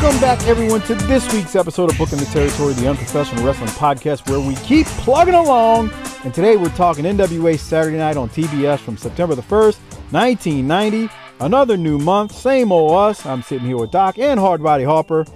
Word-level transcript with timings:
Welcome 0.00 0.20
back, 0.22 0.42
everyone, 0.46 0.80
to 0.84 0.94
this 0.94 1.30
week's 1.30 1.54
episode 1.54 1.92
of 1.92 1.98
Booking 1.98 2.16
the 2.16 2.24
Territory, 2.24 2.72
the 2.72 2.88
Unprofessional 2.88 3.44
Wrestling 3.44 3.68
Podcast, 3.68 4.30
where 4.30 4.40
we 4.40 4.54
keep 4.64 4.86
plugging 4.86 5.34
along. 5.34 5.90
And 6.24 6.32
today 6.32 6.56
we're 6.56 6.70
talking 6.70 7.04
NWA 7.04 7.58
Saturday 7.58 7.98
Night 7.98 8.16
on 8.16 8.30
TBS 8.30 8.78
from 8.78 8.96
September 8.96 9.34
the 9.34 9.42
1st, 9.42 9.78
1990. 10.10 11.10
Another 11.40 11.76
new 11.76 11.98
month, 11.98 12.32
same 12.32 12.72
old 12.72 12.92
us. 12.92 13.26
I'm 13.26 13.42
sitting 13.42 13.66
here 13.66 13.76
with 13.76 13.90
Doc 13.90 14.18
and 14.18 14.40
Hardbody 14.40 14.86
Harper. 14.86 15.26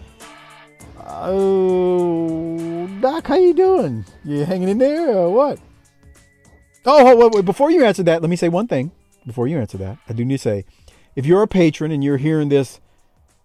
Oh, 0.99 2.87
Doc, 3.03 3.27
how 3.27 3.37
you 3.37 3.53
doing? 3.53 4.07
You 4.25 4.47
hanging 4.47 4.71
in 4.71 4.79
there 4.79 5.11
or 5.11 5.31
what? 5.31 5.59
Oh, 6.87 7.05
wait, 7.05 7.33
wait, 7.35 7.45
before 7.45 7.71
you 7.71 7.85
answer 7.85 8.03
that, 8.05 8.23
let 8.23 8.31
me 8.31 8.37
say 8.37 8.49
one 8.49 8.67
thing. 8.67 8.93
Before 9.27 9.47
you 9.47 9.59
answer 9.59 9.77
that, 9.77 9.99
I 10.09 10.15
do 10.15 10.25
need 10.25 10.39
to 10.39 10.43
say, 10.43 10.65
if 11.15 11.27
you're 11.27 11.43
a 11.43 11.47
patron 11.47 11.93
and 11.93 12.03
you're 12.03 12.17
hearing 12.17 12.49
this 12.49 12.81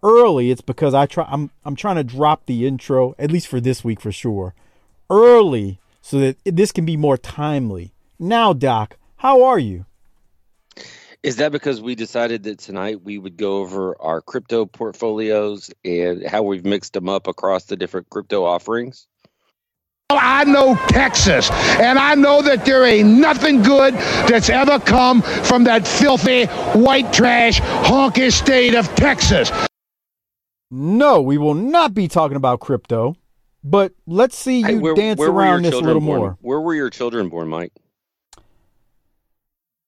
early, 0.03 0.52
it's 0.52 0.61
because 0.61 0.94
I 0.94 1.05
try. 1.05 1.28
I'm 1.30 1.52
I'm 1.66 1.75
trying 1.75 1.97
to 1.97 2.03
drop 2.03 2.45
the 2.45 2.67
intro 2.67 3.16
at 3.19 3.31
least 3.31 3.47
for 3.47 3.59
this 3.59 3.83
week 3.83 4.00
for 4.00 4.11
sure, 4.11 4.53
early 5.09 5.80
so 6.02 6.19
that 6.19 6.38
this 6.45 6.72
can 6.72 6.86
be 6.86 6.97
more 6.97 7.17
timely. 7.17 7.92
Now, 8.17 8.53
Doc, 8.53 8.97
how 9.17 9.44
are 9.44 9.59
you? 9.59 9.86
Is 11.22 11.36
that 11.36 11.52
because 11.52 11.81
we 11.81 11.95
decided 11.95 12.44
that 12.44 12.59
tonight 12.59 13.03
we 13.03 13.17
would 13.17 13.36
go 13.36 13.58
over 13.58 14.02
our 14.02 14.22
crypto 14.22 14.66
portfolios 14.66 15.70
and 15.83 16.25
how 16.25 16.44
we've 16.44 16.64
mixed 16.64 16.94
them 16.94 17.09
up 17.09 17.27
across 17.27 17.66
the 17.66 17.75
different 17.75 18.09
crypto 18.09 18.45
offerings? 18.45 19.08
I 20.11 20.45
know 20.45 20.75
Texas, 20.88 21.52
and 21.52 22.00
I 22.00 22.16
know 22.16 22.42
that 22.42 22.66
there 22.66 22.83
ain't 22.86 23.20
nothing 23.20 23.61
good 23.61 23.94
that's 23.94 24.50
ever 24.50 24.80
come 24.80 25.22
from 25.22 25.66
that 25.66 25.88
filthy 25.88 26.45
white 26.80 27.14
trash 27.14 27.59
honky 27.61 28.31
state 28.31 28.73
of 28.73 28.88
Texas. 28.95 29.52
No, 30.71 31.21
we 31.21 31.37
will 31.37 31.55
not 31.55 31.93
be 31.93 32.07
talking 32.07 32.37
about 32.37 32.59
crypto, 32.59 33.15
but 33.63 33.93
let's 34.05 34.37
see 34.37 34.59
you 34.59 34.65
Hey, 34.65 34.75
where- 34.77 34.93
dance 34.93 35.19
where 35.19 35.30
around 35.30 35.63
this 35.63 35.73
a 35.73 35.80
little 35.80 36.02
born? 36.02 36.19
more. 36.19 36.37
Where 36.41 36.61
were 36.61 36.75
your 36.75 36.89
children 36.89 37.30
born, 37.30 37.47
Mike? 37.49 37.73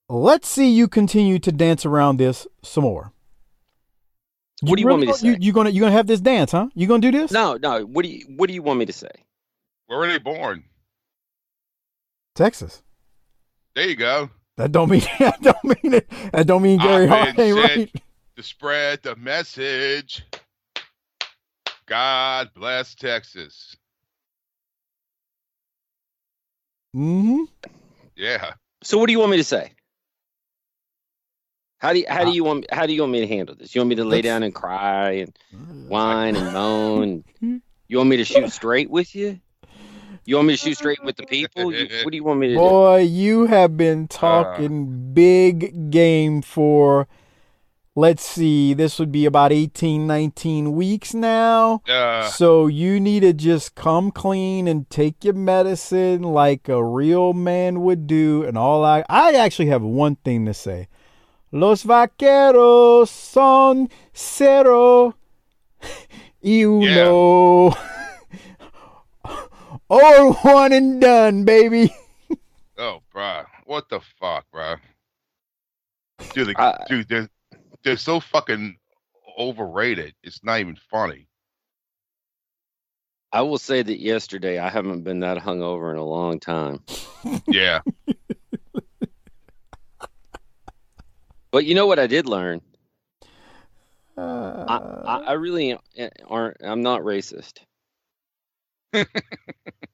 Let's 0.10 0.48
see 0.48 0.70
you 0.72 0.88
continue 0.88 1.40
to 1.40 1.52
dance 1.52 1.86
around 1.86 2.18
this 2.18 2.48
some 2.64 2.84
more. 2.84 3.14
What 4.62 4.76
do 4.76 4.82
you 4.82 4.88
want 4.88 5.02
me 5.02 5.08
to 5.08 5.14
really- 5.14 5.28
You, 5.28 5.34
say? 5.36 5.40
you 5.42 5.54
gonna 5.54 5.70
you 5.70 5.80
gonna 5.80 5.92
have 5.94 6.08
this 6.08 6.20
dance, 6.22 6.52
huh? 6.52 6.68
You 6.76 6.86
gonna 6.88 7.00
do 7.02 7.12
this? 7.12 7.32
No, 7.32 7.58
no. 7.58 7.82
What 7.86 8.04
do 8.04 8.10
you 8.12 8.26
What 8.36 8.48
do 8.48 8.54
you 8.54 8.62
want 8.62 8.78
me 8.80 8.86
to 8.86 8.94
say? 8.94 9.10
Where 9.88 9.98
were 10.00 10.08
they 10.08 10.20
born? 10.20 10.64
Texas. 12.36 12.84
There 13.76 13.88
you 13.88 13.96
go. 13.96 14.30
That 14.58 14.72
don't 14.72 14.90
mean 14.90 15.02
that 15.20 15.42
don't 15.42 15.64
mean 15.64 15.94
it. 15.96 16.10
That 16.34 16.46
don't 16.46 16.62
mean 16.62 16.78
Gary 16.80 17.06
I've 17.06 17.10
Hart 17.10 17.36
been 17.38 17.58
ain't 17.58 17.58
sent 17.68 17.78
right. 17.94 18.04
To 18.36 18.44
spread 18.44 19.02
the 19.04 19.16
message. 19.16 20.26
God 21.92 22.52
bless 22.56 22.96
Texas. 22.96 23.76
Mm-hmm. 26.96 27.44
Yeah. 28.16 28.54
So, 28.82 28.98
what 28.98 29.08
do 29.08 29.12
you 29.12 29.20
want 29.20 29.32
me 29.32 29.38
to 29.38 29.44
say? 29.44 29.74
How 31.80 31.92
do 31.92 32.00
you, 32.00 32.06
How 32.08 32.24
do 32.24 32.30
uh, 32.30 32.34
you 32.34 32.46
want 32.46 32.66
How 32.72 32.86
do 32.86 32.94
you 32.94 33.02
want 33.02 33.12
me 33.12 33.20
to 33.20 33.28
handle 33.28 33.56
this? 33.56 33.76
You 33.76 33.82
want 33.82 33.90
me 33.90 33.96
to 33.96 34.06
lay 34.06 34.18
Let's- 34.18 34.24
down 34.24 34.44
and 34.44 34.56
cry 34.56 35.12
and 35.12 35.38
uh, 35.54 35.58
whine 35.58 36.38
and 36.38 36.54
moan? 36.54 37.26
Hmm? 37.42 37.58
You 37.90 37.98
want 37.98 38.10
me 38.10 38.16
to 38.18 38.24
shoot 38.24 38.50
straight 38.52 38.90
with 38.90 39.14
you? 39.14 39.42
You 40.24 40.38
want 40.38 40.48
me 40.48 40.54
to 40.54 40.58
shoot 40.58 40.78
straight 40.78 41.04
with 41.04 41.18
the 41.18 41.26
people? 41.26 41.74
You, 41.74 41.90
what 42.06 42.12
do 42.12 42.16
you 42.16 42.24
want 42.24 42.40
me 42.40 42.48
to 42.48 42.54
do? 42.54 42.58
Boy, 42.58 43.00
you 43.00 43.48
have 43.48 43.76
been 43.76 44.04
uh. 44.04 44.08
talking 44.08 45.14
big 45.14 45.92
game 45.92 46.42
for 46.42 47.10
let's 47.96 48.24
see, 48.26 48.74
this 48.74 49.00
would 49.00 49.12
be 49.12 49.26
about 49.26 49.52
18, 49.52 50.08
19 50.08 50.74
weeks 50.74 51.14
now. 51.14 51.82
Uh, 51.88 52.30
So 52.30 52.68
you 52.68 53.00
need 53.00 53.22
to 53.22 53.34
just 53.34 53.76
come 53.76 54.12
clean 54.12 54.68
and 54.68 54.90
take 54.90 55.24
your 55.24 55.34
medicine 55.34 56.22
like 56.24 56.70
a 56.70 56.84
real 56.84 57.34
man 57.34 57.82
would 57.82 58.08
do. 58.08 58.44
And 58.44 58.58
all 58.58 58.84
I 58.86 59.04
I 59.10 59.34
actually 59.34 59.68
have 59.68 59.82
one 59.82 60.16
thing 60.18 60.46
to 60.46 60.54
say. 60.54 60.88
Los 61.52 61.84
vaqueros 61.84 63.10
son 63.10 63.90
cero 64.14 65.16
y 66.42 66.64
uno. 66.64 67.74
all 69.90 70.34
one 70.34 70.72
and 70.72 71.02
done, 71.02 71.44
baby. 71.44 71.94
oh, 72.78 73.02
bro. 73.12 73.44
What 73.66 73.90
the 73.90 74.00
fuck, 74.20 74.46
bro? 74.52 74.76
Dude, 76.34 76.48
the, 76.48 76.56
I- 76.62 76.86
dude, 76.88 77.30
they're, 77.84 77.92
they're 77.94 77.98
so 77.98 78.20
fucking 78.20 78.78
overrated. 79.38 80.14
It's 80.24 80.44
not 80.44 80.60
even 80.60 80.76
funny. 80.76 81.28
I 83.32 83.42
will 83.42 83.58
say 83.58 83.82
that 83.82 84.00
yesterday 84.00 84.60
I 84.60 84.70
haven't 84.70 85.04
been 85.04 85.22
that 85.22 85.38
hungover 85.38 85.92
in 85.92 85.98
a 85.98 86.04
long 86.04 86.40
time. 86.40 86.84
Yeah. 87.48 87.82
But 91.52 91.66
you 91.66 91.76
know 91.76 91.86
what 91.86 92.00
I 92.00 92.08
did 92.08 92.28
learn? 92.28 92.62
I, 94.18 94.22
Uh, 94.22 95.04
I, 95.06 95.32
I 95.32 95.34
really 95.34 95.78
aren't. 96.26 96.58
I'm 96.64 96.82
not 96.82 97.02
racist. 97.02 97.60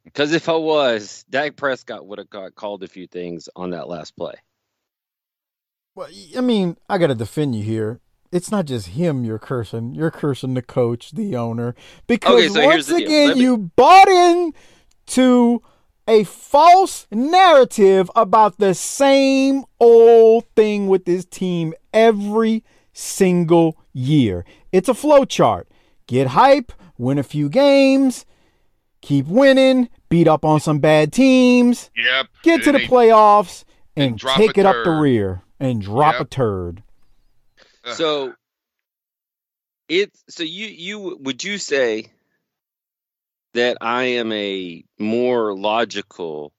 Because 0.05 0.33
if 0.33 0.49
I 0.49 0.55
was, 0.55 1.25
Dak 1.29 1.55
Prescott 1.55 2.07
would 2.07 2.17
have 2.17 2.29
got 2.29 2.55
called 2.55 2.81
a 2.81 2.87
few 2.87 3.05
things 3.05 3.49
on 3.55 3.69
that 3.71 3.87
last 3.87 4.15
play. 4.15 4.33
Well, 5.97 6.09
I 6.37 6.41
mean, 6.41 6.77
I 6.87 6.99
got 6.99 7.07
to 7.07 7.15
defend 7.15 7.55
you 7.55 7.63
here. 7.63 7.99
It's 8.31 8.51
not 8.51 8.65
just 8.65 8.89
him 8.89 9.23
you're 9.23 9.39
cursing. 9.39 9.95
You're 9.95 10.11
cursing 10.11 10.53
the 10.53 10.61
coach, 10.61 11.09
the 11.13 11.35
owner, 11.35 11.73
because 12.05 12.35
Okay, 12.35 12.47
so 12.49 12.63
once 12.67 12.87
again 12.91 13.33
me- 13.33 13.41
you 13.41 13.57
bought 13.57 14.07
in 14.07 14.53
to 15.07 15.59
a 16.07 16.23
false 16.23 17.07
narrative 17.09 18.11
about 18.15 18.59
the 18.59 18.75
same 18.75 19.63
old 19.79 20.45
thing 20.55 20.85
with 20.87 21.05
this 21.05 21.25
team 21.25 21.73
every 21.91 22.63
single 22.93 23.75
year. 23.91 24.45
It's 24.71 24.89
a 24.89 24.93
flow 24.93 25.25
chart. 25.25 25.67
Get 26.05 26.27
hype, 26.27 26.71
win 26.99 27.17
a 27.17 27.23
few 27.23 27.49
games, 27.49 28.23
keep 29.01 29.25
winning, 29.25 29.89
beat 30.09 30.27
up 30.27 30.45
on 30.45 30.59
some 30.59 30.77
bad 30.77 31.11
teams, 31.11 31.89
Yep. 31.97 32.27
get 32.43 32.63
to 32.65 32.71
the 32.71 32.85
playoffs, 32.85 33.63
and 33.95 34.11
and 34.11 34.19
drop 34.19 34.37
take 34.37 34.57
a 34.57 34.59
it 34.59 34.65
up 34.67 34.83
the 34.85 34.91
rear 34.91 35.41
and 35.59 35.81
drop 35.81 36.19
a 36.19 36.25
turd. 36.25 36.83
So 37.93 38.33
it's 39.87 40.23
so 40.29 40.43
you 40.43 40.67
you 40.67 41.17
would 41.21 41.43
you 41.43 41.57
say 41.57 42.07
that 43.53 43.77
I 43.81 44.03
am 44.03 44.31
a 44.31 44.83
more 44.99 45.57
logical 45.57 46.51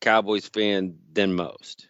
Cowboys 0.00 0.48
fan 0.48 0.96
than 1.12 1.34
most? 1.34 1.86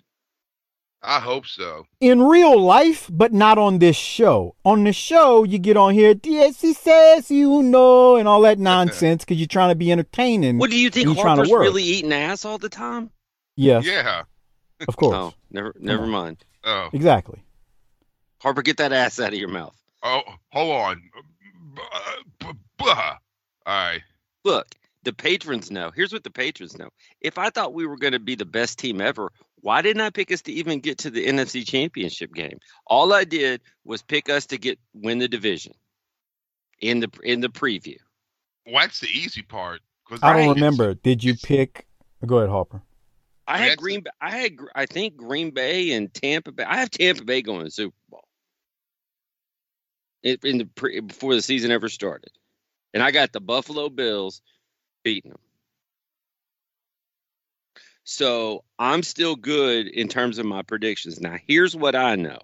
I 1.07 1.21
hope 1.21 1.47
so. 1.47 1.87
in 2.01 2.23
real 2.23 2.59
life, 2.59 3.11
but 3.13 3.31
not 3.31 3.59
on 3.59 3.79
this 3.79 3.95
show. 3.97 4.55
On 4.65 4.85
the 4.85 4.93
show, 4.95 5.45
you 5.45 5.59
get 5.59 5.77
on 5.77 5.93
here, 5.93 6.15
DSC 6.15 6.75
says 6.75 7.31
you 7.31 7.63
know, 7.63 8.17
and 8.17 8.27
all 8.27 8.41
that 8.43 8.59
nonsense 8.73 9.23
because 9.23 9.39
you're 9.39 9.47
trying 9.47 9.69
to 9.69 9.75
be 9.75 9.93
entertaining. 9.93 10.57
What 10.57 10.71
do 10.71 10.79
you 10.79 10.89
think 10.89 11.09
and 11.09 11.17
trying 11.19 11.37
to 11.37 11.43
Harper's 11.43 11.51
work. 11.51 11.61
really 11.61 11.83
eating 11.83 12.13
ass 12.13 12.47
all 12.47 12.57
the 12.57 12.71
time? 12.71 13.11
Yes, 13.57 13.85
Yeah. 13.85 14.23
of 14.89 14.97
course. 14.97 15.15
Oh, 15.17 15.35
never, 15.51 15.75
never 15.79 16.05
on. 16.05 16.11
mind. 16.11 16.45
Oh. 16.65 16.89
Exactly. 16.93 17.43
Harper, 18.41 18.63
get 18.63 18.77
that 18.79 18.93
ass 18.93 19.19
out 19.21 19.33
of 19.33 19.39
your 19.39 19.49
mouth. 19.49 19.77
Oh, 20.03 20.23
hold 20.53 20.73
on. 20.75 21.03
All 22.81 23.17
right. 23.67 24.03
Look, 24.45 24.67
the 25.05 25.13
patrons 25.13 25.71
know. 25.71 25.91
Here's 25.95 26.13
what 26.13 26.25
the 26.25 26.31
patrons 26.31 26.77
know. 26.79 26.89
If 27.21 27.39
I 27.39 27.51
thought 27.51 27.73
we 27.75 27.87
were 27.87 27.97
going 27.97 28.13
to 28.13 28.19
be 28.19 28.35
the 28.35 28.45
best 28.45 28.79
team 28.79 29.01
ever, 29.01 29.31
why 29.61 29.81
didn't 29.81 30.03
I 30.03 30.11
pick 30.11 30.31
us 30.31 30.43
to 30.43 30.53
even 30.53 30.81
get 30.81 30.99
to 30.99 31.11
the 31.11 31.27
NFC 31.27 31.67
Championship 31.67 32.35
game? 32.35 32.59
All 32.87 33.13
I 33.15 33.25
did 33.25 33.63
was 33.85 34.03
pick 34.03 34.29
us 34.29 34.47
to 34.47 34.59
get 34.59 34.79
win 34.93 35.19
the 35.19 35.29
division 35.29 35.73
in 36.81 37.01
the 37.01 37.11
in 37.23 37.41
the 37.41 37.49
preview. 37.49 37.97
Well, 38.67 38.83
that's 38.83 39.01
the 39.01 39.09
easy 39.09 39.43
part. 39.43 39.81
'cause 40.07 40.19
I 40.23 40.33
don't 40.35 40.43
it's- 40.43 40.57
remember. 40.57 40.93
Did 40.95 41.25
you 41.25 41.35
pick? 41.35 41.87
Go 42.27 42.39
ahead, 42.39 42.51
Harper. 42.51 42.83
I 43.47 43.59
had 43.59 43.79
Green. 43.79 44.01
Bay- 44.01 44.11
I 44.21 44.31
had. 44.31 44.57
I 44.75 44.87
think 44.87 45.17
Green 45.17 45.51
Bay 45.51 45.93
and 45.93 46.13
Tampa 46.13 46.53
Bay. 46.53 46.65
I 46.65 46.79
have 46.79 46.91
Tampa 46.91 47.25
Bay 47.25 47.43
going 47.43 47.61
to 47.61 47.65
the 47.65 47.71
Super 47.71 47.97
Bowl. 48.11 48.25
In, 50.23 50.39
in 50.43 50.59
the 50.59 50.65
pre, 50.65 51.01
before 51.01 51.35
the 51.35 51.43
season 51.43 51.71
ever 51.71 51.89
started, 51.89 52.31
and 52.95 53.03
I 53.03 53.11
got 53.11 53.33
the 53.33 53.41
Buffalo 53.41 53.89
Bills 53.89 54.41
beating 55.03 55.31
them. 55.31 55.41
So 58.05 58.65
I'm 58.79 59.03
still 59.03 59.37
good 59.37 59.89
in 59.89 60.09
terms 60.09 60.39
of 60.39 60.47
my 60.47 60.63
predictions. 60.63 61.21
Now, 61.21 61.37
here's 61.47 61.77
what 61.77 61.95
I 61.95 62.17
know. 62.17 62.39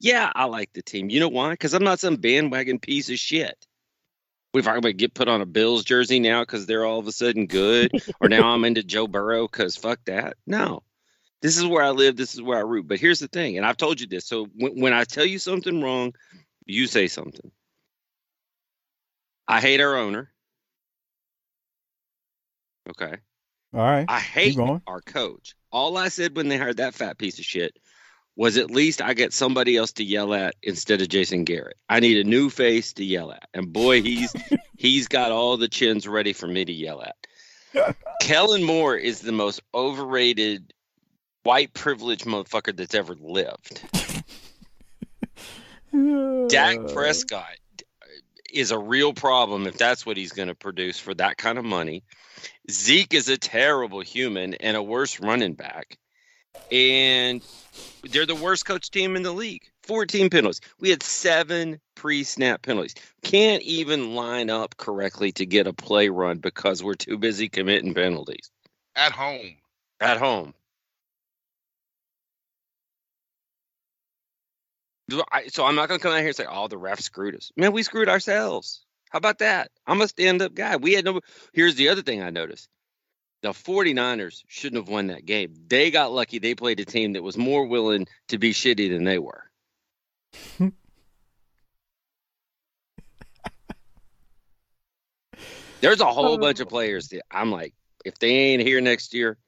Yeah, 0.00 0.30
I 0.34 0.44
like 0.44 0.72
the 0.72 0.82
team. 0.82 1.10
You 1.10 1.20
know 1.20 1.28
why? 1.28 1.50
Because 1.50 1.74
I'm 1.74 1.84
not 1.84 2.00
some 2.00 2.16
bandwagon 2.16 2.78
piece 2.78 3.10
of 3.10 3.18
shit. 3.18 3.66
If 4.54 4.66
I'm 4.66 4.80
gonna 4.80 4.92
get 4.92 5.14
put 5.14 5.28
on 5.28 5.40
a 5.40 5.46
Bills 5.46 5.84
jersey 5.84 6.18
now 6.18 6.42
because 6.42 6.66
they're 6.66 6.84
all 6.84 6.98
of 6.98 7.06
a 7.06 7.12
sudden 7.12 7.46
good, 7.46 7.92
or 8.20 8.28
now 8.28 8.48
I'm 8.48 8.64
into 8.64 8.82
Joe 8.82 9.06
Burrow 9.06 9.46
because 9.46 9.76
fuck 9.76 10.00
that. 10.06 10.36
No, 10.46 10.82
this 11.42 11.58
is 11.58 11.66
where 11.66 11.82
I 11.82 11.90
live. 11.90 12.16
This 12.16 12.34
is 12.34 12.42
where 12.42 12.58
I 12.58 12.62
root. 12.62 12.88
But 12.88 12.98
here's 12.98 13.20
the 13.20 13.28
thing, 13.28 13.56
and 13.56 13.66
I've 13.66 13.76
told 13.76 14.00
you 14.00 14.06
this. 14.06 14.26
So 14.26 14.46
when, 14.56 14.80
when 14.80 14.92
I 14.92 15.04
tell 15.04 15.26
you 15.26 15.38
something 15.38 15.82
wrong, 15.82 16.14
you 16.64 16.86
say 16.86 17.08
something. 17.08 17.50
I 19.46 19.60
hate 19.60 19.80
our 19.80 19.96
owner. 19.96 20.30
Okay. 22.90 23.16
All 23.74 23.80
right. 23.80 24.06
I 24.08 24.18
hate 24.18 24.58
our 24.58 25.00
coach. 25.02 25.54
All 25.70 25.96
I 25.98 26.08
said 26.08 26.36
when 26.36 26.48
they 26.48 26.56
hired 26.56 26.78
that 26.78 26.94
fat 26.94 27.18
piece 27.18 27.38
of 27.38 27.44
shit 27.44 27.76
was 28.38 28.56
at 28.56 28.70
least 28.70 29.02
I 29.02 29.14
get 29.14 29.32
somebody 29.32 29.76
else 29.76 29.90
to 29.94 30.04
yell 30.04 30.32
at 30.32 30.54
instead 30.62 31.02
of 31.02 31.08
Jason 31.08 31.42
Garrett. 31.42 31.76
I 31.88 31.98
need 31.98 32.24
a 32.24 32.28
new 32.28 32.50
face 32.50 32.92
to 32.94 33.04
yell 33.04 33.32
at. 33.32 33.48
And 33.52 33.72
boy, 33.72 34.00
he's 34.00 34.32
he's 34.78 35.08
got 35.08 35.32
all 35.32 35.56
the 35.56 35.68
chins 35.68 36.06
ready 36.06 36.32
for 36.32 36.46
me 36.46 36.64
to 36.64 36.72
yell 36.72 37.02
at. 37.02 37.96
Kellen 38.22 38.62
Moore 38.62 38.96
is 38.96 39.20
the 39.20 39.32
most 39.32 39.60
overrated 39.74 40.72
white 41.42 41.74
privileged 41.74 42.26
motherfucker 42.26 42.74
that's 42.76 42.94
ever 42.94 43.16
lived. 43.20 43.82
Dak 46.48 46.78
Prescott 46.92 47.58
is 48.52 48.70
a 48.70 48.78
real 48.78 49.12
problem 49.12 49.66
if 49.66 49.76
that's 49.76 50.06
what 50.06 50.16
he's 50.16 50.32
going 50.32 50.48
to 50.48 50.54
produce 50.54 50.98
for 50.98 51.12
that 51.14 51.38
kind 51.38 51.58
of 51.58 51.64
money. 51.64 52.04
Zeke 52.70 53.14
is 53.14 53.28
a 53.28 53.36
terrible 53.36 54.00
human 54.00 54.54
and 54.54 54.76
a 54.76 54.82
worse 54.82 55.18
running 55.18 55.54
back. 55.54 55.98
And 56.70 57.42
they're 58.10 58.26
the 58.26 58.34
worst 58.34 58.66
coach 58.66 58.90
team 58.90 59.16
in 59.16 59.22
the 59.22 59.32
league. 59.32 59.62
14 59.84 60.28
penalties. 60.30 60.60
We 60.80 60.90
had 60.90 61.02
seven 61.02 61.80
pre 61.94 62.24
snap 62.24 62.62
penalties. 62.62 62.94
Can't 63.22 63.62
even 63.62 64.14
line 64.14 64.50
up 64.50 64.76
correctly 64.76 65.32
to 65.32 65.46
get 65.46 65.66
a 65.66 65.72
play 65.72 66.08
run 66.10 66.38
because 66.38 66.82
we're 66.82 66.94
too 66.94 67.16
busy 67.18 67.48
committing 67.48 67.94
penalties 67.94 68.50
At 68.94 69.12
home. 69.12 69.56
at 70.00 70.18
home. 70.18 70.54
So 75.48 75.64
I'm 75.64 75.74
not 75.74 75.88
going 75.88 75.98
to 75.98 76.02
come 76.02 76.12
out 76.12 76.18
here 76.18 76.26
and 76.28 76.36
say, 76.36 76.44
"Oh, 76.48 76.68
the 76.68 76.76
ref 76.76 77.00
screwed 77.00 77.34
us." 77.34 77.50
Man, 77.56 77.72
we 77.72 77.82
screwed 77.82 78.10
ourselves. 78.10 78.84
How 79.08 79.16
about 79.16 79.38
that? 79.38 79.70
I'm 79.86 80.02
a 80.02 80.08
stand-up 80.08 80.54
guy. 80.54 80.76
We 80.76 80.92
had 80.92 81.06
no. 81.06 81.20
Here's 81.54 81.76
the 81.76 81.88
other 81.88 82.02
thing 82.02 82.22
I 82.22 82.28
noticed: 82.28 82.68
the 83.42 83.50
49ers 83.50 84.42
shouldn't 84.48 84.82
have 84.82 84.88
won 84.88 85.08
that 85.08 85.26
game. 85.26 85.54
They 85.68 85.90
got 85.90 86.12
lucky. 86.12 86.38
They 86.38 86.54
played 86.54 86.80
a 86.80 86.84
team 86.84 87.12
that 87.12 87.22
was 87.22 87.36
more 87.36 87.66
willing 87.66 88.06
to 88.28 88.38
be 88.38 88.52
shitty 88.52 88.90
than 88.90 89.04
they 89.04 89.18
were. 89.18 89.44
There's 95.80 96.00
a 96.00 96.06
whole 96.06 96.34
oh. 96.34 96.38
bunch 96.38 96.58
of 96.60 96.68
players 96.68 97.08
that 97.08 97.22
I'm 97.30 97.52
like, 97.52 97.74
if 98.04 98.18
they 98.18 98.30
ain't 98.30 98.62
here 98.62 98.80
next 98.80 99.14
year, 99.14 99.38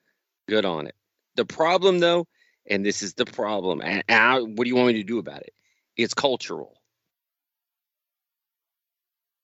good 0.49 0.65
on 0.65 0.87
it. 0.87 0.95
The 1.35 1.45
problem, 1.45 1.99
though, 1.99 2.27
and 2.67 2.85
this 2.85 3.03
is 3.03 3.15
the 3.15 3.25
problem, 3.25 3.81
and 3.81 4.05
I, 4.09 4.41
what 4.41 4.65
do 4.65 4.69
you 4.69 4.77
want 4.77 4.89
me 4.89 4.95
to 4.95 5.03
do 5.03 5.19
about 5.19 5.43
it? 5.43 5.53
It's 5.97 6.15
cultural. 6.15 6.80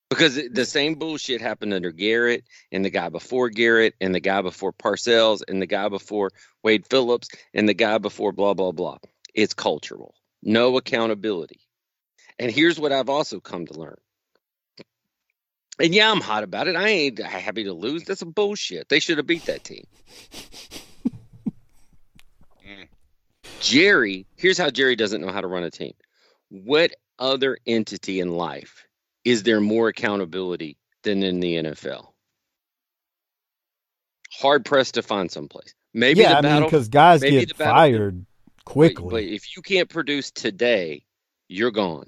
Because 0.08 0.40
the 0.50 0.64
same 0.64 0.94
bullshit 0.94 1.40
happened 1.40 1.74
under 1.74 1.90
Garrett 1.90 2.44
and 2.70 2.84
the 2.84 2.90
guy 2.90 3.08
before 3.08 3.48
Garrett 3.50 3.94
and 4.00 4.14
the 4.14 4.20
guy 4.20 4.40
before 4.40 4.72
Parcells 4.72 5.42
and 5.46 5.60
the 5.60 5.66
guy 5.66 5.88
before 5.88 6.30
Wade 6.62 6.86
Phillips 6.86 7.28
and 7.52 7.68
the 7.68 7.74
guy 7.74 7.98
before 7.98 8.30
blah, 8.32 8.54
blah, 8.54 8.72
blah. 8.72 8.98
It's 9.34 9.52
cultural. 9.52 10.14
No 10.42 10.76
accountability. 10.76 11.60
And 12.38 12.52
here's 12.52 12.78
what 12.78 12.92
I've 12.92 13.08
also 13.08 13.40
come 13.40 13.66
to 13.66 13.74
learn. 13.78 13.96
And 15.80 15.94
yeah, 15.94 16.10
I'm 16.10 16.20
hot 16.20 16.44
about 16.44 16.68
it. 16.68 16.76
I 16.76 16.88
ain't 16.88 17.18
happy 17.18 17.64
to 17.64 17.72
lose. 17.72 18.04
That's 18.04 18.20
some 18.20 18.30
bullshit. 18.30 18.88
They 18.88 19.00
should 19.00 19.18
have 19.18 19.26
beat 19.26 19.46
that 19.46 19.64
team. 19.64 19.84
Mm. 22.66 22.88
Jerry, 23.60 24.26
here's 24.36 24.56
how 24.56 24.70
Jerry 24.70 24.96
doesn't 24.96 25.20
know 25.20 25.32
how 25.32 25.40
to 25.40 25.46
run 25.46 25.64
a 25.64 25.70
team. 25.70 25.92
What 26.48 26.94
other 27.18 27.58
entity 27.66 28.20
in 28.20 28.30
life 28.30 28.85
is 29.26 29.42
there 29.42 29.60
more 29.60 29.88
accountability 29.88 30.78
than 31.02 31.24
in 31.24 31.40
the 31.40 31.56
NFL? 31.56 32.06
Hard 34.30 34.64
pressed 34.64 34.94
to 34.94 35.02
find 35.02 35.30
someplace. 35.30 35.74
Maybe 35.92 36.20
yeah, 36.20 36.40
the 36.40 36.48
I 36.48 36.54
mean, 36.54 36.64
because 36.64 36.88
guys 36.88 37.22
get 37.22 37.58
battle- 37.58 37.74
fired 37.74 38.26
but, 38.58 38.64
quickly. 38.64 39.08
but 39.10 39.24
if 39.24 39.56
you 39.56 39.62
can't 39.62 39.88
produce 39.88 40.30
today, 40.30 41.04
you're 41.48 41.72
gone. 41.72 42.06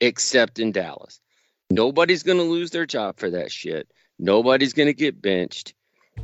Except 0.00 0.58
in 0.58 0.72
Dallas. 0.72 1.20
Nobody's 1.68 2.22
going 2.22 2.38
to 2.38 2.44
lose 2.44 2.70
their 2.70 2.86
job 2.86 3.18
for 3.18 3.28
that 3.30 3.52
shit. 3.52 3.86
Nobody's 4.18 4.72
going 4.72 4.88
to 4.88 4.94
get 4.94 5.20
benched. 5.20 5.74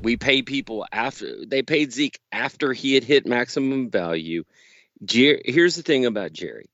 We 0.01 0.17
pay 0.17 0.41
people 0.43 0.87
after 0.91 1.45
they 1.45 1.63
paid 1.63 1.93
Zeke 1.93 2.19
after 2.33 2.73
he 2.73 2.95
had 2.95 3.05
hit 3.05 3.27
maximum 3.27 3.91
value. 3.91 4.45
Jer- 5.05 5.43
here's 5.45 5.77
the 5.77 5.83
thing 5.83 6.07
about 6.07 6.33
Jerry. 6.33 6.71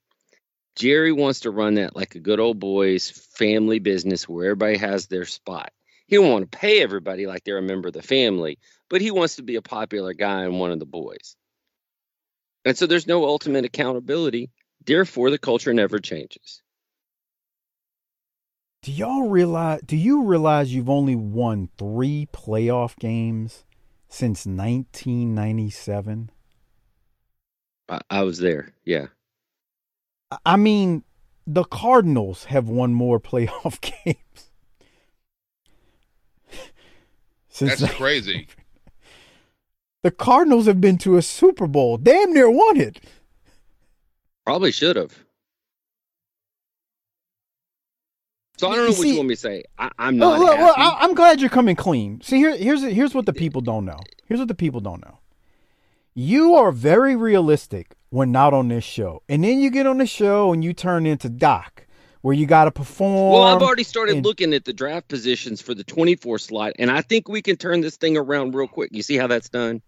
Jerry 0.75 1.13
wants 1.13 1.41
to 1.41 1.51
run 1.51 1.75
that 1.75 1.95
like 1.95 2.15
a 2.15 2.21
good 2.21 2.41
old 2.41 2.59
boys 2.59 3.11
family 3.11 3.79
business 3.79 4.29
where 4.29 4.47
everybody 4.47 4.79
has 4.79 5.07
their 5.07 5.25
spot. 5.25 5.73
He 6.07 6.17
don't 6.17 6.31
want 6.31 6.51
to 6.51 6.59
pay 6.59 6.83
everybody 6.83 7.27
like 7.27 7.45
they're 7.45 7.59
a 7.59 7.63
member 7.63 7.89
of 7.89 7.95
the 7.95 8.03
family, 8.03 8.59
but 8.89 9.01
he 9.01 9.11
wants 9.11 9.37
to 9.37 9.43
be 9.43 9.57
a 9.57 9.63
popular 9.63 10.15
guy 10.15 10.45
and 10.45 10.59
one 10.59 10.71
of 10.71 10.79
the 10.79 10.87
boys. 10.87 11.37
And 12.65 12.77
so 12.77 12.87
there's 12.87 13.07
no 13.07 13.25
ultimate 13.25 13.65
accountability. 13.65 14.51
Therefore, 14.85 15.31
the 15.31 15.39
culture 15.39 15.73
never 15.73 15.99
changes. 15.99 16.63
do 18.83 18.91
y'all 18.91 19.29
realize? 19.29 19.81
Do 19.87 19.97
you 19.97 20.25
realize 20.25 20.75
you've 20.75 20.91
only 20.91 21.15
won 21.15 21.69
three 21.79 22.29
playoff 22.33 22.99
games 22.99 23.65
since 24.09 24.45
1997? 24.45 26.31
I, 27.89 28.01
I 28.11 28.23
was 28.23 28.39
there. 28.39 28.75
Yeah. 28.85 29.07
I- 30.33 30.39
I 30.53 30.57
mean, 30.57 31.05
the 31.47 31.65
Cardinals 31.65 32.45
have 32.47 32.69
won 32.69 32.95
more 32.95 33.21
playoff 33.31 33.81
games. 33.81 34.17
Since 37.49 37.81
That's 37.81 37.95
crazy. 37.95 38.47
the 40.03 40.11
Cardinals 40.11 40.67
have 40.67 40.81
been 40.81 40.97
to 40.99 41.17
a 41.19 41.23
Super 41.23 41.67
Bowl, 41.67 41.99
damn 41.99 42.33
near 42.33 42.51
won 42.51 42.79
it. 42.81 42.99
Probably 44.47 44.73
should 44.73 44.97
have. 44.97 45.17
So 48.59 48.69
I 48.69 48.77
don't 48.77 48.85
know 48.87 48.93
You 48.93 48.99
what 48.99 49.09
you 49.09 49.17
want 49.17 49.29
me 49.29 49.35
to 49.35 49.41
say. 49.41 49.65
I, 49.79 49.91
I'm 49.99 50.17
not 50.17 50.39
well, 50.39 50.57
well. 50.57 50.75
I, 50.77 50.99
I'm 51.01 51.15
glad 51.15 51.41
you're 51.41 51.51
coming 51.51 51.77
clean. 51.77 52.21
See, 52.23 52.37
here, 52.39 52.57
here's 52.57 52.83
here's 52.83 53.15
what 53.15 53.27
the 53.27 53.33
people 53.33 53.61
don't 53.61 53.85
know. 53.85 53.99
Here's 54.27 54.39
what 54.39 54.49
the 54.49 54.55
people 54.55 54.81
don't 54.81 55.05
know. 55.05 55.19
You 56.15 56.55
are 56.55 56.71
very 56.73 57.17
realistic 57.17 57.97
when 58.13 58.31
not 58.31 58.53
on 58.53 58.69
this 58.69 58.85
show, 58.85 59.23
and 59.27 59.43
then 59.43 59.59
you 59.59 59.71
get 59.71 59.87
on 59.87 59.97
the 59.97 60.07
show 60.07 60.53
and 60.53 60.63
you 60.63 60.75
turn 60.75 61.07
into 61.07 61.31
Doc, 61.31 61.87
where 62.21 62.35
you 62.35 62.45
got 62.45 62.67
to 62.67 62.71
perform. 62.71 63.33
well, 63.33 63.43
I've 63.43 63.63
already 63.63 63.85
started 63.85 64.17
and- 64.17 64.25
looking 64.25 64.53
at 64.53 64.67
the 64.67 64.73
draft 64.75 65.09
positions 65.09 65.63
for 65.63 65.73
the 65.75 65.83
24 65.83 66.39
slot, 66.39 66.75
and 66.79 66.91
I 66.91 67.01
think 67.01 67.27
we 67.27 67.41
can 67.41 67.57
turn 67.57 67.81
this 67.81 67.97
thing 67.97 68.19
around 68.19 68.55
real 68.55 68.69
quick. 68.69 68.91
You 68.93 69.03
see 69.03 69.17
how 69.17 69.29
that's 69.29 69.49
done? 69.49 69.81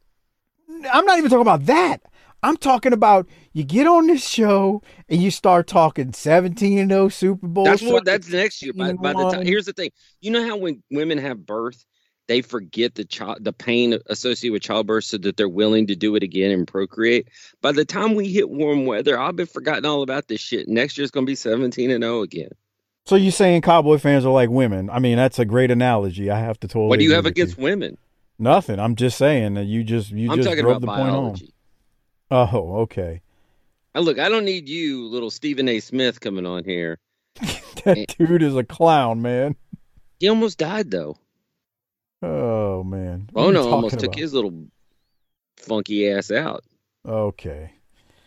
I'm 0.90 1.04
not 1.04 1.18
even 1.18 1.28
talking 1.28 1.42
about 1.42 1.66
that. 1.66 1.98
I'm 2.42 2.56
talking 2.56 2.94
about 2.94 3.28
you 3.52 3.62
get 3.62 3.86
on 3.86 4.06
this 4.06 4.26
show 4.26 4.82
and 5.10 5.22
you 5.22 5.30
start 5.30 5.66
talking 5.66 6.14
17 6.14 6.78
and 6.78 6.90
0 6.90 7.08
Super 7.10 7.46
Bowl. 7.46 7.64
That's 7.64 7.82
what. 7.82 8.06
That's 8.06 8.28
next 8.30 8.62
year. 8.62 8.72
By, 8.72 8.94
by 8.94 9.12
the 9.12 9.30
time, 9.30 9.44
here's 9.44 9.66
the 9.66 9.74
thing. 9.74 9.90
You 10.22 10.30
know 10.30 10.46
how 10.46 10.56
when 10.56 10.82
women 10.90 11.18
have 11.18 11.44
birth, 11.44 11.84
they 12.26 12.42
forget 12.42 12.94
the 12.94 13.04
child, 13.04 13.44
the 13.44 13.52
pain 13.52 13.98
associated 14.06 14.52
with 14.52 14.62
childbirth, 14.62 15.04
so 15.04 15.18
that 15.18 15.36
they're 15.36 15.48
willing 15.48 15.86
to 15.88 15.96
do 15.96 16.16
it 16.16 16.22
again 16.22 16.50
and 16.50 16.66
procreate. 16.66 17.28
By 17.60 17.72
the 17.72 17.84
time 17.84 18.14
we 18.14 18.28
hit 18.32 18.48
warm 18.48 18.86
weather, 18.86 19.18
I'll 19.18 19.32
be 19.32 19.44
forgotten 19.44 19.86
all 19.86 20.02
about 20.02 20.28
this 20.28 20.40
shit. 20.40 20.68
Next 20.68 20.96
year's 20.96 21.10
gonna 21.10 21.26
be 21.26 21.34
seventeen 21.34 21.90
and 21.90 22.02
zero 22.02 22.22
again. 22.22 22.50
So 23.06 23.16
you're 23.16 23.32
saying 23.32 23.62
cowboy 23.62 23.98
fans 23.98 24.24
are 24.24 24.32
like 24.32 24.48
women? 24.48 24.88
I 24.88 24.98
mean, 24.98 25.16
that's 25.16 25.38
a 25.38 25.44
great 25.44 25.70
analogy. 25.70 26.30
I 26.30 26.38
have 26.38 26.58
to 26.60 26.68
totally. 26.68 26.88
What 26.88 26.98
do 26.98 27.04
you 27.04 27.14
have 27.14 27.26
against 27.26 27.58
women? 27.58 27.98
Nothing. 28.38 28.80
I'm 28.80 28.96
just 28.96 29.18
saying 29.18 29.54
that 29.54 29.64
you 29.64 29.84
just 29.84 30.10
you 30.10 30.30
I'm 30.30 30.38
just 30.38 30.48
talking 30.48 30.64
drove 30.64 30.82
about 30.82 30.96
the 30.96 31.02
point 31.02 31.10
home. 31.10 31.36
Oh, 32.30 32.76
okay. 32.82 33.20
Now, 33.94 34.00
look, 34.00 34.18
I 34.18 34.28
don't 34.28 34.44
need 34.44 34.68
you, 34.68 35.06
little 35.06 35.30
Stephen 35.30 35.68
A. 35.68 35.78
Smith, 35.78 36.20
coming 36.20 36.46
on 36.46 36.64
here. 36.64 36.98
That 37.84 38.16
dude 38.16 38.42
is 38.42 38.56
a 38.56 38.64
clown, 38.64 39.20
man. 39.20 39.56
He 40.18 40.30
almost 40.30 40.56
died 40.56 40.90
though. 40.90 41.18
Oh 42.24 42.82
man. 42.84 43.28
What 43.32 43.42
are 43.42 43.46
you 43.46 43.52
no, 43.52 43.58
talking 43.60 43.74
almost 43.74 43.98
took 43.98 44.08
about? 44.08 44.18
his 44.18 44.32
little 44.32 44.66
funky 45.58 46.10
ass 46.10 46.30
out. 46.30 46.64
Okay. 47.06 47.72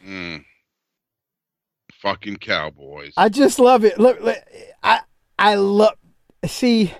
Mm. 0.05 0.43
Fucking 1.93 2.37
cowboys. 2.37 3.13
I 3.17 3.29
just 3.29 3.57
love 3.59 3.83
it. 3.83 3.99
Look, 3.99 4.21
look, 4.21 4.37
I 4.83 5.01
I 5.39 5.55
love. 5.55 5.95
See, 6.45 6.93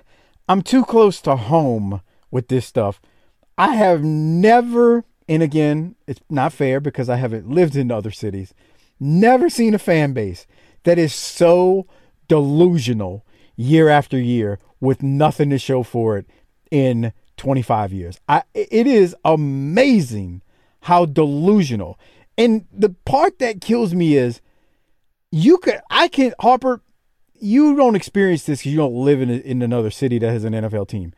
I'm 0.48 0.62
too 0.62 0.84
close 0.84 1.20
to 1.22 1.36
home 1.36 2.00
with 2.30 2.48
this 2.48 2.66
stuff. 2.66 3.00
I 3.56 3.74
have 3.74 4.02
never, 4.02 5.04
and 5.28 5.42
again, 5.42 5.94
it's 6.06 6.20
not 6.28 6.52
fair 6.52 6.80
because 6.80 7.08
I 7.08 7.16
haven't 7.16 7.48
lived 7.48 7.76
in 7.76 7.90
other 7.90 8.10
cities. 8.10 8.54
Never 8.98 9.48
seen 9.48 9.74
a 9.74 9.78
fan 9.78 10.12
base 10.12 10.46
that 10.82 10.98
is 10.98 11.14
so 11.14 11.86
delusional 12.26 13.24
year 13.56 13.88
after 13.88 14.18
year 14.18 14.58
with 14.80 15.02
nothing 15.02 15.50
to 15.50 15.58
show 15.58 15.82
for 15.82 16.18
it 16.18 16.26
in 16.70 17.12
25 17.36 17.92
years. 17.92 18.20
I 18.28 18.42
it 18.54 18.86
is 18.86 19.14
amazing 19.24 20.42
how 20.82 21.06
delusional. 21.06 21.98
And 22.36 22.66
the 22.72 22.90
part 23.04 23.38
that 23.38 23.60
kills 23.60 23.94
me 23.94 24.16
is 24.16 24.40
you 25.30 25.58
could 25.58 25.80
I 25.90 26.08
can 26.08 26.34
Harper 26.40 26.82
you 27.40 27.76
don't 27.76 27.96
experience 27.96 28.44
this 28.44 28.60
because 28.60 28.72
you 28.72 28.78
don't 28.78 28.94
live 28.94 29.20
in, 29.20 29.30
in 29.30 29.62
another 29.62 29.90
city 29.90 30.18
that 30.18 30.30
has 30.30 30.44
an 30.44 30.52
NFL 30.52 30.88
team. 30.88 31.12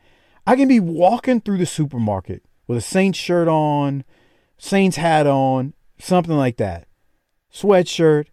I 0.45 0.55
can 0.55 0.67
be 0.67 0.79
walking 0.79 1.41
through 1.41 1.57
the 1.57 1.65
supermarket 1.65 2.43
with 2.67 2.77
a 2.77 2.81
Saints 2.81 3.17
shirt 3.17 3.47
on, 3.47 4.03
Saints 4.57 4.97
hat 4.97 5.27
on, 5.27 5.73
something 5.99 6.35
like 6.35 6.57
that, 6.57 6.87
sweatshirt. 7.53 8.27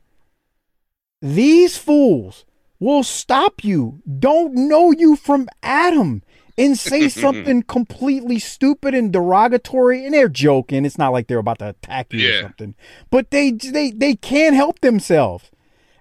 These 1.20 1.76
fools 1.76 2.44
will 2.78 3.02
stop 3.02 3.64
you, 3.64 4.00
don't 4.18 4.54
know 4.54 4.92
you 4.92 5.16
from 5.16 5.48
Adam, 5.62 6.22
and 6.58 6.78
say 6.78 7.08
something 7.08 7.62
completely 7.68 8.38
stupid 8.38 8.94
and 8.94 9.12
derogatory. 9.12 10.04
And 10.04 10.12
they're 10.12 10.28
joking. 10.28 10.84
It's 10.84 10.98
not 10.98 11.12
like 11.12 11.28
they're 11.28 11.38
about 11.38 11.60
to 11.60 11.68
attack 11.70 12.12
you 12.12 12.28
or 12.28 12.42
something, 12.42 12.74
but 13.10 13.30
they 13.30 13.52
they 13.52 13.90
they 13.92 14.14
can't 14.16 14.54
help 14.56 14.80
themselves. 14.80 15.50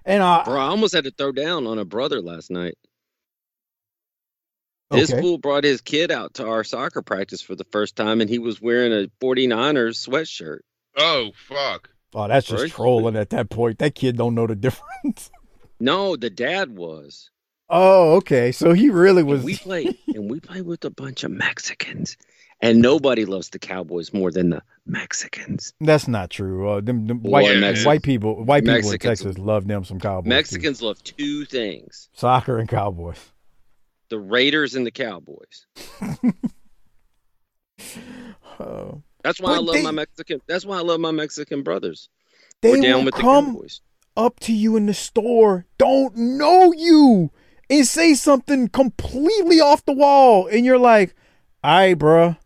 And 0.04 0.22
uh, 0.22 0.42
Bro, 0.44 0.58
I 0.58 0.64
almost 0.68 0.94
had 0.94 1.04
to 1.04 1.10
throw 1.10 1.32
down 1.32 1.66
on 1.66 1.78
a 1.78 1.84
brother 1.84 2.20
last 2.20 2.50
night. 2.50 2.76
This 4.90 5.10
Okay. 5.10 5.20
fool 5.20 5.36
brought 5.38 5.64
his 5.64 5.82
kid 5.82 6.10
out 6.10 6.34
to 6.34 6.46
our 6.48 6.64
soccer 6.64 7.02
practice 7.02 7.42
for 7.42 7.54
the 7.54 7.64
first 7.64 7.94
time, 7.94 8.22
and 8.22 8.30
he 8.30 8.38
was 8.38 8.60
wearing 8.60 8.92
a 8.92 9.08
49ers 9.20 10.08
sweatshirt. 10.08 10.60
oh 10.96 11.30
fuck. 11.46 11.90
Oh, 12.14 12.26
that's 12.26 12.46
just 12.46 12.62
Right. 12.62 12.70
trolling 12.72 13.14
at 13.16 13.28
that 13.30 13.50
point. 13.50 13.78
That 13.80 13.94
kid 13.94 14.16
don't 14.16 14.34
know 14.34 14.46
the 14.46 14.56
difference. 14.56 15.30
No, 15.78 16.16
the 16.16 16.30
dad 16.30 16.74
was. 16.76 17.30
Oh, 17.70 18.14
okay. 18.16 18.52
So 18.52 18.72
he 18.72 18.90
really 18.90 19.22
was. 19.22 19.40
And 19.40 19.44
we 19.46 19.56
play 19.56 19.98
and 20.08 20.30
we 20.30 20.40
play 20.40 20.62
with 20.62 20.84
a 20.84 20.90
bunch 20.90 21.24
of 21.24 21.30
Mexicans, 21.30 22.16
and 22.60 22.80
nobody 22.80 23.24
loves 23.24 23.50
the 23.50 23.58
Cowboys 23.58 24.12
more 24.12 24.30
than 24.30 24.50
the 24.50 24.62
Mexicans. 24.86 25.72
That's 25.80 26.08
not 26.08 26.30
true. 26.30 26.68
Uh, 26.68 26.80
them, 26.80 27.06
them 27.06 27.22
white 27.22 27.44
Mexicans- 27.58 27.86
white 27.86 28.02
people, 28.02 28.44
white 28.44 28.64
people 28.64 28.90
in 28.90 28.98
Texas 28.98 29.38
love 29.38 29.66
them 29.66 29.84
some 29.84 29.98
Cowboys. 30.00 30.24
too. 30.24 30.28
Mexicans 30.30 30.82
love 30.82 31.02
two 31.02 31.44
things: 31.44 32.08
soccer 32.12 32.58
and 32.58 32.68
Cowboys. 32.68 33.18
the 34.10 34.18
Raiders 34.18 34.74
and 34.74 34.86
the 34.86 34.90
Cowboys. 34.90 35.66
Oh. 38.60 39.02
That's 39.22 39.40
why 39.40 39.54
I 39.54 39.58
love 39.58 39.74
they- 39.76 39.82
my 39.82 39.90
Mexican. 39.92 40.40
That's 40.46 40.64
why 40.64 40.78
I 40.78 40.80
love 40.82 41.00
my 41.00 41.10
Mexican 41.12 41.62
brothers. 41.62 42.08
they 42.60 42.72
We're 42.72 42.82
down 42.82 42.98
will 43.00 43.04
with 43.06 43.14
the 43.14 43.20
come 43.20 43.46
Cowboys. 43.54 43.80
up 44.16 44.40
to 44.40 44.52
you 44.52 44.76
in 44.76 44.86
the 44.86 44.94
store, 44.94 45.66
don't 45.78 46.16
know 46.16 46.72
you, 46.72 47.30
and 47.70 47.86
say 47.86 48.14
something 48.14 48.68
completely 48.68 49.60
off 49.60 49.84
the 49.84 49.92
wall, 49.92 50.46
and 50.46 50.64
you're 50.64 50.78
like, 50.78 51.14
"All 51.62 51.70
right, 51.78 51.94
bro." 51.94 52.36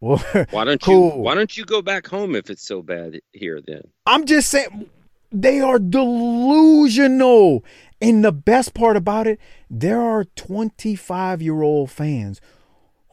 Well, 0.00 0.18
Why 0.50 0.64
don't 0.64 0.80
Cool. 0.82 1.14
you? 1.16 1.20
Why 1.22 1.34
don't 1.34 1.56
you 1.56 1.64
go 1.64 1.80
back 1.82 2.06
home 2.06 2.34
if 2.34 2.50
it's 2.50 2.64
so 2.66 2.82
bad 2.82 3.20
here? 3.32 3.60
Then 3.66 3.82
I'm 4.06 4.26
just 4.26 4.50
saying 4.50 4.88
they 5.32 5.60
are 5.60 5.78
delusional. 5.78 7.64
And 8.00 8.22
the 8.24 8.32
best 8.32 8.74
part 8.74 8.96
about 8.98 9.26
it, 9.26 9.40
there 9.70 10.00
are 10.00 10.24
25 10.24 11.40
year 11.40 11.62
old 11.62 11.90
fans 11.90 12.40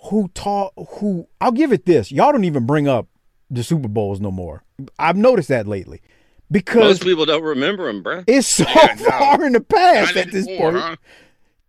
who 0.10 0.28
talk 0.34 0.74
who 1.00 1.28
I'll 1.40 1.52
give 1.54 1.72
it 1.72 1.86
this. 1.86 2.12
Y'all 2.12 2.32
don't 2.34 2.44
even 2.44 2.66
bring 2.66 2.88
up 2.90 3.08
the 3.50 3.64
Super 3.64 3.88
Bowls 3.88 4.20
no 4.20 4.32
more. 4.32 4.64
I've 5.00 5.16
noticed 5.18 5.48
that 5.50 5.68
lately. 5.68 6.02
Because 6.52 6.84
most 6.84 7.04
people 7.04 7.26
don't 7.26 7.44
remember 7.44 7.88
them, 7.88 8.04
bruh. 8.04 8.24
it's 8.28 8.48
so 8.48 8.66
Yeah, 8.68 8.96
no. 9.00 9.10
far 9.10 9.44
in 9.46 9.54
the 9.54 9.62
past 9.62 10.16
Not 10.16 10.28
at 10.28 10.32
this 10.34 10.48
anymore, 10.48 10.72
point. 10.74 10.84
huh? 10.84 10.96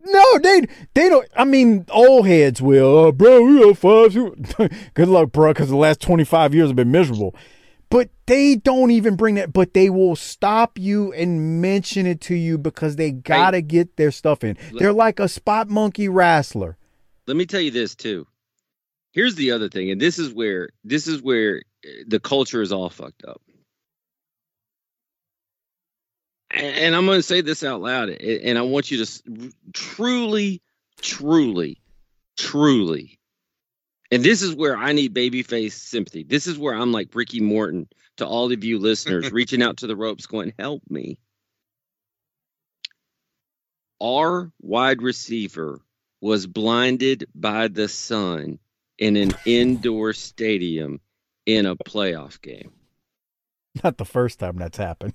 No, 0.04 0.38
they 0.40 0.62
they 0.94 1.08
don't. 1.08 1.28
I 1.36 1.44
mean, 1.44 1.86
old 1.90 2.26
heads 2.26 2.60
will, 2.60 3.06
uh, 3.06 3.12
bro. 3.12 3.42
We 3.42 3.66
have 3.68 3.78
five. 3.78 4.12
Super-" 4.12 4.68
Good 4.94 5.08
luck, 5.08 5.30
bro, 5.30 5.52
because 5.52 5.68
the 5.68 5.76
last 5.76 6.00
twenty 6.00 6.24
five 6.24 6.52
years 6.54 6.68
have 6.70 6.76
been 6.76 6.90
miserable. 6.90 7.36
But 7.88 8.08
they 8.26 8.56
don't 8.56 8.90
even 8.90 9.14
bring 9.14 9.36
that. 9.36 9.52
But 9.52 9.74
they 9.74 9.90
will 9.90 10.16
stop 10.16 10.76
you 10.78 11.12
and 11.12 11.60
mention 11.62 12.06
it 12.06 12.20
to 12.22 12.34
you 12.34 12.58
because 12.58 12.96
they 12.96 13.12
gotta 13.12 13.60
get 13.60 13.96
their 13.96 14.10
stuff 14.10 14.42
in. 14.42 14.56
They're 14.72 14.92
like 14.92 15.20
a 15.20 15.28
spot 15.28 15.68
monkey 15.68 16.08
wrestler. 16.08 16.76
Let 17.28 17.36
me 17.36 17.46
tell 17.46 17.60
you 17.60 17.70
this 17.70 17.94
too. 17.94 18.26
Here's 19.12 19.36
the 19.36 19.52
other 19.52 19.68
thing, 19.68 19.90
and 19.92 20.00
this 20.00 20.18
is 20.18 20.32
where 20.34 20.70
this 20.82 21.06
is 21.06 21.22
where 21.22 21.62
uh, 21.86 21.88
the 22.08 22.18
culture 22.18 22.60
is 22.62 22.72
all 22.72 22.88
fucked 22.90 23.24
up. 23.24 23.40
And, 26.52 26.76
and 26.76 26.96
I'm 26.96 27.06
going 27.06 27.18
to 27.18 27.22
say 27.22 27.40
this 27.40 27.64
out 27.64 27.80
loud, 27.80 28.10
a- 28.10 28.46
and 28.46 28.58
I 28.58 28.62
want 28.62 28.90
you 28.90 29.04
to 29.04 29.52
truly, 29.72 30.62
truly, 31.00 31.80
truly. 32.36 33.18
And 34.10 34.22
this 34.22 34.42
is 34.42 34.54
where 34.54 34.76
I 34.76 34.92
need 34.92 35.14
babyface 35.14 35.72
sympathy. 35.72 36.22
This 36.22 36.46
is 36.46 36.58
where 36.58 36.74
I'm 36.74 36.92
like 36.92 37.14
Ricky 37.14 37.40
Morton 37.40 37.88
to 38.18 38.26
all 38.26 38.52
of 38.52 38.62
you 38.64 38.78
listeners, 38.78 39.32
reaching 39.32 39.62
out 39.62 39.78
to 39.78 39.86
the 39.86 39.96
ropes, 39.96 40.26
going, 40.26 40.52
"Help 40.58 40.82
me." 40.90 41.18
Our 44.00 44.52
wide 44.60 45.00
receiver 45.00 45.80
was 46.20 46.46
blinded 46.46 47.26
by 47.34 47.68
the 47.68 47.88
sun 47.88 48.58
in 48.98 49.16
an 49.16 49.32
indoor 49.46 50.12
stadium 50.12 51.00
in 51.46 51.66
a 51.66 51.74
playoff 51.76 52.40
game 52.40 52.72
Not 53.82 53.96
the 53.98 54.04
first 54.04 54.38
time 54.38 54.56
that's 54.56 54.76
happened. 54.76 55.14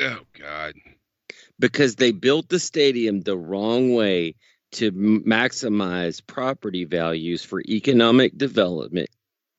Oh 0.00 0.20
God. 0.38 0.74
because 1.58 1.96
they 1.96 2.12
built 2.12 2.48
the 2.48 2.58
stadium 2.60 3.20
the 3.20 3.36
wrong 3.36 3.94
way 3.94 4.34
to 4.72 4.92
maximize 4.92 6.24
property 6.26 6.84
values 6.84 7.42
for 7.42 7.60
economic 7.62 8.36
development 8.36 9.08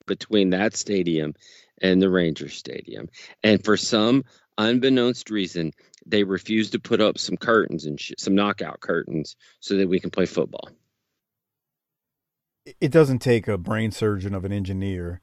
between 0.05 0.51
that 0.51 0.75
stadium 0.75 1.33
and 1.81 2.01
the 2.01 2.09
Ranger 2.09 2.49
Stadium. 2.49 3.09
And 3.43 3.63
for 3.63 3.75
some 3.77 4.23
unbeknownst 4.57 5.29
reason, 5.29 5.73
they 6.05 6.23
refused 6.23 6.73
to 6.73 6.79
put 6.79 7.01
up 7.01 7.17
some 7.17 7.37
curtains 7.37 7.85
and 7.85 7.99
sh- 7.99 8.13
some 8.17 8.35
knockout 8.35 8.79
curtains 8.81 9.35
so 9.59 9.75
that 9.77 9.87
we 9.87 9.99
can 9.99 10.09
play 10.09 10.25
football. 10.25 10.69
It 12.79 12.91
doesn't 12.91 13.19
take 13.19 13.47
a 13.47 13.57
brain 13.57 13.91
surgeon 13.91 14.35
of 14.35 14.45
an 14.45 14.51
engineer 14.51 15.21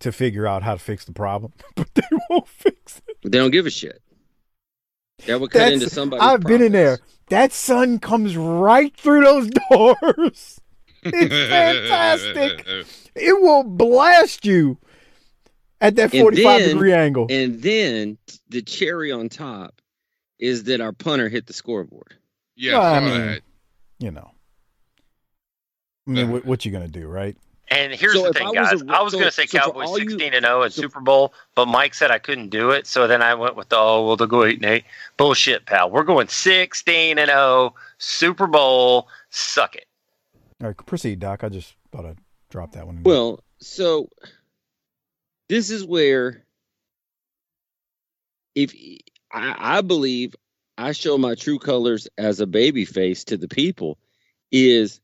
to 0.00 0.12
figure 0.12 0.46
out 0.46 0.62
how 0.62 0.74
to 0.74 0.78
fix 0.78 1.04
the 1.04 1.12
problem, 1.12 1.52
but 1.74 1.94
they 1.94 2.02
won't 2.30 2.48
fix 2.48 3.02
it. 3.06 3.16
They 3.22 3.38
don't 3.38 3.50
give 3.50 3.66
a 3.66 3.70
shit. 3.70 4.02
That 5.26 5.40
would 5.40 5.50
cut 5.50 5.58
That's- 5.60 5.74
into 5.74 5.90
somebody's 5.90 6.22
I've 6.24 6.42
been 6.42 6.62
in 6.62 6.72
there. 6.72 6.98
That 7.28 7.52
sun 7.52 7.98
comes 7.98 8.36
right 8.36 8.94
through 8.96 9.24
those 9.24 9.50
doors. 9.70 10.60
It's 11.02 11.34
fantastic. 11.50 12.66
It 13.14 13.40
will 13.40 13.64
blast 13.64 14.44
you 14.44 14.78
at 15.80 15.96
that 15.96 16.10
45 16.12 16.60
then- 16.60 16.68
degree 16.68 16.92
angle. 16.92 17.26
And 17.30 17.60
then 17.62 18.18
the 18.50 18.62
cherry 18.62 19.10
on 19.10 19.28
top 19.28 19.80
is 20.38 20.64
that 20.64 20.80
our 20.80 20.92
punter 20.92 21.28
hit 21.28 21.46
the 21.46 21.52
scoreboard. 21.52 22.14
Yeah, 22.56 22.74
Well, 22.78 22.82
I 22.82 22.96
I 22.96 23.00
mean, 23.00 23.26
that. 23.26 23.42
you 23.98 24.10
know. 24.10 24.30
I 26.06 26.10
mean, 26.10 26.30
what, 26.30 26.44
what 26.44 26.64
you 26.64 26.70
gonna 26.70 26.86
do, 26.88 27.06
right? 27.08 27.36
And 27.68 27.92
here's 27.92 28.12
So 28.14 28.28
the 28.28 28.32
thing, 28.32 28.46
I 28.46 28.60
was 28.60 28.70
guys. 28.70 28.82
a- 28.82 28.96
I 28.96 29.02
was 29.02 29.12
so- 29.12 29.18
going 29.18 29.28
to 29.28 29.32
say 29.34 29.46
so 29.46 29.58
Cowboys 29.58 29.88
all 29.88 29.98
you- 29.98 30.08
16 30.10 30.34
and 30.34 30.44
0 30.44 30.62
at 30.62 30.72
so- 30.72 30.82
Super 30.82 31.00
Bowl, 31.00 31.34
but 31.56 31.66
Mike 31.66 31.94
said 31.94 32.10
I 32.12 32.18
couldn't 32.18 32.50
do 32.50 32.70
it. 32.70 32.86
So 32.86 33.06
then 33.08 33.22
I 33.22 33.34
went 33.34 33.56
with 33.56 33.68
the 33.70 33.76
oh, 33.76 34.06
well, 34.06 34.16
they'll 34.16 34.28
go 34.28 34.44
8 34.44 34.56
and 34.56 34.64
8. 34.66 34.84
Bullshit, 35.16 35.66
pal. 35.66 35.90
We're 35.90 36.04
going 36.04 36.28
16 36.28 37.18
and 37.18 37.28
0 37.28 37.74
Super 37.98 38.46
Bowl. 38.46 39.08
Suck 39.30 39.74
it. 39.74 39.86
All 40.62 40.68
right, 40.68 40.76
proceed, 40.86 41.18
Doc. 41.18 41.42
I 41.42 41.48
just 41.48 41.74
thought 41.90 42.06
I'd 42.06 42.18
drop 42.50 42.72
that 42.72 42.86
one. 42.86 43.02
Well, 43.02 43.40
so 43.58 44.08
this 45.48 45.70
is 45.70 45.84
where 45.84 46.44
if 48.54 48.72
I, 49.32 49.78
I 49.78 49.80
believe 49.80 50.34
I 50.78 50.92
show 50.92 51.18
my 51.18 51.34
true 51.34 51.58
colors 51.58 52.06
as 52.16 52.38
a 52.40 52.46
baby 52.46 52.84
face 52.84 53.24
to 53.24 53.36
the 53.36 53.48
people 53.48 53.98
is 54.52 55.00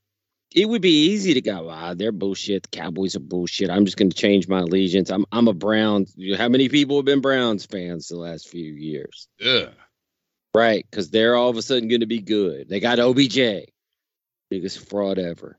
it 0.54 0.68
would 0.68 0.82
be 0.82 1.06
easy 1.10 1.34
to 1.34 1.40
go, 1.40 1.68
ah, 1.70 1.94
they're 1.94 2.12
bullshit. 2.12 2.64
The 2.64 2.76
Cowboys 2.76 3.16
are 3.16 3.20
bullshit. 3.20 3.70
I'm 3.70 3.84
just 3.84 3.96
going 3.96 4.10
to 4.10 4.16
change 4.16 4.48
my 4.48 4.60
allegiance. 4.60 5.10
I'm 5.10 5.24
I'm 5.32 5.48
a 5.48 5.54
Browns. 5.54 6.14
How 6.36 6.48
many 6.48 6.68
people 6.68 6.96
have 6.96 7.04
been 7.04 7.20
Browns 7.20 7.66
fans 7.66 8.08
the 8.08 8.16
last 8.16 8.48
few 8.48 8.72
years? 8.72 9.28
Yeah. 9.38 9.68
Right, 10.54 10.86
because 10.90 11.10
they're 11.10 11.34
all 11.34 11.48
of 11.48 11.56
a 11.56 11.62
sudden 11.62 11.88
going 11.88 12.00
to 12.00 12.06
be 12.06 12.20
good. 12.20 12.68
They 12.68 12.78
got 12.78 12.98
OBJ, 12.98 13.70
biggest 14.50 14.86
fraud 14.88 15.18
ever. 15.18 15.58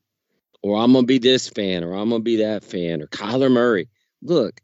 Or 0.61 0.77
I'm 0.77 0.93
going 0.93 1.03
to 1.03 1.07
be 1.07 1.17
this 1.17 1.49
fan, 1.49 1.83
or 1.83 1.93
I'm 1.93 2.09
going 2.09 2.21
to 2.21 2.23
be 2.23 2.37
that 2.37 2.63
fan, 2.63 3.01
or 3.01 3.07
Kyler 3.07 3.51
Murray. 3.51 3.89
Look, 4.21 4.61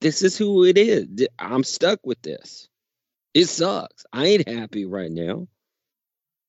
this 0.00 0.22
is 0.22 0.36
who 0.36 0.64
it 0.64 0.76
is. 0.76 1.06
I'm 1.38 1.62
stuck 1.62 2.00
with 2.04 2.20
this. 2.22 2.68
It 3.34 3.46
sucks. 3.46 4.04
I 4.12 4.26
ain't 4.26 4.48
happy 4.48 4.84
right 4.84 5.10
now. 5.10 5.46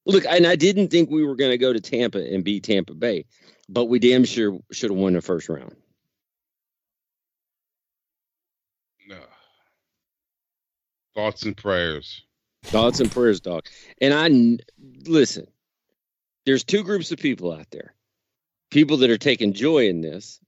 Look, 0.05 0.25
and 0.25 0.45
I 0.45 0.55
didn't 0.55 0.89
think 0.89 1.09
we 1.09 1.23
were 1.23 1.35
going 1.35 1.51
to 1.51 1.57
go 1.57 1.71
to 1.71 1.79
Tampa 1.79 2.19
and 2.19 2.43
beat 2.43 2.63
Tampa 2.63 2.93
Bay, 2.93 3.25
but 3.69 3.85
we 3.85 3.99
damn 3.99 4.25
sure 4.25 4.59
should 4.71 4.91
have 4.91 4.99
won 4.99 5.13
the 5.13 5.21
first 5.21 5.47
round. 5.47 5.75
No. 9.07 9.19
Thoughts 11.15 11.43
and 11.43 11.55
prayers. 11.55 12.23
Thoughts 12.65 12.99
and 12.99 13.11
prayers, 13.11 13.39
dog. 13.39 13.65
And 14.01 14.13
I 14.13 14.29
listen. 15.07 15.47
There's 16.45 16.65
two 16.65 16.83
groups 16.83 17.11
of 17.11 17.19
people 17.19 17.53
out 17.53 17.71
there. 17.71 17.93
People 18.69 18.97
that 18.97 19.09
are 19.09 19.17
taking 19.17 19.53
joy 19.53 19.87
in 19.87 20.01
this, 20.01 20.41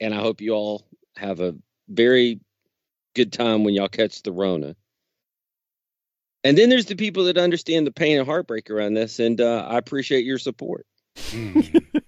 and 0.00 0.14
I 0.14 0.20
hope 0.20 0.40
you 0.40 0.52
all 0.52 0.86
have 1.16 1.40
a 1.40 1.56
very 1.88 2.40
good 3.14 3.32
time 3.32 3.64
when 3.64 3.74
y'all 3.74 3.88
catch 3.88 4.22
the 4.22 4.30
Rona. 4.30 4.76
And 6.44 6.58
then 6.58 6.68
there's 6.68 6.86
the 6.86 6.94
people 6.94 7.24
that 7.24 7.38
understand 7.38 7.86
the 7.86 7.90
pain 7.90 8.18
and 8.18 8.26
heartbreak 8.26 8.70
around 8.70 8.94
this, 8.94 9.18
and 9.18 9.40
uh, 9.40 9.66
I 9.66 9.78
appreciate 9.78 10.24
your 10.24 10.38
support. 10.38 10.86
Mm. 11.16 11.84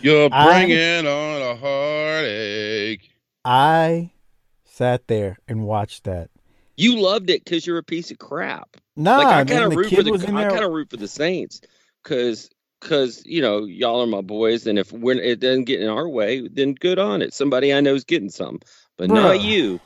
You're 0.00 0.28
I- 0.30 0.66
bringing 0.66 1.06
on 1.06 1.42
a 1.42 1.56
heartache. 1.56 3.10
I 3.44 4.10
sat 4.64 5.08
there 5.08 5.38
and 5.48 5.64
watched 5.64 6.04
that. 6.04 6.30
You 6.76 7.00
loved 7.00 7.30
it 7.30 7.44
because 7.44 7.66
you're 7.66 7.78
a 7.78 7.82
piece 7.82 8.12
of 8.12 8.18
crap. 8.18 8.76
Nah, 8.94 9.16
like 9.16 9.26
I 9.26 9.44
kind 9.44 9.64
of 9.64 9.74
root 9.74 9.92
for 9.92 10.02
the 10.02 10.12
was 10.12 10.24
I 10.24 10.48
kind 10.48 10.64
of 10.64 10.70
root 10.70 10.90
for 10.90 10.96
the 10.96 11.08
Saints 11.08 11.60
because 12.04 12.50
because 12.80 13.22
you 13.26 13.42
know 13.42 13.64
y'all 13.64 14.02
are 14.02 14.06
my 14.06 14.20
boys, 14.20 14.66
and 14.66 14.78
if 14.78 14.92
we're, 14.92 15.16
it 15.20 15.40
doesn't 15.40 15.64
get 15.64 15.80
in 15.80 15.88
our 15.88 16.08
way, 16.08 16.46
then 16.46 16.74
good 16.74 16.98
on 16.98 17.22
it. 17.22 17.34
Somebody 17.34 17.74
I 17.74 17.80
know 17.80 17.94
is 17.94 18.04
getting 18.04 18.30
some, 18.30 18.60
but 18.96 19.10
not 19.10 19.40
you. 19.40 19.80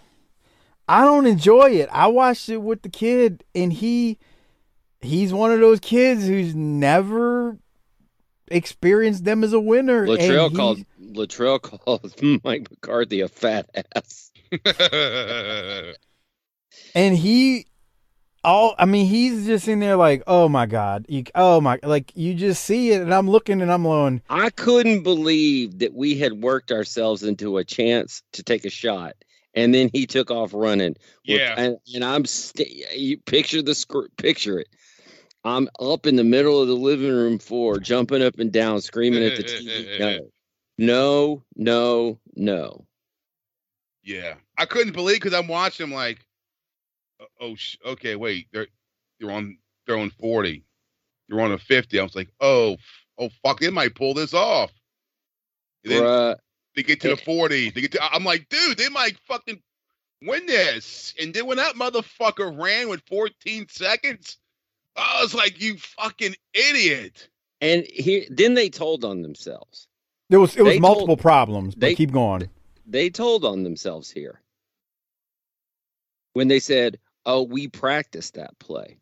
I 0.88 1.04
don't 1.04 1.26
enjoy 1.26 1.70
it. 1.70 1.88
I 1.92 2.08
watched 2.08 2.48
it 2.48 2.58
with 2.58 2.82
the 2.82 2.88
kid, 2.88 3.44
and 3.54 3.72
he 3.72 4.18
he's 5.00 5.32
one 5.32 5.52
of 5.52 5.60
those 5.60 5.80
kids 5.80 6.26
who's 6.26 6.54
never 6.54 7.58
experienced 8.48 9.24
them 9.24 9.44
as 9.44 9.52
a 9.52 9.60
winner. 9.60 10.06
Latrell 10.06 10.50
he- 10.50 10.56
called 10.56 10.84
Latrell 11.00 11.60
called 11.60 12.14
Mike 12.44 12.70
McCarthy 12.70 13.20
a 13.20 13.28
fat 13.28 13.68
ass. 13.94 14.30
and 16.94 17.16
he 17.16 17.66
all 18.44 18.74
I 18.78 18.86
mean, 18.86 19.06
he's 19.06 19.46
just 19.46 19.68
in 19.68 19.80
there 19.80 19.96
like, 19.96 20.22
oh 20.26 20.48
my 20.48 20.66
god, 20.66 21.06
you, 21.08 21.24
oh 21.34 21.60
my, 21.60 21.78
like 21.82 22.12
you 22.14 22.34
just 22.34 22.64
see 22.64 22.90
it, 22.92 23.00
and 23.00 23.14
I'm 23.14 23.30
looking 23.30 23.60
and 23.62 23.72
I'm 23.72 23.84
going, 23.84 24.22
I 24.28 24.50
couldn't 24.50 25.02
believe 25.02 25.78
that 25.78 25.94
we 25.94 26.18
had 26.18 26.42
worked 26.42 26.72
ourselves 26.72 27.22
into 27.22 27.58
a 27.58 27.64
chance 27.64 28.22
to 28.32 28.42
take 28.42 28.64
a 28.64 28.70
shot, 28.70 29.14
and 29.54 29.74
then 29.74 29.90
he 29.92 30.06
took 30.06 30.30
off 30.30 30.52
running. 30.54 30.96
Yeah. 31.24 31.54
and, 31.56 31.76
and 31.94 32.04
I'm 32.04 32.24
st- 32.24 32.68
you 32.96 33.18
picture 33.18 33.62
the 33.62 33.74
sc- 33.74 34.16
picture 34.16 34.58
it. 34.60 34.68
I'm 35.44 35.68
up 35.80 36.06
in 36.06 36.16
the 36.16 36.24
middle 36.24 36.60
of 36.60 36.68
the 36.68 36.74
living 36.74 37.10
room 37.12 37.38
floor, 37.38 37.78
jumping 37.78 38.22
up 38.22 38.38
and 38.38 38.52
down, 38.52 38.80
screaming 38.80 39.24
at 39.24 39.36
the 39.36 39.42
TV. 39.42 39.98
No, 39.98 40.18
no, 40.78 41.42
no, 41.56 42.18
no. 42.36 42.86
yeah. 44.02 44.34
I 44.56 44.66
couldn't 44.66 44.92
believe 44.92 45.16
because 45.16 45.34
I'm 45.34 45.48
watching 45.48 45.86
them 45.86 45.94
like, 45.94 46.24
oh, 47.20 47.26
oh 47.40 47.54
sh- 47.56 47.76
okay, 47.84 48.14
wait, 48.14 48.46
they're 48.52 48.68
they're 49.18 49.32
on 49.32 49.58
throwing 49.86 50.10
40. 50.10 50.64
You're 51.28 51.40
on 51.40 51.52
a 51.52 51.58
50. 51.58 51.98
I 51.98 52.02
was 52.02 52.14
like, 52.14 52.28
oh, 52.40 52.76
oh, 53.18 53.30
fuck, 53.42 53.60
they 53.60 53.70
might 53.70 53.94
pull 53.94 54.14
this 54.14 54.34
off. 54.34 54.70
Then 55.84 56.36
they 56.74 56.82
get 56.82 57.00
to 57.02 57.08
the 57.08 57.16
40. 57.16 57.70
They 57.70 57.80
get 57.82 57.92
to, 57.92 58.02
I'm 58.02 58.24
like, 58.24 58.48
dude, 58.48 58.78
they 58.78 58.88
might 58.88 59.18
fucking 59.28 59.60
win 60.22 60.46
this. 60.46 61.14
And 61.20 61.34
then 61.34 61.46
when 61.46 61.58
that 61.58 61.74
motherfucker 61.74 62.58
ran 62.58 62.88
with 62.88 63.02
14 63.08 63.66
seconds, 63.68 64.38
I 64.96 65.20
was 65.22 65.34
like, 65.34 65.60
you 65.60 65.76
fucking 65.78 66.34
idiot. 66.54 67.28
and 67.60 67.84
here, 67.86 68.24
then 68.30 68.54
they 68.54 68.68
told 68.68 69.04
on 69.04 69.22
themselves. 69.22 69.86
there 70.30 70.40
was 70.40 70.56
it 70.56 70.62
was 70.62 70.74
They 70.74 70.80
multiple 70.80 71.08
told- 71.08 71.20
problems, 71.20 71.74
but 71.74 71.80
they- 71.80 71.94
keep 71.94 72.10
going. 72.12 72.48
they 72.86 73.10
told 73.10 73.44
on 73.44 73.62
themselves 73.62 74.10
here 74.10 74.40
when 76.32 76.48
they 76.48 76.58
said, 76.60 76.98
"Oh, 77.26 77.42
we 77.42 77.68
practiced 77.68 78.34
that 78.34 78.58
play." 78.58 78.98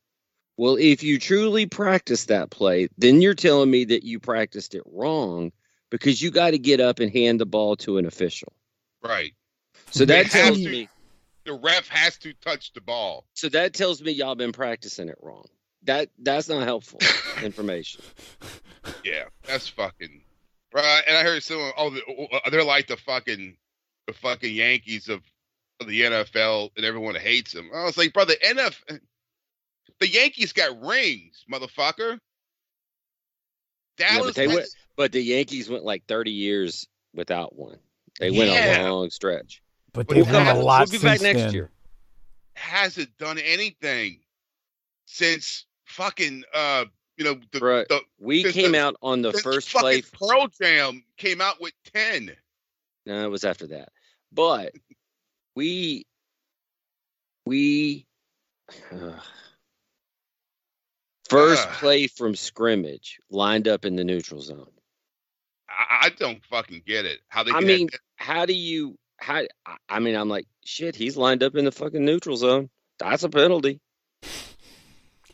Well, 0.56 0.76
if 0.76 1.02
you 1.02 1.18
truly 1.18 1.66
practiced 1.66 2.28
that 2.28 2.50
play, 2.50 2.88
then 2.98 3.22
you're 3.22 3.34
telling 3.34 3.70
me 3.70 3.84
that 3.86 4.02
you 4.04 4.20
practiced 4.20 4.74
it 4.74 4.82
wrong 4.86 5.52
because 5.90 6.22
you 6.22 6.30
got 6.30 6.50
to 6.50 6.58
get 6.58 6.80
up 6.80 7.00
and 7.00 7.12
hand 7.12 7.40
the 7.40 7.46
ball 7.46 7.76
to 7.76 7.98
an 7.98 8.06
official. 8.06 8.52
Right. 9.02 9.32
So 9.90 10.04
that 10.04 10.26
tells 10.30 10.58
to- 10.58 10.68
me 10.68 10.88
The 11.44 11.54
ref 11.54 11.88
has 11.88 12.16
to 12.18 12.32
touch 12.34 12.72
the 12.72 12.80
ball. 12.80 13.24
so 13.34 13.48
that 13.48 13.74
tells 13.74 14.02
me 14.02 14.12
y'all 14.12 14.34
been 14.34 14.52
practicing 14.52 15.08
it 15.08 15.18
wrong. 15.20 15.44
That 15.84 16.10
that's 16.18 16.48
not 16.48 16.64
helpful 16.64 17.00
information. 17.42 18.02
Yeah, 19.02 19.24
that's 19.46 19.66
fucking 19.68 20.20
right. 20.74 21.02
And 21.06 21.16
I 21.16 21.22
heard 21.22 21.42
someone, 21.42 21.72
oh, 21.76 21.96
oh 22.08 22.26
uh, 22.44 22.50
they're 22.50 22.62
like 22.64 22.86
the 22.86 22.98
fucking 22.98 23.56
the 24.06 24.12
fucking 24.12 24.54
Yankees 24.54 25.08
of, 25.08 25.22
of 25.80 25.86
the 25.86 26.02
NFL, 26.02 26.70
and 26.76 26.84
everyone 26.84 27.14
hates 27.14 27.52
them. 27.52 27.70
I 27.74 27.84
was 27.84 27.96
like, 27.96 28.12
brother, 28.12 28.34
NFL, 28.44 29.00
the 30.00 30.08
Yankees 30.08 30.52
got 30.52 30.78
rings, 30.82 31.44
motherfucker. 31.50 32.18
Dallas, 33.96 34.26
but 34.26 34.34
they 34.34 34.48
has- 34.48 34.74
but 35.00 35.12
the 35.12 35.22
Yankees 35.22 35.70
went 35.70 35.82
like 35.82 36.04
30 36.08 36.30
years 36.30 36.86
without 37.14 37.56
one. 37.56 37.78
They 38.18 38.30
went 38.30 38.50
Yeah. 38.50 38.86
a 38.86 38.92
long 38.92 39.08
stretch. 39.08 39.62
But 39.94 40.06
But 40.06 40.14
they've 40.14 40.26
we'll 40.26 40.34
won 40.34 40.44
come 40.44 40.56
a 40.56 40.58
back- 40.58 40.64
lot 40.66 40.80
we'll 40.90 41.00
be 41.00 41.02
back 41.06 41.18
since 41.20 41.22
next 41.22 41.40
then. 41.44 41.54
year. 41.54 41.70
hasn't 42.54 43.16
done 43.16 43.38
anything 43.38 44.20
since 45.06 45.64
fucking 45.86 46.44
uh, 46.52 46.84
you 47.16 47.24
know, 47.24 47.40
the, 47.50 47.60
Bruh, 47.60 47.88
the 47.88 48.02
We 48.18 48.44
came 48.52 48.72
the- 48.72 48.80
out 48.80 48.96
on 49.00 49.22
the 49.22 49.32
first 49.32 49.70
fucking 49.70 49.80
play. 49.80 50.02
Pearl 50.02 50.48
Jam 50.60 51.02
came 51.16 51.40
out 51.40 51.62
with 51.62 51.72
ten. 51.94 52.36
No, 53.06 53.24
it 53.24 53.28
was 53.30 53.44
after 53.44 53.68
that. 53.68 53.88
But 54.32 54.74
we 55.56 56.04
we 57.46 58.06
first 61.30 61.66
Ugh. 61.66 61.74
play 61.76 62.06
from 62.06 62.34
scrimmage 62.36 63.18
lined 63.30 63.66
up 63.66 63.86
in 63.86 63.96
the 63.96 64.04
neutral 64.04 64.42
zone. 64.42 64.70
I, 65.70 66.06
I 66.06 66.08
don't 66.10 66.44
fucking 66.44 66.82
get 66.86 67.04
it. 67.06 67.20
How 67.28 67.42
they 67.42 67.52
I 67.52 67.58
can 67.60 67.66
mean, 67.66 67.88
how 68.16 68.44
do 68.46 68.52
you 68.52 68.98
how 69.18 69.42
I- 69.66 69.76
I 69.88 69.98
mean 70.00 70.14
I'm 70.16 70.28
like 70.28 70.46
shit, 70.64 70.94
he's 70.96 71.16
lined 71.16 71.42
up 71.42 71.54
in 71.54 71.64
the 71.64 71.72
fucking 71.72 72.04
neutral 72.04 72.36
zone. 72.36 72.68
That's 72.98 73.22
a 73.22 73.28
penalty. 73.28 73.80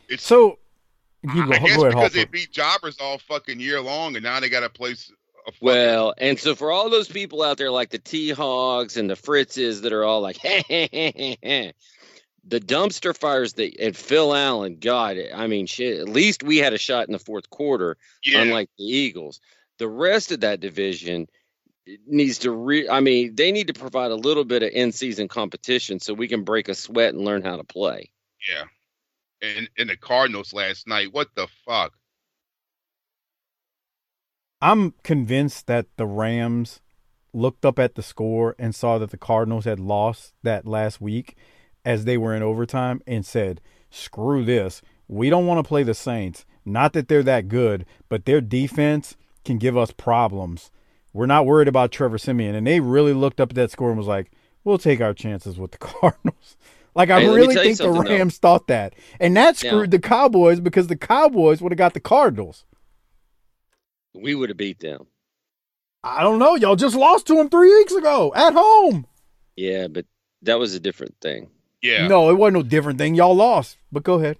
it's 0.07 0.23
So, 0.25 0.59
you 1.23 1.45
go, 1.45 1.51
I 1.51 1.59
guess 1.59 1.75
go 1.77 1.81
ahead, 1.85 1.95
because 1.95 2.13
they 2.13 2.25
beat 2.25 2.51
jobbers 2.51 2.97
all 2.99 3.17
fucking 3.17 3.59
year 3.59 3.81
long, 3.81 4.15
and 4.15 4.23
now 4.23 4.39
they 4.39 4.47
got 4.49 4.61
to 4.61 4.69
place 4.69 5.11
a 5.47 5.51
fucking, 5.51 5.65
Well, 5.65 6.13
and 6.17 6.39
so 6.39 6.55
for 6.55 6.71
all 6.71 6.89
those 6.89 7.09
people 7.09 7.43
out 7.43 7.57
there 7.57 7.71
like 7.71 7.89
the 7.89 7.97
T 7.99 8.29
Hogs 8.31 8.95
and 8.95 9.09
the 9.09 9.15
Fritzes 9.15 9.81
that 9.81 9.91
are 9.91 10.05
all 10.05 10.21
like, 10.21 10.37
the 12.49 12.61
dumpster 12.61 13.17
fires 13.17 13.53
that 13.53 13.77
and 13.79 13.95
Phil 13.97 14.33
Allen, 14.33 14.77
God, 14.79 15.17
I 15.35 15.47
mean, 15.47 15.65
shit. 15.65 15.99
At 15.99 16.07
least 16.07 16.43
we 16.43 16.57
had 16.57 16.71
a 16.73 16.77
shot 16.77 17.07
in 17.07 17.11
the 17.11 17.19
fourth 17.19 17.49
quarter, 17.49 17.97
yeah, 18.23 18.41
unlike 18.41 18.69
the 18.77 18.85
Eagles. 18.85 19.41
The 19.79 19.87
rest 19.87 20.31
of 20.31 20.41
that 20.41 20.59
division 20.59 21.27
needs 22.05 22.39
to 22.39 22.51
re. 22.51 22.89
I 22.89 22.99
mean, 22.99 23.35
they 23.35 23.51
need 23.51 23.67
to 23.67 23.73
provide 23.73 24.11
a 24.11 24.15
little 24.15 24.43
bit 24.43 24.63
of 24.63 24.69
in-season 24.71 25.27
competition 25.27 25.99
so 25.99 26.13
we 26.13 26.27
can 26.27 26.43
break 26.43 26.67
a 26.67 26.75
sweat 26.75 27.13
and 27.13 27.23
learn 27.23 27.43
how 27.43 27.57
to 27.57 27.63
play. 27.63 28.11
yeah. 28.47 28.63
And 29.41 29.69
and 29.77 29.89
the 29.89 29.97
Cardinals 29.97 30.51
last 30.51 30.87
night, 30.87 31.13
what 31.13 31.27
the 31.35 31.47
fuck? 31.65 31.93
I'm 34.61 34.95
convinced 35.03 35.67
that 35.67 35.85
the 35.97 36.07
Rams 36.07 36.81
looked 37.33 37.63
up 37.63 37.77
at 37.77 37.93
the 37.93 38.01
score 38.01 38.55
and 38.57 38.73
saw 38.73 38.97
that 38.97 39.11
the 39.11 39.17
Cardinals 39.17 39.65
had 39.65 39.79
lost 39.79 40.33
that 40.41 40.65
last 40.65 40.99
week 40.99 41.35
as 41.85 42.05
they 42.05 42.17
were 42.17 42.35
in 42.35 42.41
overtime 42.41 43.01
and 43.05 43.23
said, 43.23 43.61
screw 43.91 44.43
this. 44.43 44.81
We 45.07 45.29
don't 45.29 45.45
want 45.45 45.63
to 45.63 45.67
play 45.67 45.83
the 45.83 45.93
Saints. 45.93 46.45
Not 46.65 46.93
that 46.93 47.07
they're 47.07 47.21
that 47.23 47.47
good, 47.47 47.85
but 48.09 48.25
their 48.25 48.41
defense 48.41 49.15
can 49.47 49.57
give 49.57 49.75
us 49.77 49.91
problems. 49.91 50.69
we're 51.13 51.25
not 51.25 51.45
worried 51.47 51.67
about 51.67 51.91
Trevor 51.91 52.17
Siemian, 52.19 52.53
and 52.53 52.67
they 52.67 52.79
really 52.79 53.13
looked 53.13 53.39
up 53.41 53.49
at 53.51 53.55
that 53.55 53.71
score 53.71 53.89
and 53.89 53.97
was 53.97 54.05
like, 54.07 54.31
we'll 54.63 54.77
take 54.77 55.01
our 55.01 55.13
chances 55.13 55.57
with 55.57 55.71
the 55.71 55.77
Cardinals. 55.79 56.57
Like 56.93 57.09
I 57.09 57.21
Hey, 57.21 57.27
really 57.29 57.55
think 57.55 57.77
the 57.77 57.83
something, 57.85 58.03
though. 58.03 58.17
Rams 58.17 58.37
thought 58.37 58.67
that, 58.67 58.93
and 59.19 59.35
that 59.37 59.57
screwed 59.57 59.91
the 59.91 59.99
Cowboys 59.99 60.59
because 60.59 60.87
the 60.87 60.95
Cowboys 60.97 61.61
would 61.61 61.71
have 61.71 61.77
got 61.77 61.93
the 61.93 61.99
Cardinals. 61.99 62.65
We 64.13 64.33
would 64.35 64.49
have 64.49 64.57
beat 64.57 64.79
them. 64.79 65.07
I 66.03 66.23
don't 66.23 66.39
know. 66.39 66.55
Y'all 66.55 66.75
just 66.75 66.95
lost 66.95 67.27
to 67.27 67.35
them 67.35 67.49
three 67.49 67.69
weeks 67.73 67.93
ago 67.93 68.31
at 68.35 68.53
home. 68.53 69.05
Yeah, 69.55 69.87
but 69.87 70.05
that 70.43 70.59
was 70.59 70.73
a 70.75 70.79
different 70.79 71.15
thing. 71.21 71.49
Yeah. 71.81 72.07
No, 72.07 72.29
it 72.29 72.33
wasn't 72.35 72.57
no 72.57 72.63
different 72.63 72.97
thing. 72.99 73.15
Y'all 73.15 73.35
lost, 73.35 73.77
but 73.91 74.03
go 74.03 74.15
ahead. 74.15 74.37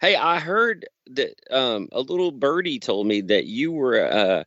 Hey, 0.00 0.16
I 0.16 0.38
heard 0.40 0.86
that 1.08 1.34
um, 1.50 1.88
a 1.92 2.00
little 2.00 2.30
birdie 2.30 2.78
told 2.78 3.06
me 3.06 3.20
that 3.22 3.46
you 3.46 3.72
were 3.72 4.04
uh, 4.06 4.44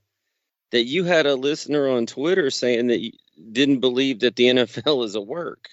that 0.72 0.86
you 0.86 1.04
had 1.04 1.26
a 1.26 1.36
listener 1.36 1.88
on 1.90 2.06
Twitter 2.06 2.50
saying 2.50 2.88
that 2.88 3.00
you 3.00 3.12
didn't 3.52 3.80
believe 3.80 4.20
that 4.22 4.36
the 4.36 4.46
NFL 4.46 5.06
is 5.06 5.16
a 5.16 5.22
work. 5.22 5.70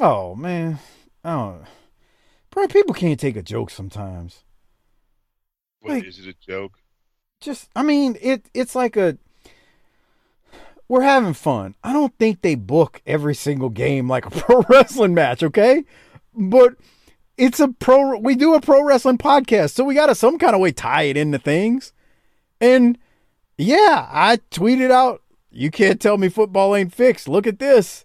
Oh 0.00 0.34
man, 0.34 0.78
oh, 1.24 1.58
bro, 2.50 2.66
people 2.68 2.94
can't 2.94 3.20
take 3.20 3.36
a 3.36 3.42
joke 3.42 3.70
sometimes. 3.70 4.44
What, 5.80 5.94
Like- 5.94 6.04
is 6.06 6.18
it 6.18 6.28
a 6.28 6.34
joke? 6.46 6.72
Just, 7.40 7.70
I 7.74 7.82
mean, 7.82 8.18
it 8.20 8.50
it's 8.52 8.74
like 8.74 8.96
a 8.98 9.16
we're 10.88 11.02
having 11.02 11.32
fun. 11.34 11.74
I 11.84 11.92
don't 11.92 12.12
think 12.18 12.42
they 12.42 12.54
book 12.54 13.00
every 13.06 13.34
single 13.34 13.70
game 13.70 14.08
like 14.08 14.26
a 14.26 14.30
pro 14.30 14.62
wrestling 14.68 15.14
match, 15.14 15.42
okay? 15.42 15.84
But 16.34 16.74
it's 17.36 17.60
a 17.60 17.68
pro. 17.68 18.18
We 18.18 18.34
do 18.34 18.54
a 18.54 18.60
pro 18.60 18.82
wrestling 18.82 19.18
podcast, 19.18 19.72
so 19.72 19.84
we 19.84 19.94
got 19.94 20.06
to 20.06 20.14
some 20.14 20.38
kind 20.38 20.54
of 20.54 20.60
way 20.60 20.72
tie 20.72 21.04
it 21.04 21.16
into 21.16 21.38
things. 21.38 21.92
And 22.60 22.98
yeah, 23.56 24.08
I 24.10 24.38
tweeted 24.50 24.90
out, 24.90 25.22
"You 25.50 25.70
can't 25.70 26.00
tell 26.00 26.18
me 26.18 26.28
football 26.28 26.74
ain't 26.74 26.94
fixed. 26.94 27.28
Look 27.28 27.46
at 27.46 27.58
this." 27.58 28.04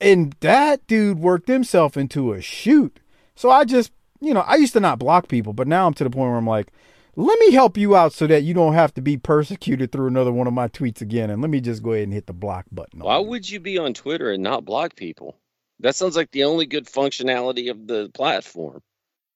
And 0.00 0.34
that 0.40 0.86
dude 0.86 1.18
worked 1.18 1.48
himself 1.48 1.96
into 1.96 2.32
a 2.32 2.40
shoot. 2.40 3.00
So 3.34 3.50
I 3.50 3.64
just, 3.64 3.92
you 4.20 4.32
know, 4.32 4.40
I 4.40 4.56
used 4.56 4.72
to 4.72 4.80
not 4.80 4.98
block 4.98 5.28
people, 5.28 5.52
but 5.52 5.68
now 5.68 5.86
I'm 5.86 5.94
to 5.94 6.04
the 6.04 6.10
point 6.10 6.30
where 6.30 6.38
I'm 6.38 6.46
like, 6.46 6.72
let 7.16 7.38
me 7.38 7.52
help 7.52 7.76
you 7.76 7.96
out 7.96 8.12
so 8.12 8.26
that 8.26 8.42
you 8.42 8.54
don't 8.54 8.74
have 8.74 8.94
to 8.94 9.02
be 9.02 9.16
persecuted 9.16 9.92
through 9.92 10.06
another 10.06 10.32
one 10.32 10.46
of 10.46 10.52
my 10.52 10.68
tweets 10.68 11.00
again. 11.00 11.28
And 11.30 11.42
let 11.42 11.50
me 11.50 11.60
just 11.60 11.82
go 11.82 11.92
ahead 11.92 12.04
and 12.04 12.12
hit 12.12 12.26
the 12.26 12.32
block 12.32 12.66
button. 12.70 13.00
Why 13.00 13.18
would 13.18 13.50
you 13.50 13.60
be 13.60 13.78
on 13.78 13.94
Twitter 13.94 14.30
and 14.30 14.42
not 14.42 14.64
block 14.64 14.96
people? 14.96 15.36
That 15.80 15.96
sounds 15.96 16.16
like 16.16 16.30
the 16.30 16.44
only 16.44 16.66
good 16.66 16.86
functionality 16.86 17.70
of 17.70 17.86
the 17.86 18.10
platform. 18.12 18.82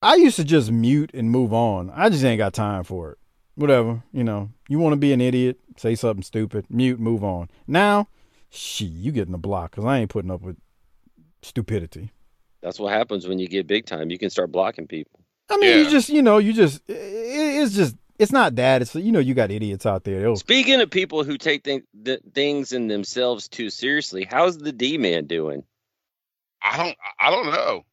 I 0.03 0.17
used 0.17 0.37
to 0.37 0.45
just 0.45 0.71
mute 0.71 1.11
and 1.15 1.31
move 1.31 1.53
on. 1.53 1.91
I 1.95 2.11
just 2.11 2.25
ain't 2.25 2.39
got 2.39 2.53
time 2.53 2.85
for 2.85 3.13
it. 3.13 3.19
Whatever, 3.55 4.03
you 4.13 4.25
know, 4.25 4.51
you 4.69 4.79
want 4.79 4.93
to 4.93 4.99
be 4.99 5.13
an 5.13 5.21
idiot, 5.21 5.59
say 5.77 5.95
something 5.95 6.23
stupid, 6.23 6.67
mute, 6.69 6.99
move 6.99 7.23
on. 7.23 7.49
Now, 7.67 8.09
she, 8.51 8.85
you 8.85 9.13
getting 9.13 9.33
the 9.33 9.39
block 9.39 9.71
because 9.71 9.85
I 9.85 9.99
ain't 9.99 10.11
putting 10.11 10.31
up 10.31 10.43
with 10.43 10.57
stupidity. 11.43 12.11
That's 12.63 12.81
what 12.81 12.93
happens 12.93 13.27
when 13.29 13.39
you 13.39 13.47
get 13.47 13.67
big 13.67 13.87
time. 13.87 14.11
You 14.11 14.19
can 14.19 14.31
start 14.31 14.51
blocking 14.51 14.87
people. 14.87 15.21
I 15.49 15.57
mean, 15.59 15.79
you 15.79 15.91
just, 15.91 16.09
you 16.09 16.23
know, 16.23 16.39
you 16.39 16.53
just, 16.53 16.83
it, 16.89 16.95
it's 16.97 17.75
just, 17.75 17.97
it's 18.19 18.33
not 18.33 18.57
that. 18.57 18.83
It's, 18.83 18.95
you 18.95 19.13
know, 19.13 19.19
you 19.19 19.35
got 19.35 19.51
idiots 19.51 19.87
out 19.87 20.05
there. 20.05 20.21
They'll, 20.21 20.37
Speaking 20.37 20.81
of 20.81 20.91
people 20.91 21.25
who 21.25 21.39
take 21.39 21.63
th- 21.63 21.85
th- 22.05 22.21
things 22.35 22.73
in 22.73 22.89
themselves 22.89 23.49
too 23.49 23.71
seriously, 23.71 24.27
how's 24.29 24.59
the 24.59 24.73
D 24.73 24.99
man 24.99 25.27
doing? 25.27 25.63
I 26.65 26.77
don't. 26.79 26.97
I 27.21 27.31
don't 27.31 27.53
know. 27.53 27.85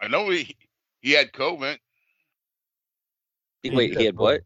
I 0.00 0.08
know 0.08 0.28
he 0.30 0.54
he 1.00 1.12
had 1.12 1.32
COVID. 1.32 1.78
He- 3.62 3.70
He 3.70 3.76
Wait, 3.76 3.96
he 3.98 4.04
had 4.04 4.16
what? 4.16 4.42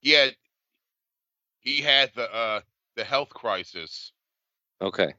He 0.00 0.10
had 0.10 0.36
he 1.60 1.80
had 1.80 2.10
the 2.14 2.30
uh 2.32 2.60
the 2.96 3.04
health 3.04 3.30
crisis. 3.30 4.12
Okay. 4.82 5.14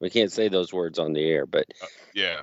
We 0.00 0.08
can't 0.10 0.30
say 0.30 0.48
those 0.48 0.72
words 0.72 1.00
on 1.00 1.12
the 1.12 1.28
air, 1.28 1.44
but 1.46 1.66
Yeah. 2.14 2.42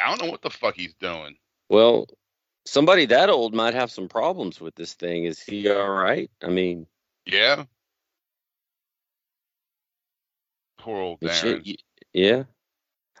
I 0.00 0.08
don't 0.08 0.22
know 0.22 0.30
what 0.30 0.42
the 0.42 0.50
fuck 0.50 0.74
he's 0.76 0.94
doing. 0.94 1.36
well, 1.70 2.06
somebody 2.66 3.06
that 3.06 3.30
old 3.30 3.54
might 3.54 3.72
have 3.72 3.90
some 3.90 4.08
problems 4.08 4.60
with 4.60 4.74
this 4.74 4.92
thing. 4.92 5.24
Is 5.24 5.40
he 5.42 5.70
all 5.70 5.88
right? 5.88 6.30
I 6.42 6.48
mean, 6.48 6.86
Yeah. 7.24 7.64
Poor 10.86 11.00
old 11.00 11.20
Darren. 11.20 11.32
should- 11.64 11.76
yeah. 12.12 12.44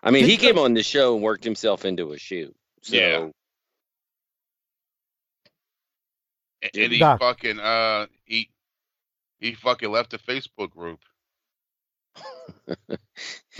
I 0.02 0.12
mean, 0.12 0.24
he 0.24 0.36
came 0.36 0.56
on 0.58 0.72
the 0.74 0.82
show 0.84 1.14
and 1.14 1.22
worked 1.24 1.42
himself 1.42 1.84
into 1.84 2.12
a 2.12 2.18
shoot. 2.18 2.54
So 2.82 2.94
Yeah. 2.96 3.28
And 6.74 6.92
he 6.92 6.98
Doc. 6.98 7.20
fucking 7.20 7.58
uh 7.60 8.06
he 8.24 8.50
he 9.40 9.54
fucking 9.54 9.90
left 9.90 10.10
the 10.10 10.18
Facebook 10.18 10.70
group. 10.70 11.00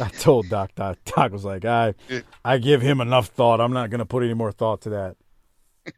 I 0.00 0.08
told 0.18 0.48
Doc, 0.48 0.74
Doc, 0.74 0.98
Doc 1.04 1.32
was 1.32 1.44
like, 1.44 1.64
I, 1.66 1.94
I 2.44 2.56
give 2.58 2.80
him 2.80 3.00
enough 3.02 3.26
thought. 3.28 3.60
I'm 3.60 3.72
not 3.74 3.90
going 3.90 3.98
to 3.98 4.06
put 4.06 4.22
any 4.22 4.32
more 4.34 4.50
thought 4.52 4.80
to 4.82 4.90
that. 4.90 5.16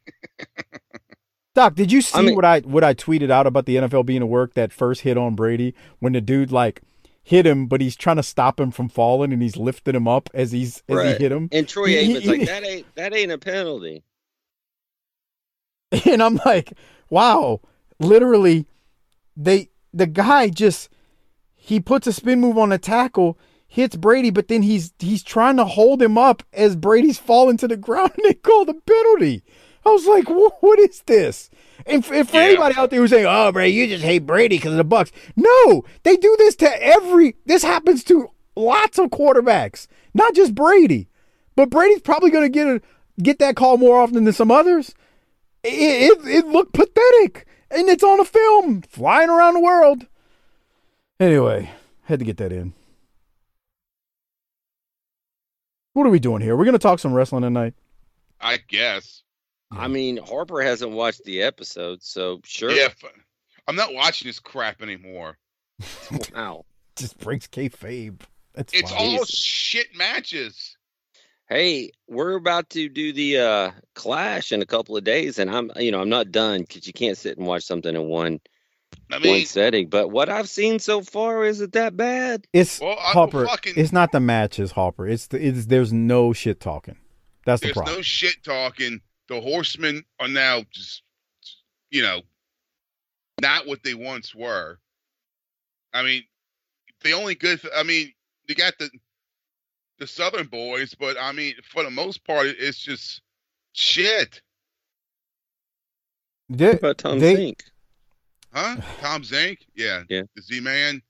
Doc, 1.54 1.74
did 1.76 1.92
you 1.92 2.02
see 2.02 2.18
I 2.18 2.22
mean- 2.22 2.34
what 2.34 2.44
I 2.44 2.60
what 2.60 2.82
I 2.84 2.94
tweeted 2.94 3.30
out 3.30 3.46
about 3.46 3.66
the 3.66 3.76
NFL 3.76 4.06
being 4.06 4.22
a 4.22 4.26
work 4.26 4.54
that 4.54 4.72
first 4.72 5.02
hit 5.02 5.16
on 5.16 5.34
Brady 5.34 5.74
when 6.00 6.12
the 6.12 6.20
dude 6.20 6.50
like 6.52 6.82
hit 7.28 7.46
him, 7.46 7.66
but 7.66 7.82
he's 7.82 7.94
trying 7.94 8.16
to 8.16 8.22
stop 8.22 8.58
him 8.58 8.70
from 8.70 8.88
falling 8.88 9.34
and 9.34 9.42
he's 9.42 9.56
lifting 9.58 9.94
him 9.94 10.08
up 10.08 10.30
as 10.32 10.50
he's 10.50 10.82
as 10.88 10.96
Right. 10.96 11.06
he 11.18 11.22
hit 11.22 11.30
him. 11.30 11.50
and 11.52 11.68
Troy 11.68 11.88
Aikman's 11.90 12.26
like 12.26 12.46
that 12.46 12.64
ain't 12.66 12.94
that 12.94 13.14
ain't 13.14 13.30
a 13.32 13.38
penalty. 13.38 14.02
And 16.04 16.22
I'm 16.22 16.38
like, 16.44 16.72
wow, 17.10 17.60
literally, 17.98 18.66
they 19.36 19.68
the 19.92 20.06
guy 20.06 20.48
just 20.48 20.90
he 21.54 21.80
puts 21.80 22.06
a 22.06 22.12
spin 22.12 22.40
move 22.40 22.58
on 22.58 22.72
a 22.72 22.78
tackle, 22.78 23.38
hits 23.66 23.96
Brady, 23.96 24.30
but 24.30 24.48
then 24.48 24.62
he's 24.62 24.92
he's 24.98 25.22
trying 25.22 25.56
to 25.56 25.64
hold 25.64 26.02
him 26.02 26.16
up 26.18 26.42
as 26.52 26.76
Brady's 26.76 27.18
falling 27.18 27.56
to 27.58 27.68
the 27.68 27.76
ground, 27.88 28.12
and 28.16 28.24
they 28.24 28.34
call 28.34 28.64
the 28.64 28.74
penalty. 28.74 29.42
I 29.86 29.90
was 29.90 30.06
like, 30.06 30.28
what 30.28 30.78
is 30.78 31.02
this? 31.06 31.50
And 31.86 32.04
for, 32.04 32.14
and 32.14 32.28
for 32.28 32.36
Yeah. 32.36 32.42
anybody 32.44 32.74
out 32.76 32.90
there 32.90 33.00
who's 33.00 33.10
saying, 33.10 33.26
"Oh, 33.28 33.50
Brady, 33.52 33.74
you 33.74 33.86
just 33.86 34.04
hate 34.04 34.26
Brady 34.26 34.56
because 34.56 34.72
of 34.72 34.78
the 34.78 34.84
Bucks," 34.84 35.12
no, 35.36 35.84
they 36.02 36.16
do 36.16 36.34
this 36.38 36.56
to 36.56 36.82
every. 36.84 37.36
This 37.46 37.62
happens 37.62 38.02
to 38.04 38.28
lots 38.56 38.98
of 38.98 39.10
quarterbacks, 39.10 39.86
not 40.12 40.34
just 40.34 40.54
Brady. 40.54 41.08
But 41.56 41.70
Brady's 41.70 42.00
probably 42.02 42.30
going 42.30 42.44
to 42.44 42.48
get 42.48 42.66
a, 42.68 42.80
get 43.22 43.38
that 43.38 43.56
call 43.56 43.78
more 43.78 44.00
often 44.00 44.24
than 44.24 44.32
some 44.32 44.50
others 44.50 44.94
it, 45.64 46.12
it, 46.24 46.28
it 46.28 46.46
looked 46.46 46.72
pathetic 46.72 47.46
and 47.68 47.88
it's 47.88 48.04
on 48.04 48.20
a 48.20 48.24
film 48.24 48.80
flying 48.82 49.28
around 49.28 49.54
the 49.54 49.60
world 49.60 50.06
anyway 51.18 51.68
had 52.04 52.20
to 52.20 52.24
get 52.24 52.36
that 52.36 52.52
in 52.52 52.72
what 55.94 56.06
are 56.06 56.10
we 56.10 56.20
doing 56.20 56.40
here 56.40 56.56
we're 56.56 56.64
going 56.64 56.72
to 56.74 56.78
talk 56.78 57.00
some 57.00 57.12
wrestling 57.12 57.42
tonight 57.42 57.74
I 58.40 58.58
guess. 58.68 59.24
I 59.70 59.88
mean, 59.88 60.16
Harper 60.16 60.62
hasn't 60.62 60.92
watched 60.92 61.24
the 61.24 61.42
episode, 61.42 62.02
so 62.02 62.40
sure. 62.44 62.70
Yeah. 62.70 62.84
f- 62.86 63.04
I'm 63.66 63.76
not 63.76 63.92
watching 63.92 64.26
this 64.28 64.38
crap 64.40 64.80
anymore. 64.82 65.36
Wow. 66.34 66.64
just 66.96 67.18
breaks 67.18 67.46
kayfabe 67.46 68.20
that's 68.54 68.72
It's 68.72 68.90
fine. 68.90 69.18
all 69.18 69.24
shit 69.26 69.94
matches. 69.94 70.76
Hey, 71.48 71.90
we're 72.08 72.34
about 72.34 72.70
to 72.70 72.88
do 72.88 73.12
the 73.12 73.38
uh 73.38 73.70
clash 73.94 74.52
in 74.52 74.60
a 74.62 74.66
couple 74.66 74.96
of 74.96 75.04
days, 75.04 75.38
and 75.38 75.50
I'm 75.50 75.70
you 75.76 75.90
know 75.92 76.00
I'm 76.00 76.08
not 76.08 76.30
done 76.32 76.60
because 76.62 76.86
you 76.86 76.92
can't 76.92 77.16
sit 77.16 77.38
and 77.38 77.46
watch 77.46 77.62
something 77.64 77.94
in 77.94 78.06
one 78.08 78.40
I 79.12 79.18
one 79.18 79.44
setting. 79.46 79.88
But 79.88 80.08
what 80.10 80.28
I've 80.28 80.48
seen 80.48 80.78
so 80.78 81.00
far 81.02 81.44
is 81.44 81.60
it 81.60 81.72
that 81.72 81.96
bad? 81.96 82.46
it's 82.52 82.80
Well, 82.80 82.96
hopper 82.98 83.46
fucking- 83.46 83.74
it's 83.76 83.92
not 83.92 84.12
the 84.12 84.20
matches 84.20 84.72
hopper 84.72 85.06
it's 85.06 85.28
the 85.28 85.46
it's 85.46 85.66
there's 85.66 85.92
no 85.92 86.32
shit 86.32 86.58
talking 86.60 86.96
that's 87.46 87.60
the 87.60 87.66
there's 87.68 87.74
problem 87.76 87.96
no 87.96 88.02
shit 88.02 88.42
talking. 88.42 89.00
The 89.28 89.40
horsemen 89.40 90.04
are 90.20 90.28
now 90.28 90.62
just, 90.72 91.02
you 91.90 92.02
know, 92.02 92.22
not 93.40 93.66
what 93.66 93.82
they 93.82 93.94
once 93.94 94.34
were. 94.34 94.78
I 95.92 96.02
mean, 96.02 96.22
the 97.02 97.12
only 97.12 97.34
good. 97.34 97.60
I 97.76 97.82
mean, 97.82 98.12
you 98.46 98.54
got 98.54 98.74
the 98.78 98.90
the 99.98 100.06
Southern 100.06 100.46
boys, 100.46 100.94
but 100.94 101.16
I 101.20 101.32
mean, 101.32 101.54
for 101.70 101.82
the 101.82 101.90
most 101.90 102.24
part, 102.24 102.46
it's 102.46 102.78
just 102.78 103.20
shit, 103.72 104.40
They- 106.48 106.66
What 106.68 106.78
about 106.78 106.98
Tom 106.98 107.18
they- 107.18 107.34
Zenk? 107.52 107.60
huh? 108.54 108.76
Tom 109.00 109.22
Zenk, 109.22 109.58
yeah, 109.74 110.04
Yeah. 110.08 110.22
the 110.34 110.42
Z 110.42 110.60
Man. 110.60 111.02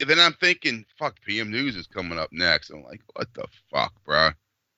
And 0.00 0.08
then 0.10 0.18
I'm 0.18 0.32
thinking, 0.34 0.84
fuck, 0.98 1.20
PM 1.20 1.50
News 1.50 1.76
is 1.76 1.86
coming 1.86 2.18
up 2.18 2.32
next. 2.32 2.70
I'm 2.70 2.82
like, 2.82 3.02
what 3.14 3.32
the 3.34 3.46
fuck, 3.70 3.92
bro? 4.04 4.30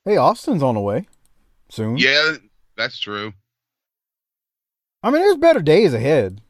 hey 0.04 0.16
austin's 0.18 0.62
on 0.62 0.74
the 0.76 0.80
way 0.80 1.04
soon 1.68 1.96
Yeah, 1.98 2.36
that's 2.76 2.98
true. 2.98 3.32
I 5.02 5.10
mean, 5.10 5.22
there's 5.22 5.36
better 5.36 5.62
days 5.62 5.94
ahead. 5.94 6.40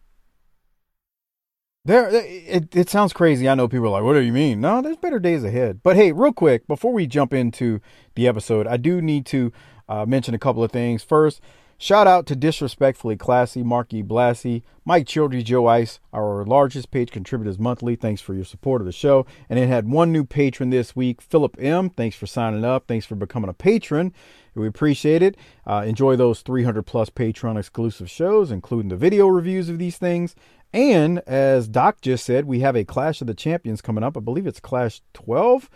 There, 1.84 2.08
it, 2.10 2.74
it 2.74 2.90
sounds 2.90 3.12
crazy. 3.12 3.48
I 3.48 3.54
know 3.54 3.68
people 3.68 3.86
are 3.86 3.90
like, 3.90 4.02
"What 4.02 4.14
do 4.14 4.20
you 4.20 4.32
mean?" 4.32 4.60
No, 4.60 4.82
there's 4.82 4.96
better 4.96 5.20
days 5.20 5.44
ahead. 5.44 5.80
But 5.84 5.94
hey, 5.94 6.10
real 6.10 6.32
quick, 6.32 6.66
before 6.66 6.92
we 6.92 7.06
jump 7.06 7.32
into 7.32 7.80
the 8.16 8.26
episode, 8.26 8.66
I 8.66 8.76
do 8.76 9.00
need 9.00 9.24
to 9.26 9.52
uh, 9.88 10.04
mention 10.04 10.34
a 10.34 10.38
couple 10.38 10.64
of 10.64 10.72
things. 10.72 11.04
First, 11.04 11.40
Shout 11.78 12.06
out 12.06 12.24
to 12.26 12.36
Disrespectfully 12.36 13.16
Classy, 13.16 13.62
Marky 13.62 14.02
Blassie, 14.02 14.62
Mike 14.86 15.06
Childry, 15.06 15.44
Joe 15.44 15.66
Ice, 15.66 16.00
our 16.10 16.42
largest 16.42 16.90
page 16.90 17.10
contributors 17.10 17.58
monthly. 17.58 17.96
Thanks 17.96 18.22
for 18.22 18.32
your 18.32 18.46
support 18.46 18.80
of 18.80 18.86
the 18.86 18.92
show. 18.92 19.26
And 19.50 19.58
it 19.58 19.68
had 19.68 19.86
one 19.86 20.10
new 20.10 20.24
patron 20.24 20.70
this 20.70 20.96
week, 20.96 21.20
Philip 21.20 21.54
M. 21.60 21.90
Thanks 21.90 22.16
for 22.16 22.26
signing 22.26 22.64
up. 22.64 22.86
Thanks 22.86 23.04
for 23.04 23.14
becoming 23.14 23.50
a 23.50 23.54
patron. 23.54 24.14
We 24.54 24.66
appreciate 24.66 25.20
it. 25.20 25.36
Uh, 25.66 25.84
enjoy 25.86 26.16
those 26.16 26.40
300 26.40 26.82
plus 26.84 27.10
Patreon 27.10 27.58
exclusive 27.58 28.08
shows, 28.08 28.50
including 28.50 28.88
the 28.88 28.96
video 28.96 29.26
reviews 29.26 29.68
of 29.68 29.78
these 29.78 29.98
things. 29.98 30.34
And 30.72 31.18
as 31.26 31.68
Doc 31.68 32.00
just 32.00 32.24
said, 32.24 32.46
we 32.46 32.60
have 32.60 32.74
a 32.74 32.84
Clash 32.84 33.20
of 33.20 33.26
the 33.26 33.34
Champions 33.34 33.82
coming 33.82 34.02
up. 34.02 34.16
I 34.16 34.20
believe 34.20 34.46
it's 34.46 34.60
Clash 34.60 35.02
12, 35.12 35.68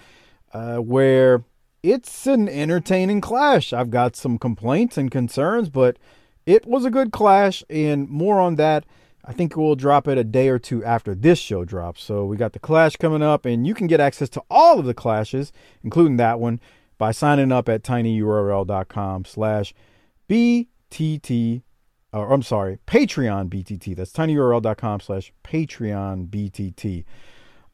uh, 0.54 0.76
where 0.78 1.44
it's 1.82 2.26
an 2.26 2.48
entertaining 2.48 3.20
clash. 3.20 3.72
I've 3.72 3.90
got 3.90 4.16
some 4.16 4.38
complaints 4.38 4.98
and 4.98 5.10
concerns, 5.10 5.68
but 5.68 5.98
it 6.46 6.66
was 6.66 6.84
a 6.84 6.90
good 6.90 7.12
clash, 7.12 7.62
and 7.70 8.08
more 8.08 8.40
on 8.40 8.56
that. 8.56 8.84
I 9.24 9.32
think 9.32 9.56
we'll 9.56 9.76
drop 9.76 10.08
it 10.08 10.18
a 10.18 10.24
day 10.24 10.48
or 10.48 10.58
two 10.58 10.82
after 10.84 11.14
this 11.14 11.38
show 11.38 11.64
drops. 11.64 12.02
So 12.02 12.24
we 12.24 12.36
got 12.36 12.52
the 12.52 12.58
clash 12.58 12.96
coming 12.96 13.22
up, 13.22 13.44
and 13.44 13.66
you 13.66 13.74
can 13.74 13.86
get 13.86 14.00
access 14.00 14.28
to 14.30 14.42
all 14.50 14.78
of 14.78 14.86
the 14.86 14.94
clashes, 14.94 15.52
including 15.82 16.16
that 16.16 16.40
one, 16.40 16.60
by 16.98 17.12
signing 17.12 17.52
up 17.52 17.68
at 17.68 17.82
tinyurl.com 17.82 19.24
slash 19.26 19.74
BTT, 20.28 21.62
or 22.12 22.32
I'm 22.32 22.42
sorry, 22.42 22.78
Patreon 22.86 23.48
BTT. 23.48 23.96
That's 23.96 24.12
tinyurl.com 24.12 25.00
slash 25.00 25.32
Patreon 25.44 26.28
BTT. 26.28 27.04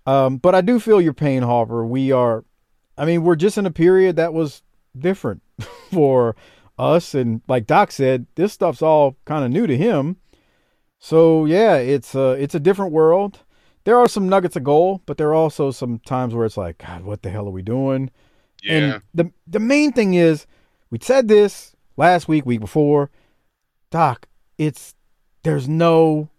Um, 0.05 0.37
but 0.39 0.55
I 0.55 0.61
do 0.61 0.79
feel 0.79 1.01
your 1.01 1.13
pain, 1.13 1.43
Harper. 1.43 1.85
We 1.85 2.13
are 2.13 2.45
I 2.99 3.05
mean, 3.05 3.23
we're 3.23 3.37
just 3.37 3.59
in 3.59 3.67
a 3.67 3.71
period 3.71 4.17
that 4.17 4.33
was 4.33 4.63
different 4.99 5.43
for 5.93 6.37
us. 6.79 7.15
And 7.15 7.43
like 7.49 7.67
Doc 7.67 7.93
said, 7.93 8.27
this 8.35 8.53
stuff's 8.53 8.83
all 8.83 9.17
kind 9.25 9.45
of 9.45 9.51
new 9.51 9.67
to 9.67 9.77
him. 9.77 10.17
So 10.99 11.45
yeah, 11.45 11.77
it's 11.77 12.15
a, 12.15 12.31
it's 12.33 12.55
a 12.55 12.61
different 12.61 12.93
world. 12.93 13.41
There 13.85 13.99
are 13.99 14.09
some 14.09 14.29
nuggets 14.29 14.57
of 14.57 14.65
gold, 14.65 15.03
but 15.07 15.17
there 15.17 15.29
are 15.29 15.35
also 15.35 15.71
some 15.71 16.01
times 16.01 16.35
where 16.35 16.45
it's 16.45 16.57
like, 16.57 16.79
God, 16.79 17.05
what 17.05 17.23
the 17.23 17.31
hell 17.31 17.47
are 17.47 17.53
we 17.53 17.63
doing? 17.63 18.11
Yeah. 18.63 18.73
And 18.73 19.03
the 19.15 19.31
the 19.47 19.61
main 19.61 19.93
thing 19.93 20.15
is, 20.15 20.47
we 20.91 20.99
said 21.01 21.29
this 21.29 21.77
last 21.97 22.27
week, 22.27 22.45
week 22.47 22.61
before, 22.61 23.11
Doc. 23.91 24.27
It's 24.59 24.95
there's 25.43 25.69
no, 25.69 26.31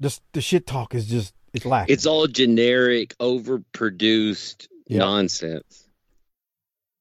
just 0.00 0.22
the 0.32 0.40
shit 0.40 0.66
talk 0.66 0.94
is 0.94 1.06
just 1.06 1.34
it's 1.52 1.64
lacking. 1.64 1.92
It's 1.92 2.06
all 2.06 2.26
generic, 2.26 3.16
overproduced 3.18 4.68
Yeah. 4.86 4.98
nonsense. 4.98 5.88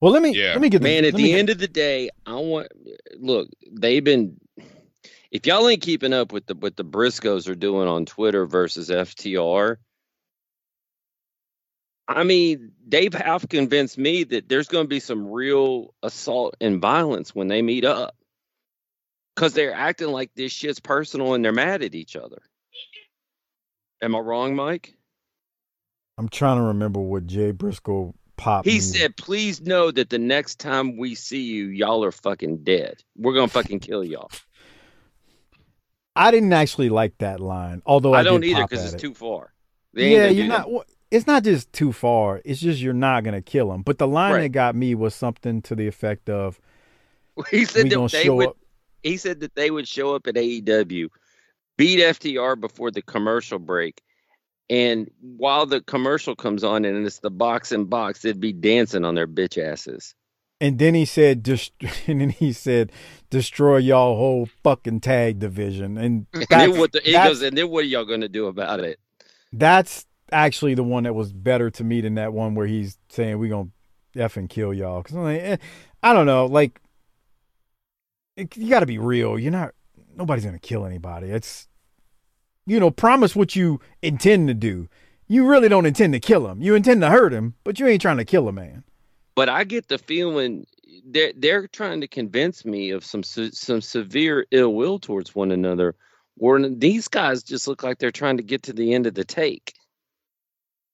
well, 0.01 0.11
let 0.11 0.21
me 0.21 0.31
Yeah. 0.35 0.51
let 0.53 0.61
me 0.61 0.69
get 0.69 0.79
the- 0.79 0.83
Man, 0.83 1.05
at 1.05 1.13
let 1.13 1.15
me 1.15 1.23
the 1.23 1.29
get- 1.29 1.39
end 1.39 1.49
of 1.49 1.57
the 1.59 1.67
day, 1.67 2.09
I 2.25 2.35
want 2.35 2.67
look, 3.19 3.49
they've 3.71 4.03
been 4.03 4.39
if 5.31 5.45
y'all 5.47 5.67
ain't 5.67 5.81
keeping 5.81 6.13
up 6.13 6.31
with 6.31 6.45
the 6.45 6.55
what 6.55 6.75
the 6.77 6.85
Briscoes 6.85 7.47
are 7.49 7.55
doing 7.55 7.87
on 7.87 8.05
Twitter 8.05 8.45
versus 8.45 8.89
FTR, 8.89 9.77
I 12.07 12.23
mean, 12.23 12.73
they've 12.87 13.13
half 13.13 13.47
convinced 13.47 13.97
me 13.97 14.23
that 14.25 14.47
there's 14.49 14.67
going 14.67 14.83
to 14.83 14.89
be 14.89 14.99
some 14.99 15.25
real 15.27 15.93
assault 16.03 16.55
and 16.61 16.81
violence 16.81 17.33
when 17.33 17.47
they 17.47 17.61
meet 17.61 17.85
up. 17.85 18.15
Cuz 19.35 19.53
they're 19.53 19.73
acting 19.73 20.09
like 20.09 20.31
this 20.35 20.51
shit's 20.51 20.79
personal 20.79 21.33
and 21.33 21.43
they're 21.43 21.51
mad 21.53 21.81
at 21.81 21.95
each 21.95 22.15
other. 22.15 22.41
Am 24.01 24.15
I 24.15 24.19
wrong, 24.19 24.55
Mike? 24.55 24.95
I'm 26.17 26.29
trying 26.29 26.57
to 26.57 26.63
remember 26.63 26.99
what 26.99 27.25
Jay 27.27 27.51
Briscoe 27.51 28.13
popped. 28.37 28.67
He 28.67 28.79
said, 28.79 29.17
"Please 29.17 29.61
know 29.61 29.91
that 29.91 30.09
the 30.09 30.19
next 30.19 30.59
time 30.59 30.97
we 30.97 31.15
see 31.15 31.41
you, 31.41 31.65
y'all 31.67 32.03
are 32.03 32.11
fucking 32.11 32.63
dead. 32.63 33.03
We're 33.17 33.33
gonna 33.33 33.47
fucking 33.47 33.79
kill 33.79 34.03
y'all." 34.03 34.29
I 36.15 36.29
didn't 36.31 36.53
actually 36.53 36.89
like 36.89 37.17
that 37.19 37.39
line, 37.39 37.81
although 37.85 38.13
I, 38.13 38.19
I 38.19 38.23
don't 38.23 38.43
either 38.43 38.63
because 38.67 38.85
it's 38.85 38.93
it. 38.95 38.99
too 38.99 39.13
far. 39.15 39.51
Yeah, 39.93 40.27
you're 40.29 40.47
not. 40.47 40.69
well, 40.71 40.83
It's 41.09 41.25
not 41.27 41.43
just 41.43 41.71
too 41.73 41.91
far. 41.91 42.41
It's 42.45 42.59
just 42.59 42.79
you're 42.81 42.93
not 42.93 43.23
gonna 43.23 43.41
kill 43.41 43.71
him. 43.71 43.81
But 43.81 43.97
the 43.97 44.07
line 44.07 44.33
Right. 44.33 44.41
that 44.41 44.49
got 44.49 44.75
me 44.75 44.93
was 44.95 45.15
something 45.15 45.61
to 45.63 45.75
the 45.75 45.87
effect 45.87 46.29
of, 46.29 46.59
He 47.51 47.65
said 47.65 47.85
"We 47.85 47.89
that 47.89 48.11
they 48.11 48.23
show 48.25 48.35
would. 48.35 48.47
up." 48.49 48.57
He 49.01 49.17
said 49.17 49.39
that 49.41 49.55
they 49.55 49.69
would 49.71 49.87
show 49.87 50.15
up 50.15 50.27
at 50.27 50.35
AEW, 50.35 51.09
beat 51.77 51.99
FTR 51.99 52.59
before 52.59 52.89
the 52.91 53.01
commercial 53.01 53.59
break, 53.59 54.01
and 54.69 55.09
while 55.21 55.65
the 55.65 55.81
commercial 55.81 56.35
comes 56.35 56.63
on 56.63 56.85
and 56.85 57.05
it's 57.05 57.19
the 57.19 57.31
box 57.31 57.71
and 57.71 57.89
box, 57.89 58.21
they'd 58.21 58.39
be 58.39 58.53
dancing 58.53 59.05
on 59.05 59.15
their 59.15 59.27
bitch 59.27 59.61
asses. 59.61 60.15
And 60.61 60.79
then 60.79 60.93
he 60.95 61.05
said, 61.05 61.43
just, 61.43 61.73
and 62.07 62.21
then 62.21 62.29
he 62.29 62.53
said, 62.53 62.91
destroy 63.29 63.77
y'all 63.77 64.15
whole 64.15 64.47
fucking 64.63 65.01
tag 65.01 65.39
division. 65.39 65.97
And 65.97 66.27
And 66.33 66.45
then 66.49 66.77
what 66.77 66.91
the, 66.93 67.01
he 67.03 67.13
goes, 67.13 67.41
and 67.41 67.57
then 67.57 67.69
what 67.69 67.83
are 67.83 67.87
y'all 67.87 68.05
gonna 68.05 68.29
do 68.29 68.47
about 68.47 68.79
it? 68.79 68.99
that's 69.53 70.05
actually 70.31 70.73
the 70.73 70.83
one 70.83 71.03
that 71.03 71.13
was 71.13 71.31
better 71.31 71.69
to 71.69 71.83
me 71.83 72.01
than 72.01 72.15
that 72.15 72.33
one 72.33 72.55
where 72.55 72.67
he's 72.67 72.97
saying 73.09 73.37
we 73.37 73.49
gonna 73.49 73.69
effing 74.15 74.49
kill 74.49 74.73
y'all. 74.73 75.01
Because 75.01 75.15
I'm 75.15 75.23
like, 75.23 75.41
eh, 75.41 75.57
I 76.01 76.13
don't 76.13 76.25
know, 76.25 76.47
like 76.47 76.81
it, 78.35 78.57
you 78.57 78.69
got 78.69 78.79
to 78.81 78.85
be 78.85 78.97
real. 78.97 79.37
You're 79.37 79.51
not. 79.51 79.73
Nobody's 80.15 80.45
gonna 80.45 80.59
kill 80.59 80.85
anybody. 80.85 81.29
It's 81.29 81.67
you 82.65 82.79
know, 82.79 82.91
promise 82.91 83.35
what 83.35 83.55
you 83.55 83.79
intend 84.01 84.47
to 84.47 84.53
do. 84.53 84.87
You 85.27 85.45
really 85.47 85.69
don't 85.69 85.85
intend 85.85 86.13
to 86.13 86.19
kill 86.19 86.47
him. 86.47 86.61
You 86.61 86.75
intend 86.75 87.01
to 87.01 87.09
hurt 87.09 87.33
him, 87.33 87.55
but 87.63 87.79
you 87.79 87.87
ain't 87.87 88.01
trying 88.01 88.17
to 88.17 88.25
kill 88.25 88.47
a 88.47 88.51
man. 88.51 88.83
but 89.35 89.49
I 89.49 89.63
get 89.63 89.87
the 89.87 89.97
feeling 89.97 90.65
they're 91.05 91.33
they're 91.35 91.67
trying 91.67 92.01
to 92.01 92.07
convince 92.07 92.65
me 92.65 92.91
of 92.91 93.03
some 93.03 93.23
some 93.23 93.81
severe 93.81 94.45
ill 94.51 94.73
will 94.75 94.99
towards 94.99 95.33
one 95.33 95.51
another. 95.51 95.95
Where 96.35 96.67
these 96.69 97.07
guys 97.07 97.43
just 97.43 97.67
look 97.67 97.83
like 97.83 97.99
they're 97.99 98.11
trying 98.11 98.37
to 98.37 98.43
get 98.43 98.63
to 98.63 98.73
the 98.73 98.93
end 98.93 99.05
of 99.07 99.13
the 99.15 99.23
take 99.23 99.73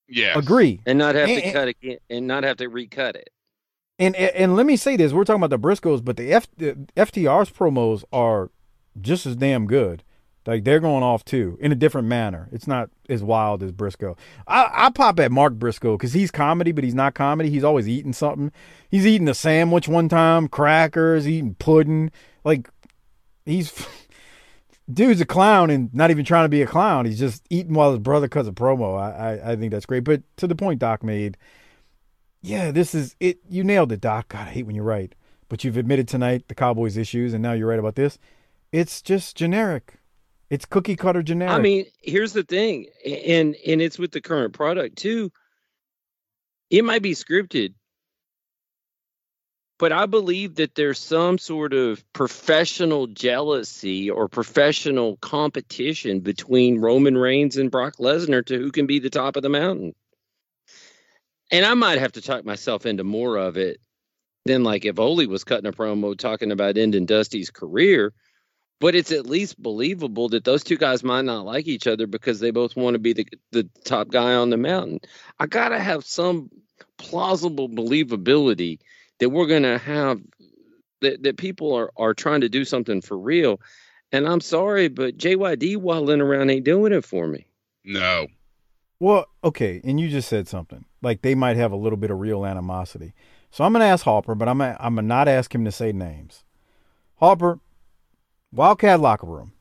Yeah, 0.07 0.37
Agree. 0.37 0.81
and 0.85 0.97
not 0.99 1.15
have 1.15 1.29
And- 1.29 1.43
to 1.43 1.51
cut 1.51 1.75
it 1.81 2.01
and 2.09 2.27
not 2.27 2.43
have 2.43 2.57
to 2.57 2.67
recut 2.67 3.15
it. 3.15 3.29
And, 3.97 4.15
and 4.15 4.31
and 4.35 4.55
let 4.55 4.65
me 4.65 4.75
say 4.77 4.95
this: 4.95 5.11
we're 5.11 5.25
talking 5.25 5.43
about 5.43 5.49
the 5.49 5.59
Briscoes, 5.59 6.03
but 6.03 6.15
the, 6.17 6.31
F, 6.31 6.47
the 6.57 6.75
FTR's 6.95 7.51
promos 7.51 8.03
are 8.13 8.49
just 9.01 9.25
as 9.25 9.35
damn 9.35 9.65
good. 9.67 10.03
Like 10.45 10.63
they're 10.63 10.79
going 10.79 11.03
off 11.03 11.23
too 11.25 11.57
in 11.61 11.71
a 11.71 11.75
different 11.75 12.07
manner. 12.07 12.49
It's 12.51 12.67
not 12.67 12.89
as 13.07 13.21
wild 13.21 13.61
as 13.61 13.71
Briscoe. 13.71 14.15
I, 14.47 14.69
I 14.73 14.89
pop 14.89 15.19
at 15.19 15.31
Mark 15.31 15.53
Briscoe 15.53 15.97
because 15.97 16.13
he's 16.13 16.31
comedy, 16.31 16.71
but 16.71 16.83
he's 16.83 16.95
not 16.95 17.13
comedy. 17.13 17.49
He's 17.49 17.63
always 17.63 17.87
eating 17.87 18.13
something. 18.13 18.51
He's 18.89 19.05
eating 19.05 19.27
a 19.27 19.33
sandwich 19.33 19.87
one 19.87 20.09
time, 20.09 20.47
crackers, 20.47 21.27
eating 21.27 21.55
pudding. 21.55 22.11
Like 22.43 22.69
he's 23.45 23.85
dude's 24.91 25.21
a 25.21 25.25
clown 25.25 25.69
and 25.69 25.93
not 25.93 26.09
even 26.09 26.25
trying 26.25 26.45
to 26.45 26.49
be 26.49 26.61
a 26.61 26.67
clown. 26.67 27.05
He's 27.05 27.19
just 27.19 27.45
eating 27.49 27.73
while 27.73 27.91
his 27.91 27.99
brother 27.99 28.27
cuts 28.27 28.47
a 28.47 28.51
promo. 28.51 28.99
I, 28.99 29.33
I 29.33 29.51
I 29.51 29.55
think 29.55 29.71
that's 29.71 29.85
great. 29.85 30.03
But 30.03 30.23
to 30.37 30.47
the 30.47 30.55
point 30.55 30.79
Doc 30.79 31.03
made, 31.03 31.37
yeah, 32.41 32.71
this 32.71 32.95
is 32.95 33.15
it. 33.19 33.39
You 33.49 33.63
nailed 33.63 33.91
it, 33.91 34.01
Doc. 34.01 34.29
God, 34.29 34.47
I 34.47 34.51
hate 34.51 34.65
when 34.65 34.75
you're 34.75 34.85
right. 34.85 35.13
But 35.49 35.63
you've 35.63 35.77
admitted 35.77 36.07
tonight 36.07 36.47
the 36.47 36.55
Cowboys 36.55 36.95
issues, 36.95 37.33
and 37.33 37.41
now 37.41 37.53
you're 37.53 37.67
right 37.67 37.79
about 37.79 37.95
this. 37.95 38.17
It's 38.71 39.01
just 39.01 39.35
generic. 39.35 39.98
It's 40.49 40.65
cookie 40.65 40.95
cutter 40.95 41.21
generic. 41.21 41.53
I 41.53 41.59
mean, 41.59 41.85
here's 42.01 42.33
the 42.33 42.43
thing, 42.43 42.87
and 43.05 43.55
and 43.65 43.81
it's 43.81 43.99
with 43.99 44.11
the 44.11 44.21
current 44.21 44.53
product 44.53 44.97
too. 44.97 45.31
It 46.71 46.83
might 46.83 47.03
be 47.03 47.11
scripted, 47.11 47.73
but 49.77 49.91
I 49.91 50.07
believe 50.07 50.55
that 50.55 50.75
there's 50.75 50.99
some 50.99 51.37
sort 51.37 51.73
of 51.73 52.03
professional 52.13 53.07
jealousy 53.07 54.09
or 54.09 54.27
professional 54.27 55.17
competition 55.17 56.19
between 56.19 56.81
Roman 56.81 57.17
Reigns 57.17 57.57
and 57.57 57.69
Brock 57.71 57.97
Lesnar 57.97 58.45
to 58.47 58.57
who 58.57 58.71
can 58.71 58.87
be 58.87 58.99
the 58.99 59.09
top 59.09 59.35
of 59.35 59.43
the 59.43 59.49
mountain. 59.49 59.93
And 61.51 61.65
I 61.65 61.73
might 61.75 61.99
have 61.99 62.11
to 62.13 62.21
talk 62.21 62.43
myself 62.43 62.85
into 62.85 63.03
more 63.03 63.37
of 63.37 63.57
it 63.57 63.79
than 64.45 64.63
like 64.63 64.85
if 64.85 64.99
Ole 64.99 65.27
was 65.27 65.43
cutting 65.43 65.67
a 65.67 65.73
promo 65.73 66.17
talking 66.17 66.51
about 66.51 66.77
ending 66.77 67.05
Dusty's 67.05 67.49
career 67.51 68.13
but 68.79 68.95
it's 68.95 69.11
at 69.11 69.25
least 69.25 69.61
believable 69.61 70.29
that 70.29 70.45
those 70.45 70.63
two 70.63 70.77
guys 70.77 71.03
might 71.03 71.25
not 71.25 71.45
like 71.45 71.67
each 71.67 71.87
other 71.87 72.07
because 72.07 72.39
they 72.39 72.51
both 72.51 72.75
want 72.75 72.95
to 72.95 72.99
be 72.99 73.13
the 73.13 73.27
the 73.51 73.63
top 73.83 74.09
guy 74.09 74.33
on 74.33 74.49
the 74.49 74.57
mountain. 74.57 74.99
I 75.39 75.47
gotta 75.47 75.79
have 75.79 76.05
some 76.05 76.49
plausible 76.97 77.69
believability 77.69 78.79
that 79.19 79.29
we're 79.29 79.47
gonna 79.47 79.77
have 79.77 80.21
that, 81.01 81.23
that 81.23 81.37
people 81.37 81.73
are, 81.73 81.91
are 81.97 82.13
trying 82.13 82.41
to 82.41 82.49
do 82.49 82.65
something 82.65 83.01
for 83.01 83.17
real. 83.17 83.61
And 84.11 84.27
I'm 84.27 84.41
sorry, 84.41 84.87
but 84.87 85.17
JYD 85.17 85.77
waddling 85.77 86.21
around 86.21 86.49
ain't 86.49 86.65
doing 86.65 86.93
it 86.93 87.05
for 87.05 87.27
me. 87.27 87.45
No. 87.85 88.27
well, 88.99 89.25
okay, 89.43 89.81
and 89.83 89.99
you 89.99 90.09
just 90.09 90.27
said 90.27 90.47
something 90.47 90.85
like 91.01 91.21
they 91.21 91.35
might 91.35 91.57
have 91.57 91.71
a 91.71 91.77
little 91.77 91.97
bit 91.97 92.11
of 92.11 92.19
real 92.19 92.45
animosity. 92.45 93.13
So 93.51 93.63
I'm 93.63 93.73
gonna 93.73 93.85
ask 93.85 94.03
Harper, 94.05 94.35
but 94.35 94.47
I'm 94.47 94.59
gonna, 94.59 94.77
I'm 94.79 94.95
gonna 94.95 95.07
not 95.07 95.27
ask 95.27 95.53
him 95.53 95.65
to 95.65 95.71
say 95.71 95.91
names. 95.91 96.43
Harper, 97.15 97.59
Wildcat 98.51 98.99
locker 98.99 99.27
room. 99.27 99.53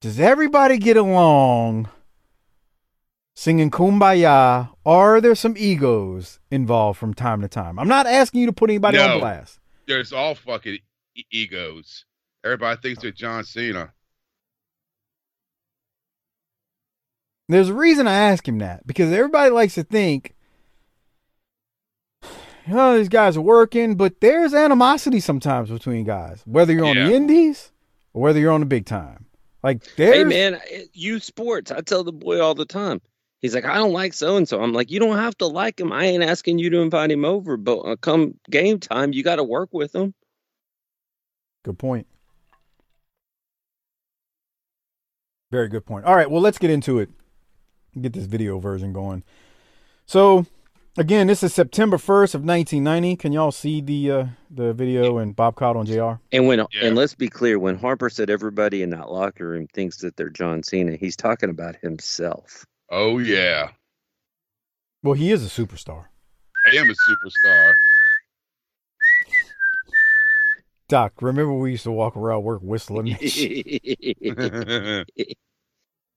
Does 0.00 0.18
everybody 0.18 0.78
get 0.78 0.96
along 0.96 1.88
singing 3.36 3.70
kumbaya, 3.70 4.70
or 4.84 5.16
are 5.16 5.20
there 5.20 5.34
some 5.34 5.54
egos 5.56 6.40
involved 6.50 6.98
from 6.98 7.14
time 7.14 7.40
to 7.42 7.48
time? 7.48 7.78
I'm 7.78 7.88
not 7.88 8.06
asking 8.06 8.40
you 8.40 8.46
to 8.46 8.52
put 8.52 8.70
anybody 8.70 8.98
No. 8.98 9.14
on 9.14 9.20
blast. 9.20 9.60
There's 9.86 10.12
all 10.12 10.34
fucking 10.34 10.78
e- 11.14 11.24
egos. 11.30 12.04
Everybody 12.44 12.80
thinks 12.80 13.02
they're 13.02 13.10
John 13.12 13.44
Cena. 13.44 13.92
There's 17.48 17.68
a 17.68 17.74
reason 17.74 18.08
I 18.08 18.14
ask 18.14 18.46
him 18.48 18.58
that 18.58 18.86
because 18.86 19.12
everybody 19.12 19.50
likes 19.50 19.74
to 19.74 19.84
think, 19.84 20.34
oh, 22.70 22.98
these 22.98 23.08
guys 23.08 23.36
are 23.36 23.42
working, 23.42 23.94
but 23.94 24.20
there's 24.20 24.54
animosity 24.54 25.20
sometimes 25.20 25.70
between 25.70 26.04
guys, 26.04 26.42
whether 26.46 26.72
you're 26.72 26.84
on 26.84 26.96
the 26.96 27.12
indies 27.12 27.72
or 28.12 28.22
whether 28.22 28.38
you're 28.38 28.52
on 28.52 28.60
the 28.60 28.66
big 28.66 28.86
time. 28.86 29.26
Like 29.62 29.82
there's 29.96 30.16
Hey 30.16 30.24
man, 30.24 30.60
you 30.92 31.20
sports. 31.20 31.70
I 31.70 31.80
tell 31.80 32.04
the 32.04 32.12
boy 32.12 32.40
all 32.40 32.54
the 32.54 32.64
time. 32.64 33.00
He's 33.40 33.54
like, 33.56 33.64
I 33.64 33.74
don't 33.74 33.92
like 33.92 34.14
so 34.14 34.36
and 34.36 34.48
so. 34.48 34.62
I'm 34.62 34.72
like, 34.72 34.90
you 34.90 35.00
don't 35.00 35.16
have 35.16 35.36
to 35.38 35.46
like 35.48 35.80
him. 35.80 35.92
I 35.92 36.04
ain't 36.04 36.22
asking 36.22 36.60
you 36.60 36.70
to 36.70 36.78
invite 36.78 37.10
him 37.10 37.24
over, 37.24 37.56
but 37.56 37.78
uh, 37.80 37.96
come 37.96 38.34
game 38.50 38.78
time, 38.78 39.12
you 39.12 39.24
got 39.24 39.36
to 39.36 39.44
work 39.44 39.70
with 39.72 39.92
him. 39.94 40.14
Good 41.64 41.78
point. 41.78 42.06
Very 45.50 45.68
good 45.68 45.84
point. 45.84 46.04
All 46.04 46.14
right, 46.14 46.30
well, 46.30 46.40
let's 46.40 46.58
get 46.58 46.70
into 46.70 46.98
it. 46.98 47.10
Get 48.00 48.12
this 48.12 48.24
video 48.24 48.58
version 48.58 48.92
going. 48.92 49.22
So, 50.06 50.46
again, 50.96 51.26
this 51.26 51.42
is 51.42 51.52
September 51.54 51.96
1st 51.96 52.34
of 52.34 52.44
1990. 52.44 53.16
Can 53.16 53.32
y'all 53.32 53.52
see 53.52 53.80
the 53.80 54.10
uh, 54.10 54.26
the 54.50 54.72
video 54.72 55.18
and 55.18 55.34
Bob 55.34 55.56
Caudle 55.56 55.82
and 55.82 55.90
JR? 55.90 56.20
And 56.32 56.46
when 56.46 56.58
Yeah. 56.58 56.66
and 56.82 56.96
let's 56.96 57.14
be 57.14 57.28
clear, 57.28 57.58
when 57.58 57.78
Harper 57.78 58.10
said 58.10 58.30
everybody 58.30 58.82
in 58.82 58.90
that 58.90 59.10
locker 59.10 59.48
room 59.48 59.66
thinks 59.72 59.98
that 59.98 60.16
they're 60.16 60.30
John 60.30 60.62
Cena, 60.62 60.96
he's 60.96 61.16
talking 61.16 61.50
about 61.50 61.76
himself. 61.76 62.64
Oh 62.90 63.18
yeah, 63.18 63.70
Well, 65.02 65.14
he 65.14 65.32
is 65.32 65.44
a 65.44 65.48
superstar. 65.48 66.06
I 66.70 66.76
am 66.76 66.90
a 66.90 66.94
superstar. 66.94 67.74
Doc, 70.88 71.14
remember 71.22 71.54
we 71.54 71.70
used 71.70 71.84
to 71.84 71.90
walk 71.90 72.18
around 72.18 72.42
work 72.42 72.60
whistling? 72.60 73.06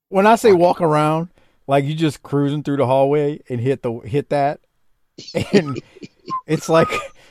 when 0.09 0.27
I 0.27 0.35
say 0.35 0.51
walk 0.51 0.81
around, 0.81 1.29
like 1.65 1.85
you 1.85 1.95
just 1.95 2.23
cruising 2.23 2.61
through 2.61 2.75
the 2.77 2.85
hallway 2.85 3.39
and 3.47 3.61
hit 3.61 3.83
the 3.83 3.93
hit 3.99 4.29
that, 4.31 4.59
and 5.51 5.82
it's 6.47 6.69
like 6.69 6.89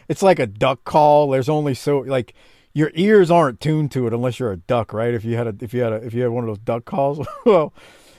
it's 0.08 0.22
like 0.22 0.38
a 0.38 0.46
duck 0.46 0.84
call. 0.84 1.30
There's 1.30 1.48
only 1.48 1.74
so 1.74 1.98
like 2.00 2.34
your 2.72 2.90
ears 2.94 3.30
aren't 3.30 3.60
tuned 3.60 3.92
to 3.92 4.06
it 4.06 4.12
unless 4.12 4.38
you're 4.38 4.52
a 4.52 4.56
duck, 4.56 4.92
right? 4.92 5.14
If 5.14 5.24
you 5.24 5.36
had 5.36 5.46
a 5.46 5.54
if 5.60 5.72
you 5.72 5.82
had 5.82 5.92
a 5.92 5.96
if 5.96 6.14
you 6.14 6.22
had 6.22 6.30
one 6.30 6.44
of 6.44 6.48
those 6.48 6.58
duck 6.58 6.84
calls, 6.84 7.26
well, 7.44 7.72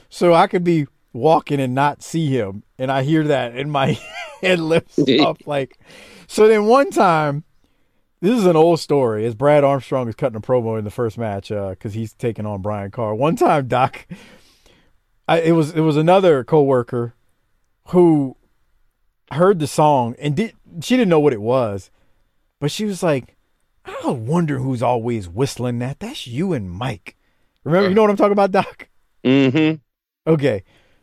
so 0.08 0.34
I 0.34 0.46
could 0.46 0.64
be 0.64 0.86
walking 1.12 1.60
and 1.60 1.74
not 1.74 2.02
see 2.02 2.28
him, 2.28 2.64
and 2.78 2.90
I 2.90 3.02
hear 3.02 3.24
that, 3.24 3.54
and 3.54 3.70
my 3.70 3.98
head 4.42 4.58
lifts 4.58 4.98
up 5.20 5.46
like. 5.46 5.78
So 6.26 6.48
then 6.48 6.66
one 6.66 6.90
time. 6.90 7.44
This 8.22 8.38
is 8.38 8.46
an 8.46 8.56
old 8.56 8.80
story. 8.80 9.26
As 9.26 9.34
Brad 9.34 9.62
Armstrong 9.62 10.08
is 10.08 10.14
cutting 10.14 10.38
a 10.38 10.40
promo 10.40 10.78
in 10.78 10.84
the 10.84 10.90
first 10.90 11.18
match 11.18 11.52
uh, 11.52 11.70
because 11.70 11.92
he's 11.92 12.14
taking 12.14 12.46
on 12.46 12.62
Brian 12.62 12.90
Carr. 12.90 13.14
One 13.14 13.36
time, 13.36 13.68
Doc, 13.68 14.06
I, 15.28 15.40
it 15.40 15.52
was 15.52 15.72
it 15.72 15.80
was 15.80 15.98
another 15.98 16.42
coworker 16.42 17.14
who 17.88 18.36
heard 19.32 19.58
the 19.58 19.66
song 19.66 20.14
and 20.18 20.36
did 20.36 20.54
she 20.82 20.96
didn't 20.96 21.08
know 21.08 21.20
what 21.20 21.32
it 21.32 21.40
was, 21.40 21.90
but 22.60 22.70
she 22.70 22.84
was 22.84 23.02
like, 23.02 23.36
"I 23.84 24.10
wonder 24.10 24.58
who's 24.58 24.82
always 24.82 25.28
whistling 25.28 25.78
that. 25.80 26.00
That's 26.00 26.26
you 26.26 26.52
and 26.52 26.70
Mike." 26.70 27.16
Remember, 27.64 27.88
you 27.88 27.94
know 27.94 28.02
what 28.02 28.10
I'm 28.10 28.16
talking 28.16 28.32
about, 28.32 28.52
Doc? 28.52 28.88
mm-hmm. 29.24 29.76
Okay, 30.30 30.62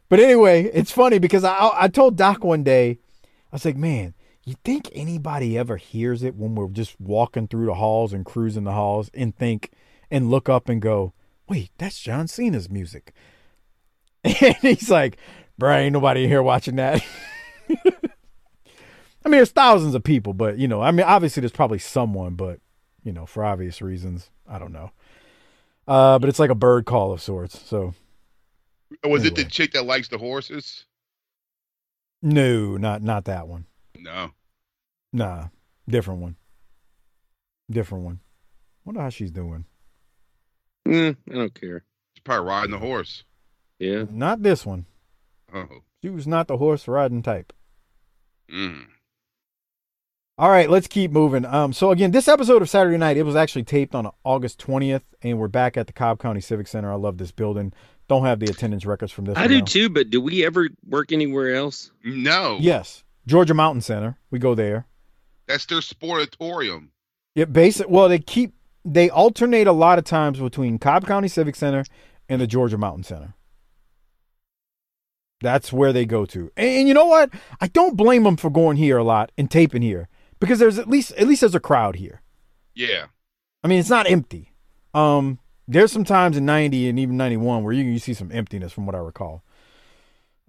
but 0.09 0.19
anyway, 0.19 0.63
it's 0.65 0.91
funny 0.91 1.19
because 1.19 1.43
I 1.43 1.71
I 1.73 1.87
told 1.87 2.15
Doc 2.15 2.43
one 2.43 2.63
day, 2.63 2.99
I 3.51 3.55
was 3.55 3.65
like, 3.65 3.77
"Man, 3.77 4.13
you 4.45 4.55
think 4.63 4.89
anybody 4.93 5.57
ever 5.57 5.77
hears 5.77 6.23
it 6.23 6.35
when 6.35 6.55
we're 6.55 6.67
just 6.67 6.99
walking 6.99 7.47
through 7.47 7.65
the 7.65 7.75
halls 7.75 8.13
and 8.13 8.25
cruising 8.25 8.63
the 8.63 8.73
halls 8.73 9.09
and 9.13 9.35
think 9.35 9.71
and 10.11 10.29
look 10.29 10.47
up 10.49 10.69
and 10.69 10.81
go, 10.81 11.13
wait, 11.47 11.71
that's 11.77 11.99
John 11.99 12.27
Cena's 12.27 12.69
music?" 12.69 13.13
And 14.23 14.55
he's 14.61 14.89
like, 14.89 15.17
"Bro, 15.57 15.75
ain't 15.75 15.93
nobody 15.93 16.27
here 16.27 16.43
watching 16.43 16.77
that." 16.77 17.01
I 19.25 19.29
mean, 19.29 19.37
there's 19.37 19.51
thousands 19.51 19.95
of 19.95 20.03
people, 20.03 20.33
but 20.33 20.57
you 20.57 20.67
know, 20.67 20.81
I 20.81 20.91
mean, 20.91 21.05
obviously 21.05 21.41
there's 21.41 21.51
probably 21.51 21.79
someone, 21.79 22.35
but 22.35 22.59
you 23.03 23.11
know, 23.11 23.25
for 23.25 23.43
obvious 23.43 23.81
reasons, 23.81 24.29
I 24.47 24.59
don't 24.59 24.73
know. 24.73 24.91
Uh, 25.87 26.19
but 26.19 26.29
it's 26.29 26.39
like 26.39 26.49
a 26.49 26.55
bird 26.55 26.85
call 26.85 27.11
of 27.11 27.21
sorts. 27.21 27.59
So 27.61 27.93
Was 29.03 29.25
it 29.25 29.35
the 29.35 29.43
chick 29.43 29.73
that 29.73 29.85
likes 29.85 30.07
the 30.07 30.17
horses? 30.17 30.85
no, 32.21 32.77
not 32.77 33.01
not 33.01 33.25
that 33.25 33.47
one. 33.47 33.65
No. 33.97 34.31
Nah, 35.11 35.47
different 35.87 36.21
one. 36.21 36.35
Different 37.69 38.03
one. 38.05 38.19
Wonder 38.85 39.01
how 39.01 39.09
she's 39.09 39.31
doing. 39.31 39.65
Mm, 40.87 41.15
I 41.29 41.33
don't 41.33 41.59
care. 41.59 41.83
She's 42.13 42.23
probably 42.23 42.47
riding 42.47 42.71
the 42.71 42.79
horse. 42.79 43.23
Yeah. 43.79 44.05
Not 44.09 44.43
this 44.43 44.65
one. 44.65 44.85
Oh. 45.53 45.67
She 46.01 46.09
was 46.09 46.27
not 46.27 46.47
the 46.47 46.57
horse 46.57 46.87
riding 46.87 47.21
type. 47.21 47.53
Mm. 48.51 48.87
All 50.35 50.49
right, 50.49 50.67
let's 50.67 50.87
keep 50.87 51.11
moving. 51.11 51.45
Um, 51.45 51.73
so 51.73 51.91
again, 51.91 52.09
this 52.09 52.27
episode 52.27 52.63
of 52.63 52.69
Saturday 52.69 52.97
Night, 52.97 53.17
it 53.17 53.23
was 53.23 53.35
actually 53.35 53.63
taped 53.65 53.93
on 53.93 54.09
August 54.23 54.59
20th, 54.65 55.03
and 55.21 55.37
we're 55.37 55.47
back 55.47 55.77
at 55.77 55.85
the 55.85 55.93
Cobb 55.93 56.17
County 56.19 56.41
Civic 56.41 56.65
Center. 56.65 56.91
I 56.91 56.95
love 56.95 57.19
this 57.19 57.31
building. 57.31 57.71
Don't 58.07 58.25
have 58.25 58.39
the 58.39 58.47
attendance 58.47 58.83
records 58.83 59.11
from 59.11 59.25
this. 59.25 59.37
I 59.37 59.41
one 59.41 59.49
do 59.49 59.59
now. 59.59 59.65
too, 59.65 59.89
but 59.89 60.09
do 60.09 60.19
we 60.19 60.43
ever 60.43 60.69
work 60.89 61.11
anywhere 61.11 61.53
else? 61.53 61.91
No. 62.03 62.57
Yes, 62.59 63.03
Georgia 63.27 63.53
Mountain 63.53 63.81
Center. 63.81 64.17
We 64.31 64.39
go 64.39 64.55
there. 64.55 64.87
That's 65.47 65.67
their 65.67 65.81
sportatorium. 65.81 66.87
Yeah, 67.35 67.45
basic. 67.45 67.87
Well, 67.87 68.09
they 68.09 68.17
keep 68.17 68.55
they 68.83 69.11
alternate 69.11 69.67
a 69.67 69.71
lot 69.71 69.99
of 69.99 70.03
times 70.03 70.39
between 70.39 70.79
Cobb 70.79 71.05
County 71.05 71.27
Civic 71.27 71.55
Center 71.55 71.85
and 72.27 72.41
the 72.41 72.47
Georgia 72.47 72.79
Mountain 72.79 73.03
Center. 73.03 73.35
That's 75.41 75.71
where 75.71 75.93
they 75.93 76.07
go 76.07 76.25
to. 76.25 76.51
And, 76.57 76.69
and 76.69 76.87
you 76.87 76.95
know 76.95 77.05
what? 77.05 77.29
I 77.61 77.67
don't 77.67 77.95
blame 77.95 78.23
them 78.23 78.37
for 78.37 78.49
going 78.49 78.77
here 78.77 78.97
a 78.97 79.03
lot 79.03 79.31
and 79.37 79.51
taping 79.51 79.83
here 79.83 80.07
because 80.43 80.59
there's 80.59 80.77
at 80.77 80.89
least 80.89 81.13
at 81.13 81.25
least 81.25 81.39
there's 81.39 81.55
a 81.55 81.59
crowd 81.61 81.95
here. 81.95 82.21
Yeah. 82.75 83.05
I 83.63 83.69
mean, 83.69 83.79
it's 83.79 83.89
not 83.89 84.11
empty. 84.11 84.51
Um, 84.93 85.39
there's 85.69 85.93
some 85.93 86.03
times 86.03 86.35
in 86.35 86.45
'90 86.45 86.89
and 86.89 86.99
even 86.99 87.15
'91 87.15 87.63
where 87.63 87.71
you 87.71 87.85
you 87.85 87.97
see 87.97 88.13
some 88.13 88.29
emptiness, 88.29 88.73
from 88.73 88.85
what 88.85 88.93
I 88.93 88.97
recall. 88.97 89.41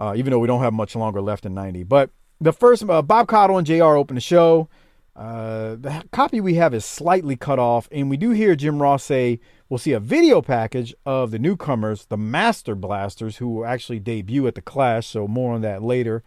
Uh, 0.00 0.14
even 0.16 0.32
though 0.32 0.40
we 0.40 0.48
don't 0.48 0.62
have 0.62 0.72
much 0.72 0.96
longer 0.96 1.22
left 1.22 1.46
in 1.46 1.54
'90, 1.54 1.84
but 1.84 2.10
the 2.40 2.52
first 2.52 2.82
uh, 2.90 3.02
Bob 3.02 3.28
Caudle 3.28 3.56
and 3.56 3.64
Jr. 3.66 3.84
open 3.84 4.16
the 4.16 4.20
show. 4.20 4.68
Uh, 5.14 5.76
the 5.76 6.02
copy 6.10 6.40
we 6.40 6.54
have 6.54 6.74
is 6.74 6.84
slightly 6.84 7.36
cut 7.36 7.60
off, 7.60 7.88
and 7.92 8.10
we 8.10 8.16
do 8.16 8.30
hear 8.30 8.56
Jim 8.56 8.82
Ross 8.82 9.04
say 9.04 9.38
we'll 9.68 9.78
see 9.78 9.92
a 9.92 10.00
video 10.00 10.42
package 10.42 10.92
of 11.06 11.30
the 11.30 11.38
newcomers, 11.38 12.06
the 12.06 12.16
Master 12.16 12.74
Blasters, 12.74 13.36
who 13.36 13.48
will 13.48 13.64
actually 13.64 14.00
debut 14.00 14.44
at 14.48 14.56
the 14.56 14.60
Clash. 14.60 15.06
So 15.06 15.28
more 15.28 15.54
on 15.54 15.60
that 15.60 15.84
later. 15.84 16.24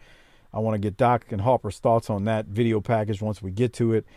I 0.57 0.59
want 0.59 0.73
to 0.73 0.79
get 0.79 0.97
Doc 0.97 1.31
and 1.31 1.39
Harper's 1.41 1.77
thoughts 1.77 2.09
on 2.09 2.23
that 2.23 2.47
video 2.47 2.81
package 2.81 3.21
once 3.21 3.43
we 3.43 3.51
get 3.51 3.73
to 3.73 3.93
it. 3.93 4.07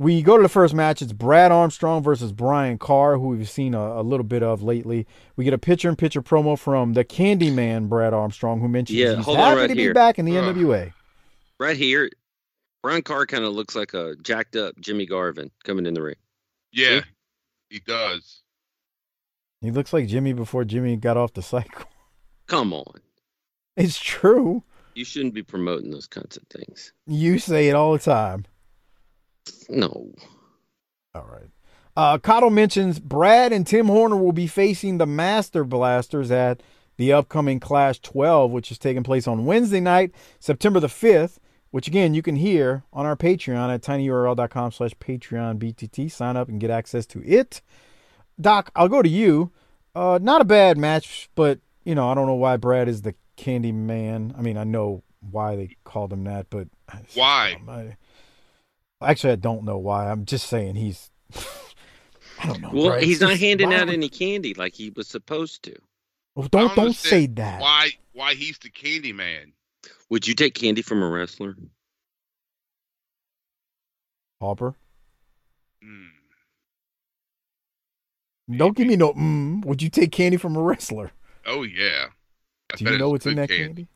We 0.00 0.20
go 0.20 0.36
to 0.36 0.42
the 0.42 0.48
first 0.48 0.74
match. 0.74 1.00
It's 1.00 1.12
Brad 1.12 1.52
Armstrong 1.52 2.02
versus 2.02 2.32
Brian 2.32 2.76
Carr, 2.76 3.18
who 3.18 3.28
we've 3.28 3.48
seen 3.48 3.74
a, 3.74 4.00
a 4.00 4.02
little 4.02 4.24
bit 4.24 4.42
of 4.42 4.64
lately. 4.64 5.06
We 5.36 5.44
get 5.44 5.54
a 5.54 5.58
picture-in-picture 5.58 6.22
promo 6.22 6.58
from 6.58 6.94
the 6.94 7.04
Candyman 7.04 7.88
Brad 7.88 8.12
Armstrong, 8.12 8.58
who 8.60 8.66
mentions 8.66 8.98
Yeah, 8.98 9.14
he's 9.14 9.26
happy 9.26 9.60
right 9.60 9.66
to 9.68 9.74
here. 9.74 9.90
be 9.90 9.94
back 9.94 10.18
in 10.18 10.24
the 10.24 10.36
Ugh. 10.38 10.56
NWA. 10.56 10.92
Right 11.60 11.76
here, 11.76 12.10
Brian 12.82 13.02
Carr 13.02 13.26
kind 13.26 13.44
of 13.44 13.52
looks 13.52 13.76
like 13.76 13.94
a 13.94 14.16
jacked 14.22 14.56
up 14.56 14.74
Jimmy 14.80 15.06
Garvin 15.06 15.52
coming 15.62 15.86
in 15.86 15.94
the 15.94 16.02
ring. 16.02 16.16
Yeah. 16.72 17.00
See? 17.02 17.06
He 17.68 17.78
does. 17.80 18.42
He 19.60 19.70
looks 19.70 19.92
like 19.92 20.08
Jimmy 20.08 20.32
before 20.32 20.64
Jimmy 20.64 20.96
got 20.96 21.16
off 21.16 21.32
the 21.34 21.42
cycle. 21.42 21.84
Come 22.48 22.72
on. 22.72 23.00
It's 23.76 24.00
true. 24.00 24.64
You 24.94 25.04
shouldn't 25.04 25.34
be 25.34 25.42
promoting 25.42 25.90
those 25.90 26.06
kinds 26.06 26.36
of 26.36 26.42
things. 26.44 26.92
You 27.06 27.38
say 27.38 27.68
it 27.68 27.74
all 27.74 27.92
the 27.92 27.98
time. 27.98 28.46
No. 29.68 30.12
All 31.14 31.26
right. 31.30 31.50
Uh, 31.96 32.18
Caudle 32.18 32.50
mentions 32.50 32.98
Brad 32.98 33.52
and 33.52 33.66
Tim 33.66 33.86
Horner 33.86 34.16
will 34.16 34.32
be 34.32 34.46
facing 34.46 34.98
the 34.98 35.06
Master 35.06 35.64
Blasters 35.64 36.30
at 36.30 36.62
the 36.96 37.12
upcoming 37.12 37.60
Clash 37.60 38.00
12, 38.00 38.50
which 38.50 38.70
is 38.70 38.78
taking 38.78 39.02
place 39.02 39.26
on 39.26 39.46
Wednesday 39.46 39.80
night, 39.80 40.12
September 40.38 40.80
the 40.80 40.86
5th, 40.86 41.38
which 41.70 41.88
again, 41.88 42.14
you 42.14 42.22
can 42.22 42.36
hear 42.36 42.84
on 42.92 43.06
our 43.06 43.16
Patreon 43.16 43.72
at 43.72 43.82
tinyurl.com 43.82 44.72
slash 44.72 44.94
Patreon 44.96 45.58
BTT. 45.58 46.10
Sign 46.10 46.36
up 46.36 46.48
and 46.48 46.60
get 46.60 46.70
access 46.70 47.06
to 47.06 47.22
it. 47.24 47.62
Doc, 48.40 48.70
I'll 48.74 48.88
go 48.88 49.02
to 49.02 49.08
you. 49.08 49.50
Uh, 49.94 50.18
not 50.22 50.40
a 50.40 50.44
bad 50.44 50.78
match, 50.78 51.28
but, 51.34 51.58
you 51.84 51.94
know, 51.94 52.08
I 52.08 52.14
don't 52.14 52.26
know 52.26 52.34
why 52.34 52.56
Brad 52.56 52.88
is 52.88 53.02
the 53.02 53.14
Candy 53.40 53.72
Man. 53.72 54.34
I 54.36 54.42
mean, 54.42 54.58
I 54.58 54.64
know 54.64 55.02
why 55.30 55.56
they 55.56 55.74
called 55.84 56.12
him 56.12 56.24
that, 56.24 56.50
but 56.50 56.68
Why? 57.14 57.56
I, 57.66 57.96
actually, 59.00 59.32
I 59.32 59.36
don't 59.36 59.64
know 59.64 59.78
why. 59.78 60.10
I'm 60.10 60.26
just 60.26 60.46
saying 60.46 60.74
he's. 60.74 61.10
I 62.38 62.46
don't 62.46 62.60
know. 62.60 62.70
Well, 62.70 62.88
Brad. 62.88 63.02
he's 63.02 63.16
It's 63.16 63.22
not 63.22 63.38
handing 63.38 63.70
why 63.70 63.76
out 63.76 63.88
any 63.88 64.10
candy 64.10 64.52
like 64.52 64.74
he 64.74 64.90
was 64.90 65.08
supposed 65.08 65.62
to. 65.62 65.74
Well, 66.34 66.44
I 66.44 66.48
don't 66.48 66.76
don't 66.76 66.94
say 66.94 67.26
that. 67.26 67.62
Why? 67.62 67.92
Why 68.12 68.34
he's 68.34 68.58
the 68.58 68.68
candy 68.68 69.14
man? 69.14 69.54
Would 70.10 70.28
you 70.28 70.34
take 70.34 70.54
candy 70.54 70.82
from 70.82 71.02
a 71.02 71.08
wrestler? 71.08 71.56
Harper. 74.38 74.74
Hmm. 75.82 76.08
Don't 78.54 78.76
give 78.76 78.86
me 78.86 78.96
no. 78.96 79.14
Mm, 79.14 79.64
would 79.64 79.80
you 79.80 79.88
take 79.88 80.12
candy 80.12 80.36
from 80.36 80.56
a 80.56 80.62
wrestler? 80.62 81.12
Oh 81.46 81.62
yeah. 81.62 82.08
Do 82.76 82.84
you 82.84 82.98
know 82.98 83.10
what's 83.10 83.26
in 83.26 83.36
that 83.36 83.48
candy? 83.48 83.88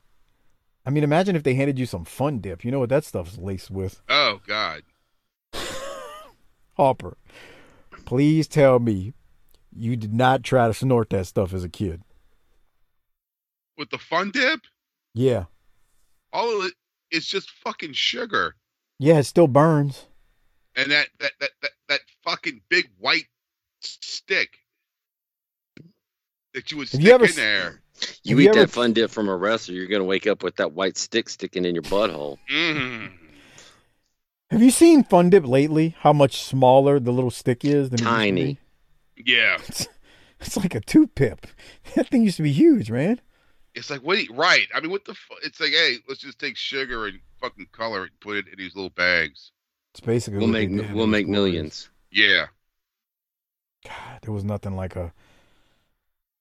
I 0.87 0.91
mean, 0.91 1.03
imagine 1.05 1.35
if 1.37 1.43
they 1.43 1.55
handed 1.55 1.79
you 1.79 1.87
some 1.87 2.05
Fun 2.05 2.41
Dip. 2.41 2.64
You 2.64 2.70
know 2.70 2.79
what 2.81 2.91
that 2.91 3.05
stuff's 3.05 3.39
laced 3.39 3.70
with. 3.70 4.03
Oh 4.09 4.41
God. 4.47 4.83
Harper, 6.77 7.16
please 8.05 8.49
tell 8.49 8.79
me 8.81 9.12
you 9.77 9.97
did 9.97 10.12
not 10.12 10.43
try 10.43 10.66
to 10.66 10.75
snort 10.75 11.11
that 11.11 11.27
stuff 11.27 11.53
as 11.55 11.62
a 11.64 11.68
kid. 11.68 12.03
With 13.79 13.91
the 13.91 13.99
fun 13.99 14.31
dip, 14.33 14.61
Yeah. 15.14 15.45
all 16.33 16.61
of 16.61 16.66
it 16.66 16.75
is 17.11 17.27
just 17.27 17.51
fucking 17.64 17.93
sugar. 17.93 18.57
Yeah, 18.99 19.18
it 19.18 19.25
still 19.25 19.47
burns. 19.49 20.07
And 20.77 20.91
that 20.91 21.09
that 21.20 21.33
that 21.41 21.51
that, 21.62 21.70
that 21.89 22.01
fucking 22.25 22.61
big 22.68 22.91
white 22.99 23.27
stick 23.81 24.59
that 26.53 26.70
you 26.72 26.79
would 26.79 26.89
Have 26.89 27.01
stick 27.01 27.03
you 27.07 27.12
ever 27.12 27.27
in 27.27 27.35
there. 27.37 27.81
You 28.23 28.37
Have 28.37 28.41
eat 28.41 28.45
you 28.45 28.49
ever- 28.51 28.59
that 28.61 28.71
fun 28.71 28.93
dip 28.93 29.11
from 29.11 29.29
a 29.29 29.37
wrestler, 29.37 29.75
you're 29.75 29.87
gonna 29.87 30.05
wake 30.05 30.27
up 30.27 30.43
with 30.43 30.57
that 30.57 30.73
white 30.73 30.97
stick 30.97 31.29
sticking 31.29 31.65
in 31.65 31.75
your 31.75 31.83
butthole. 31.85 32.39
Mm. 32.51 33.13
Have 34.51 34.63
you 34.63 34.71
seen 34.71 35.03
Fun 35.05 35.31
Dip 35.31 35.47
lately? 35.47 35.97
How 36.01 36.13
much 36.13 36.43
smaller 36.45 37.01
the 37.01 37.11
little 37.13 37.31
stick 37.31 37.65
is 37.65 37.91
than 37.91 37.99
it 38.01 38.03
used 38.03 38.05
to 38.05 38.05
Tiny. 38.17 38.59
be? 39.17 39.23
Yeah. 39.33 39.59
It's, 39.69 39.89
it's 40.41 40.57
like 40.57 40.75
a 40.75 40.81
two 40.81 41.07
pip. 41.07 41.47
That 41.95 42.09
thing 42.09 42.23
used 42.25 42.37
to 42.37 42.43
be 42.43 42.53
huge, 42.53 42.91
man. 42.91 43.21
It's 43.75 43.89
like 43.91 44.03
wait, 44.05 44.31
right? 44.33 44.67
I 44.75 44.81
mean, 44.81 44.91
what 44.91 45.05
the? 45.05 45.15
Fu- 45.15 45.35
it's 45.43 45.59
like, 45.61 45.71
hey, 45.71 45.97
let's 46.09 46.21
just 46.21 46.39
take 46.39 46.57
sugar 46.57 47.07
and 47.07 47.19
fucking 47.41 47.69
color 47.73 48.01
it 48.05 48.11
and 48.13 48.21
put 48.21 48.37
it 48.37 48.47
in 48.49 48.59
these 48.59 48.75
little 48.77 48.91
bags. 48.91 49.51
It's 49.93 50.01
basically 50.01 50.39
We'll 50.41 50.49
make 50.49 50.71
we'll 50.93 51.07
make 51.07 51.27
millions. 51.29 51.89
Yeah. 52.11 52.47
God, 53.87 54.19
there 54.23 54.33
was 54.33 54.45
nothing 54.45 54.77
like 54.77 54.97
a 54.97 55.13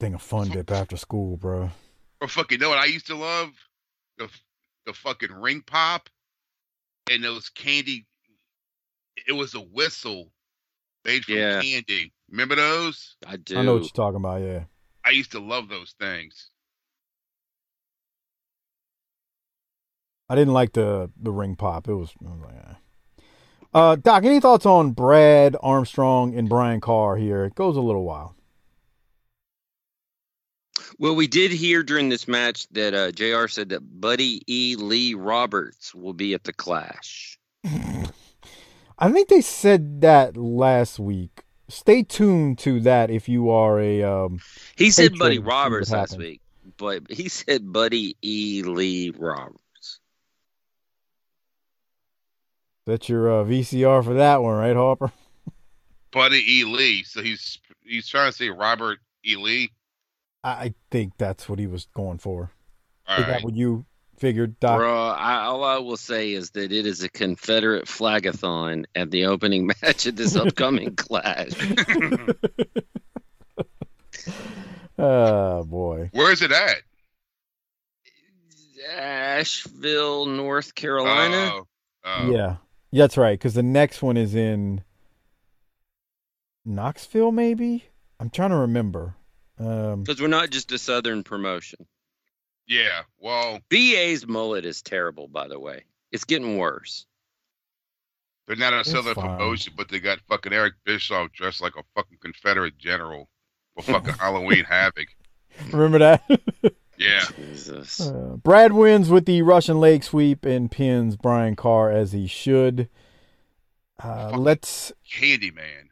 thing 0.03 0.13
of 0.13 0.21
Fun 0.21 0.49
Dip 0.49 0.69
after 0.69 0.97
school, 0.97 1.37
bro. 1.37 1.69
Or 2.19 2.27
fucking 2.27 2.59
know 2.59 2.67
what 2.67 2.77
I 2.77 2.85
used 2.85 3.07
to 3.07 3.15
love? 3.15 3.51
The 4.17 4.29
the 4.85 4.91
fucking 4.91 5.31
ring 5.31 5.63
pop 5.65 6.09
and 7.09 7.23
those 7.23 7.47
candy. 7.49 8.05
It 9.27 9.31
was 9.31 9.53
a 9.55 9.61
whistle 9.61 10.29
made 11.05 11.23
from 11.23 11.35
Yeah. 11.35 11.61
candy. 11.61 12.11
Remember 12.29 12.55
those? 12.55 13.15
I 13.25 13.37
do. 13.37 13.57
I 13.57 13.61
know 13.61 13.75
what 13.75 13.83
you're 13.83 13.89
talking 13.91 14.17
about. 14.17 14.41
Yeah. 14.41 14.63
I 15.05 15.11
used 15.11 15.31
to 15.31 15.39
love 15.39 15.69
those 15.69 15.95
things. 15.97 16.49
I 20.27 20.35
didn't 20.35 20.53
like 20.53 20.73
the 20.73 21.11
the 21.21 21.31
ring 21.31 21.55
pop. 21.55 21.87
It 21.87 21.93
was, 21.93 22.13
I 22.25 22.29
was 22.29 22.41
like, 22.41 22.55
eh. 22.55 23.23
uh, 23.73 23.95
Doc. 23.95 24.25
Any 24.25 24.41
thoughts 24.41 24.65
on 24.65 24.91
Brad 24.91 25.55
Armstrong 25.61 26.35
and 26.37 26.49
Brian 26.49 26.81
Carr 26.81 27.15
here? 27.15 27.45
It 27.45 27.55
goes 27.55 27.77
a 27.77 27.81
little 27.81 28.03
while. 28.03 28.35
Well, 30.99 31.15
we 31.15 31.27
did 31.27 31.51
hear 31.51 31.83
during 31.83 32.09
this 32.09 32.27
match 32.27 32.67
that 32.69 32.93
uh, 32.93 33.11
Jr. 33.11 33.47
said 33.47 33.69
that 33.69 33.81
Buddy 33.99 34.41
E. 34.47 34.75
Lee 34.75 35.13
Roberts 35.13 35.93
will 35.93 36.13
be 36.13 36.33
at 36.33 36.43
the 36.43 36.53
Clash. 36.53 37.37
I 38.99 39.11
think 39.11 39.27
they 39.29 39.41
said 39.41 40.01
that 40.01 40.37
last 40.37 40.99
week. 40.99 41.43
Stay 41.69 42.03
tuned 42.03 42.59
to 42.59 42.79
that 42.81 43.09
if 43.09 43.27
you 43.27 43.49
are 43.49 43.79
a. 43.79 44.03
Um, 44.03 44.39
He 44.75 44.91
said 44.91 45.17
Buddy 45.17 45.37
to 45.37 45.41
see 45.41 45.45
what 45.45 45.51
Roberts 45.51 45.91
last 45.91 46.11
happens. 46.11 46.17
week, 46.27 46.41
but 46.77 47.03
he 47.09 47.27
said 47.29 47.71
Buddy 47.71 48.15
E. 48.21 48.61
Lee 48.63 49.11
Roberts. 49.17 49.99
that's 52.85 53.07
your 53.09 53.31
uh, 53.41 53.45
VCR 53.45 54.03
for 54.03 54.13
that 54.15 54.41
one, 54.43 54.57
right, 54.57 54.75
Harper? 54.75 55.11
Buddy 56.11 56.43
E. 56.59 56.63
Lee. 56.65 57.03
So 57.03 57.21
he's 57.23 57.57
he's 57.83 58.07
trying 58.07 58.29
to 58.31 58.37
say 58.37 58.49
Robert 58.49 58.99
E. 59.25 59.35
Lee. 59.37 59.71
I, 60.43 60.51
I 60.51 60.73
think 60.91 61.13
that's 61.17 61.47
what 61.47 61.59
he 61.59 61.67
was 61.67 61.87
going 61.93 62.17
for. 62.17 62.51
All 63.07 63.17
Is 63.17 63.21
right. 63.23 63.27
that 63.27 63.43
what 63.43 63.55
you 63.55 63.85
figured, 64.17 64.59
Doc? 64.59 64.79
Bruh, 64.79 65.15
I, 65.17 65.43
all 65.45 65.63
I 65.63 65.77
will 65.79 65.97
say 65.97 66.31
is 66.31 66.51
that 66.51 66.71
it 66.71 66.85
is 66.85 67.03
a 67.03 67.09
Confederate 67.09 67.85
flagathon 67.85 68.85
at 68.95 69.11
the 69.11 69.25
opening 69.25 69.67
match 69.81 70.05
of 70.05 70.15
this 70.15 70.35
upcoming 70.35 70.95
Clash. 70.95 71.51
Oh 74.97 75.63
boy. 75.63 76.09
Where 76.13 76.31
is 76.31 76.41
it 76.43 76.51
at? 76.51 76.77
Asheville, 78.95 80.27
North 80.27 80.75
Carolina. 80.75 81.51
Oh, 81.51 81.67
oh. 82.05 82.31
Yeah, 82.31 82.57
that's 82.91 83.17
right. 83.17 83.37
Because 83.37 83.55
the 83.55 83.63
next 83.63 84.03
one 84.03 84.17
is 84.17 84.35
in 84.35 84.83
Knoxville, 86.63 87.31
maybe. 87.31 87.85
I'm 88.19 88.29
trying 88.29 88.51
to 88.51 88.57
remember. 88.57 89.15
Um, 89.59 90.03
Because 90.03 90.21
we're 90.21 90.27
not 90.27 90.49
just 90.49 90.71
a 90.71 90.77
Southern 90.77 91.23
promotion. 91.23 91.85
Yeah. 92.67 93.01
Well, 93.19 93.59
BA's 93.69 94.25
mullet 94.25 94.65
is 94.65 94.81
terrible, 94.81 95.27
by 95.27 95.47
the 95.47 95.59
way. 95.59 95.83
It's 96.11 96.23
getting 96.25 96.57
worse. 96.57 97.05
they're 98.47 98.55
not 98.55 98.73
a 98.73 98.83
Southern 98.83 99.15
fine. 99.15 99.37
promotion, 99.37 99.73
but 99.75 99.89
they 99.89 99.99
got 99.99 100.19
fucking 100.29 100.53
Eric 100.53 100.73
Bischoff 100.85 101.31
dressed 101.31 101.61
like 101.61 101.75
a 101.77 101.83
fucking 101.95 102.17
Confederate 102.21 102.77
general 102.77 103.29
for 103.75 103.83
fucking 103.83 104.13
Halloween 104.15 104.63
Havoc. 104.65 105.07
remember 105.71 105.99
that? 105.99 106.23
Yeah. 106.95 107.23
Jesus. 107.35 107.99
Uh, 107.99 108.37
Brad 108.43 108.71
wins 108.73 109.09
with 109.09 109.25
the 109.25 109.41
Russian 109.41 109.79
leg 109.79 110.03
sweep 110.03 110.45
and 110.45 110.69
pins 110.69 111.15
Brian 111.17 111.55
Carr 111.55 111.89
as 111.91 112.11
he 112.11 112.27
should. 112.27 112.87
Uh, 114.01 114.31
let's 114.37 114.93
Candyman. 115.11 115.87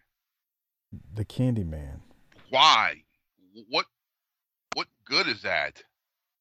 the 1.11 1.25
Candyman 1.25 2.01
Why? 2.51 3.01
What? 3.69 3.85
What 4.73 4.87
good 5.05 5.27
is 5.27 5.41
that? 5.43 5.81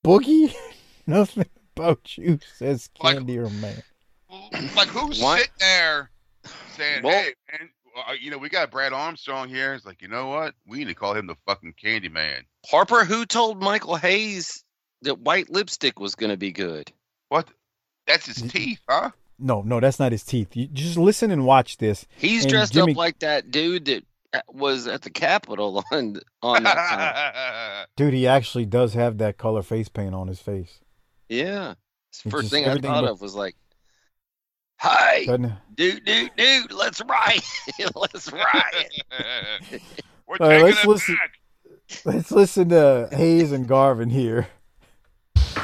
Boogie. 0.05 0.55
Nothing 1.07 1.47
about 1.77 2.17
you 2.17 2.39
says 2.57 2.89
Like- 3.03 3.17
Candy 3.17 3.39
or 3.39 3.51
man. 3.51 3.83
Like 4.77 4.89
who's 4.89 5.21
Why- 5.21 5.39
sitting 5.39 5.53
there 5.59 6.11
saying, 6.77 7.03
Well- 7.03 7.13
"Hey, 7.23 7.35
man, 7.51 7.71
uh, 8.09 8.13
you 8.13 8.31
know 8.31 8.39
we 8.39 8.49
got 8.49 8.71
Brad 8.71 8.93
Armstrong 8.93 9.49
here." 9.49 9.75
It's 9.75 9.85
like, 9.85 10.01
you 10.03 10.09
know 10.09 10.29
what? 10.29 10.55
We 10.67 10.79
need 10.79 10.85
to 10.89 10.95
call 10.95 11.15
him 11.15 11.27
the 11.27 11.35
fucking 11.47 11.75
Candyman. 11.83 12.43
Harper, 12.67 13.05
who 13.05 13.27
told 13.27 13.61
Michael 13.61 13.97
Hayes 13.97 14.63
that 15.03 15.19
white 15.19 15.51
lipstick 15.51 15.99
was 15.99 16.15
going 16.15 16.31
to 16.31 16.37
be 16.37 16.53
good? 16.53 16.93
What? 17.29 17.49
That's 18.07 18.27
his 18.27 18.43
teeth, 18.43 18.81
huh? 18.89 19.11
No, 19.39 19.63
no, 19.63 19.81
that's 19.81 19.99
not 19.99 20.13
his 20.13 20.23
teeth. 20.23 20.55
You 20.55 20.67
just 20.69 20.97
listen 20.99 21.31
and 21.31 21.45
watch 21.47 21.79
this. 21.79 22.07
He's 22.19 22.43
And 22.45 22.51
dressed 22.53 22.73
Jimmy- 22.75 22.93
up 22.93 22.99
like 22.99 23.19
that 23.21 23.51
dude 23.51 23.87
that 23.87 24.03
uh, 24.03 24.07
was 24.49 24.87
at 24.87 25.03
the 25.03 25.11
Capitol 25.11 25.83
on 25.93 26.21
on 26.43 26.63
that 26.63 26.75
time. 26.75 27.87
Dude, 27.97 28.15
he 28.15 28.27
actually 28.27 28.67
does 28.67 28.95
have 28.95 29.19
that 29.19 29.39
color 29.39 29.63
face 29.63 29.89
paint 29.89 30.15
on 30.15 30.29
his 30.29 30.41
face. 30.41 30.81
Yeah. 31.29 31.75
It's 32.11 32.23
First 32.23 32.45
just 32.45 32.53
thing 32.53 32.67
I 32.67 32.77
thought 32.79 33.03
look- 33.05 33.13
of 33.13 33.21
was 33.21 33.35
like, 33.35 33.55
"Hi, 34.81 35.25
Doesn't 35.27 35.53
dude, 35.75 36.05
dude, 36.05 36.31
dude, 36.37 36.73
let's 36.73 37.01
riot, 37.03 37.45
let's 37.95 38.33
riot." 38.33 38.93
We're 40.27 40.37
All 40.41 40.49
right, 40.49 40.61
taking 40.61 40.67
let's 40.67 40.87
listen- 40.87 41.15
back. 41.17 41.33
Let's 42.05 42.31
listen 42.31 42.69
to 42.71 43.09
Hayes 43.13 43.51
and 43.53 43.67
Garvin 43.67 44.11
here. 44.11 44.49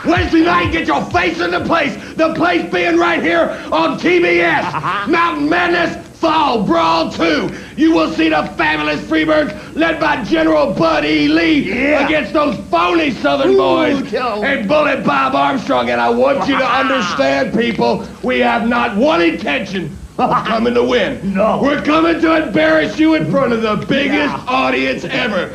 Wednesday 0.05 0.43
night, 0.45 0.73
get 0.73 0.87
your 0.87 1.05
face 1.11 1.41
in 1.41 1.51
the 1.53 1.65
place. 1.65 1.95
The 2.15 2.35
place 2.35 2.71
being 2.73 2.97
right 2.97 3.23
here 3.23 3.49
on 3.73 3.99
TBS. 3.99 4.59
Uh-huh. 4.61 5.09
Mountain 5.11 5.49
Madness 5.49 6.06
Fall 6.21 6.65
Brawl 6.65 7.11
2. 7.11 7.51
You 7.77 7.93
will 7.93 8.11
see 8.13 8.31
the 8.31 8.43
fabulous 8.57 9.01
Freebirds 9.03 9.75
led 9.77 10.01
by 10.01 10.25
General 10.25 10.73
Bud 10.73 11.05
E. 11.05 11.29
Lee 11.29 11.71
against 11.95 12.33
those 12.33 12.57
phony 12.71 13.11
Southern 13.11 13.57
boys 13.57 14.13
and 14.15 14.67
Bullet 14.67 15.05
Bob 15.05 15.35
Armstrong. 15.35 15.91
And 15.91 16.01
I 16.01 16.09
want 16.09 16.49
you 16.49 16.59
to 16.59 16.65
understand, 16.65 17.53
people, 17.55 18.07
we 18.23 18.39
have 18.41 18.67
not 18.67 18.97
one 18.97 19.21
intention 19.21 19.95
of 20.19 20.31
coming 20.47 20.73
to 20.75 20.83
win. 20.85 21.35
No. 21.35 21.61
We're 21.63 21.83
coming 21.83 22.21
to 22.21 22.47
embarrass 22.47 22.99
you 22.99 23.15
in 23.15 23.31
front 23.31 23.53
of 23.53 23.61
the 23.63 23.77
biggest 23.87 24.35
audience 24.49 25.05
ever. 25.05 25.55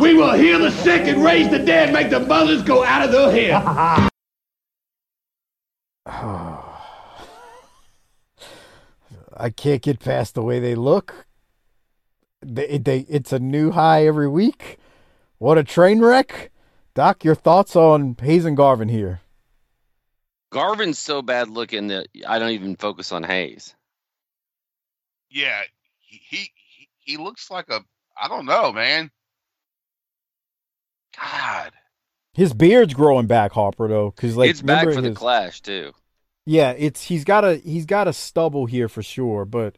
We 0.00 0.14
will 0.14 0.32
heal 0.32 0.60
the 0.60 0.70
sick 0.70 1.02
and 1.08 1.24
raise 1.24 1.48
the 1.50 1.58
dead, 1.58 1.92
make 1.92 2.10
the 2.10 2.20
mothers 2.20 2.62
go 2.62 2.84
out 2.84 3.04
of 3.04 3.10
their 3.12 3.30
head. 6.06 6.62
I 9.38 9.50
can't 9.50 9.82
get 9.82 10.00
past 10.00 10.34
the 10.34 10.42
way 10.42 10.58
they 10.58 10.74
look. 10.74 11.26
They, 12.42 12.78
they, 12.78 13.00
it's 13.08 13.32
a 13.32 13.38
new 13.38 13.70
high 13.72 14.06
every 14.06 14.28
week. 14.28 14.78
What 15.38 15.58
a 15.58 15.64
train 15.64 16.00
wreck. 16.00 16.50
Doc, 16.94 17.24
your 17.24 17.34
thoughts 17.34 17.76
on 17.76 18.16
Hayes 18.20 18.44
and 18.44 18.56
Garvin 18.56 18.88
here? 18.88 19.20
Garvin's 20.50 20.98
so 20.98 21.20
bad 21.20 21.50
looking 21.50 21.88
that 21.88 22.06
I 22.26 22.38
don't 22.38 22.52
even 22.52 22.76
focus 22.76 23.12
on 23.12 23.22
Hayes. 23.22 23.74
Yeah, 25.28 25.60
he, 26.00 26.20
he 26.28 26.50
he 26.54 26.88
he 26.98 27.16
looks 27.16 27.50
like 27.50 27.68
a 27.68 27.84
I 28.20 28.28
don't 28.28 28.46
know, 28.46 28.72
man. 28.72 29.10
God, 31.20 31.72
His 32.32 32.54
beard's 32.54 32.94
growing 32.94 33.26
back, 33.26 33.52
Harper, 33.52 33.88
though, 33.88 34.10
because 34.10 34.36
like 34.36 34.50
it's 34.50 34.62
back 34.62 34.86
remember 34.86 35.02
for 35.02 35.08
the 35.08 35.14
Clash 35.14 35.60
too. 35.60 35.92
Yeah, 36.46 36.70
it's 36.78 37.02
he's 37.04 37.24
got 37.24 37.44
a 37.44 37.56
he's 37.56 37.86
got 37.86 38.06
a 38.08 38.12
stubble 38.12 38.66
here 38.66 38.88
for 38.88 39.02
sure, 39.02 39.44
but 39.44 39.76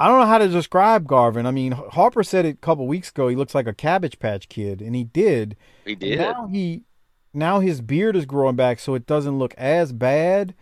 I 0.00 0.08
don't 0.08 0.18
know 0.18 0.26
how 0.26 0.38
to 0.38 0.48
describe 0.48 1.06
Garvin. 1.06 1.46
I 1.46 1.52
mean, 1.52 1.72
Harper 1.72 2.24
said 2.24 2.44
it 2.44 2.56
a 2.56 2.58
couple 2.58 2.88
weeks 2.88 3.10
ago. 3.10 3.28
He 3.28 3.36
looks 3.36 3.54
like 3.54 3.68
a 3.68 3.72
Cabbage 3.74 4.18
Patch 4.18 4.48
Kid, 4.48 4.82
and 4.82 4.96
he 4.96 5.04
did. 5.04 5.56
He 5.84 5.94
did. 5.94 6.18
Now 6.18 6.48
he, 6.48 6.82
now 7.32 7.60
his 7.60 7.80
beard 7.80 8.16
is 8.16 8.26
growing 8.26 8.56
back, 8.56 8.80
so 8.80 8.94
it 8.94 9.06
doesn't 9.06 9.38
look 9.38 9.54
as 9.54 9.92
bad. 9.92 10.54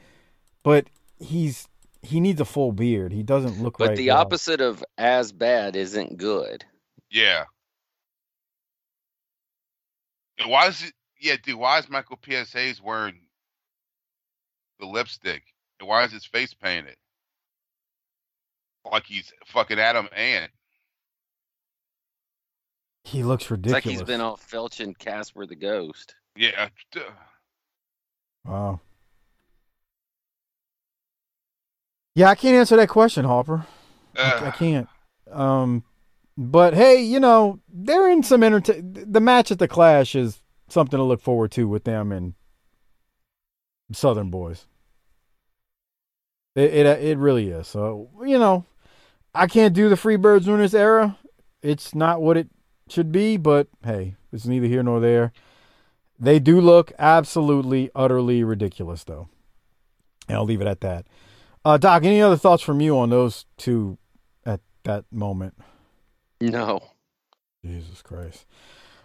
But 0.63 0.89
he's 1.19 1.69
he 2.03 2.21
needs 2.21 2.41
a 2.41 2.45
full 2.45 2.73
beard. 2.73 3.13
He 3.13 3.23
doesn't 3.23 3.63
look 3.63 3.79
But 3.79 3.89
right. 3.91 3.97
the 3.97 4.09
now. 4.09 4.19
opposite 4.19 4.61
of 4.61 4.85
as 4.99 5.33
bad 5.33 5.75
isn't 5.75 6.19
good. 6.19 6.65
Yeah. 7.11 7.45
And 10.39 10.51
why 10.51 10.69
is 10.69 10.83
it? 10.83 10.93
Yeah, 11.19 11.37
dude. 11.43 11.57
Why 11.57 11.79
is 11.79 11.89
Michael 11.89 12.19
PSA's 12.25 12.53
Hayes 12.53 12.83
wearing 12.83 13.21
the 14.81 14.87
lipstick? 14.87 15.43
And 15.79 15.89
why 15.89 16.05
is 16.05 16.13
his 16.13 16.25
face 16.27 16.53
painted? 16.55 16.97
Like 18.91 19.05
he's 19.07 19.33
fucking 19.47 19.79
Adam 19.79 20.09
Ant. 20.15 20.51
He 23.05 23.23
looks 23.23 23.45
It's 23.45 23.51
ridiculous. 23.51 23.85
like 23.85 23.93
he's 23.93 24.03
been 24.03 24.21
off 24.21 24.47
Felch 24.51 24.81
and 24.83 24.99
Casper 24.99 25.47
the 25.47 25.55
Ghost. 25.57 26.15
Yeah. 26.37 26.69
duh. 26.93 27.01
Wow. 28.45 28.81
Yeah, 32.15 32.29
I 32.31 32.35
can't 32.35 32.57
answer 32.57 32.77
that 32.77 32.89
question, 32.89 33.25
Harper. 33.25 33.67
I, 34.17 34.47
I 34.49 34.51
can't. 34.51 34.89
Um, 35.31 35.85
but 36.37 36.75
hey, 36.75 37.03
you 37.03 37.21
know 37.21 37.61
they're 37.73 38.11
in 38.11 38.23
some 38.23 38.43
entertain. 38.43 38.93
The 39.11 39.21
match 39.21 39.51
at 39.51 39.59
the 39.59 39.69
Clash 39.69 40.15
is 40.15 40.41
something 40.69 40.99
to 40.99 41.05
look 41.05 41.21
forward 41.21 41.53
to 41.53 41.69
with 41.69 41.85
them 41.85 42.13
and 42.13 42.35
Southern 43.93 44.31
boys. 44.31 44.67
It 46.55 46.75
it 46.75 46.87
it 46.87 47.19
really 47.19 47.49
is. 47.49 47.69
So 47.69 48.11
you 48.25 48.39
know, 48.39 48.65
I 49.35 49.47
can't 49.47 49.75
do 49.75 49.89
the 49.89 49.97
Freebirds 49.97 50.47
Winners 50.47 50.75
era. 50.75 51.19
It's 51.63 51.95
not 51.95 52.23
what 52.23 52.37
it 52.37 52.49
should 52.89 53.13
be, 53.13 53.37
but 53.37 53.69
hey, 53.85 54.17
it's 54.33 54.47
neither 54.47 54.67
here 54.67 54.83
nor 54.83 55.01
there. 55.01 55.33
They 56.19 56.39
do 56.39 56.61
look 56.61 56.93
absolutely, 56.99 57.91
utterly 57.95 58.45
ridiculous, 58.45 59.05
though. 59.05 59.29
And 60.29 60.37
I'll 60.37 60.45
leave 60.45 60.61
it 60.61 60.67
at 60.67 60.83
that. 60.83 61.07
Uh, 61.65 61.79
Doc, 61.79 62.05
any 62.05 62.21
other 62.21 62.37
thoughts 62.37 62.63
from 62.63 62.81
you 62.81 62.99
on 62.99 63.09
those 63.09 63.47
two 63.57 63.97
at 64.45 64.61
that 64.85 65.07
moment? 65.11 65.55
No. 66.41 66.81
Jesus 67.65 68.03
Christ. 68.03 68.45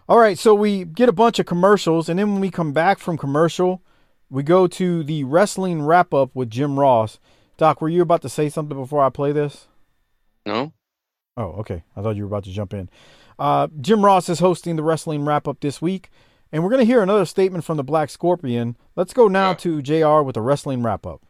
All 0.07 0.19
right, 0.19 0.37
so 0.37 0.53
we 0.53 0.83
get 0.83 1.09
a 1.09 1.13
bunch 1.13 1.39
of 1.39 1.45
commercials, 1.45 2.09
and 2.09 2.19
then 2.19 2.33
when 2.33 2.41
we 2.41 2.51
come 2.51 2.73
back 2.73 2.99
from 2.99 3.17
commercial, 3.17 3.81
we 4.29 4.43
go 4.43 4.67
to 4.67 5.03
the 5.03 5.23
wrestling 5.23 5.83
wrap 5.83 6.13
up 6.13 6.31
with 6.33 6.49
Jim 6.49 6.79
Ross. 6.79 7.19
Doc, 7.57 7.81
were 7.81 7.89
you 7.89 8.01
about 8.01 8.21
to 8.23 8.29
say 8.29 8.49
something 8.49 8.77
before 8.77 9.03
I 9.03 9.09
play 9.09 9.31
this? 9.31 9.67
No? 10.45 10.73
Oh, 11.37 11.51
okay. 11.59 11.83
I 11.95 12.01
thought 12.01 12.15
you 12.15 12.23
were 12.23 12.27
about 12.27 12.43
to 12.45 12.51
jump 12.51 12.73
in. 12.73 12.89
Uh, 13.37 13.67
Jim 13.81 14.03
Ross 14.03 14.29
is 14.29 14.39
hosting 14.39 14.75
the 14.75 14.83
wrestling 14.83 15.25
wrap 15.25 15.47
up 15.47 15.59
this 15.59 15.81
week, 15.81 16.09
and 16.51 16.63
we're 16.63 16.69
going 16.69 16.79
to 16.81 16.85
hear 16.85 17.01
another 17.01 17.25
statement 17.25 17.63
from 17.63 17.77
the 17.77 17.83
Black 17.83 18.09
Scorpion. 18.09 18.77
Let's 18.95 19.13
go 19.13 19.27
now 19.27 19.53
to 19.55 19.81
JR 19.81 20.21
with 20.21 20.35
the 20.35 20.41
wrestling 20.41 20.83
wrap 20.83 21.05
up. 21.05 21.21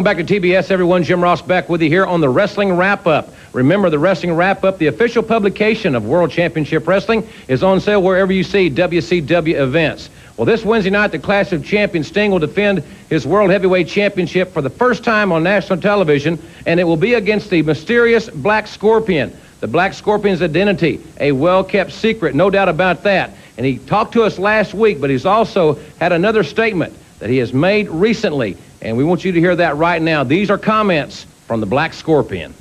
Welcome 0.00 0.16
back 0.16 0.26
to 0.26 0.40
TBS, 0.40 0.70
everyone. 0.70 1.04
Jim 1.04 1.22
Ross 1.22 1.42
back 1.42 1.68
with 1.68 1.82
you 1.82 1.88
here 1.90 2.06
on 2.06 2.22
the 2.22 2.28
Wrestling 2.30 2.74
Wrap 2.74 3.06
Up. 3.06 3.34
Remember, 3.52 3.90
the 3.90 3.98
Wrestling 3.98 4.34
Wrap 4.34 4.64
Up, 4.64 4.78
the 4.78 4.86
official 4.86 5.22
publication 5.22 5.94
of 5.94 6.06
World 6.06 6.30
Championship 6.30 6.88
Wrestling, 6.88 7.28
is 7.48 7.62
on 7.62 7.80
sale 7.80 8.02
wherever 8.02 8.32
you 8.32 8.42
see 8.42 8.70
WCW 8.70 9.60
events. 9.60 10.08
Well, 10.40 10.46
this 10.46 10.64
Wednesday 10.64 10.88
night, 10.88 11.08
the 11.08 11.18
Clash 11.18 11.52
of 11.52 11.62
Champions 11.62 12.08
Sting 12.08 12.30
will 12.30 12.38
defend 12.38 12.82
his 13.10 13.26
World 13.26 13.50
Heavyweight 13.50 13.88
Championship 13.88 14.54
for 14.54 14.62
the 14.62 14.70
first 14.70 15.04
time 15.04 15.32
on 15.32 15.42
national 15.42 15.82
television, 15.82 16.38
and 16.64 16.80
it 16.80 16.84
will 16.84 16.96
be 16.96 17.12
against 17.12 17.50
the 17.50 17.60
mysterious 17.60 18.30
Black 18.30 18.66
Scorpion. 18.66 19.36
The 19.60 19.68
Black 19.68 19.92
Scorpion's 19.92 20.40
identity, 20.40 21.04
a 21.20 21.32
well 21.32 21.62
kept 21.62 21.92
secret, 21.92 22.34
no 22.34 22.48
doubt 22.48 22.70
about 22.70 23.02
that. 23.02 23.32
And 23.58 23.66
he 23.66 23.76
talked 23.76 24.14
to 24.14 24.22
us 24.22 24.38
last 24.38 24.72
week, 24.72 24.98
but 24.98 25.10
he's 25.10 25.26
also 25.26 25.78
had 25.98 26.10
another 26.10 26.42
statement 26.42 26.96
that 27.18 27.28
he 27.28 27.36
has 27.36 27.52
made 27.52 27.90
recently, 27.90 28.56
and 28.80 28.96
we 28.96 29.04
want 29.04 29.26
you 29.26 29.32
to 29.32 29.40
hear 29.40 29.56
that 29.56 29.76
right 29.76 30.00
now. 30.00 30.24
These 30.24 30.48
are 30.48 30.56
comments 30.56 31.24
from 31.46 31.60
the 31.60 31.66
Black 31.66 31.92
Scorpion. 31.92 32.54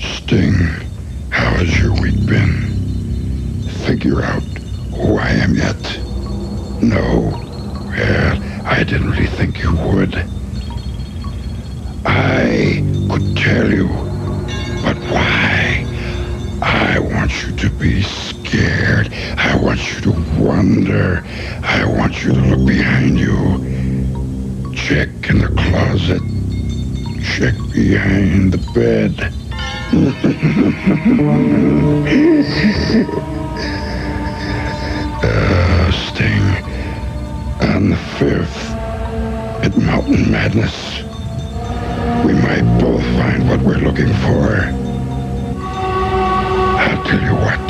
Sting, 0.00 0.54
how 1.30 1.50
has 1.50 1.78
your 1.78 1.92
week 2.00 2.26
been? 2.26 3.62
Figure 3.86 4.22
out 4.22 4.42
who 4.42 5.18
I 5.18 5.28
am 5.28 5.54
yet? 5.54 6.09
No. 6.82 7.30
Well, 7.86 8.42
I 8.64 8.82
didn't 8.84 9.10
really 9.10 9.26
think 9.26 9.62
you 9.62 9.74
would. 9.76 10.14
I 12.06 12.82
could 13.10 13.36
tell 13.36 13.70
you, 13.70 13.88
but 14.82 14.96
why? 15.10 15.84
I 16.62 16.98
want 16.98 17.42
you 17.42 17.54
to 17.56 17.70
be 17.70 18.02
scared. 18.02 19.12
I 19.36 19.56
want 19.56 19.80
you 19.92 20.00
to 20.02 20.12
wonder. 20.38 21.22
I 21.62 21.84
want 21.84 22.22
you 22.24 22.32
to 22.32 22.40
look 22.40 22.66
behind 22.66 23.18
you. 23.18 23.58
Check 24.74 25.08
in 25.28 25.38
the 25.40 25.48
closet. 25.48 26.22
Check 27.36 27.54
behind 27.74 28.52
the 28.52 28.58
bed. 28.74 29.34
uh, 35.22 35.90
Sting, 35.90 36.69
on 37.62 37.90
the 37.90 37.96
5th, 37.96 38.70
at 39.64 39.76
Mountain 39.76 40.30
Madness, 40.30 41.02
we 42.24 42.32
might 42.32 42.62
both 42.80 43.02
find 43.16 43.48
what 43.48 43.60
we're 43.60 43.76
looking 43.76 44.12
for. 44.24 44.70
I'll 46.80 47.04
tell 47.04 47.20
you 47.20 47.34
what, 47.34 47.60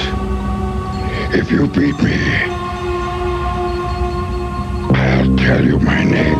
if 1.34 1.50
you 1.50 1.66
beat 1.66 1.98
me, 2.02 2.18
I'll 4.94 5.36
tell 5.36 5.64
you 5.64 5.78
my 5.78 6.04
name. 6.04 6.38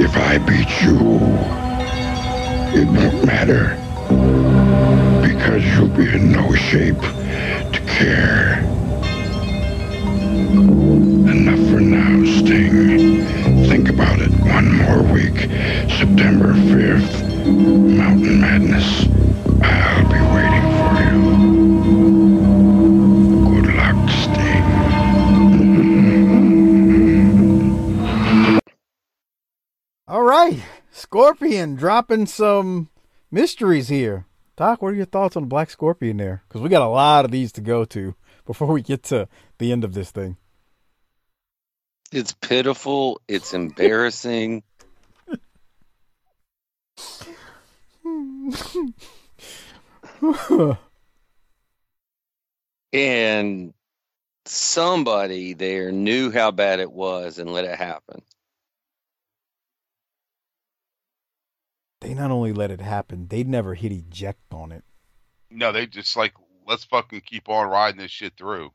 If 0.00 0.16
I 0.16 0.38
beat 0.38 0.82
you, 0.82 0.98
it 2.80 2.88
won't 2.88 3.24
matter 3.24 3.76
because 5.22 5.64
you'll 5.64 5.88
be 5.88 6.08
in 6.12 6.32
no 6.32 6.52
shape 6.54 7.00
to 7.72 7.80
care. 7.86 8.79
Enough 10.30 11.70
for 11.70 11.80
now, 11.80 12.24
Sting. 12.38 13.26
Think 13.68 13.88
about 13.88 14.20
it 14.20 14.30
one 14.30 14.76
more 14.76 15.02
week. 15.12 15.48
September 15.90 16.52
5th, 16.54 17.46
Mountain 17.46 18.40
Madness. 18.40 19.06
I'll 19.62 20.04
be 20.08 20.20
waiting 20.34 20.66
for 20.78 20.92
you. 21.02 21.20
Good 23.50 23.68
luck, 23.74 23.98
Sting. 24.10 24.64
All 30.06 30.22
right, 30.22 30.62
Scorpion 30.90 31.74
dropping 31.76 32.26
some 32.26 32.88
mysteries 33.30 33.88
here. 33.88 34.26
Doc, 34.56 34.82
what 34.82 34.92
are 34.92 34.96
your 34.96 35.06
thoughts 35.06 35.36
on 35.36 35.46
Black 35.46 35.70
Scorpion 35.70 36.16
there? 36.18 36.42
Because 36.48 36.60
we 36.60 36.68
got 36.68 36.82
a 36.82 36.88
lot 36.88 37.24
of 37.24 37.30
these 37.30 37.52
to 37.52 37.60
go 37.60 37.84
to 37.86 38.14
before 38.50 38.72
we 38.72 38.82
get 38.82 39.04
to 39.04 39.28
the 39.58 39.70
end 39.70 39.84
of 39.84 39.94
this 39.94 40.10
thing. 40.10 40.36
It's 42.10 42.32
pitiful. 42.32 43.20
It's 43.28 43.54
embarrassing. 43.54 44.64
and 52.92 53.72
somebody 54.46 55.54
there 55.54 55.92
knew 55.92 56.32
how 56.32 56.50
bad 56.50 56.80
it 56.80 56.90
was 56.90 57.38
and 57.38 57.52
let 57.52 57.64
it 57.64 57.78
happen. 57.78 58.20
they 62.00 62.14
not 62.14 62.30
only 62.30 62.52
let 62.52 62.70
it 62.70 62.80
happen, 62.80 63.26
they 63.28 63.44
never 63.44 63.74
hit 63.74 63.92
eject 63.92 64.52
on 64.52 64.72
it. 64.72 64.84
No, 65.50 65.70
they 65.70 65.86
just 65.86 66.16
like 66.16 66.32
let's 66.70 66.84
fucking 66.84 67.20
keep 67.26 67.48
on 67.50 67.68
riding 67.68 68.00
this 68.00 68.10
shit 68.10 68.32
through. 68.38 68.70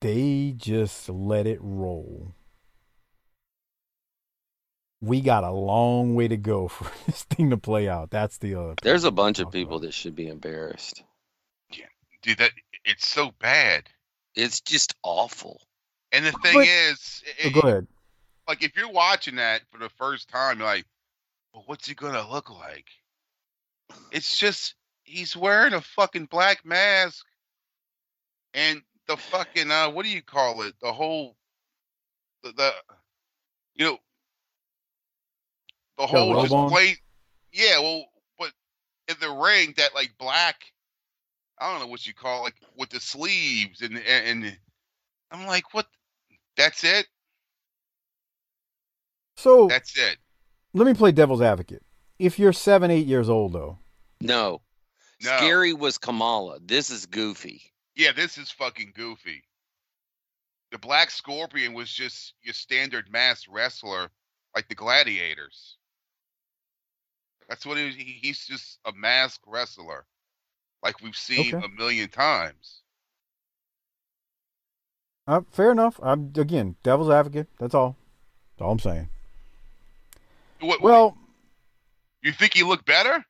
They 0.00 0.54
just 0.56 1.08
let 1.08 1.46
it 1.46 1.58
roll. 1.60 2.34
We 5.00 5.20
got 5.20 5.44
a 5.44 5.50
long 5.52 6.14
way 6.14 6.28
to 6.28 6.36
go 6.36 6.68
for 6.68 6.90
this 7.06 7.22
thing 7.24 7.50
to 7.50 7.56
play 7.56 7.88
out. 7.88 8.10
That's 8.10 8.38
the 8.38 8.54
other. 8.54 8.74
There's 8.82 9.04
a 9.04 9.10
bunch 9.10 9.38
of 9.38 9.50
people 9.52 9.78
that 9.80 9.94
should 9.94 10.16
be 10.16 10.28
embarrassed. 10.28 11.02
Yeah, 11.72 11.86
dude, 12.22 12.38
that 12.38 12.52
it's 12.84 13.06
so 13.06 13.32
bad. 13.40 13.88
It's 14.34 14.60
just 14.60 14.94
awful. 15.02 15.60
And 16.12 16.24
the 16.26 16.32
thing 16.32 16.54
But- 16.54 16.66
is, 16.66 17.22
Oh, 17.44 17.48
it- 17.48 17.54
go 17.54 17.60
ahead. 17.60 17.86
like 18.48 18.62
if 18.64 18.76
you're 18.76 18.90
watching 18.90 19.36
that 19.36 19.62
for 19.70 19.78
the 19.78 19.88
first 19.90 20.28
time, 20.28 20.58
you're 20.58 20.66
like, 20.66 20.86
well, 21.52 21.64
what's 21.66 21.86
he 21.86 21.94
gonna 21.94 22.28
look 22.28 22.50
like? 22.50 22.86
It's 24.10 24.38
just 24.38 24.74
he's 25.04 25.36
wearing 25.36 25.74
a 25.74 25.80
fucking 25.80 26.26
black 26.26 26.64
mask 26.64 27.24
and 28.54 28.82
the 29.08 29.16
fucking 29.16 29.70
uh 29.70 29.90
what 29.90 30.04
do 30.04 30.10
you 30.10 30.22
call 30.22 30.62
it? 30.62 30.74
The 30.80 30.92
whole 30.92 31.36
the, 32.42 32.52
the 32.52 32.72
you 33.74 33.84
know 33.84 33.98
the 35.98 36.06
whole 36.06 36.34
robe 36.34 36.42
just 36.42 36.54
on? 36.54 36.72
Yeah, 37.52 37.80
well, 37.80 38.04
but 38.38 38.52
in 39.08 39.16
the 39.20 39.30
ring, 39.30 39.74
that 39.76 39.94
like 39.94 40.14
black, 40.18 40.64
I 41.58 41.70
don't 41.70 41.80
know 41.80 41.86
what 41.86 42.06
you 42.06 42.14
call 42.14 42.40
it, 42.40 42.44
like 42.44 42.54
with 42.76 42.90
the 42.90 43.00
sleeves 43.00 43.82
and 43.82 43.96
and, 43.98 44.44
and 44.44 44.56
I'm 45.30 45.46
like, 45.46 45.74
what? 45.74 45.86
That's 46.56 46.84
it. 46.84 47.06
So 49.36 49.66
That's 49.66 49.96
it. 49.96 50.18
let 50.74 50.86
me 50.86 50.94
play 50.94 51.10
devil's 51.12 51.40
advocate. 51.40 51.82
If 52.18 52.38
you're 52.38 52.52
seven, 52.52 52.90
eight 52.90 53.06
years 53.06 53.28
old, 53.28 53.54
though, 53.54 53.78
No. 54.20 54.60
No. 55.24 55.36
Scary 55.36 55.72
was 55.72 55.98
Kamala. 55.98 56.58
This 56.64 56.90
is 56.90 57.06
Goofy. 57.06 57.62
Yeah, 57.94 58.12
this 58.12 58.38
is 58.38 58.50
fucking 58.50 58.92
goofy. 58.94 59.44
The 60.70 60.78
Black 60.78 61.10
Scorpion 61.10 61.74
was 61.74 61.92
just 61.92 62.34
your 62.42 62.54
standard 62.54 63.10
masked 63.12 63.46
wrestler, 63.48 64.10
like 64.56 64.68
the 64.68 64.74
Gladiators. 64.74 65.76
That's 67.48 67.66
what 67.66 67.76
he, 67.76 67.90
he's 68.22 68.46
just 68.46 68.78
a 68.86 68.92
mask 68.92 69.42
wrestler, 69.46 70.06
like 70.82 71.02
we've 71.02 71.14
seen 71.16 71.54
Okay. 71.54 71.66
a 71.66 71.68
million 71.68 72.08
times. 72.08 72.80
uh, 75.28 75.42
fair 75.50 75.70
enough. 75.70 76.00
I'm 76.02 76.32
again 76.36 76.76
devil's 76.82 77.10
advocate. 77.10 77.48
That's 77.60 77.74
all. 77.74 77.96
That's 78.56 78.62
all 78.64 78.72
I'm 78.72 78.78
saying. 78.78 79.08
What, 80.60 80.80
Well, 80.80 81.16
you 82.22 82.32
think 82.32 82.54
he 82.54 82.62
looked 82.62 82.86
better? 82.86 83.24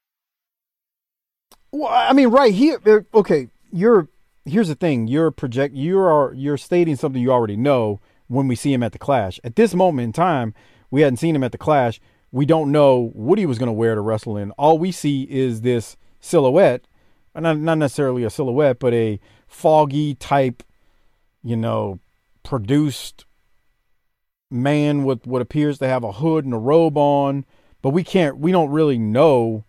Well, 1.72 1.90
I 1.90 2.12
mean, 2.12 2.28
right 2.28 2.52
here. 2.52 2.78
er, 2.86 3.06
Okay, 3.14 3.48
you're. 3.72 4.08
Here's 4.44 4.68
the 4.68 4.74
thing. 4.74 5.06
You're 5.08 5.30
project. 5.30 5.74
You 5.74 5.98
are. 6.00 6.34
You're 6.34 6.58
stating 6.58 6.96
something 6.96 7.22
you 7.22 7.32
already 7.32 7.56
know 7.56 8.00
when 8.28 8.46
we 8.46 8.56
see 8.56 8.72
him 8.72 8.82
at 8.82 8.92
the 8.92 8.98
Clash. 8.98 9.40
At 9.42 9.56
this 9.56 9.74
moment 9.74 10.04
in 10.06 10.12
time, 10.12 10.54
we 10.90 11.00
hadn't 11.00 11.18
seen 11.18 11.34
him 11.34 11.44
at 11.44 11.52
the 11.52 11.58
Clash. 11.58 12.00
We 12.30 12.44
don't 12.44 12.72
know 12.72 13.10
what 13.14 13.38
he 13.38 13.46
was 13.46 13.58
going 13.58 13.68
to 13.68 13.72
wear 13.72 13.94
to 13.94 14.00
wrestle 14.00 14.36
in. 14.36 14.50
All 14.52 14.78
we 14.78 14.92
see 14.92 15.22
is 15.30 15.62
this 15.62 15.96
silhouette, 16.20 16.86
not 17.34 17.58
not 17.58 17.78
necessarily 17.78 18.24
a 18.24 18.30
silhouette, 18.30 18.78
but 18.78 18.92
a 18.92 19.18
foggy 19.46 20.14
type, 20.14 20.62
you 21.42 21.56
know, 21.56 22.00
produced 22.42 23.24
man 24.50 25.04
with 25.04 25.26
what 25.26 25.40
appears 25.40 25.78
to 25.78 25.88
have 25.88 26.04
a 26.04 26.12
hood 26.12 26.44
and 26.44 26.52
a 26.52 26.58
robe 26.58 26.98
on. 26.98 27.46
But 27.80 27.90
we 27.90 28.04
can't. 28.04 28.38
We 28.38 28.52
don't 28.52 28.70
really 28.70 28.98
know 28.98 29.64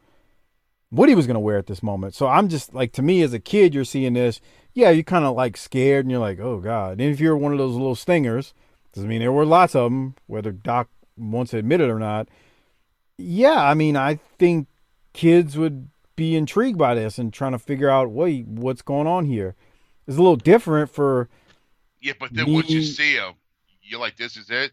what 0.94 1.10
he 1.10 1.16
was 1.16 1.26
going 1.26 1.34
to 1.36 1.40
wear 1.40 1.58
at 1.58 1.66
this 1.66 1.82
moment. 1.82 2.14
So 2.14 2.28
I'm 2.28 2.48
just 2.50 2.74
like, 2.74 2.92
to 2.94 3.02
me 3.02 3.24
as 3.24 3.34
a 3.34 3.40
kid, 3.40 3.74
you're 3.74 3.84
seeing 3.84 4.14
this. 4.14 4.40
Yeah, 4.74 4.92
you're 4.92 5.04
kind 5.04 5.26
of 5.26 5.36
like 5.36 5.58
scared 5.58 6.06
and 6.06 6.12
you're 6.12 6.20
like, 6.20 6.40
oh 6.40 6.60
God. 6.60 7.00
And 7.00 7.12
if 7.12 7.20
you're 7.20 7.36
one 7.38 7.52
of 7.52 7.58
those 7.58 7.74
little 7.74 7.96
stingers, 7.96 8.54
doesn't 8.94 9.10
mean 9.10 9.20
there 9.20 9.32
were 9.32 9.46
lots 9.46 9.76
of 9.76 9.86
them, 9.92 10.16
whether 10.28 10.52
Doc 10.52 10.90
wants 11.18 11.52
to 11.52 11.58
admit 11.58 11.82
it 11.82 11.90
or 11.90 11.98
not. 11.98 12.28
Yeah, 13.18 13.56
I 13.64 13.74
mean, 13.74 13.98
I 13.98 14.20
think 14.38 14.68
kids 15.14 15.58
would 15.58 15.90
be 16.16 16.36
intrigued 16.36 16.78
by 16.78 16.94
this 16.94 17.18
and 17.18 17.34
trying 17.34 17.54
to 17.54 17.60
figure 17.60 17.90
out, 17.90 18.12
wait, 18.12 18.46
what's 18.48 18.84
going 18.84 19.08
on 19.08 19.26
here? 19.26 19.56
It's 20.08 20.18
a 20.18 20.22
little 20.22 20.36
different 20.36 20.92
for. 20.92 21.28
Yeah, 22.02 22.14
but 22.20 22.34
then 22.34 22.54
once 22.54 22.70
you 22.70 22.84
see 22.84 23.16
him, 23.16 23.34
you're 23.82 24.00
like, 24.00 24.16
this 24.18 24.38
is 24.38 24.50
it, 24.50 24.72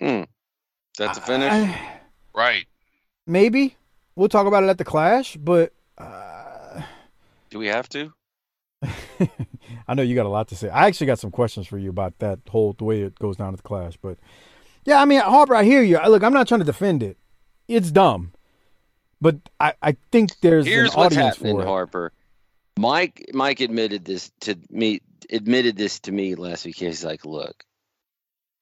Hmm. 0.00 0.24
That's 0.98 1.16
a 1.16 1.20
finish. 1.22 1.52
I- 1.52 2.00
right? 2.34 2.66
maybe 3.26 3.76
we'll 4.16 4.28
talk 4.28 4.46
about 4.46 4.62
it 4.64 4.68
at 4.68 4.78
the 4.78 4.84
Clash, 4.84 5.36
but 5.36 5.72
uh, 5.98 6.82
Do 7.50 7.58
we 7.58 7.66
have 7.68 7.88
to? 7.90 8.12
I 9.88 9.94
know 9.94 10.02
you 10.02 10.14
got 10.14 10.26
a 10.26 10.30
lot 10.30 10.48
to 10.48 10.56
say. 10.56 10.68
I 10.68 10.86
actually 10.86 11.06
got 11.06 11.18
some 11.18 11.30
questions 11.30 11.66
for 11.66 11.78
you 11.78 11.90
about 11.90 12.18
that 12.18 12.40
whole 12.48 12.72
the 12.72 12.84
way 12.84 13.02
it 13.02 13.18
goes 13.18 13.36
down 13.36 13.52
at 13.52 13.56
the 13.58 13.62
Clash, 13.62 13.96
but 13.96 14.18
yeah, 14.84 15.00
I 15.00 15.04
mean 15.04 15.20
Harper, 15.20 15.54
I 15.54 15.64
hear 15.64 15.82
you. 15.82 15.98
Look, 16.08 16.22
I'm 16.24 16.32
not 16.32 16.48
trying 16.48 16.60
to 16.60 16.66
defend 16.66 17.02
it. 17.02 17.16
It's 17.68 17.90
dumb, 17.92 18.32
but 19.20 19.36
I 19.60 19.74
I 19.82 19.96
think 20.10 20.40
there's 20.40 20.66
Here's 20.66 20.92
an 20.94 20.98
what's 21.00 21.16
audience 21.16 21.36
happening, 21.36 21.56
for 21.56 21.62
it. 21.62 21.66
Harper. 21.66 22.12
Mike 22.78 23.30
Mike 23.32 23.60
admitted 23.60 24.04
this 24.04 24.32
to 24.40 24.56
me 24.70 25.00
admitted 25.30 25.76
this 25.76 26.00
to 26.00 26.12
me 26.12 26.34
last 26.34 26.64
week. 26.64 26.76
He's 26.76 27.04
like, 27.04 27.24
look, 27.24 27.64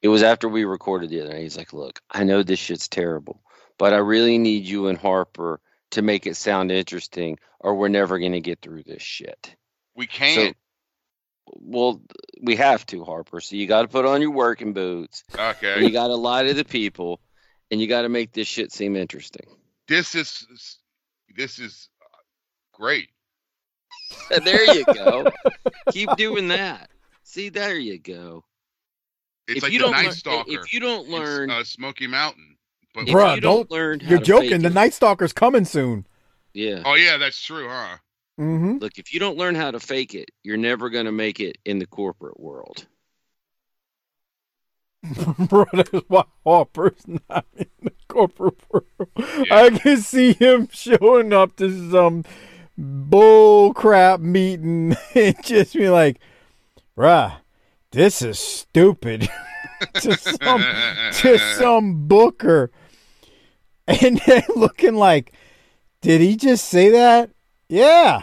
it 0.03 0.09
was 0.09 0.23
after 0.23 0.49
we 0.49 0.65
recorded 0.65 1.09
the 1.11 1.23
other 1.23 1.31
night. 1.33 1.43
He's 1.43 1.57
like, 1.57 1.73
look, 1.73 2.01
I 2.11 2.25
know 2.25 2.43
this 2.43 2.59
shit's 2.59 2.89
terrible, 2.89 3.41
but 3.81 3.95
I 3.95 3.97
really 3.97 4.37
need 4.37 4.66
you 4.66 4.89
and 4.89 4.99
Harper 4.99 5.59
to 5.93 6.03
make 6.03 6.26
it 6.26 6.37
sound 6.37 6.70
interesting, 6.70 7.39
or 7.61 7.74
we're 7.74 7.89
never 7.89 8.18
gonna 8.18 8.41
get 8.41 8.61
through 8.61 8.83
this 8.83 9.01
shit. 9.01 9.57
We 9.97 10.07
can't. 10.07 10.55
Well, 11.47 12.03
we 12.43 12.57
have 12.57 12.85
to, 12.87 13.05
Harper. 13.05 13.41
So 13.41 13.57
you 13.57 13.66
got 13.66 13.83
to 13.83 13.89
put 13.89 14.05
on 14.05 14.20
your 14.20 14.33
working 14.33 14.74
boots. 14.74 15.24
And 15.76 15.85
you 15.87 15.91
got 15.91 16.09
to 16.09 16.14
lie 16.14 16.45
to 16.45 16.53
the 16.55 16.64
people, 16.64 17.20
and 17.70 17.81
you 17.81 17.89
got 17.89 18.03
to 18.03 18.11
make 18.11 18.33
this 18.33 18.47
shit 18.47 18.70
seem 18.70 18.97
interesting. 18.97 19.47
this 19.89 20.14
is 20.14 20.47
this 21.35 21.59
is 21.59 21.89
great. 22.74 23.09
there 24.45 24.74
you 24.74 24.85
go. 24.85 25.26
Keep 25.91 26.16
doing 26.16 26.49
that. 26.49 26.91
See, 27.24 27.49
there 27.49 27.78
you 27.78 27.99
go. 27.99 28.45
It's 29.49 29.57
if 29.57 29.62
like 29.62 29.72
you 29.72 29.78
the 29.78 29.85
don't 29.87 29.93
Night 29.93 30.05
learn, 30.05 30.12
Stalker. 30.12 30.51
if 30.51 30.72
you 30.72 30.81
don't 30.81 31.09
learn, 31.09 31.51
uh, 31.51 31.64
Smoky 31.64 32.07
Mountain. 32.07 32.59
But 32.95 33.09
if 33.09 33.14
Bruh, 33.14 33.34
you 33.36 33.41
don't, 33.41 33.68
don't- 33.68 33.70
learn, 33.70 34.01
how 34.01 34.11
You're 34.11 34.18
to 34.18 34.24
joking. 34.24 34.51
fake 34.51 34.61
The 34.62 34.66
it- 34.68 34.74
Night 34.74 34.93
Stalker's 34.95 35.32
coming 35.32 35.64
soon. 35.64 36.07
yeah. 36.55 36.82
oh 36.84 36.95
yeah, 36.95 37.16
that's 37.18 37.41
true, 37.41 37.68
huh? 37.68 37.97
Mm-hmm. 38.41 38.78
Look, 38.78 38.99
if 38.99 39.12
you 39.12 39.20
don't 39.20 39.36
learn 39.36 39.55
how 39.55 39.70
to 39.70 39.78
fake 39.78 40.14
it, 40.14 40.30
you're 40.43 40.57
never 40.57 40.88
gonna 40.91 41.12
make 41.12 41.41
it 41.41 41.59
in 41.64 41.78
the 41.78 41.86
corporate 41.86 42.41
world. 42.41 42.86
Bro, 45.38 45.66
that's 45.72 45.91
why 46.09 46.24
Harper's 46.45 47.03
not 47.28 47.47
in 47.57 47.66
the 47.82 47.93
corporate 48.09 48.59
world. 48.70 49.09
I 49.51 49.70
can 49.82 49.99
see 49.99 50.32
him 50.34 50.68
showing 50.72 51.32
up 51.32 51.57
to 51.57 51.91
some 51.91 52.24
bull 52.76 53.72
crap 53.74 54.20
meeting 54.20 54.97
and 55.14 55.36
just 55.43 55.74
be 55.74 55.88
like, 55.88 56.18
bruh, 56.97 57.32
this 57.93 58.20
is 58.22 58.38
stupid. 58.38 59.28
to 59.95 60.16
some 60.16 60.62
to 61.14 61.39
some 61.57 62.07
booker. 62.07 62.70
And 63.87 64.18
then 64.26 64.43
looking 64.55 64.95
like, 64.95 65.33
did 66.01 66.20
he 66.20 66.37
just 66.37 66.66
say 66.68 66.91
that? 66.91 67.31
Yeah. 67.68 68.22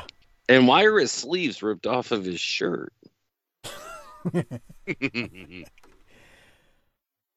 And 0.50 0.68
why 0.68 0.84
are 0.84 0.98
his 0.98 1.12
sleeves 1.12 1.62
ripped 1.62 1.88
off 1.88 2.12
of 2.12 2.24
his 2.24 2.40
shirt? 2.40 2.94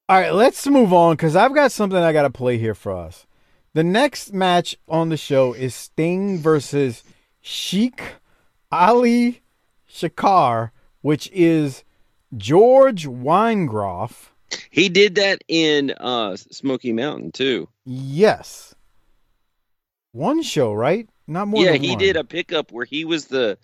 All 0.09 0.21
right, 0.21 0.35
let's 0.35 0.67
move 0.67 0.93
on 0.93 1.15
because 1.15 1.37
I've 1.37 1.55
got 1.55 1.73
something 1.73 1.99
I 1.99 2.13
got 2.13 2.23
to 2.23 2.31
play 2.31 2.59
here 2.59 2.75
for 2.75 2.93
us. 2.93 3.27
The 3.75 3.85
next 3.85 4.33
match 4.33 4.77
on 4.89 5.09
the 5.09 5.17
show 5.17 5.53
is 5.53 5.75
Sting 5.75 6.39
versus 6.39 7.05
Sheik 7.41 8.03
Ali 8.73 9.43
Shakar, 9.89 10.71
which 11.03 11.31
is 11.33 11.85
George 12.37 13.07
Weingeroff. 13.07 14.29
He 14.71 14.89
did 14.89 15.17
that 15.17 15.43
in 15.49 15.93
uh, 15.99 16.37
Smoky 16.37 16.93
Mountain 16.93 17.33
too. 17.33 17.69
Yes. 17.85 18.75
One 20.13 20.43
show, 20.43 20.73
right? 20.73 21.09
Not 21.27 21.47
more 21.49 21.63
yeah, 21.65 21.73
than 21.73 21.83
he 21.83 21.91
one. 21.91 21.99
did 21.99 22.17
a 22.17 22.25
pickup 22.25 22.73
where 22.73 22.85
he 22.85 23.05
was 23.05 23.27
the 23.27 23.59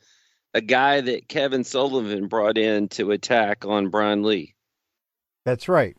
a 0.54 0.60
guy 0.60 1.00
that 1.00 1.28
Kevin 1.28 1.64
Sullivan 1.64 2.28
brought 2.28 2.56
in 2.56 2.88
to 2.90 3.10
attack 3.10 3.64
on 3.66 3.88
Brian 3.88 4.22
Lee. 4.22 4.54
That's 5.44 5.68
right. 5.68 5.96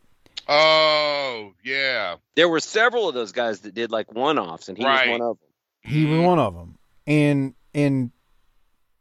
Oh 0.47 1.51
yeah, 1.63 2.15
There 2.35 2.47
were 2.47 2.61
several 2.61 3.09
of 3.09 3.13
those 3.15 3.33
guys 3.33 3.59
that 3.61 3.73
did 3.75 3.91
like 3.91 4.13
one-offs, 4.13 4.69
and 4.69 4.77
he 4.77 4.85
Right. 4.85 5.09
was 5.09 5.19
one 5.19 5.29
of 5.29 5.37
them. 5.39 5.47
He 5.91 6.05
was 6.05 6.21
one 6.21 6.39
of 6.39 6.53
them. 6.55 6.77
And 7.05 7.53
and 7.73 8.11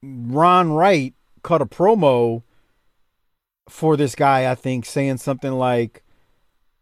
Ron 0.03 0.73
Wright 0.73 1.15
cut 1.43 1.63
a 1.63 1.67
promo 1.67 2.43
for 3.69 3.97
this 3.97 4.15
guy, 4.15 4.51
I 4.51 4.55
think, 4.55 4.85
saying 4.85 5.19
something 5.19 5.53
like, 5.53 6.03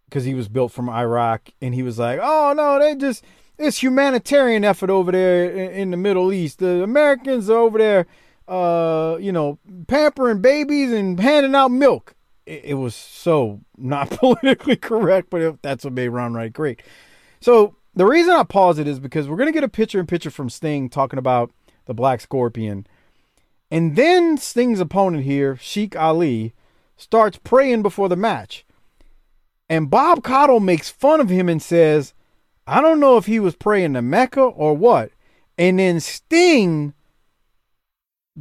because 0.08 0.24
he 0.24 0.34
was 0.34 0.48
built 0.48 0.72
from 0.72 0.88
Iraq, 0.88 1.50
and 1.60 1.74
he 1.74 1.82
was 1.82 1.98
like, 1.98 2.20
"Oh 2.22 2.52
no, 2.56 2.78
they 2.78 2.94
just 2.94 3.24
it's 3.58 3.82
humanitarian 3.82 4.64
effort 4.64 4.90
over 4.90 5.12
there 5.12 5.50
in, 5.50 5.70
in 5.70 5.90
the 5.90 5.96
Middle 5.96 6.32
East. 6.32 6.58
The 6.58 6.82
Americans 6.82 7.48
are 7.48 7.58
over 7.58 7.78
there, 7.78 8.06
uh, 8.46 9.16
you 9.20 9.32
know, 9.32 9.58
pampering 9.86 10.40
babies 10.40 10.92
and 10.92 11.18
handing 11.18 11.54
out 11.54 11.70
milk." 11.70 12.14
It, 12.46 12.64
it 12.64 12.74
was 12.74 12.94
so 12.94 13.60
not 13.76 14.10
politically 14.10 14.76
correct, 14.76 15.30
but 15.30 15.40
it, 15.40 15.62
that's 15.62 15.84
what 15.84 15.94
made 15.94 16.08
Ron 16.08 16.34
Wright 16.34 16.52
great. 16.52 16.82
So 17.40 17.76
the 17.94 18.06
reason 18.06 18.32
I 18.32 18.42
pause 18.42 18.78
it 18.78 18.88
is 18.88 18.98
because 18.98 19.28
we're 19.28 19.36
gonna 19.36 19.52
get 19.52 19.64
a 19.64 19.68
picture 19.68 20.00
in 20.00 20.06
picture 20.06 20.30
from 20.30 20.50
Sting 20.50 20.88
talking 20.88 21.18
about 21.18 21.50
the 21.86 21.94
Black 21.94 22.20
Scorpion, 22.20 22.86
and 23.70 23.96
then 23.96 24.36
Sting's 24.36 24.80
opponent 24.80 25.24
here, 25.24 25.56
Sheik 25.56 25.96
Ali, 25.96 26.54
starts 26.96 27.38
praying 27.42 27.82
before 27.82 28.08
the 28.08 28.16
match, 28.16 28.64
and 29.68 29.90
Bob 29.90 30.22
Caudle 30.22 30.60
makes 30.60 30.90
fun 30.90 31.20
of 31.20 31.28
him 31.28 31.48
and 31.48 31.62
says, 31.62 32.14
"I 32.66 32.80
don't 32.80 33.00
know 33.00 33.16
if 33.16 33.26
he 33.26 33.40
was 33.40 33.56
praying 33.56 33.94
to 33.94 34.02
Mecca 34.02 34.42
or 34.42 34.76
what," 34.76 35.10
and 35.58 35.78
then 35.78 36.00
Sting 36.00 36.94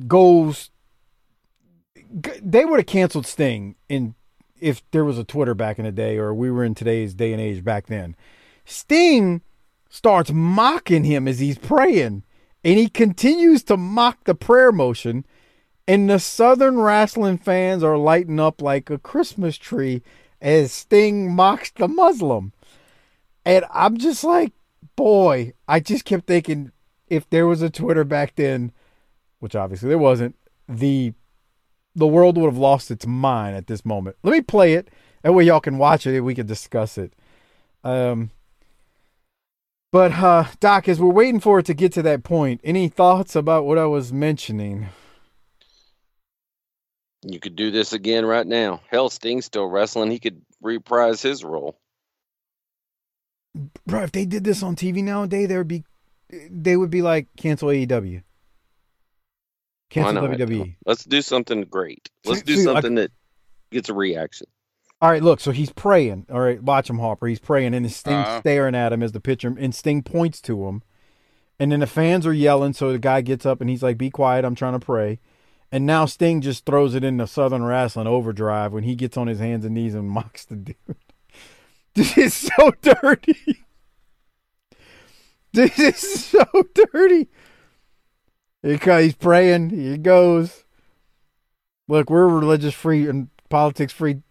goes. 0.07 0.69
They 2.41 2.63
would 2.65 2.79
have 2.79 2.85
canceled 2.85 3.25
Sting 3.25 3.75
in 3.89 4.15
if 4.59 4.81
there 4.91 5.03
was 5.03 5.17
a 5.17 5.23
Twitter 5.23 5.53
back 5.53 5.79
in 5.79 5.85
the 5.85 5.91
day, 5.91 6.17
or 6.17 6.33
we 6.33 6.49
were 6.49 6.63
in 6.63 6.75
today's 6.75 7.13
day 7.13 7.33
and 7.33 7.41
age 7.41 7.63
back 7.63 7.87
then. 7.87 8.15
Sting 8.65 9.41
starts 9.89 10.31
mocking 10.31 11.03
him 11.03 11.27
as 11.27 11.39
he's 11.39 11.57
praying, 11.57 12.23
and 12.63 12.77
he 12.79 12.87
continues 12.87 13.63
to 13.63 13.77
mock 13.77 14.23
the 14.23 14.35
prayer 14.35 14.71
motion. 14.71 15.25
And 15.87 16.09
the 16.09 16.19
Southern 16.19 16.79
wrestling 16.79 17.37
fans 17.37 17.83
are 17.83 17.97
lighting 17.97 18.39
up 18.39 18.61
like 18.61 18.89
a 18.89 18.97
Christmas 18.97 19.57
tree 19.57 20.01
as 20.41 20.71
Sting 20.71 21.33
mocks 21.33 21.71
the 21.71 21.87
Muslim. 21.87 22.53
And 23.45 23.65
I'm 23.73 23.97
just 23.97 24.23
like, 24.23 24.53
boy, 24.95 25.53
I 25.67 25.81
just 25.81 26.05
kept 26.05 26.27
thinking 26.27 26.71
if 27.07 27.29
there 27.29 27.47
was 27.47 27.61
a 27.61 27.69
Twitter 27.69 28.05
back 28.05 28.35
then, 28.35 28.71
which 29.39 29.55
obviously 29.55 29.89
there 29.89 29.97
wasn't, 29.97 30.35
the 30.67 31.13
the 31.95 32.07
world 32.07 32.37
would 32.37 32.47
have 32.47 32.57
lost 32.57 32.89
its 32.89 33.05
mind 33.05 33.55
at 33.55 33.67
this 33.67 33.85
moment. 33.85 34.15
Let 34.23 34.31
me 34.31 34.41
play 34.41 34.73
it. 34.73 34.89
That 35.21 35.33
way 35.33 35.43
y'all 35.43 35.59
can 35.59 35.77
watch 35.77 36.07
it 36.07 36.15
and 36.15 36.25
we 36.25 36.33
can 36.33 36.47
discuss 36.47 36.97
it. 36.97 37.13
Um 37.83 38.31
but 39.91 40.13
uh 40.13 40.45
Doc, 40.59 40.87
as 40.87 40.99
we're 40.99 41.11
waiting 41.11 41.39
for 41.39 41.59
it 41.59 41.65
to 41.67 41.73
get 41.73 41.91
to 41.93 42.01
that 42.01 42.23
point, 42.23 42.61
any 42.63 42.87
thoughts 42.87 43.35
about 43.35 43.65
what 43.65 43.77
I 43.77 43.85
was 43.85 44.11
mentioning? 44.11 44.87
You 47.25 47.39
could 47.39 47.55
do 47.55 47.71
this 47.71 47.93
again 47.93 48.25
right 48.25 48.45
now. 48.45 48.81
Hell, 48.89 49.09
Sting's 49.09 49.45
still 49.45 49.65
wrestling. 49.67 50.11
He 50.11 50.19
could 50.19 50.41
reprise 50.61 51.21
his 51.21 51.43
role. 51.43 51.77
Bro, 53.85 54.03
if 54.03 54.11
they 54.11 54.25
did 54.25 54.43
this 54.43 54.63
on 54.63 54.75
TV 54.75 55.03
nowadays, 55.03 55.47
there 55.47 55.59
would 55.59 55.67
be 55.67 55.83
they 56.49 56.75
would 56.75 56.89
be 56.89 57.01
like 57.01 57.27
cancel 57.37 57.69
AEW. 57.69 58.23
Cancel 59.89 60.23
WWE. 60.23 60.75
Let's 60.85 61.03
do 61.05 61.21
something 61.21 61.61
great. 61.65 62.09
Let's 62.25 62.41
do 62.41 62.55
See, 62.55 62.61
I- 62.61 62.63
something 62.73 62.95
that 62.95 63.11
gets 63.71 63.89
a 63.89 63.93
reaction. 63.93 64.47
All 65.01 65.09
right, 65.11 65.21
look, 65.21 65.41
so 65.41 65.51
he's 65.51 65.69
praying. 65.71 66.25
All 66.31 66.39
right, 66.39 66.63
watch 66.63 66.89
him, 66.89 66.97
Harper. 66.97 67.27
He's 67.27 67.39
praying, 67.39 67.73
and 67.73 67.91
Sting 67.91 68.13
Uh-huh. 68.13 68.39
staring 68.39 68.73
at 68.73 68.93
him 68.93 69.03
as 69.03 69.11
the 69.11 69.19
pitcher, 69.19 69.53
and 69.59 69.75
Sting 69.75 70.01
points 70.01 70.41
to 70.43 70.65
him. 70.67 70.81
And 71.59 71.71
then 71.71 71.81
the 71.81 71.87
fans 71.87 72.25
are 72.25 72.33
yelling, 72.33 72.71
so 72.73 72.91
the 72.91 72.99
guy 72.99 73.19
gets 73.21 73.45
up 73.45 73.59
and 73.61 73.69
he's 73.69 73.83
like, 73.83 73.97
Be 73.97 74.09
quiet, 74.09 74.45
I'm 74.45 74.55
trying 74.55 74.73
to 74.79 74.83
pray. 74.83 75.19
And 75.73 75.87
now 75.87 76.05
Sting 76.05 76.41
just 76.41 76.67
throws 76.67 76.93
it 76.93 77.03
into 77.03 77.25
Southern 77.25 77.63
Wrestling 77.63 78.05
overdrive 78.05 78.73
when 78.73 78.83
he 78.83 78.93
gets 78.93 79.17
on 79.17 79.25
his 79.25 79.39
hands 79.39 79.65
and 79.65 79.73
knees 79.73 79.95
and 79.95 80.07
mocks 80.07 80.45
the 80.45 80.55
dude. 80.55 80.75
This 81.95 82.15
is 82.17 82.33
so 82.33 82.71
dirty. 82.81 83.65
This 85.53 85.77
is 85.77 86.25
so 86.25 86.45
dirty. 86.73 87.29
He's 88.63 89.15
praying. 89.15 89.69
He 89.69 89.97
goes. 89.99 90.63
Look, 91.87 92.09
we're 92.09 92.23
a 92.23 92.27
religious 92.27 92.73
free 92.73 93.07
and 93.07 93.29
politics 93.49 93.93
free 93.93 94.23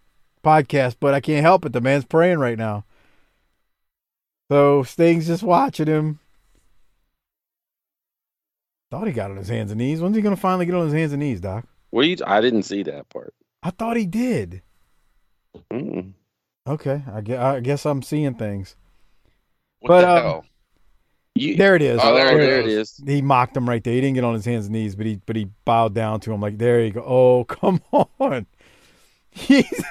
podcast, 0.43 0.97
but 0.99 1.15
I 1.15 1.21
can't 1.21 1.45
help 1.45 1.65
it. 1.65 1.73
The 1.73 1.81
man's 1.81 2.05
praying 2.05 2.39
right 2.39 2.59
now. 2.59 2.85
So 4.51 4.83
Sting's 4.83 5.29
just 5.29 5.45
watching 5.45 5.87
him. 5.87 6.19
Thought 8.93 9.07
he 9.07 9.15
got 9.15 9.31
on 9.31 9.39
his 9.39 9.49
hands 9.49 9.71
and 9.71 9.79
knees. 9.79 10.03
When's 10.03 10.15
he 10.15 10.21
gonna 10.21 10.37
finally 10.37 10.67
get 10.67 10.75
on 10.75 10.85
his 10.85 10.93
hands 10.93 11.15
and 11.15 11.21
knees, 11.21 11.41
Doc? 11.41 11.65
What 11.89 12.07
you? 12.07 12.15
I 12.27 12.43
didn't 12.43 12.65
see 12.65 12.83
that 12.83 13.09
part. 13.09 13.33
I 13.63 13.71
thought 13.71 13.97
he 13.97 14.05
did. 14.05 14.61
Mm-mm. 15.73 16.13
Okay, 16.67 17.03
I 17.11 17.23
guess, 17.23 17.39
I 17.39 17.61
guess 17.61 17.87
I'm 17.87 18.03
seeing 18.03 18.35
things. 18.35 18.77
What 19.81 19.89
but 19.89 20.01
the 20.03 20.11
um, 20.11 20.23
hell? 20.23 20.45
You, 21.35 21.57
there 21.57 21.75
it 21.75 21.81
is. 21.81 22.01
Oh, 22.03 22.15
there 22.15 22.61
it 22.61 22.67
is. 22.67 23.03
He 23.07 23.23
mocked 23.23 23.57
him 23.57 23.67
right 23.67 23.83
there. 23.83 23.95
He 23.95 24.03
didn't 24.03 24.17
get 24.17 24.25
on 24.25 24.35
his 24.35 24.45
hands 24.45 24.67
and 24.67 24.75
knees, 24.75 24.95
but 24.95 25.07
he 25.07 25.19
but 25.25 25.37
he 25.37 25.49
bowed 25.65 25.95
down 25.95 26.21
to 26.21 26.33
him 26.35 26.43
like, 26.43 26.59
"There 26.59 26.85
you 26.85 26.91
go." 26.91 27.01
Oh, 27.03 27.45
come 27.49 27.81
on. 27.93 28.47
He's 29.31 29.85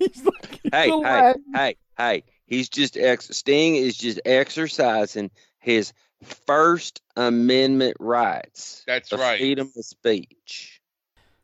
he's 0.00 0.24
looking 0.24 0.72
Hey, 0.72 0.88
so 0.88 1.04
hey, 1.04 1.34
hey, 1.54 1.76
hey. 1.96 2.24
He's 2.48 2.68
just 2.68 2.96
ex. 2.96 3.28
Sting 3.30 3.76
is 3.76 3.96
just 3.96 4.18
exercising 4.24 5.30
his 5.60 5.92
First 6.22 7.00
Amendment 7.16 7.96
rights. 8.00 8.82
That's 8.86 9.08
the 9.10 9.16
right. 9.18 9.38
Freedom 9.38 9.70
of 9.76 9.84
speech. 9.84 10.80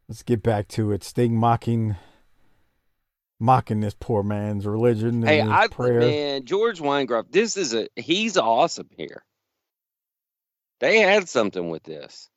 Let's 0.09 0.23
get 0.23 0.43
back 0.43 0.69
to 0.69 0.93
it. 0.93 1.03
Sting 1.05 1.37
mocking 1.37 1.97
mocking 3.41 3.81
this 3.81 3.95
poor 3.99 4.23
man's 4.23 4.65
religion 4.67 5.09
and 5.09 5.29
Hey, 5.29 5.41
his 5.41 5.51
I 5.51 5.67
prayer. 5.69 6.01
man, 6.01 6.45
George 6.45 6.81
Weingeroff. 6.81 7.27
This 7.31 7.57
is 7.57 7.75
a 7.75 7.89
he's 7.97 8.37
awesome 8.37 8.89
here. 8.97 9.25
They 10.81 10.99
had 11.01 11.29
something 11.29 11.69
with 11.71 11.83
this. 11.85 12.29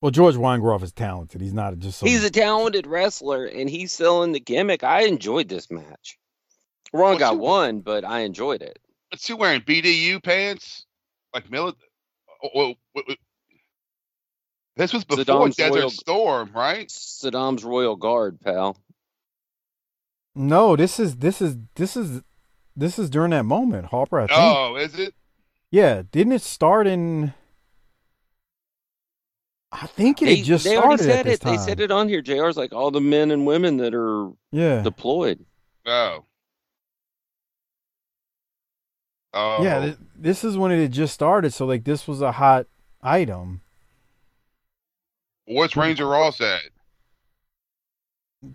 Well, 0.00 0.10
George 0.10 0.34
Weingeroff 0.36 0.82
is 0.82 0.92
talented. 0.92 1.40
He's 1.40 1.52
not 1.54 1.78
just 1.78 1.98
some, 1.98 2.08
He's 2.08 2.22
a 2.24 2.30
talented 2.30 2.86
wrestler, 2.86 3.44
and 3.46 3.68
he's 3.68 3.92
selling 3.92 4.32
the 4.32 4.40
gimmick. 4.40 4.84
I 4.84 5.02
enjoyed 5.06 5.48
this 5.48 5.70
match. 5.70 6.18
Ron 6.92 7.12
What's 7.12 7.18
got 7.20 7.32
he- 7.34 7.38
one, 7.40 7.80
but 7.80 8.04
I 8.04 8.20
enjoyed 8.20 8.62
it. 8.62 8.78
What's 9.16 9.28
he 9.28 9.32
wearing? 9.32 9.62
BDU 9.62 10.22
pants? 10.22 10.84
Like 11.32 11.50
military? 11.50 11.88
Oh, 12.44 12.74
oh. 12.94 13.14
This 14.76 14.92
was 14.92 15.04
before 15.06 15.24
Saddam's 15.24 15.56
Desert 15.56 15.74
Royal- 15.74 15.88
Storm, 15.88 16.50
right? 16.54 16.86
Saddam's 16.88 17.64
Royal 17.64 17.96
Guard, 17.96 18.38
pal. 18.42 18.76
No, 20.34 20.76
this 20.76 21.00
is 21.00 21.16
this 21.16 21.40
is 21.40 21.56
this 21.76 21.96
is 21.96 22.20
this 22.76 22.98
is 22.98 23.08
during 23.08 23.30
that 23.30 23.44
moment, 23.44 23.86
Harper. 23.86 24.20
I 24.20 24.26
think. 24.26 24.38
Oh, 24.38 24.76
is 24.76 24.98
it? 24.98 25.14
Yeah, 25.70 26.02
didn't 26.12 26.34
it 26.34 26.42
start 26.42 26.86
in? 26.86 27.32
I 29.72 29.86
think 29.86 30.20
it 30.20 30.26
They, 30.26 30.36
had 30.36 30.44
just 30.44 30.64
they 30.64 30.76
already 30.76 31.04
started 31.04 31.08
at 31.10 31.16
said 31.16 31.26
this 31.26 31.34
it. 31.36 31.42
They 31.42 31.56
said 31.56 31.80
it 31.80 31.90
on 31.90 32.10
here. 32.10 32.20
JR's 32.20 32.58
like 32.58 32.74
all 32.74 32.90
the 32.90 33.00
men 33.00 33.30
and 33.30 33.46
women 33.46 33.78
that 33.78 33.94
are 33.94 34.30
Yeah, 34.52 34.82
deployed. 34.82 35.42
Oh. 35.86 36.25
Oh. 39.38 39.62
yeah. 39.62 39.80
Th- 39.80 39.96
this 40.18 40.42
is 40.44 40.56
when 40.56 40.72
it 40.72 40.80
had 40.80 40.92
just 40.92 41.12
started, 41.12 41.52
so 41.52 41.66
like 41.66 41.84
this 41.84 42.08
was 42.08 42.22
a 42.22 42.32
hot 42.32 42.66
item. 43.02 43.60
What's 45.44 45.76
Ranger 45.76 46.06
Ross 46.06 46.40
at? 46.40 46.62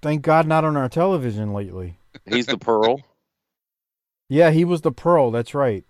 Thank 0.02 0.24
God, 0.24 0.48
not 0.48 0.64
on 0.66 0.76
our 0.76 0.90
television 0.90 1.54
lately. 1.54 1.98
He's 2.26 2.46
the 2.48 2.58
Pearl. 2.58 3.02
Yeah, 4.30 4.52
he 4.52 4.64
was 4.64 4.80
the 4.80 4.94
Pearl. 4.94 5.30
That's 5.30 5.54
right. 5.54 5.84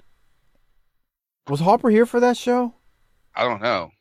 Was 1.47 1.59
Harper 1.59 1.91
here 1.91 2.07
for 2.07 2.19
that 2.19 2.35
show? 2.37 2.73
I 3.35 3.43
don't 3.43 3.61
know. 3.61 3.91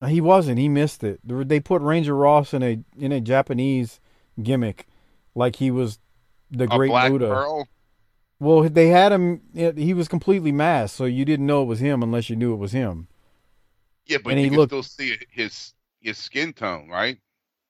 Uh, 0.00 0.06
He 0.06 0.20
wasn't. 0.20 0.60
He 0.60 0.68
missed 0.68 1.02
it. 1.02 1.18
They 1.24 1.42
They 1.42 1.58
put 1.58 1.82
Ranger 1.82 2.14
Ross 2.14 2.54
in 2.54 2.62
a 2.62 2.78
in 2.96 3.10
a 3.10 3.20
Japanese 3.20 3.98
gimmick, 4.40 4.86
like 5.34 5.56
he 5.56 5.72
was 5.72 5.98
the 6.52 6.64
A 6.64 6.66
Great 6.68 6.88
Black 6.90 7.10
Buddha. 7.10 7.26
Pearl? 7.26 7.66
Well, 8.44 8.68
they 8.68 8.88
had 8.88 9.12
him. 9.12 9.40
He 9.54 9.94
was 9.94 10.08
completely 10.08 10.52
masked, 10.52 10.96
so 10.96 11.04
you 11.04 11.24
didn't 11.24 11.46
know 11.46 11.62
it 11.62 11.66
was 11.66 11.80
him 11.80 12.02
unless 12.02 12.28
you 12.30 12.36
knew 12.36 12.52
it 12.52 12.58
was 12.58 12.72
him. 12.72 13.08
Yeah, 14.06 14.18
but 14.22 14.30
And 14.32 14.38
you 14.40 14.44
he 14.44 14.50
can 14.50 14.58
looked- 14.58 14.70
still 14.70 14.82
see 14.82 15.16
his 15.30 15.72
his 16.00 16.18
skin 16.18 16.52
tone, 16.52 16.88
right? 16.88 17.18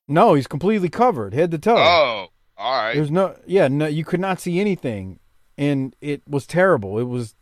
No, 0.09 0.35
he's 0.35 0.47
completely 0.49 0.89
covered, 0.89 1.33
head 1.33 1.51
to 1.53 1.59
toe. 1.59 1.77
Oh, 1.79 2.27
all 2.59 2.83
right. 2.83 2.95
There's 2.95 3.11
no, 3.11 3.37
yeah, 3.47 3.69
no, 3.69 3.87
you 3.87 4.05
could 4.05 4.21
not 4.21 4.41
see 4.41 4.59
anything, 4.61 5.21
and 5.57 5.95
it 6.01 6.23
was 6.29 6.47
terrible. 6.47 6.99
It 6.99 7.05
was 7.05 7.35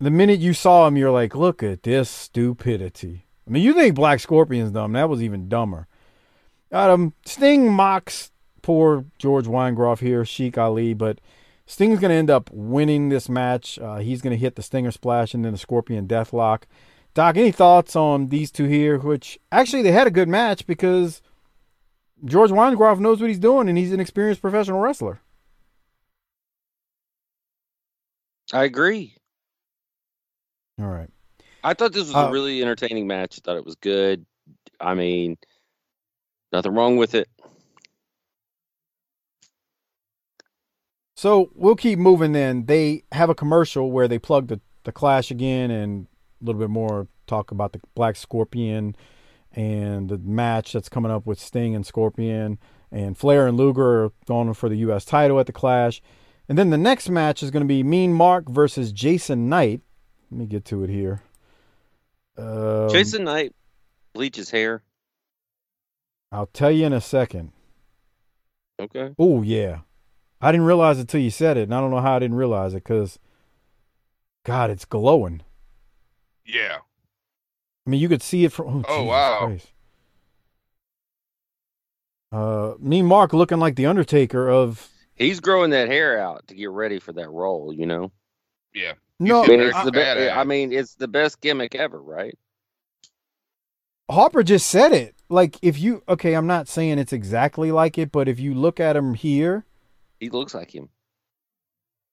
the 0.00 0.10
minute 0.10 0.40
you 0.40 0.52
saw 0.52 0.86
him, 0.86 0.96
you're 0.96 1.10
like, 1.12 1.34
look 1.34 1.62
at 1.62 1.84
this 1.84 2.10
stupidity. 2.10 3.24
I 3.46 3.50
mean, 3.50 3.62
you 3.62 3.72
think 3.72 3.94
Black 3.94 4.20
Scorpion's 4.20 4.72
dumb? 4.72 4.92
That 4.92 5.08
was 5.08 5.22
even 5.22 5.48
dumber. 5.48 5.86
Um, 6.72 7.14
Sting 7.24 7.72
mocks 7.72 8.32
poor 8.60 9.04
George 9.18 9.46
Weingeroff 9.46 10.00
here, 10.00 10.24
Sheik 10.24 10.58
Ali, 10.58 10.92
but 10.92 11.20
Sting's 11.66 11.98
going 11.98 12.10
to 12.10 12.16
end 12.16 12.30
up 12.30 12.48
winning 12.52 13.08
this 13.08 13.28
match. 13.28 13.78
Uh, 13.78 13.96
he's 13.96 14.22
going 14.22 14.30
to 14.30 14.40
hit 14.40 14.54
the 14.54 14.62
Stinger 14.62 14.92
Splash 14.92 15.34
and 15.34 15.44
then 15.44 15.52
the 15.52 15.58
Scorpion 15.58 16.06
Deathlock. 16.06 16.62
Doc, 17.14 17.36
any 17.36 17.50
thoughts 17.50 17.96
on 17.96 18.28
these 18.28 18.50
two 18.50 18.64
here? 18.66 18.98
Which 18.98 19.38
actually 19.50 19.82
they 19.82 19.92
had 19.92 20.06
a 20.06 20.10
good 20.12 20.28
match 20.28 20.66
because 20.66 21.22
George 22.24 22.50
Weingeroff 22.50 23.00
knows 23.00 23.20
what 23.20 23.28
he's 23.28 23.38
doing 23.38 23.68
and 23.68 23.76
he's 23.76 23.92
an 23.92 24.00
experienced 24.00 24.40
professional 24.42 24.80
wrestler. 24.80 25.20
I 28.52 28.64
agree. 28.64 29.16
All 30.80 30.86
right. 30.86 31.10
I 31.64 31.74
thought 31.74 31.92
this 31.92 32.06
was 32.06 32.14
Uh, 32.14 32.28
a 32.28 32.30
really 32.30 32.62
entertaining 32.62 33.06
match. 33.08 33.38
I 33.38 33.40
thought 33.44 33.56
it 33.56 33.64
was 33.64 33.74
good. 33.76 34.24
I 34.78 34.94
mean, 34.94 35.36
nothing 36.52 36.74
wrong 36.74 36.96
with 36.96 37.14
it. 37.14 37.28
So 41.16 41.50
we'll 41.54 41.76
keep 41.76 41.98
moving 41.98 42.32
then. 42.32 42.66
They 42.66 43.04
have 43.10 43.30
a 43.30 43.34
commercial 43.34 43.90
where 43.90 44.06
they 44.06 44.18
plug 44.18 44.48
the, 44.48 44.60
the 44.84 44.92
Clash 44.92 45.30
again 45.30 45.70
and 45.70 46.06
a 46.40 46.44
little 46.44 46.60
bit 46.60 46.68
more 46.68 47.08
talk 47.26 47.50
about 47.50 47.72
the 47.72 47.80
Black 47.94 48.16
Scorpion 48.16 48.94
and 49.52 50.10
the 50.10 50.18
match 50.18 50.74
that's 50.74 50.90
coming 50.90 51.10
up 51.10 51.24
with 51.24 51.40
Sting 51.40 51.74
and 51.74 51.86
Scorpion. 51.86 52.58
And 52.92 53.16
Flair 53.16 53.46
and 53.46 53.56
Luger 53.56 54.04
are 54.04 54.12
going 54.26 54.52
for 54.52 54.68
the 54.68 54.76
U.S. 54.76 55.06
title 55.06 55.40
at 55.40 55.46
the 55.46 55.52
Clash. 55.52 56.02
And 56.50 56.58
then 56.58 56.68
the 56.68 56.78
next 56.78 57.08
match 57.08 57.42
is 57.42 57.50
going 57.50 57.62
to 57.62 57.66
be 57.66 57.82
Mean 57.82 58.12
Mark 58.12 58.48
versus 58.48 58.92
Jason 58.92 59.48
Knight. 59.48 59.80
Let 60.30 60.38
me 60.38 60.46
get 60.46 60.66
to 60.66 60.84
it 60.84 60.90
here. 60.90 61.22
Um, 62.36 62.90
Jason 62.90 63.24
Knight 63.24 63.54
bleaches 64.12 64.50
hair. 64.50 64.82
I'll 66.30 66.46
tell 66.46 66.70
you 66.70 66.84
in 66.84 66.92
a 66.92 67.00
second. 67.00 67.52
Okay. 68.78 69.14
Oh, 69.18 69.42
yeah. 69.42 69.80
I 70.40 70.52
didn't 70.52 70.66
realize 70.66 70.98
it 70.98 71.08
till 71.08 71.20
you 71.20 71.30
said 71.30 71.56
it, 71.56 71.62
and 71.62 71.74
I 71.74 71.80
don't 71.80 71.90
know 71.90 72.00
how 72.00 72.16
I 72.16 72.18
didn't 72.18 72.36
realize 72.36 72.72
it 72.74 72.84
because, 72.84 73.18
God, 74.44 74.70
it's 74.70 74.84
glowing. 74.84 75.42
Yeah. 76.44 76.78
I 77.86 77.90
mean, 77.90 78.00
you 78.00 78.08
could 78.08 78.22
see 78.22 78.44
it 78.44 78.52
from. 78.52 78.66
Oh, 78.66 78.84
Oh, 78.88 78.96
Jesus 78.98 79.08
wow. 79.08 79.38
Christ. 79.46 79.72
Uh, 82.32 82.74
Mean 82.78 83.06
Mark 83.06 83.32
looking 83.32 83.58
like 83.58 83.76
the 83.76 83.86
Undertaker 83.86 84.48
of. 84.50 84.88
He's 85.14 85.40
growing 85.40 85.70
that 85.70 85.88
hair 85.88 86.20
out 86.20 86.46
to 86.48 86.54
get 86.54 86.70
ready 86.70 86.98
for 86.98 87.12
that 87.14 87.30
role. 87.30 87.72
You 87.72 87.86
know. 87.86 88.12
Yeah. 88.74 88.92
No, 89.18 89.44
I 89.44 89.46
mean, 89.46 89.60
it's 89.60 89.76
I- 89.76 89.84
the 89.84 89.92
be- 89.92 90.00
I 90.30 90.44
mean, 90.44 90.72
it's 90.72 90.94
the 90.96 91.08
best 91.08 91.40
gimmick 91.40 91.74
ever, 91.74 92.02
right? 92.02 92.36
Harper 94.10 94.42
just 94.42 94.66
said 94.68 94.92
it. 94.92 95.14
Like, 95.28 95.56
if 95.62 95.78
you 95.78 96.02
okay, 96.08 96.34
I'm 96.34 96.46
not 96.46 96.68
saying 96.68 96.98
it's 96.98 97.12
exactly 97.12 97.72
like 97.72 97.96
it, 97.96 98.12
but 98.12 98.28
if 98.28 98.38
you 98.38 98.52
look 98.54 98.78
at 98.78 98.96
him 98.96 99.14
here, 99.14 99.64
He 100.20 100.30
looks 100.30 100.54
like 100.54 100.74
him. 100.74 100.88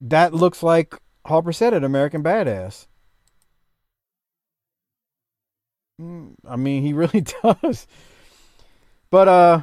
that 0.02 0.34
looks 0.34 0.62
like 0.64 0.96
Harper 1.26 1.54
said 1.54 1.74
it, 1.74 1.84
American 1.84 2.22
Badass. 2.24 2.88
Mm, 6.02 6.34
I 6.48 6.56
mean, 6.56 6.84
he 6.84 6.94
really 6.94 7.22
does. 7.44 7.88
But 9.10 9.28
uh 9.28 9.62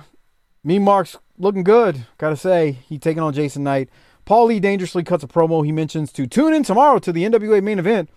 Mean 0.63 0.85
Mark's 0.85 1.17
looking 1.39 1.65
good, 1.65 2.07
gotta 2.19 2.37
say. 2.37 2.73
He 2.89 2.99
taking 2.99 3.23
on 3.23 3.33
Jason 3.33 3.65
Knight. 3.65 3.89
Paul 4.27 4.47
Lee 4.47 4.61
dangerously 4.61 5.03
cuts 5.03 5.25
a 5.25 5.27
promo. 5.27 5.65
He 5.65 5.73
mentions 5.73 6.13
to 6.13 6.27
tune 6.27 6.53
in 6.55 6.63
tomorrow 6.63 6.99
to 7.01 7.13
the 7.13 7.25
NWA 7.25 7.63
main 7.63 7.79
event 7.79 8.11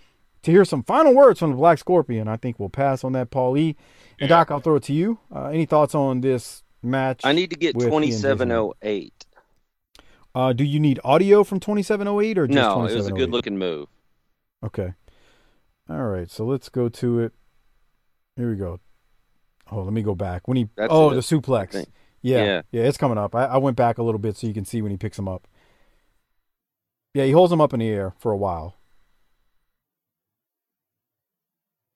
to 0.44 0.52
hear 0.52 0.66
some 0.66 0.84
final 0.84 1.16
words 1.16 1.40
from 1.40 1.52
the 1.52 1.58
Black 1.58 1.80
Scorpion. 1.80 2.28
I 2.28 2.36
think 2.38 2.60
we'll 2.60 2.70
pass 2.70 3.04
on 3.04 3.14
that, 3.14 3.32
Paul 3.32 3.52
Lee. 3.52 3.78
And 4.20 4.28
Doc, 4.30 4.52
I'll 4.52 4.60
throw 4.60 4.76
it 4.76 4.84
to 4.84 4.94
you. 4.94 5.20
Uh, 5.34 5.46
any 5.46 5.66
thoughts 5.66 5.96
on 5.96 6.22
this 6.22 6.64
match? 6.84 7.22
I 7.24 7.32
need 7.32 7.50
to 7.52 7.56
get 7.56 7.76
with 7.76 7.86
he 7.86 7.88
and 7.88 7.92
twenty 7.92 8.08
Jason 8.08 8.22
seven 8.22 8.50
Knight? 8.50 8.58
oh 8.58 8.74
eight. 8.82 9.26
Uh, 10.36 10.52
do 10.54 10.64
you 10.64 10.80
need 10.80 11.00
audio 11.04 11.44
from 11.44 11.60
2708 11.60 12.38
or 12.38 12.48
just 12.48 12.56
No, 12.56 12.86
it 12.86 12.96
was 12.96 13.08
a 13.08 13.12
good 13.12 13.30
looking 13.32 13.58
move. 13.58 13.88
Okay. 14.66 14.94
All 15.90 16.04
right, 16.08 16.30
so 16.32 16.46
let's 16.46 16.70
go 16.70 16.90
to 16.90 17.20
it. 17.20 17.34
Here 18.36 18.50
we 18.50 18.56
go. 18.56 18.80
Oh, 19.72 19.84
let 19.84 19.94
me 19.94 20.02
go 20.02 20.16
back. 20.16 20.48
When 20.48 20.58
he 20.58 20.70
That's 20.76 20.92
oh 20.92 21.12
it, 21.12 21.16
the 21.16 21.22
suplex. 21.22 21.74
Yeah, 22.22 22.44
Yeah. 22.46 22.62
yeah, 22.72 22.84
it's 22.84 22.98
coming 22.98 23.18
up. 23.18 23.36
I, 23.36 23.46
I 23.46 23.58
went 23.58 23.76
back 23.78 23.98
a 23.98 24.04
little 24.04 24.20
bit 24.20 24.36
so 24.38 24.48
you 24.48 24.54
can 24.54 24.66
see 24.66 24.82
when 24.82 24.92
he 24.92 24.98
picks 24.98 25.20
him 25.20 25.28
up. 25.28 25.48
Yeah, 27.14 27.26
he 27.26 27.32
holds 27.32 27.52
him 27.54 27.62
up 27.62 27.74
in 27.74 27.80
the 27.80 27.88
air 27.90 28.14
for 28.18 28.32
a 28.32 28.38
while. 28.38 28.76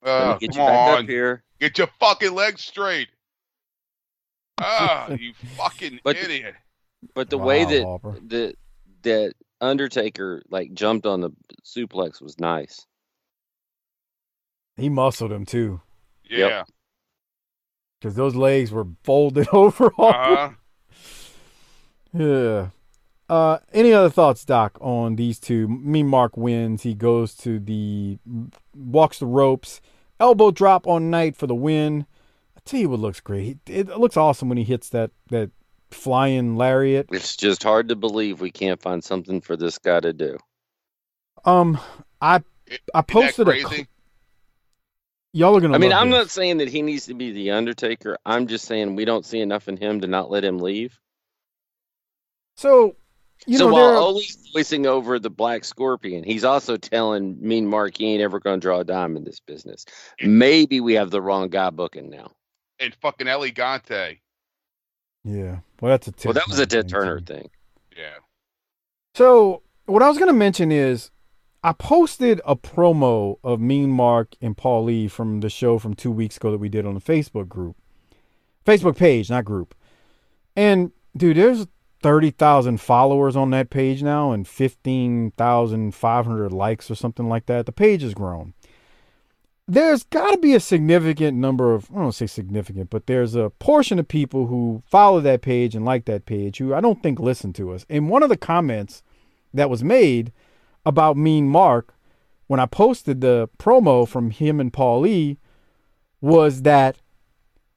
Uh, 0.04 0.36
get 0.38 0.52
come 0.52 0.60
you 0.60 0.66
back 0.68 0.90
up 0.92 0.98
on. 0.98 1.06
here. 1.06 1.42
Get 1.60 1.76
your 1.78 1.88
fucking 1.98 2.34
legs 2.34 2.62
straight. 2.62 3.08
Ah, 4.60 5.08
you 5.12 5.34
fucking 5.56 6.00
But- 6.02 6.16
idiot. 6.16 6.54
But 7.14 7.30
the 7.30 7.38
way 7.38 7.64
that 7.64 7.84
Harper. 7.84 8.18
that 8.28 8.54
that 9.02 9.32
Undertaker 9.60 10.42
like 10.50 10.72
jumped 10.74 11.06
on 11.06 11.20
the 11.20 11.30
suplex 11.64 12.20
was 12.20 12.38
nice. 12.38 12.86
He 14.76 14.88
muscled 14.88 15.32
him 15.32 15.44
too 15.44 15.80
Yeah. 16.28 16.62
because 18.00 18.14
those 18.14 18.34
legs 18.36 18.70
were 18.70 18.86
folded 19.04 19.48
over. 19.52 19.92
Uh-huh. 19.98 20.50
Yeah. 22.12 22.68
Uh, 23.28 23.58
any 23.72 23.92
other 23.92 24.08
thoughts, 24.08 24.44
Doc, 24.44 24.78
on 24.80 25.16
these 25.16 25.38
two? 25.38 25.68
Me, 25.68 26.02
Mark 26.02 26.36
wins. 26.36 26.82
He 26.82 26.94
goes 26.94 27.34
to 27.36 27.58
the 27.58 28.18
walks 28.74 29.18
the 29.18 29.26
ropes, 29.26 29.80
elbow 30.18 30.50
drop 30.50 30.86
on 30.86 31.10
Knight 31.10 31.36
for 31.36 31.46
the 31.46 31.54
win. 31.54 32.06
I 32.56 32.60
tell 32.64 32.80
you 32.80 32.88
what 32.88 33.00
looks 33.00 33.20
great. 33.20 33.58
It, 33.66 33.88
it 33.90 33.98
looks 33.98 34.16
awesome 34.16 34.48
when 34.48 34.56
he 34.58 34.64
hits 34.64 34.88
that 34.90 35.10
that 35.28 35.50
flying 35.90 36.56
lariat. 36.56 37.06
It's 37.12 37.36
just 37.36 37.62
hard 37.62 37.88
to 37.88 37.96
believe 37.96 38.40
we 38.40 38.50
can't 38.50 38.80
find 38.80 39.02
something 39.02 39.40
for 39.40 39.56
this 39.56 39.78
guy 39.78 40.00
to 40.00 40.12
do. 40.12 40.36
Um, 41.44 41.78
I 42.20 42.36
I 42.36 42.40
Isn't 42.68 42.80
that 42.94 43.06
posted 43.08 43.48
a. 43.48 43.50
crazy? 43.52 43.86
Y'all 45.32 45.56
are 45.56 45.60
gonna. 45.60 45.74
I 45.74 45.78
mean, 45.78 45.92
I'm 45.92 46.10
this. 46.10 46.18
not 46.18 46.30
saying 46.30 46.58
that 46.58 46.68
he 46.68 46.82
needs 46.82 47.06
to 47.06 47.14
be 47.14 47.32
the 47.32 47.50
Undertaker. 47.52 48.18
I'm 48.26 48.46
just 48.46 48.64
saying 48.64 48.96
we 48.96 49.04
don't 49.04 49.24
see 49.26 49.40
enough 49.40 49.68
in 49.68 49.76
him 49.76 50.00
to 50.00 50.06
not 50.06 50.30
let 50.30 50.44
him 50.44 50.58
leave. 50.58 50.98
So, 52.56 52.96
you 53.46 53.58
so 53.58 53.66
know, 53.68 53.72
while 53.72 53.82
there 53.86 53.94
are- 53.94 54.00
Ole's 54.00 54.36
voicing 54.52 54.86
over 54.86 55.18
the 55.18 55.30
Black 55.30 55.64
Scorpion, 55.64 56.24
he's 56.24 56.44
also 56.44 56.76
telling 56.76 57.36
Mean 57.40 57.66
Mark 57.68 57.96
he 57.96 58.06
ain't 58.12 58.22
ever 58.22 58.40
going 58.40 58.58
to 58.60 58.64
draw 58.64 58.80
a 58.80 58.84
dime 58.84 59.16
in 59.16 59.24
this 59.24 59.38
business. 59.40 59.84
Maybe 60.22 60.80
we 60.80 60.94
have 60.94 61.10
the 61.10 61.22
wrong 61.22 61.48
guy 61.48 61.70
booking 61.70 62.10
now. 62.10 62.32
And 62.80 62.94
fucking 63.00 63.28
Elegante. 63.28 64.20
Yeah. 65.24 65.58
Well, 65.80 65.90
that's 65.90 66.08
a. 66.08 66.12
Well, 66.24 66.34
that 66.34 66.48
was 66.48 66.58
a 66.58 66.66
Turner 66.66 66.82
Ted 66.82 66.84
thing, 66.84 66.90
Turner 66.90 67.20
too. 67.20 67.34
thing. 67.34 67.50
Yeah. 67.96 68.14
So 69.14 69.62
what 69.86 70.02
I 70.02 70.08
was 70.08 70.18
gonna 70.18 70.32
mention 70.32 70.70
is 70.70 71.10
I 71.62 71.72
posted 71.72 72.40
a 72.46 72.54
promo 72.54 73.38
of 73.42 73.60
Mean 73.60 73.90
Mark 73.90 74.34
and 74.40 74.56
Paul 74.56 74.84
Lee 74.84 75.08
from 75.08 75.40
the 75.40 75.50
show 75.50 75.78
from 75.78 75.94
two 75.94 76.10
weeks 76.10 76.36
ago 76.36 76.50
that 76.52 76.58
we 76.58 76.68
did 76.68 76.86
on 76.86 76.94
the 76.94 77.00
Facebook 77.00 77.48
group. 77.48 77.76
Facebook 78.64 78.96
page, 78.96 79.28
not 79.30 79.44
group. 79.44 79.74
And 80.54 80.92
dude, 81.16 81.36
there's 81.36 81.66
thirty 82.02 82.30
thousand 82.30 82.80
followers 82.80 83.34
on 83.34 83.50
that 83.50 83.70
page 83.70 84.02
now 84.02 84.30
and 84.30 84.46
fifteen 84.46 85.32
thousand 85.32 85.94
five 85.94 86.26
hundred 86.26 86.52
likes 86.52 86.90
or 86.90 86.94
something 86.94 87.28
like 87.28 87.46
that. 87.46 87.66
The 87.66 87.72
page 87.72 88.02
has 88.02 88.14
grown. 88.14 88.54
There's 89.70 90.02
got 90.04 90.32
to 90.32 90.38
be 90.38 90.54
a 90.54 90.60
significant 90.60 91.36
number 91.36 91.74
of, 91.74 91.90
I 91.94 91.98
don't 91.98 92.12
say 92.12 92.26
significant, 92.26 92.88
but 92.88 93.06
there's 93.06 93.34
a 93.34 93.50
portion 93.50 93.98
of 93.98 94.08
people 94.08 94.46
who 94.46 94.82
follow 94.86 95.20
that 95.20 95.42
page 95.42 95.74
and 95.74 95.84
like 95.84 96.06
that 96.06 96.24
page 96.24 96.56
who 96.56 96.72
I 96.72 96.80
don't 96.80 97.02
think 97.02 97.20
listen 97.20 97.52
to 97.54 97.72
us. 97.72 97.84
And 97.90 98.08
one 98.08 98.22
of 98.22 98.30
the 98.30 98.36
comments 98.38 99.02
that 99.52 99.68
was 99.68 99.84
made 99.84 100.32
about 100.86 101.18
Mean 101.18 101.50
Mark 101.50 101.94
when 102.46 102.58
I 102.58 102.64
posted 102.66 103.20
the 103.20 103.50
promo 103.58 104.08
from 104.08 104.30
him 104.30 104.58
and 104.58 104.72
Paul 104.72 105.00
Lee 105.00 105.36
was 106.22 106.62
that, 106.62 106.96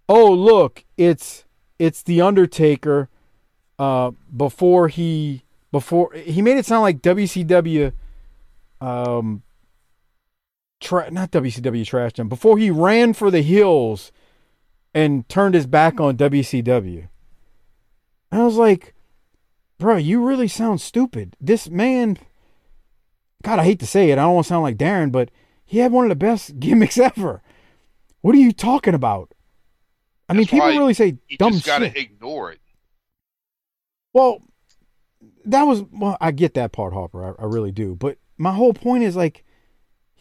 oh 0.09 0.31
look, 0.31 0.85
it's 0.97 1.43
it's 1.77 2.01
the 2.03 2.21
Undertaker 2.21 3.09
uh, 3.77 4.11
before 4.35 4.87
he 4.87 5.43
before 5.71 6.13
he 6.13 6.41
made 6.41 6.57
it 6.57 6.65
sound 6.65 6.83
like 6.83 7.01
WCW 7.01 7.91
um 8.79 9.43
tra- 10.81 11.09
not 11.11 11.31
WCW 11.31 11.83
trashed 11.83 12.19
him 12.19 12.27
before 12.27 12.57
he 12.57 12.69
ran 12.69 13.13
for 13.13 13.31
the 13.31 13.41
hills 13.41 14.11
and 14.93 15.27
turned 15.29 15.55
his 15.55 15.65
back 15.67 16.01
on 16.01 16.17
WCW. 16.17 17.07
I 18.31 18.43
was 18.43 18.55
like, 18.57 18.93
bro, 19.77 19.95
you 19.95 20.25
really 20.25 20.47
sound 20.47 20.81
stupid. 20.81 21.35
This 21.39 21.69
man, 21.69 22.17
God, 23.43 23.59
I 23.59 23.63
hate 23.63 23.79
to 23.79 23.87
say 23.87 24.09
it. 24.09 24.17
I 24.17 24.23
don't 24.23 24.33
want 24.35 24.45
to 24.45 24.49
sound 24.49 24.63
like 24.63 24.77
Darren, 24.77 25.11
but 25.11 25.31
he 25.63 25.77
had 25.79 25.91
one 25.91 26.05
of 26.05 26.09
the 26.09 26.15
best 26.15 26.59
gimmicks 26.59 26.97
ever. 26.97 27.41
What 28.21 28.35
are 28.35 28.39
you 28.39 28.51
talking 28.51 28.93
about? 28.93 29.33
I 30.27 30.33
mean, 30.33 30.45
people 30.47 30.67
really 30.67 30.93
say 30.93 31.17
You 31.27 31.37
dumb 31.37 31.53
just 31.53 31.65
gotta 31.65 31.87
shit. 31.87 31.97
ignore 31.97 32.51
it. 32.51 32.59
Well, 34.13 34.39
that 35.45 35.63
was 35.63 35.83
well, 35.91 36.17
I 36.21 36.31
get 36.31 36.53
that 36.53 36.71
part, 36.71 36.93
Harper. 36.93 37.25
I, 37.39 37.43
I 37.43 37.45
really 37.45 37.71
do. 37.71 37.95
But 37.95 38.17
my 38.37 38.53
whole 38.53 38.73
point 38.73 39.03
is 39.03 39.15
like, 39.15 39.43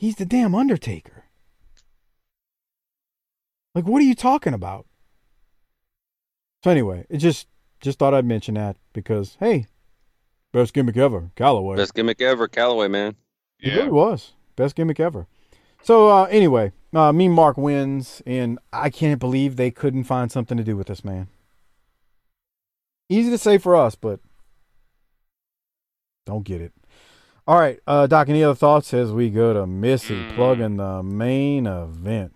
he's 0.01 0.17
the 0.17 0.25
damn 0.25 0.55
Undertaker. 0.55 1.25
Like, 3.75 3.85
what 3.85 4.01
are 4.01 4.07
you 4.07 4.15
talking 4.15 4.55
about? 4.55 4.87
So 6.65 6.71
anyway, 6.71 7.07
it 7.11 7.19
just 7.19 7.47
just 7.81 7.99
thought 7.99 8.15
I'd 8.15 8.25
mention 8.25 8.55
that 8.55 8.77
because 8.93 9.37
hey, 9.41 9.67
best 10.53 10.73
gimmick 10.73 10.97
ever, 10.97 11.31
Callaway. 11.37 11.77
Best 11.77 11.95
gimmick 11.95 12.21
ever, 12.21 12.49
Callaway 12.49 12.89
man. 12.89 13.15
Yeah. 13.61 13.73
It 13.73 13.77
really 13.77 13.91
was 13.91 14.33
best 14.57 14.75
gimmick 14.75 14.99
ever. 14.99 15.27
So 15.83 16.09
uh, 16.09 16.25
anyway, 16.25 16.73
uh, 16.95 17.13
Mean 17.13 17.33
Mark 17.33 17.57
wins, 17.57 18.23
and 18.27 18.59
I 18.73 18.91
can't 18.91 19.21
believe 19.21 19.57
they 19.57 19.71
couldn't 19.71 20.05
find 20.05 20.33
something 20.33 20.57
to 20.57 20.65
do 20.65 20.77
with 20.77 20.89
this 20.89 21.05
man. 21.05 21.29
Easy 23.09 23.31
to 23.31 23.39
say 23.39 23.59
for 23.59 23.77
us, 23.77 23.95
but 23.95 24.21
don't 26.27 26.45
get 26.45 26.61
it. 26.61 26.73
All 27.51 27.59
right, 27.59 27.81
uh, 27.85 28.07
Doc. 28.07 28.29
Any 28.29 28.45
other 28.45 28.55
thoughts 28.55 28.95
as 28.95 29.11
we 29.11 29.29
go 29.29 29.53
to 29.53 29.67
Missy 29.67 30.25
plugging 30.37 30.77
the 30.77 31.03
main 31.03 31.67
event? 31.67 32.33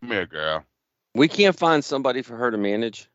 Come 0.00 0.12
here, 0.12 0.26
girl. 0.26 0.64
We 1.12 1.26
can't 1.26 1.58
find 1.58 1.84
somebody 1.84 2.22
for 2.22 2.36
her 2.36 2.52
to 2.52 2.56
manage. 2.56 3.08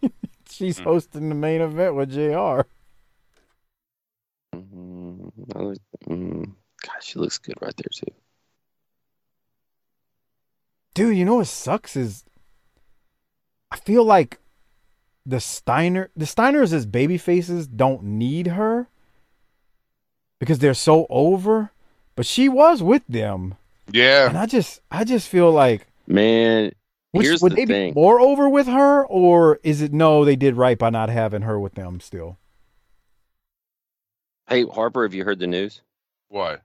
She's 0.48 0.78
hosting 0.78 1.28
the 1.28 1.34
main 1.34 1.60
event 1.60 1.96
with 1.96 2.12
Jr. 2.12 2.68
Mm, 4.54 5.32
I 5.56 5.58
was- 5.58 5.80
mm, 6.08 6.52
God, 6.86 7.02
she 7.02 7.18
looks 7.18 7.38
good 7.38 7.56
right 7.60 7.74
there 7.76 7.90
too. 7.92 8.14
Dude, 10.94 11.16
you 11.16 11.24
know 11.24 11.34
what 11.34 11.48
sucks 11.48 11.96
is 11.96 12.22
I 13.72 13.76
feel 13.78 14.04
like 14.04 14.38
the 15.26 15.40
Steiner 15.40 16.10
the 16.14 16.26
Steiners 16.26 16.72
as 16.72 16.86
baby 16.86 17.18
faces 17.18 17.66
don't 17.66 18.04
need 18.04 18.46
her 18.46 18.88
because 20.38 20.58
they're 20.58 20.74
so 20.74 21.06
over. 21.10 21.70
But 22.14 22.26
she 22.26 22.48
was 22.48 22.82
with 22.82 23.02
them. 23.08 23.56
Yeah. 23.90 24.28
And 24.28 24.38
I 24.38 24.46
just 24.46 24.80
I 24.90 25.04
just 25.04 25.28
feel 25.28 25.50
like 25.52 25.86
Man, 26.06 26.72
which, 27.12 27.26
here's 27.26 27.42
would 27.42 27.52
the 27.52 27.56
they 27.56 27.66
thing. 27.66 27.92
be 27.94 28.00
more 28.00 28.20
over 28.20 28.48
with 28.48 28.66
her 28.66 29.04
or 29.06 29.60
is 29.62 29.82
it 29.82 29.92
no 29.92 30.24
they 30.24 30.36
did 30.36 30.56
right 30.56 30.78
by 30.78 30.90
not 30.90 31.08
having 31.10 31.42
her 31.42 31.60
with 31.60 31.74
them 31.74 32.00
still? 32.00 32.38
Hey 34.48 34.64
Harper, 34.64 35.02
have 35.02 35.14
you 35.14 35.24
heard 35.24 35.38
the 35.38 35.46
news? 35.46 35.82
What? 36.28 36.62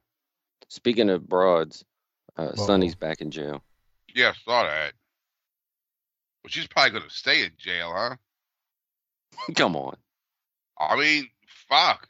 Speaking 0.67 1.09
of 1.09 1.28
broads, 1.28 1.84
uh, 2.38 2.43
Uh-oh. 2.43 2.65
Sunny's 2.65 2.95
back 2.95 3.22
in 3.22 3.32
jail. 3.32 3.61
Yeah, 4.15 4.30
I 4.30 4.34
saw 4.45 4.63
that. 4.63 4.93
Well, 6.43 6.49
she's 6.49 6.67
probably 6.67 6.91
gonna 6.91 7.09
stay 7.09 7.43
in 7.43 7.51
jail, 7.57 7.91
huh? 7.95 8.15
Come 9.55 9.76
on. 9.76 9.95
I 10.80 10.95
mean, 10.95 11.28
fuck. 11.69 12.07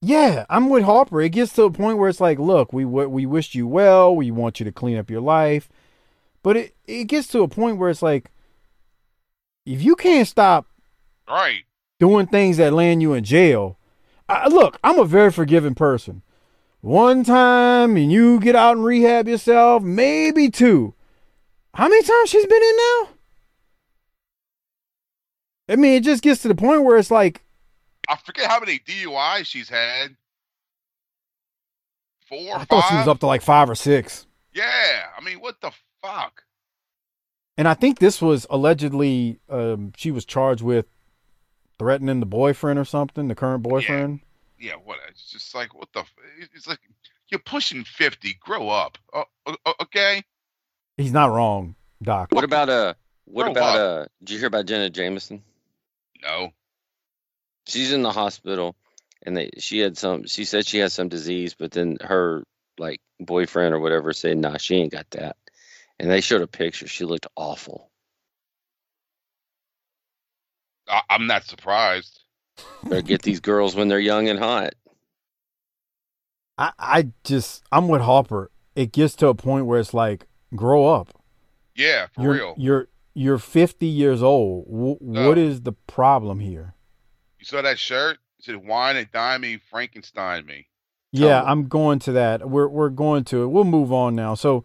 Yeah, 0.00 0.46
I'm 0.48 0.68
with 0.68 0.84
Harper. 0.84 1.20
It 1.20 1.30
gets 1.30 1.52
to 1.54 1.64
a 1.64 1.70
point 1.70 1.98
where 1.98 2.08
it's 2.08 2.20
like, 2.20 2.38
look, 2.38 2.72
we 2.72 2.84
we 2.84 3.26
wished 3.26 3.54
you 3.54 3.66
well. 3.66 4.14
We 4.14 4.30
want 4.30 4.60
you 4.60 4.64
to 4.64 4.72
clean 4.72 4.96
up 4.96 5.10
your 5.10 5.20
life, 5.20 5.68
but 6.42 6.56
it 6.56 6.76
it 6.86 7.04
gets 7.04 7.26
to 7.28 7.42
a 7.42 7.48
point 7.48 7.78
where 7.78 7.90
it's 7.90 8.02
like, 8.02 8.30
if 9.66 9.82
you 9.82 9.96
can't 9.96 10.28
stop 10.28 10.66
Right. 11.28 11.64
doing 11.98 12.26
things 12.28 12.56
that 12.58 12.72
land 12.72 13.02
you 13.02 13.12
in 13.12 13.24
jail, 13.24 13.76
I, 14.28 14.48
look, 14.48 14.78
I'm 14.84 14.98
a 14.98 15.04
very 15.04 15.32
forgiving 15.32 15.74
person. 15.74 16.22
One 16.80 17.24
time 17.24 17.96
and 17.96 18.12
you 18.12 18.38
get 18.38 18.54
out 18.54 18.76
and 18.76 18.84
rehab 18.84 19.26
yourself, 19.26 19.82
maybe 19.82 20.48
two. 20.48 20.94
How 21.74 21.88
many 21.88 22.02
times 22.02 22.30
she's 22.30 22.46
been 22.46 22.62
in 22.62 22.76
now? 22.76 23.08
I 25.70 25.76
mean, 25.76 25.94
it 25.94 26.04
just 26.04 26.22
gets 26.22 26.40
to 26.42 26.48
the 26.48 26.54
point 26.54 26.84
where 26.84 26.96
it's 26.96 27.10
like, 27.10 27.42
I 28.08 28.16
forget 28.16 28.50
how 28.50 28.60
many 28.60 28.78
DUIs 28.78 29.46
she's 29.46 29.68
had. 29.68 30.16
Four, 32.28 32.56
I 32.56 32.64
thought 32.64 32.88
she 32.88 32.94
was 32.96 33.08
up 33.08 33.20
to 33.20 33.26
like 33.26 33.42
five 33.42 33.70
or 33.70 33.74
six. 33.74 34.26
Yeah. 34.52 35.04
I 35.16 35.22
mean, 35.22 35.40
what 35.40 35.60
the 35.60 35.70
fuck? 36.02 36.42
And 37.56 37.66
I 37.66 37.74
think 37.74 37.98
this 37.98 38.20
was 38.22 38.46
allegedly 38.50 39.40
um, 39.48 39.92
she 39.96 40.10
was 40.10 40.24
charged 40.24 40.62
with 40.62 40.86
threatening 41.78 42.20
the 42.20 42.26
boyfriend 42.26 42.78
or 42.78 42.84
something, 42.84 43.28
the 43.28 43.34
current 43.34 43.62
boyfriend. 43.62 44.20
Yeah, 44.58 44.72
yeah 44.72 44.76
what? 44.84 44.98
It's 45.08 45.30
just 45.30 45.54
like, 45.54 45.74
what 45.74 45.88
the? 45.92 46.00
f- 46.00 46.14
It's 46.54 46.66
like 46.68 46.78
you're 47.30 47.40
pushing 47.40 47.82
fifty. 47.84 48.34
Grow 48.40 48.68
up. 48.68 48.96
O- 49.12 49.24
o- 49.46 49.74
okay. 49.82 50.22
He's 50.96 51.12
not 51.12 51.30
wrong, 51.30 51.74
Doc. 52.02 52.28
What 52.32 52.44
about 52.44 52.68
uh 52.68 52.94
what 53.24 53.44
Grow 53.44 53.52
about 53.52 53.76
up. 53.76 54.02
uh 54.04 54.06
did 54.20 54.30
you 54.34 54.38
hear 54.38 54.48
about 54.48 54.66
Jenna 54.66 54.90
Jameson? 54.90 55.42
No. 56.22 56.52
She's 57.68 57.92
in 57.92 58.02
the 58.02 58.12
hospital 58.12 58.74
and 59.22 59.36
they 59.36 59.50
she 59.58 59.78
had 59.78 59.96
some 59.96 60.24
she 60.26 60.44
said 60.44 60.66
she 60.66 60.78
had 60.78 60.90
some 60.92 61.08
disease, 61.08 61.54
but 61.54 61.70
then 61.70 61.98
her 62.00 62.42
like 62.78 63.00
boyfriend 63.20 63.74
or 63.74 63.80
whatever 63.80 64.12
said, 64.12 64.38
nah, 64.38 64.56
she 64.56 64.76
ain't 64.76 64.92
got 64.92 65.08
that. 65.10 65.36
And 66.00 66.10
they 66.10 66.20
showed 66.20 66.42
a 66.42 66.46
picture. 66.46 66.86
She 66.88 67.04
looked 67.04 67.26
awful. 67.36 67.90
I- 70.88 71.02
I'm 71.10 71.26
not 71.26 71.44
surprised. 71.44 72.20
Better 72.84 73.02
get 73.02 73.22
these 73.22 73.40
girls 73.40 73.74
when 73.74 73.88
they're 73.88 73.98
young 73.98 74.28
and 74.28 74.38
hot. 74.38 74.74
I, 76.56 76.72
I 76.78 77.08
just 77.24 77.62
I'm 77.70 77.88
with 77.88 78.00
hopper 78.00 78.50
It 78.74 78.92
gets 78.92 79.14
to 79.16 79.28
a 79.28 79.34
point 79.34 79.66
where 79.66 79.78
it's 79.78 79.94
like, 79.94 80.26
grow 80.56 80.86
up. 80.86 81.12
Yeah, 81.74 82.06
for 82.14 82.22
you're, 82.22 82.32
real. 82.34 82.54
You're 82.56 82.88
you're 83.14 83.38
50 83.38 83.86
years 83.86 84.22
old. 84.22 84.66
W- 84.66 84.96
What 85.00 85.38
is 85.38 85.62
the 85.62 85.72
problem 85.72 86.40
here? 86.40 86.74
You 87.38 87.44
saw 87.44 87.62
that 87.62 87.78
shirt? 87.78 88.18
It 88.38 88.44
said 88.44 88.56
"Wine 88.66 88.96
and 88.96 89.10
dime 89.12 89.42
me, 89.42 89.58
Frankenstein 89.70 90.46
me." 90.46 90.66
Yeah, 91.12 91.42
Oh. 91.42 91.46
I'm 91.46 91.68
going 91.68 91.98
to 92.00 92.12
that. 92.12 92.48
We're 92.50 92.68
we're 92.68 92.90
going 92.90 93.24
to 93.24 93.42
it. 93.42 93.48
We'll 93.48 93.64
move 93.64 93.92
on 93.92 94.14
now. 94.14 94.34
So, 94.34 94.64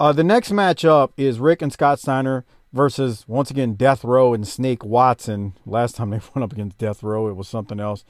uh, 0.00 0.12
the 0.12 0.24
next 0.24 0.50
matchup 0.50 1.10
is 1.16 1.38
Rick 1.38 1.60
and 1.62 1.72
Scott 1.72 1.98
Steiner 1.98 2.44
versus 2.72 3.24
once 3.28 3.50
again 3.50 3.74
Death 3.74 4.02
Row 4.04 4.32
and 4.34 4.46
Snake 4.46 4.84
Watson. 4.84 5.54
Last 5.66 5.96
time 5.96 6.10
they 6.10 6.20
went 6.34 6.44
up 6.44 6.52
against 6.52 6.78
Death 6.78 7.02
Row, 7.02 7.28
it 7.28 7.36
was 7.36 7.48
something 7.48 7.80
else. 7.80 8.04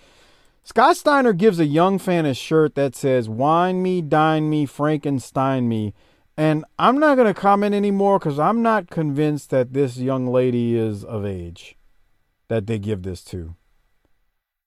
Scott 0.63 0.97
Steiner 0.97 1.35
gives 1.35 1.61
a 1.61 1.67
young 1.67 1.99
fan 1.99 2.25
a 2.25 2.33
shirt 2.35 2.75
that 2.75 2.95
says 2.95 3.29
"Wine 3.29 3.83
me, 3.83 4.01
dine 4.03 4.49
me, 4.49 4.65
Frankenstein 4.67 5.69
me," 5.69 5.93
and 6.37 6.65
I'm 6.79 6.99
not 6.99 7.17
going 7.17 7.27
to 7.27 7.39
comment 7.39 7.75
anymore 7.75 8.19
because 8.19 8.39
I'm 8.39 8.63
not 8.63 8.89
convinced 8.91 9.51
that 9.51 9.73
this 9.73 9.97
young 9.99 10.27
lady 10.27 10.77
is 10.77 11.05
of 11.05 11.27
age 11.27 11.77
that 12.49 12.67
they 12.67 12.79
give 12.79 13.03
this 13.03 13.23
to. 13.25 13.57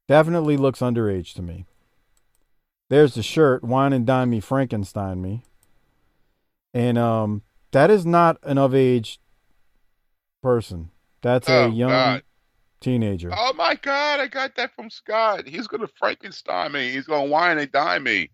Definitely 0.07 0.57
looks 0.57 0.79
underage 0.79 1.33
to 1.33 1.41
me. 1.41 1.65
There's 2.89 3.15
the 3.15 3.23
shirt, 3.23 3.63
wine 3.63 3.91
and 3.91 4.05
dine 4.05 4.29
me, 4.29 4.39
Frankenstein 4.39 5.21
me. 5.21 5.43
And 6.73 6.97
um 6.97 7.41
that 7.71 7.89
is 7.91 8.05
not 8.05 8.37
an 8.43 8.57
of 8.57 8.73
age 8.73 9.19
person. 10.41 10.91
That's 11.21 11.49
a 11.49 11.65
Oh, 11.65 11.71
young 11.71 11.89
God. 11.89 12.23
teenager. 12.79 13.31
Oh 13.35 13.51
my 13.53 13.75
God! 13.75 14.19
I 14.21 14.27
got 14.27 14.55
that 14.55 14.73
from 14.75 14.89
Scott. 14.89 15.47
He's 15.47 15.67
gonna 15.67 15.87
Frankenstein 15.99 16.71
me. 16.71 16.91
He's 16.91 17.05
gonna 17.05 17.27
wine 17.27 17.57
and 17.57 17.71
dime 17.71 18.03
me. 18.03 18.29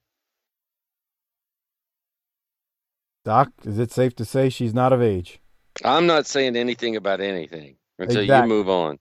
Doc, 3.26 3.52
is 3.64 3.80
it 3.80 3.92
safe 3.92 4.16
to 4.18 4.26
say 4.26 4.50
she's 4.50 4.74
not 4.74 4.92
of 4.94 5.02
age? 5.02 5.40
I'm 5.84 6.06
not 6.06 6.28
saying 6.28 6.56
anything 6.56 6.98
about 6.98 7.22
anything 7.22 7.78
until 7.98 8.22
Exactly. 8.22 8.50
you 8.50 8.56
move 8.58 8.70
on. 8.70 9.00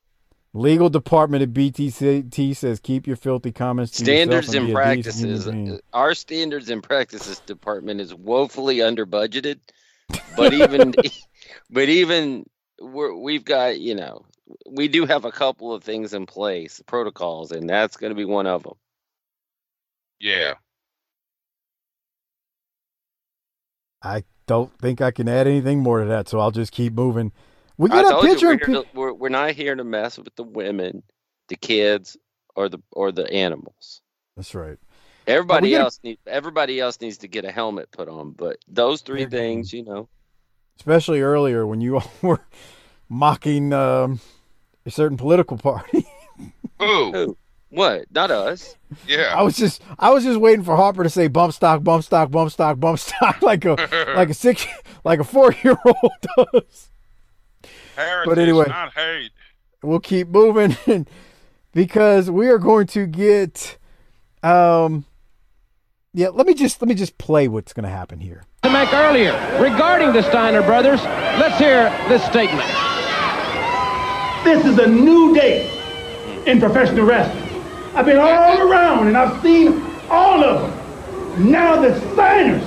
Legal 0.54 0.90
department 0.90 1.42
at 1.42 1.52
BTT 1.52 2.54
says 2.54 2.80
keep 2.80 3.06
your 3.06 3.16
filthy 3.16 3.52
comments 3.52 3.92
to 3.92 4.04
Standards 4.04 4.48
yourself 4.48 4.68
and 4.68 4.76
and 4.76 4.84
be 4.84 4.90
a 4.90 5.02
decent 5.02 5.16
human 5.16 5.42
practices. 5.44 5.82
uh, 5.92 5.96
Our 5.96 6.14
standards 6.14 6.68
and 6.68 6.82
practices 6.82 7.40
department 7.40 8.00
is 8.00 8.14
woefully 8.14 8.82
under 8.82 9.06
budgeted, 9.06 9.60
but 10.36 10.52
even 10.52 10.94
but 11.70 11.88
even 11.88 12.44
we're, 12.80 13.14
we've 13.14 13.44
got 13.44 13.80
you 13.80 13.94
know 13.94 14.26
we 14.68 14.88
do 14.88 15.06
have 15.06 15.24
a 15.24 15.32
couple 15.32 15.72
of 15.72 15.82
things 15.82 16.12
in 16.12 16.26
place, 16.26 16.82
protocols, 16.86 17.52
and 17.52 17.68
that's 17.68 17.96
going 17.96 18.10
to 18.10 18.16
be 18.16 18.24
one 18.24 18.46
of 18.46 18.62
them. 18.62 18.74
Yeah. 20.20 20.54
I 24.02 24.24
don't 24.46 24.76
think 24.78 25.00
I 25.00 25.12
can 25.12 25.28
add 25.28 25.46
anything 25.46 25.80
more 25.80 26.00
to 26.00 26.06
that, 26.06 26.28
so 26.28 26.40
I'll 26.40 26.50
just 26.50 26.72
keep 26.72 26.92
moving. 26.92 27.32
We 27.78 27.90
I 27.90 27.94
get 28.02 28.06
a 28.06 28.08
told 28.10 28.24
you, 28.24 28.30
picture 28.30 28.46
we're, 28.46 28.52
in 28.52 28.58
here 28.58 28.82
to- 28.82 28.86
we're, 28.94 29.12
we're 29.12 29.28
not 29.28 29.50
here 29.52 29.74
to 29.74 29.84
mess 29.84 30.18
with 30.18 30.34
the 30.36 30.44
women, 30.44 31.02
the 31.48 31.56
kids, 31.56 32.16
or 32.54 32.68
the 32.68 32.78
or 32.92 33.12
the 33.12 33.30
animals. 33.32 34.00
That's 34.36 34.54
right. 34.54 34.78
Everybody 35.26 35.70
get 35.70 35.80
a- 35.80 35.84
else 35.84 36.00
need 36.02 36.18
everybody 36.26 36.80
else 36.80 37.00
needs 37.00 37.18
to 37.18 37.28
get 37.28 37.44
a 37.44 37.52
helmet 37.52 37.90
put 37.90 38.08
on, 38.08 38.32
but 38.32 38.58
those 38.68 39.00
three 39.02 39.24
things, 39.26 39.72
you 39.72 39.84
know. 39.84 40.08
especially 40.78 41.20
earlier 41.20 41.66
when 41.66 41.80
you 41.80 41.96
all 42.00 42.10
were 42.22 42.40
mocking 43.08 43.72
um, 43.72 44.20
a 44.86 44.90
certain 44.90 45.16
political 45.16 45.56
party. 45.58 46.06
Who? 46.78 47.12
Who? 47.12 47.36
What? 47.70 48.04
Not 48.10 48.30
us. 48.30 48.76
Yeah. 49.06 49.32
I 49.34 49.42
was 49.42 49.56
just 49.56 49.80
I 49.98 50.10
was 50.10 50.24
just 50.24 50.38
waiting 50.40 50.64
for 50.64 50.76
Harper 50.76 51.04
to 51.04 51.08
say 51.10 51.28
bump 51.28 51.54
stock, 51.54 51.82
bump 51.82 52.04
stock, 52.04 52.30
bump 52.30 52.50
stock, 52.50 52.78
bump 52.80 52.98
stock 52.98 53.40
like 53.42 53.64
a 53.64 53.76
like 54.16 54.28
a 54.30 54.34
six 54.34 54.66
like 55.04 55.20
a 55.20 55.24
four 55.24 55.54
year 55.64 55.76
old 55.86 56.12
does. 56.52 56.90
Heritage, 57.96 58.38
anyway. 58.38 58.66
not 58.68 58.92
hate. 58.92 59.30
We'll 59.82 60.00
keep 60.00 60.28
moving 60.28 60.76
because 61.72 62.30
we 62.30 62.48
are 62.48 62.58
going 62.58 62.86
to 62.88 63.06
get 63.06 63.78
um 64.42 65.04
yeah, 66.14 66.28
let 66.28 66.46
me 66.46 66.52
just 66.54 66.82
let 66.82 66.88
me 66.88 66.94
just 66.94 67.16
play 67.18 67.48
what's 67.48 67.72
gonna 67.72 67.88
happen 67.88 68.20
here. 68.20 68.44
To 68.62 68.70
make 68.70 68.92
earlier 68.92 69.32
regarding 69.60 70.12
the 70.12 70.22
Steiner 70.22 70.62
brothers, 70.62 71.02
let's 71.02 71.58
hear 71.58 71.90
this 72.08 72.22
statement. 72.24 72.68
This 74.44 74.66
is 74.66 74.78
a 74.78 74.86
new 74.86 75.34
day 75.34 75.70
in 76.46 76.60
professional 76.60 77.06
wrestling. 77.06 77.62
I've 77.94 78.06
been 78.06 78.18
all 78.18 78.70
around 78.70 79.08
and 79.08 79.16
I've 79.16 79.40
seen 79.42 79.82
all 80.10 80.42
of 80.42 80.62
them. 80.62 81.50
Now 81.50 81.80
the 81.80 81.90
Steiners, 82.14 82.64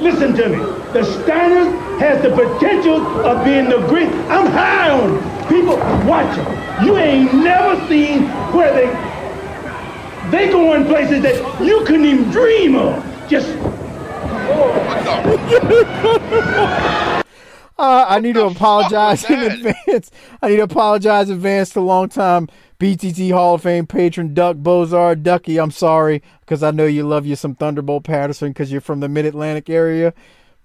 listen 0.00 0.34
to 0.34 0.48
me. 0.48 0.56
The 0.92 1.02
Steiners 1.02 1.70
has 1.98 2.22
the 2.22 2.30
potential 2.30 3.00
of 3.24 3.44
being 3.44 3.68
the 3.68 3.78
great. 3.88 4.08
I'm 4.28 4.46
high 4.50 4.90
on 4.90 5.16
them. 5.16 5.48
People, 5.48 5.76
watch 6.08 6.34
them. 6.36 6.84
You 6.84 6.96
ain't 6.96 7.34
never 7.34 7.86
seen 7.88 8.24
where 8.52 8.72
they 8.72 8.86
they 10.30 10.48
go 10.48 10.74
in 10.74 10.84
places 10.86 11.22
that 11.22 11.36
you 11.62 11.84
couldn't 11.84 12.06
even 12.06 12.30
dream 12.30 12.76
of. 12.76 13.04
Just 13.28 13.48
Uh, 17.80 18.04
I 18.08 18.20
need 18.20 18.34
to 18.34 18.44
apologize 18.44 19.24
in 19.24 19.38
advance. 19.40 20.10
I 20.42 20.50
need 20.50 20.56
to 20.56 20.64
apologize 20.64 21.30
in 21.30 21.36
advance 21.36 21.70
to 21.70 21.80
longtime 21.80 22.48
BTT 22.78 23.32
Hall 23.32 23.54
of 23.54 23.62
Fame 23.62 23.86
patron 23.86 24.34
Duck 24.34 24.58
Bozar. 24.58 25.20
Ducky, 25.22 25.58
I'm 25.58 25.70
sorry 25.70 26.22
because 26.40 26.62
I 26.62 26.72
know 26.72 26.84
you 26.84 27.08
love 27.08 27.24
you 27.24 27.36
some 27.36 27.54
Thunderbolt 27.54 28.04
Patterson 28.04 28.48
because 28.50 28.70
you're 28.70 28.82
from 28.82 29.00
the 29.00 29.08
Mid 29.08 29.24
Atlantic 29.24 29.70
area, 29.70 30.12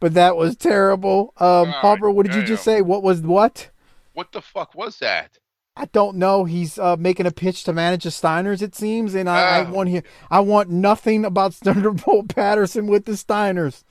but 0.02 0.14
that 0.14 0.36
was 0.36 0.58
terrible. 0.58 1.34
Um, 1.38 1.68
Harper, 1.70 2.12
what 2.12 2.26
did 2.26 2.36
you 2.36 2.44
just 2.44 2.66
say? 2.66 2.82
What 2.82 3.02
was 3.02 3.22
what? 3.22 3.70
What 4.14 4.34
the 4.34 4.42
fuck 4.42 4.76
was 4.76 4.98
that? 5.00 5.38
I 5.78 5.86
don't 5.86 6.18
know. 6.18 6.44
He's 6.44 6.78
uh, 6.78 6.98
making 6.98 7.28
a 7.28 7.32
pitch 7.32 7.64
to 7.66 7.74
manage 7.74 8.04
the 8.04 8.10
Steiners, 8.10 8.62
it 8.62 8.76
seems, 8.76 9.16
and 9.16 9.30
I, 9.30 9.60
I 9.60 9.66
Oh. 9.66 9.72
want 9.72 9.88
here. 9.90 10.04
I 10.30 10.42
want 10.42 10.70
nothing 10.70 11.24
about 11.24 11.54
Thunderbolt 11.64 12.36
Patterson 12.36 12.88
with 12.88 13.06
the 13.06 13.14
Steiners. 13.14 13.84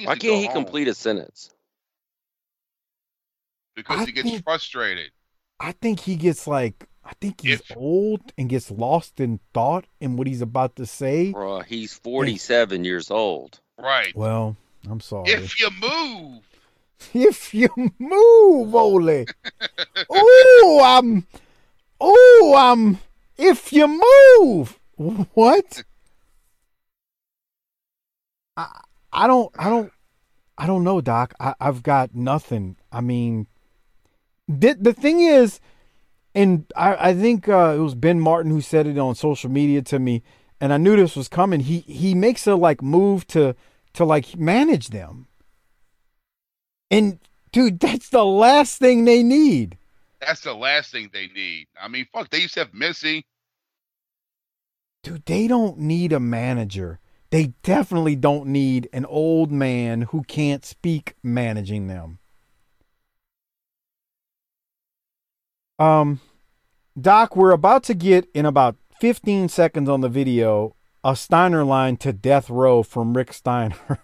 He 0.00 0.06
Why 0.06 0.14
to 0.14 0.20
can't 0.20 0.32
go 0.34 0.38
he 0.40 0.46
home 0.46 0.54
complete 0.54 0.88
a 0.88 0.94
sentence? 0.94 1.50
Because 3.76 4.00
I 4.00 4.04
he 4.06 4.12
gets 4.12 4.30
think- 4.30 4.44
frustrated. 4.44 5.10
I 5.60 5.72
think 5.72 6.00
he 6.00 6.16
gets 6.16 6.46
like 6.46 6.86
I 7.04 7.12
think 7.20 7.42
he's 7.42 7.62
old 7.76 8.32
and 8.38 8.48
gets 8.48 8.70
lost 8.70 9.20
in 9.20 9.38
thought 9.52 9.84
in 10.00 10.16
what 10.16 10.26
he's 10.26 10.40
about 10.40 10.76
to 10.76 10.86
say. 10.86 11.32
Bro, 11.32 11.60
he's 11.60 11.94
47 11.94 12.84
years 12.84 13.10
old. 13.10 13.60
Right. 13.78 14.14
Well, 14.16 14.56
I'm 14.90 15.00
sorry. 15.00 15.30
If 15.30 15.60
you 15.60 15.70
move, 15.80 16.42
If 17.14 17.52
you 17.54 17.68
move, 17.98 18.74
Ole. 18.74 19.26
oh, 20.10 20.80
I'm. 20.84 21.26
Oh, 22.00 22.54
I'm. 22.56 22.98
If 23.36 23.72
you 23.72 23.86
move. 23.88 24.78
What? 24.96 25.84
I, 28.56 28.80
I 29.14 29.26
don't. 29.26 29.50
I 29.58 29.70
don't. 29.70 29.92
I 30.58 30.66
don't 30.66 30.84
know, 30.84 31.00
Doc. 31.00 31.34
I, 31.40 31.54
I've 31.60 31.82
got 31.82 32.14
nothing. 32.14 32.76
I 32.92 33.00
mean, 33.00 33.46
the 34.48 34.74
the 34.74 34.92
thing 34.92 35.20
is, 35.20 35.60
and 36.34 36.66
I 36.76 37.10
I 37.10 37.14
think 37.14 37.48
uh, 37.48 37.74
it 37.76 37.80
was 37.80 37.94
Ben 37.94 38.20
Martin 38.20 38.50
who 38.50 38.60
said 38.60 38.86
it 38.86 38.98
on 38.98 39.14
social 39.14 39.50
media 39.50 39.82
to 39.82 39.98
me, 39.98 40.22
and 40.60 40.72
I 40.72 40.76
knew 40.76 40.96
this 40.96 41.16
was 41.16 41.28
coming. 41.28 41.60
He 41.60 41.80
he 41.80 42.14
makes 42.14 42.46
a 42.46 42.56
like 42.56 42.82
move 42.82 43.26
to 43.28 43.54
to 43.94 44.04
like 44.04 44.36
manage 44.36 44.88
them. 44.88 45.28
And 46.90 47.18
dude, 47.52 47.80
that's 47.80 48.10
the 48.10 48.24
last 48.24 48.78
thing 48.78 49.04
they 49.04 49.22
need. 49.22 49.78
that's 50.20 50.40
the 50.42 50.54
last 50.54 50.92
thing 50.92 51.10
they 51.12 51.28
need. 51.28 51.66
I 51.80 51.88
mean, 51.88 52.06
fuck, 52.12 52.30
they 52.30 52.40
used 52.40 52.54
to 52.54 52.60
have 52.60 52.74
Missy. 52.74 53.26
Dude, 55.02 55.24
they 55.26 55.46
don't 55.48 55.78
need 55.78 56.12
a 56.12 56.20
manager. 56.20 56.98
They 57.34 57.46
definitely 57.64 58.14
don't 58.14 58.46
need 58.46 58.88
an 58.92 59.04
old 59.06 59.50
man 59.50 60.02
who 60.02 60.22
can't 60.22 60.64
speak 60.64 61.16
managing 61.20 61.88
them. 61.88 62.20
Um 65.76 66.20
Doc, 66.96 67.34
we're 67.34 67.50
about 67.50 67.82
to 67.84 67.94
get 67.94 68.28
in 68.34 68.46
about 68.46 68.76
15 69.00 69.48
seconds 69.48 69.88
on 69.88 70.00
the 70.00 70.08
video 70.08 70.76
a 71.02 71.16
Steiner 71.16 71.64
line 71.64 71.96
to 71.96 72.12
death 72.12 72.48
row 72.48 72.84
from 72.84 73.16
Rick 73.16 73.32
Steiner. 73.32 73.98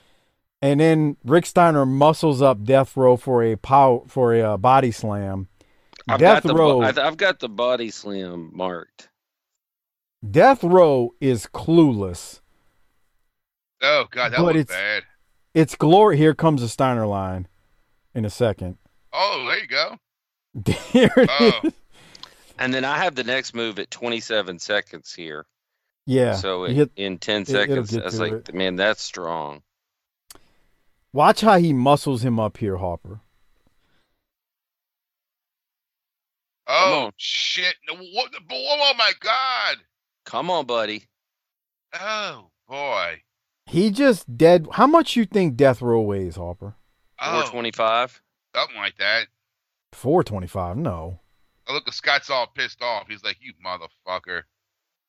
and 0.60 0.78
then 0.78 1.16
Rick 1.24 1.46
Steiner 1.46 1.86
muscles 1.86 2.42
up 2.42 2.62
death 2.62 2.94
row 2.94 3.16
for 3.16 3.42
a 3.42 3.56
pow 3.56 4.04
for 4.06 4.34
a 4.34 4.42
uh, 4.42 4.56
body 4.58 4.90
slam. 4.90 5.48
I've 6.06 6.20
death 6.20 6.42
got 6.42 6.48
the 6.52 6.54
row 6.54 6.82
I've 6.82 7.16
got 7.16 7.38
the 7.38 7.48
body 7.48 7.88
slam 7.88 8.50
marked. 8.52 9.08
Death 10.30 10.62
Row 10.62 11.14
is 11.22 11.46
clueless. 11.46 12.40
Oh 13.82 14.06
god, 14.10 14.32
that 14.32 14.38
But 14.38 14.54
was 14.54 14.62
it's- 14.62 14.76
bad. 14.76 15.02
It's 15.54 15.74
glory. 15.74 16.18
Here 16.18 16.34
comes 16.34 16.60
the 16.60 16.68
Steiner 16.68 17.06
line 17.06 17.48
in 18.14 18.24
a 18.26 18.30
second. 18.30 18.76
Oh, 19.12 19.46
there 19.48 19.58
you 19.58 19.66
go. 19.66 19.96
Here 20.90 21.10
it 21.16 21.30
Oh. 21.40 21.60
is. 21.64 21.72
And 22.58 22.72
then 22.74 22.84
I 22.84 22.98
have 22.98 23.14
the 23.14 23.24
next 23.24 23.54
move 23.54 23.78
at 23.78 23.90
27 23.90 24.58
seconds 24.58 25.12
here. 25.14 25.44
Yeah. 26.06 26.34
So 26.34 26.64
it, 26.64 26.72
hit- 26.74 26.90
in 26.96 27.18
10 27.18 27.42
it- 27.42 27.48
seconds, 27.48 27.90
get 27.92 28.02
I 28.02 28.04
was 28.06 28.20
like, 28.20 28.32
it. 28.32 28.54
man, 28.54 28.76
that's 28.76 29.02
strong. 29.02 29.62
Watch 31.12 31.40
how 31.40 31.58
he 31.58 31.72
muscles 31.72 32.22
him 32.22 32.38
up 32.38 32.58
here, 32.58 32.76
Harper. 32.76 33.20
Oh 36.66 37.10
shit! 37.16 37.74
What? 37.88 38.32
the- 38.32 38.40
Oh 38.50 38.92
my 38.98 39.12
god! 39.20 39.76
Come 40.24 40.50
on, 40.50 40.66
buddy. 40.66 41.04
Oh 41.98 42.50
boy! 42.68 43.22
He 43.66 43.90
just 43.90 44.36
dead. 44.36 44.66
How 44.72 44.86
much 44.86 45.16
you 45.16 45.24
think 45.24 45.56
Death 45.56 45.82
Row 45.82 46.00
weighs, 46.00 46.36
Harper? 46.36 46.74
Oh, 47.20 47.30
425. 47.50 48.22
something 48.54 48.76
like 48.76 48.96
that. 48.98 49.26
Four 49.92 50.22
twenty-five. 50.22 50.76
No. 50.76 51.20
Oh, 51.68 51.72
look, 51.74 51.90
Scott's 51.92 52.30
all 52.30 52.46
pissed 52.54 52.82
off. 52.82 53.06
He's 53.08 53.24
like, 53.24 53.38
"You 53.40 53.52
motherfucker!" 53.64 54.42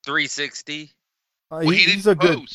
360. 0.06 0.92
Uh, 1.52 1.56
Well, 1.58 1.60
he- 1.62 1.76
he 1.78 1.92
he's 1.92 2.04
didn't 2.06 2.24
a 2.24 2.28
good. 2.28 2.48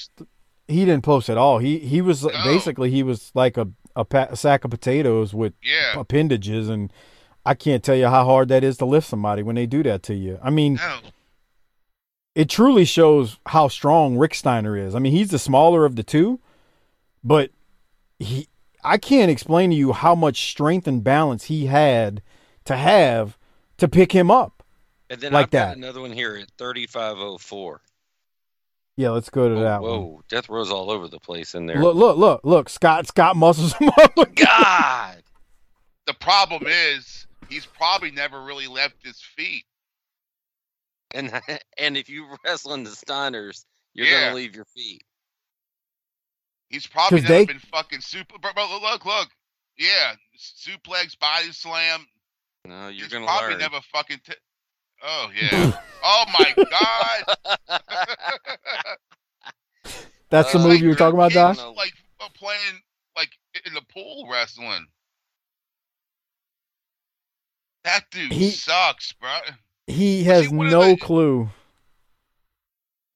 He 0.68 0.84
didn't 0.84 1.04
post 1.04 1.28
at 1.28 1.36
all. 1.36 1.58
He 1.58 1.78
he 1.78 2.00
was 2.00 2.24
No. 2.24 2.30
basically 2.44 2.90
he 2.90 3.02
was 3.02 3.30
like 3.34 3.56
a 3.56 3.68
a, 3.94 4.04
pa- 4.06 4.28
a 4.30 4.36
sack 4.36 4.64
of 4.64 4.70
potatoes 4.70 5.34
with 5.34 5.52
Yeah. 5.62 5.98
appendages, 6.00 6.68
and 6.70 6.90
I 7.44 7.54
can't 7.54 7.84
tell 7.84 7.94
you 7.96 8.08
how 8.08 8.24
hard 8.24 8.48
that 8.48 8.64
is 8.64 8.78
to 8.78 8.86
lift 8.86 9.06
somebody 9.06 9.42
when 9.42 9.56
they 9.56 9.66
do 9.66 9.82
that 9.82 10.02
to 10.04 10.14
you. 10.14 10.38
I 10.42 10.48
mean, 10.48 10.74
No. 10.76 10.98
It 12.34 12.48
truly 12.48 12.84
shows 12.84 13.38
how 13.46 13.68
strong 13.68 14.16
Rick 14.16 14.34
Steiner 14.34 14.76
is. 14.76 14.94
I 14.94 14.98
mean, 14.98 15.12
he's 15.12 15.30
the 15.30 15.38
smaller 15.38 15.84
of 15.84 15.96
the 15.96 16.02
two, 16.02 16.40
but 17.22 17.50
he 18.18 18.48
I 18.84 18.98
can't 18.98 19.30
explain 19.30 19.70
to 19.70 19.76
you 19.76 19.92
how 19.92 20.14
much 20.14 20.50
strength 20.50 20.86
and 20.88 21.04
balance 21.04 21.44
he 21.44 21.66
had 21.66 22.22
to 22.64 22.76
have 22.76 23.38
to 23.78 23.86
pick 23.88 24.12
him 24.12 24.30
up. 24.30 24.62
And 25.10 25.20
then 25.20 25.32
Like 25.32 25.46
I've 25.46 25.50
got 25.50 25.68
that. 25.68 25.76
another 25.76 26.00
one 26.00 26.12
here 26.12 26.36
at 26.36 26.48
3504. 26.58 27.80
Yeah, 28.96 29.10
let's 29.10 29.30
go 29.30 29.48
to 29.48 29.54
oh, 29.54 29.58
Whoa, 29.58 29.62
that 29.62 29.82
one. 29.82 29.90
whoa, 29.90 30.22
death 30.28 30.48
row's 30.48 30.70
all 30.70 30.90
over 30.90 31.08
the 31.08 31.18
place 31.20 31.54
in 31.54 31.66
there. 31.66 31.80
Look, 31.80 31.94
look, 31.96 32.16
look, 32.16 32.40
look. 32.44 32.68
Scott 32.68 33.06
Scott 33.06 33.36
muscles 33.36 33.72
him 33.74 33.88
up. 33.88 34.14
God. 34.34 35.22
The 36.06 36.14
problem 36.14 36.64
is, 36.66 37.26
he's 37.48 37.64
probably 37.66 38.10
never 38.10 38.42
really 38.42 38.66
left 38.66 38.96
his 39.04 39.20
feet. 39.20 39.64
And 41.14 41.32
and 41.78 41.96
if 41.96 42.08
you 42.08 42.26
wrestle 42.44 42.74
in 42.74 42.84
the 42.84 42.90
Steiners, 42.90 43.64
you're 43.94 44.06
Yeah. 44.06 44.20
gonna 44.26 44.36
leave 44.36 44.54
your 44.56 44.64
feet. 44.66 45.02
He's 46.68 46.86
probably 46.86 47.20
never 47.20 47.34
they- 47.34 47.44
been 47.46 47.58
fucking 47.58 48.00
super. 48.00 48.38
Bro, 48.38 48.52
bro, 48.54 48.78
look, 48.80 49.04
look, 49.04 49.28
yeah, 49.78 50.14
suplex, 50.38 51.18
body 51.18 51.52
slam. 51.52 52.06
No, 52.64 52.84
you're 52.88 53.04
He's 53.04 53.08
gonna 53.08 53.26
probably 53.26 53.50
learn. 53.50 53.58
never 53.58 53.80
fucking. 53.92 54.20
T- 54.24 54.32
oh 55.02 55.30
yeah. 55.40 55.72
oh 56.02 56.24
my 56.38 56.54
god. 56.70 57.68
That's 60.30 60.50
the 60.52 60.58
It's 60.58 60.64
move 60.64 60.72
like 60.72 60.80
you 60.80 60.88
were 60.88 60.94
talking 60.94 61.18
about, 61.18 61.32
kids, 61.32 61.58
Josh? 61.58 61.76
Like 61.76 61.92
uh, 62.20 62.28
playing 62.34 62.80
like 63.16 63.28
in 63.66 63.74
the 63.74 63.82
pool 63.92 64.26
wrestling. 64.30 64.86
That 67.84 68.04
dude 68.10 68.32
He- 68.32 68.50
sucks, 68.50 69.12
bro. 69.12 69.30
He 69.86 70.24
has 70.24 70.48
one 70.48 70.66
of 70.66 70.72
no 70.72 70.90
the- 70.90 70.96
clue. 70.96 71.48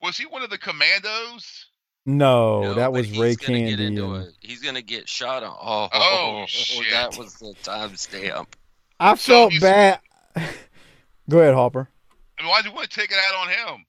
Was 0.03 0.17
he 0.17 0.27
one 0.27 0.43
of 0.43 0.51
the 0.51 0.59
commandos? 0.59 1.67
No, 2.09 2.63
No, 2.63 2.75
that 2.75 2.93
was 2.93 3.11
Ray 3.11 3.35
gonna 3.35 3.59
get 3.59 3.69
Candy. 3.69 3.87
into 3.87 4.15
and- 4.15 4.27
it. 4.29 4.35
He's 4.41 4.61
gonna 4.63 4.83
get 4.83 5.09
shot 5.09 5.43
on. 5.43 5.57
Oh, 5.61 5.89
Oh, 5.93 6.45
shit. 6.47 6.91
that 6.93 7.17
was 7.19 7.35
the 7.35 7.55
timestamp. 7.65 8.47
I 9.01 9.17
felt 9.17 9.51
he's- 9.53 9.63
bad. 9.63 10.01
Go 11.29 11.41
ahead, 11.41 11.55
Hopper. 11.55 11.89
I 12.39 12.43
mean, 12.43 12.51
why 12.51 12.63
do 12.63 12.69
you 12.69 12.75
want 12.75 12.89
to 12.91 13.01
take 13.01 13.11
it 13.11 13.17
out 13.29 13.47
on 13.47 13.49
him? 13.49 13.85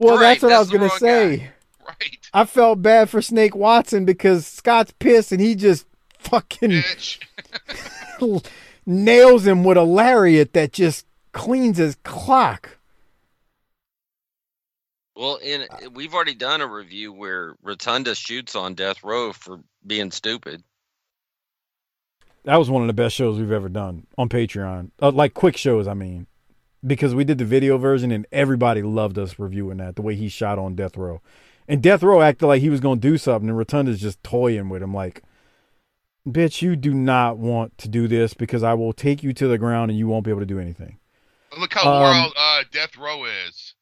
Well, 0.00 0.16
Right, 0.16 0.22
that's 0.40 0.42
what 0.42 0.52
I 0.52 0.58
was 0.58 0.70
gonna 0.70 0.86
wrong 0.86 0.98
say. 0.98 1.50
Right, 1.86 2.18
I 2.32 2.44
felt 2.46 2.82
bad 2.82 3.10
for 3.10 3.20
Snake 3.22 3.54
Watson 3.54 4.04
because 4.04 4.46
Scott's 4.46 4.92
pissed 4.98 5.30
and 5.32 5.40
he 5.40 5.54
just 5.54 5.86
fucking 6.18 6.82
nails 8.86 9.46
him 9.46 9.62
with 9.64 9.76
a 9.76 9.82
lariat 9.84 10.52
that 10.54 10.72
just 10.72 11.06
cleans 11.34 11.76
his 11.76 11.96
clock. 12.04 12.78
Well, 15.14 15.36
in 15.36 15.66
we've 15.92 16.14
already 16.14 16.34
done 16.34 16.60
a 16.60 16.66
review 16.66 17.12
where 17.12 17.54
Rotunda 17.62 18.14
shoots 18.14 18.56
on 18.56 18.74
Death 18.74 19.04
Row 19.04 19.32
for 19.32 19.60
being 19.86 20.10
stupid. 20.10 20.64
That 22.44 22.56
was 22.56 22.68
one 22.68 22.82
of 22.82 22.88
the 22.88 22.94
best 22.94 23.14
shows 23.14 23.38
we've 23.38 23.52
ever 23.52 23.68
done 23.68 24.06
on 24.18 24.28
Patreon. 24.28 24.90
Uh, 25.00 25.10
like 25.10 25.34
quick 25.34 25.56
shows, 25.56 25.86
I 25.86 25.94
mean, 25.94 26.26
because 26.84 27.14
we 27.14 27.24
did 27.24 27.38
the 27.38 27.44
video 27.44 27.78
version 27.78 28.10
and 28.10 28.26
everybody 28.32 28.82
loved 28.82 29.18
us 29.18 29.38
reviewing 29.38 29.78
that. 29.78 29.96
The 29.96 30.02
way 30.02 30.14
he 30.14 30.28
shot 30.28 30.58
on 30.58 30.74
Death 30.74 30.96
Row, 30.96 31.20
and 31.68 31.82
Death 31.82 32.02
Row 32.02 32.20
acted 32.20 32.46
like 32.46 32.60
he 32.60 32.70
was 32.70 32.80
gonna 32.80 33.00
do 33.00 33.16
something, 33.16 33.48
and 33.48 33.58
Rotunda's 33.58 34.00
just 34.00 34.22
toying 34.24 34.68
with 34.68 34.82
him, 34.82 34.92
like, 34.92 35.22
"Bitch, 36.26 36.60
you 36.60 36.74
do 36.74 36.92
not 36.92 37.38
want 37.38 37.78
to 37.78 37.88
do 37.88 38.08
this 38.08 38.34
because 38.34 38.62
I 38.64 38.74
will 38.74 38.92
take 38.92 39.22
you 39.22 39.32
to 39.32 39.46
the 39.46 39.58
ground 39.58 39.90
and 39.90 39.98
you 39.98 40.08
won't 40.08 40.24
be 40.24 40.30
able 40.30 40.40
to 40.40 40.46
do 40.46 40.58
anything." 40.58 40.98
Look 41.58 41.72
how 41.74 41.82
Um, 41.82 42.02
wild 42.02 42.32
uh, 42.36 42.64
Death 42.72 42.96
Row 42.96 43.24
is. 43.24 43.74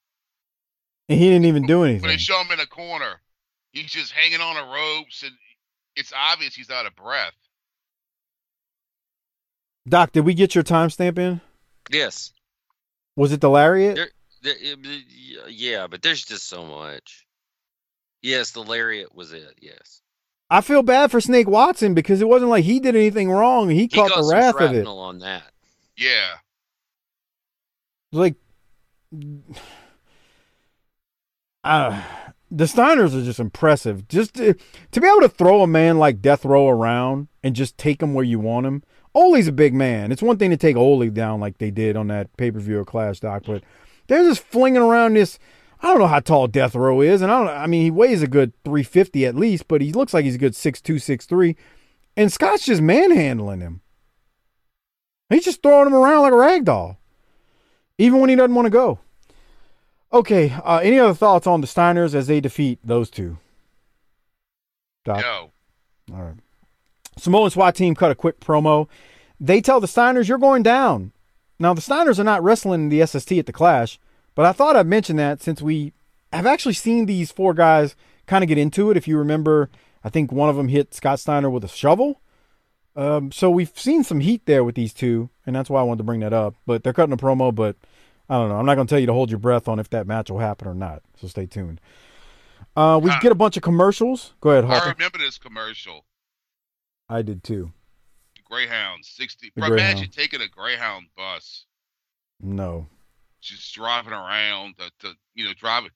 And 1.09 1.19
he 1.19 1.27
didn't 1.29 1.47
even 1.47 1.67
do 1.67 1.83
anything. 1.85 2.03
When 2.03 2.09
they 2.09 2.13
anything. 2.15 2.19
show 2.19 2.41
him 2.41 2.53
in 2.53 2.61
a 2.61 2.67
corner, 2.67 3.21
he's 3.73 3.91
just 3.91 4.13
hanging 4.13 4.41
on 4.41 4.55
the 4.55 4.63
ropes, 4.73 5.23
and 5.23 5.33
it's 5.97 6.13
obvious 6.17 6.55
he's 6.55 6.71
out 6.71 6.87
of 6.87 6.95
breath. 6.97 7.33
Doc, 9.89 10.13
did 10.13 10.25
we 10.25 10.35
get 10.35 10.55
your 10.55 10.65
timestamp 10.65 11.19
in? 11.19 11.41
Yes. 11.91 12.33
Was 13.17 13.33
it 13.33 13.41
the 13.41 13.51
lariat? 13.51 13.97
There, 13.97 14.11
there, 14.43 14.55
it- 14.59 15.05
yeah, 15.51 15.87
but 15.89 16.03
there's 16.03 16.25
just 16.25 16.49
so 16.49 16.65
much. 16.65 17.27
Yes, 18.23 18.53
the 18.53 18.63
lariat 18.63 19.15
was 19.15 19.33
it. 19.33 19.55
Yes. 19.61 20.01
I 20.49 20.61
feel 20.61 20.83
bad 20.83 21.11
for 21.11 21.21
Snake 21.21 21.49
Watson 21.49 21.95
because 21.95 22.21
it 22.21 22.29
wasn't 22.29 22.51
like 22.51 22.65
he 22.65 22.79
did 22.79 22.95
anything 22.95 23.31
wrong. 23.31 23.69
He, 23.71 23.81
He 23.81 23.89
caught 23.89 24.15
the 24.15 24.29
wrath 24.31 24.55
of 24.61 24.73
it. 24.75 24.87
on 24.87 25.19
that. 25.21 25.51
Yeah. 25.97 26.35
Like 28.13 28.37
uh, 31.65 32.03
the 32.51 32.65
Steiners 32.65 33.15
are 33.15 33.25
just 33.25 33.41
impressive. 33.41 34.09
Just 34.09 34.35
to, 34.35 34.55
to 34.91 35.01
be 35.01 35.07
able 35.07 35.21
to 35.21 35.29
throw 35.29 35.63
a 35.63 35.67
man 35.67 35.99
like 35.99 36.23
Death 36.23 36.45
Row 36.45 36.69
around 36.69 37.29
and 37.43 37.57
just 37.57 37.79
take 37.79 38.03
him 38.03 38.15
where 38.15 38.25
you 38.25 38.39
want 38.39 38.67
him 38.67 38.83
Ole's 39.15 39.49
a 39.49 39.53
big 39.53 39.75
man. 39.75 40.11
It's 40.11 40.23
one 40.23 40.39
thing 40.39 40.51
to 40.51 40.57
take 40.57 40.77
Ole 40.77 41.09
down 41.11 41.41
like 41.41 41.59
they 41.59 41.71
did 41.71 41.97
on 41.97 42.09
that 42.09 42.35
pay 42.37 42.51
per 42.51 42.59
view 42.59 42.79
of 42.79 42.87
Clash 42.87 43.21
Doc, 43.21 43.45
but 43.47 43.63
they're 44.07 44.25
just 44.25 44.43
flinging 44.43 44.83
around 44.83 45.15
this. 45.15 45.39
I 45.81 45.89
don't 45.89 45.99
know 45.99 46.07
how 46.07 46.21
tall 46.21 46.47
Death 46.47 46.75
Row 46.75 47.01
is, 47.01 47.23
and 47.23 47.31
I 47.31 47.39
don't. 47.39 47.49
I 47.49 47.67
mean, 47.67 47.83
he 47.83 47.91
weighs 47.91 48.23
a 48.23 48.29
good 48.29 48.53
350 48.65 49.27
at 49.27 49.35
least, 49.35 49.69
but 49.69 49.81
he 49.81 49.93
looks 49.93 50.15
like 50.15 50.25
he's 50.25 50.37
a 50.37 50.39
good 50.39 50.53
6'2", 50.53 50.97
6'3", 50.97 51.57
and 52.17 52.33
Scott's 52.33 52.65
just 52.65 52.81
manhandling 52.81 53.61
him. 53.61 53.81
He's 55.29 55.45
just 55.45 55.63
throwing 55.63 55.89
him 55.89 55.95
around 55.95 56.23
like 56.23 56.33
a 56.33 56.37
rag 56.37 56.65
doll, 56.65 56.99
even 58.03 58.19
when 58.19 58.31
he 58.31 58.37
doesn't 58.37 58.55
want 58.55 58.67
to 58.67 58.71
go. 58.71 58.99
Okay, 60.13 60.51
uh, 60.65 60.79
any 60.79 60.99
other 60.99 61.15
thoughts 61.15 61.47
on 61.47 61.61
the 61.61 61.69
Steiners 61.69 62.15
as 62.15 62.27
they 62.27 62.41
defeat 62.41 62.81
those 62.83 63.09
two? 63.09 63.39
Doc? 65.05 65.21
No. 65.21 65.53
All 66.13 66.23
right. 66.23 66.35
Samoan 67.17 67.51
SWAT 67.51 67.77
team 67.77 67.95
cut 67.95 68.11
a 68.11 68.17
quick 68.17 68.41
promo. 68.41 68.89
They 69.39 69.61
tell 69.61 69.79
the 69.79 69.87
Steiners, 69.87 70.27
you're 70.27 70.39
going 70.39 70.65
down. 70.65 71.13
Now, 71.61 71.75
the 71.75 71.81
Steiners 71.81 72.19
are 72.19 72.25
not 72.25 72.43
wrestling 72.43 72.83
in 72.83 72.89
the 72.89 73.07
SST 73.07 73.33
at 73.33 73.47
the 73.47 73.53
Clash, 73.53 74.01
but 74.35 74.45
I 74.45 74.53
thought 74.53 74.75
I'd 74.75 74.87
mention 74.87 75.15
that 75.17 75.41
since 75.41 75.63
we 75.63 75.93
have 76.33 76.47
actually 76.47 76.75
seen 76.75 77.07
these 77.07 77.31
four 77.31 77.55
guys 77.55 77.95
kind 78.27 78.43
of 78.43 78.49
get 78.49 78.59
into 78.59 78.91
it. 78.91 78.97
If 78.97 79.07
you 79.07 79.17
remember, 79.17 79.71
I 80.03 80.09
think 80.09 80.33
one 80.33 80.49
of 80.49 80.57
them 80.57 80.69
hit 80.69 80.93
Scott 80.93 81.21
Steiner 81.21 81.51
with 81.51 81.63
a 81.63 81.69
shovel. 81.69 82.21
Um, 82.97 83.33
so 83.33 83.49
we've 83.49 83.79
seen 83.79 84.03
some 84.03 84.21
heat 84.21 84.45
there 84.47 84.65
with 84.65 84.75
these 84.75 84.93
two, 84.93 85.31
and 85.47 85.55
that's 85.55 85.71
why 85.71 85.81
I 85.81 85.85
wanted 85.85 85.99
to 85.99 86.05
bring 86.05 86.21
that 86.21 86.33
up. 86.33 86.57
But 86.67 86.83
they're 86.83 86.93
cutting 86.93 87.13
a 87.13 87.17
promo, 87.17 87.55
but 87.55 87.77
I 88.33 88.37
don't 88.37 88.49
know. 88.49 88.57
I'm 88.57 88.65
not 88.65 88.77
going 88.77 88.87
to 88.87 88.91
tell 88.91 88.99
you 88.99 89.07
to 89.09 89.13
hold 89.13 89.29
your 89.29 89.39
breath 89.39 89.69
on 89.69 89.79
if 89.79 89.91
that 89.91 90.07
match 90.07 90.31
will 90.31 90.39
happen 90.39 90.67
or 90.67 90.75
not. 90.75 91.03
So 91.21 91.29
stay 91.29 91.45
tuned. 91.45 91.83
Uh, 92.75 92.99
we 93.03 93.11
Uh, 93.11 93.21
get 93.21 93.31
a 93.31 93.35
bunch 93.35 93.59
of 93.59 93.63
commercials. 93.63 94.33
Go 94.41 94.51
ahead, 94.53 94.65
I 94.65 94.89
remember 94.91 95.19
this 95.19 95.37
commercial. 95.37 96.07
I 97.11 97.21
did 97.21 97.45
too. 97.45 97.73
Greyhound, 98.49 99.05
sixty. 99.05 99.53
Bro, 99.55 99.75
imagine 99.75 100.09
taking 100.11 100.41
a 100.41 100.49
Greyhound 100.49 101.09
bus, 101.15 101.67
No. 102.41 102.87
just 103.43 103.75
driving 103.75 104.15
around 104.15 104.79
to, 104.79 104.91
to 105.01 105.15
you 105.35 105.45
know, 105.45 105.53
driving. 105.53 105.91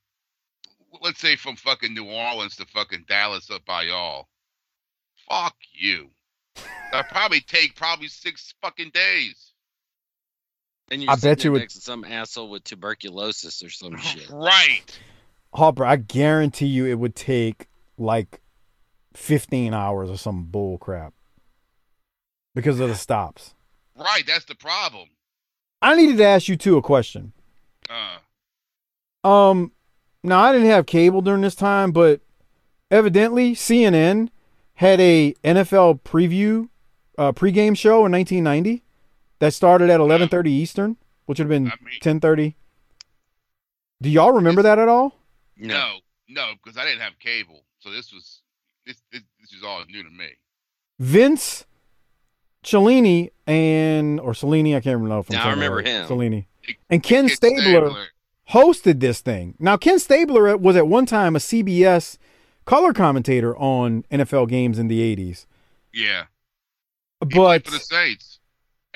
Let's 1.00 1.20
say 1.20 1.36
from 1.36 1.56
fucking 1.56 1.94
New 1.94 2.04
Orleans 2.04 2.56
to 2.56 2.66
fucking 2.66 3.06
Dallas 3.08 3.50
up 3.50 3.64
by 3.64 3.84
y'all. 3.84 4.28
Fuck 5.28 5.56
you. 5.72 6.10
That 6.92 7.08
probably 7.10 7.40
take 7.40 7.76
probably 7.76 8.08
six 8.08 8.52
fucking 8.60 8.90
days. 8.90 9.52
And 10.90 11.02
you're 11.02 11.10
I 11.10 11.16
bet 11.16 11.42
you 11.44 11.52
would- 11.52 11.70
some 11.70 12.04
asshole 12.04 12.48
with 12.48 12.64
tuberculosis 12.64 13.62
or 13.62 13.70
some 13.70 13.96
shit. 14.00 14.28
Right. 14.30 14.98
Harper, 15.54 15.84
I 15.84 15.96
guarantee 15.96 16.66
you 16.66 16.86
it 16.86 16.94
would 16.98 17.14
take 17.16 17.68
like 17.98 18.40
15 19.14 19.72
hours 19.74 20.10
or 20.10 20.16
some 20.18 20.44
bull 20.44 20.78
crap 20.78 21.14
because 22.54 22.78
of 22.80 22.88
the 22.88 22.94
stops. 22.94 23.54
Right. 23.96 24.24
That's 24.26 24.44
the 24.44 24.54
problem. 24.54 25.08
I 25.82 25.96
needed 25.96 26.18
to 26.18 26.24
ask 26.24 26.48
you 26.48 26.56
two 26.56 26.76
a 26.76 26.82
question. 26.82 27.32
Uh, 27.88 28.18
Um, 29.28 29.72
now 30.22 30.40
I 30.40 30.52
didn't 30.52 30.68
have 30.68 30.86
cable 30.86 31.20
during 31.22 31.40
this 31.42 31.54
time, 31.54 31.92
but 31.92 32.20
evidently 32.90 33.54
CNN 33.54 34.28
had 34.74 35.00
a 35.00 35.34
NFL 35.44 36.00
preview, 36.02 36.68
uh, 37.18 37.32
pregame 37.32 37.76
show 37.76 38.04
in 38.06 38.12
1990 38.12 38.82
that 39.38 39.52
started 39.54 39.90
at 39.90 40.00
11:30 40.00 40.46
Eastern, 40.48 40.96
which 41.26 41.38
would 41.38 41.50
have 41.50 41.62
been 41.62 41.72
10:30. 42.00 42.54
Do 44.02 44.10
y'all 44.10 44.32
remember 44.32 44.62
that 44.62 44.78
at 44.78 44.88
all? 44.88 45.14
no, 45.56 45.98
no, 46.28 46.52
because 46.62 46.76
I 46.76 46.84
didn't 46.84 47.00
have 47.00 47.18
cable, 47.18 47.64
so 47.78 47.90
this 47.90 48.12
was 48.12 48.42
this 48.84 49.00
this, 49.10 49.22
this 49.40 49.52
is 49.52 49.62
all 49.64 49.82
new 49.88 50.02
to 50.02 50.10
me. 50.10 50.28
Vince 50.98 51.64
Cellini 52.62 53.30
and 53.46 54.20
or 54.20 54.32
Cellini, 54.34 54.74
I 54.76 54.80
can't 54.80 54.96
remember 55.00 55.20
if 55.20 55.30
I'm 55.30 55.34
Yeah, 55.34 55.40
I 55.40 55.42
saying 55.44 55.52
it 55.52 55.54
remember 55.56 55.76
right. 55.78 55.86
him. 55.86 56.06
Cellini 56.08 56.46
and 56.90 57.02
Ken 57.02 57.26
Ken 57.28 57.36
Stabler, 57.36 57.62
Stabler. 57.90 58.06
hosted 58.50 59.00
this 59.00 59.20
thing. 59.20 59.54
Now 59.58 59.76
Ken 59.76 59.98
Stabler 59.98 60.56
was 60.56 60.76
at 60.76 60.86
one 60.88 61.06
time 61.06 61.36
a 61.36 61.38
CBS 61.38 62.18
color 62.64 62.92
commentator 62.92 63.56
on 63.56 64.04
NFL 64.10 64.48
games 64.48 64.78
in 64.78 64.88
the 64.88 65.00
80s, 65.16 65.46
Yeah. 65.94 66.24
but 67.20 67.64
For 67.64 67.70
the 67.70 67.78
Saints 67.80 68.35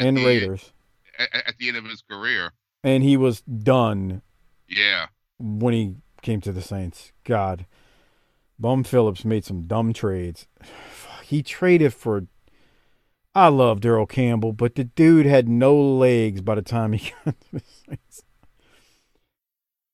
and 0.00 0.16
the- 0.16 0.24
Raiders, 0.24 0.72
at, 1.18 1.28
at 1.48 1.58
the 1.58 1.68
end 1.68 1.76
of 1.76 1.84
his 1.84 2.02
career. 2.02 2.52
and 2.84 3.02
he 3.02 3.16
was 3.16 3.40
done 3.42 4.22
Yeah. 4.68 5.06
when 5.38 5.74
he 5.74 5.96
came 6.22 6.40
to 6.42 6.52
the 6.52 6.62
Saints. 6.62 7.12
God, 7.24 7.66
Bum 8.58 8.84
Phillips 8.84 9.24
made 9.24 9.44
some 9.44 9.66
dumb 9.66 9.92
trades. 9.92 10.46
He 11.24 11.44
traded 11.44 11.94
for. 11.94 12.26
I 13.36 13.46
love 13.46 13.78
Daryl 13.78 14.08
Campbell, 14.08 14.52
but 14.52 14.74
the 14.74 14.82
dude 14.82 15.26
had 15.26 15.48
no 15.48 15.80
legs 15.80 16.40
by 16.40 16.56
the 16.56 16.62
time 16.62 16.92
he 16.92 17.12
got 17.24 17.40
to 17.40 17.50
the 17.52 17.62
Saints. 17.86 18.24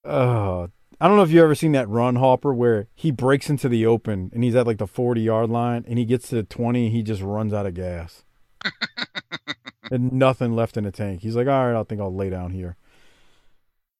Uh, 0.03 0.69
I 0.99 1.09
don't 1.09 1.19
know 1.19 1.23
if 1.25 1.31
you 1.31 1.43
ever 1.43 1.55
seen 1.55 1.73
that 1.73 1.91
run, 1.91 2.17
Hopper, 2.17 2.55
where 2.55 2.89
he 2.95 3.11
breaks 3.11 3.51
into 3.51 3.69
the 3.69 3.85
open 3.85 4.31
and 4.33 4.43
he's 4.45 4.55
at 4.55 4.67
like 4.67 4.79
the 4.79 4.87
40 4.87 5.21
yard 5.21 5.51
line 5.51 5.85
and 5.87 5.99
he 5.99 6.07
gets 6.07 6.31
to 6.31 6.37
the 6.37 6.43
20 6.43 6.87
and 6.87 6.95
he 6.97 7.03
just 7.03 7.21
runs 7.21 7.53
out 7.53 7.67
of 7.67 7.75
gas. 7.75 8.25
and 9.91 10.13
nothing 10.13 10.55
left 10.55 10.77
in 10.77 10.85
the 10.85 10.91
tank. 10.91 11.23
He's 11.23 11.37
like, 11.37 11.47
all 11.47 11.67
right, 11.67 11.79
I 11.79 11.83
think 11.85 12.01
I'll 12.01 12.15
lay 12.15 12.31
down 12.31 12.51
here. 12.51 12.77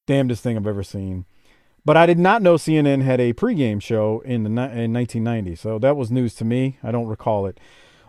Damnedest 0.05 0.43
thing 0.43 0.57
I've 0.57 0.67
ever 0.67 0.83
seen. 0.83 1.25
But 1.85 1.95
I 1.95 2.05
did 2.05 2.19
not 2.19 2.41
know 2.41 2.55
CNN 2.55 3.03
had 3.03 3.21
a 3.21 3.33
pregame 3.33 3.81
show 3.81 4.21
in 4.25 4.43
the 4.43 4.49
in 4.49 4.93
1990, 4.93 5.55
so 5.55 5.79
that 5.79 5.95
was 5.95 6.11
news 6.11 6.35
to 6.35 6.45
me. 6.45 6.77
I 6.83 6.91
don't 6.91 7.07
recall 7.07 7.45
it. 7.45 7.59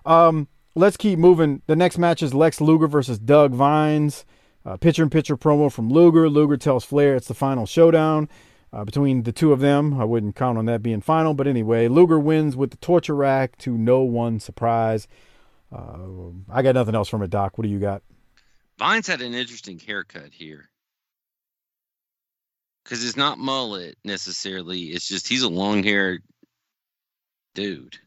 Um, 0.04 0.48
let's 0.74 0.96
keep 0.96 1.18
moving. 1.18 1.62
The 1.66 1.76
next 1.76 1.96
match 1.96 2.22
is 2.22 2.34
Lex 2.34 2.60
Luger 2.60 2.88
versus 2.88 3.18
Doug 3.18 3.52
Vines. 3.52 4.24
Uh, 4.64 4.76
pitcher 4.76 5.02
and 5.02 5.12
pitcher 5.12 5.36
promo 5.36 5.72
from 5.72 5.90
Luger. 5.90 6.28
Luger 6.28 6.56
tells 6.56 6.84
Flair 6.84 7.14
it's 7.14 7.28
the 7.28 7.34
final 7.34 7.66
showdown 7.66 8.28
uh, 8.72 8.84
between 8.84 9.22
the 9.22 9.32
two 9.32 9.52
of 9.52 9.60
them. 9.60 10.00
I 10.00 10.04
wouldn't 10.04 10.36
count 10.36 10.58
on 10.58 10.66
that 10.66 10.82
being 10.82 11.00
final, 11.00 11.34
but 11.34 11.46
anyway, 11.46 11.88
Luger 11.88 12.18
wins 12.18 12.56
with 12.56 12.70
the 12.70 12.76
torture 12.78 13.14
rack 13.14 13.56
to 13.58 13.78
no 13.78 14.00
one's 14.00 14.44
surprise. 14.44 15.08
Uh, 15.72 16.30
I 16.50 16.62
got 16.62 16.74
nothing 16.74 16.94
else 16.94 17.08
from 17.08 17.22
it, 17.22 17.30
Doc. 17.30 17.58
What 17.58 17.64
do 17.64 17.70
you 17.70 17.78
got? 17.78 18.02
Vines 18.78 19.06
had 19.06 19.20
an 19.20 19.34
interesting 19.34 19.78
haircut 19.78 20.32
here. 20.32 20.68
Because 22.84 23.04
it's 23.04 23.16
not 23.16 23.38
mullet 23.38 23.96
necessarily. 24.04 24.84
It's 24.84 25.06
just 25.06 25.28
he's 25.28 25.42
a 25.42 25.48
long 25.48 25.82
haired 25.82 26.22
dude. 27.54 27.98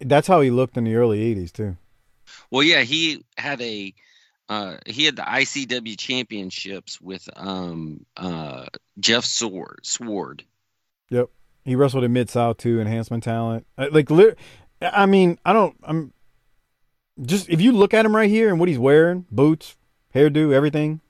That's 0.00 0.28
how 0.28 0.40
he 0.40 0.50
looked 0.50 0.76
in 0.76 0.84
the 0.84 0.94
early 0.94 1.34
80s, 1.34 1.52
too. 1.52 1.76
Well, 2.50 2.62
yeah, 2.62 2.82
he 2.82 3.24
had 3.36 3.60
a 3.60 3.92
uh, 4.48 4.76
he 4.86 5.04
had 5.04 5.16
the 5.16 5.22
ICW 5.22 5.98
championships 5.98 7.00
with 7.00 7.28
um 7.36 8.04
uh 8.16 8.66
Jeff 9.00 9.24
Sword 9.24 9.80
Sword. 9.82 10.44
Yep. 11.10 11.30
He 11.64 11.76
wrestled 11.76 12.04
in 12.04 12.12
Mid 12.12 12.28
South 12.28 12.58
too, 12.58 12.80
enhancement 12.80 13.24
talent. 13.24 13.66
Uh, 13.78 13.88
Like, 13.90 14.08
I 14.80 15.06
mean, 15.06 15.38
I 15.44 15.52
don't. 15.52 15.76
I'm 15.82 16.12
just 17.20 17.48
if 17.48 17.60
you 17.60 17.72
look 17.72 17.92
at 17.94 18.06
him 18.06 18.14
right 18.16 18.30
here 18.30 18.48
and 18.48 18.58
what 18.58 18.68
he's 18.68 18.78
wearing, 18.78 19.26
boots, 19.30 19.76
hairdo, 20.14 20.52
everything. 20.52 21.00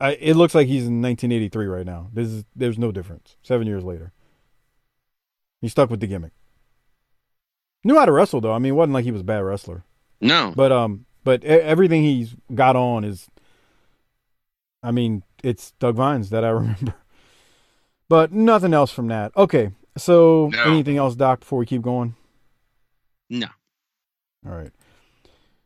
I, 0.00 0.12
it 0.12 0.34
looks 0.34 0.54
like 0.54 0.68
he's 0.68 0.86
in 0.86 1.02
1983 1.02 1.66
right 1.66 1.84
now. 1.86 2.08
This 2.12 2.28
is 2.28 2.44
there's 2.54 2.78
no 2.78 2.92
difference. 2.92 3.36
Seven 3.42 3.66
years 3.66 3.82
later, 3.82 4.12
he 5.60 5.68
stuck 5.68 5.90
with 5.90 5.98
the 6.00 6.06
gimmick. 6.06 6.32
Knew 7.82 7.96
how 7.98 8.04
to 8.04 8.12
wrestle 8.12 8.40
though. 8.40 8.52
I 8.52 8.58
mean, 8.58 8.72
it 8.72 8.76
wasn't 8.76 8.94
like 8.94 9.04
he 9.04 9.10
was 9.10 9.22
a 9.22 9.24
bad 9.24 9.38
wrestler. 9.42 9.84
No, 10.20 10.52
But 10.54 10.70
um, 10.72 11.06
but 11.24 11.42
everything 11.44 12.02
he's 12.02 12.34
got 12.54 12.76
on 12.76 13.04
is. 13.04 13.28
I 14.82 14.92
mean, 14.92 15.24
it's 15.42 15.72
Doug 15.80 15.96
Vines 15.96 16.30
that 16.30 16.44
I 16.44 16.48
remember. 16.50 16.94
But 18.08 18.32
nothing 18.32 18.72
else 18.74 18.90
from 18.92 19.08
that. 19.08 19.32
Okay, 19.36 19.72
so 19.96 20.48
No. 20.52 20.62
anything 20.64 20.96
else, 20.96 21.14
Doc? 21.16 21.40
Before 21.40 21.58
we 21.58 21.66
keep 21.66 21.82
going. 21.82 22.14
No. 23.28 23.48
All 24.48 24.56
right. 24.56 24.72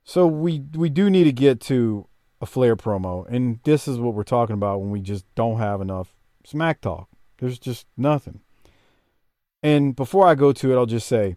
So 0.05 0.27
we 0.27 0.65
we 0.75 0.89
do 0.89 1.09
need 1.09 1.25
to 1.25 1.33
get 1.33 1.61
to 1.63 2.07
a 2.41 2.47
Flair 2.47 2.75
promo, 2.75 3.25
and 3.29 3.61
this 3.63 3.87
is 3.87 3.99
what 3.99 4.15
we're 4.15 4.25
talking 4.25 4.55
about 4.55 4.81
when 4.81 4.91
we 4.91 5.01
just 5.01 5.25
don't 5.37 5.59
have 5.59 5.81
enough 5.81 6.13
smack 6.45 6.81
talk. 6.81 7.09
There's 7.39 7.59
just 7.59 7.87
nothing. 7.97 8.41
And 9.63 9.95
before 9.95 10.27
I 10.27 10.35
go 10.35 10.53
to 10.53 10.73
it, 10.73 10.77
I'll 10.77 10.87
just 10.87 11.07
say 11.07 11.37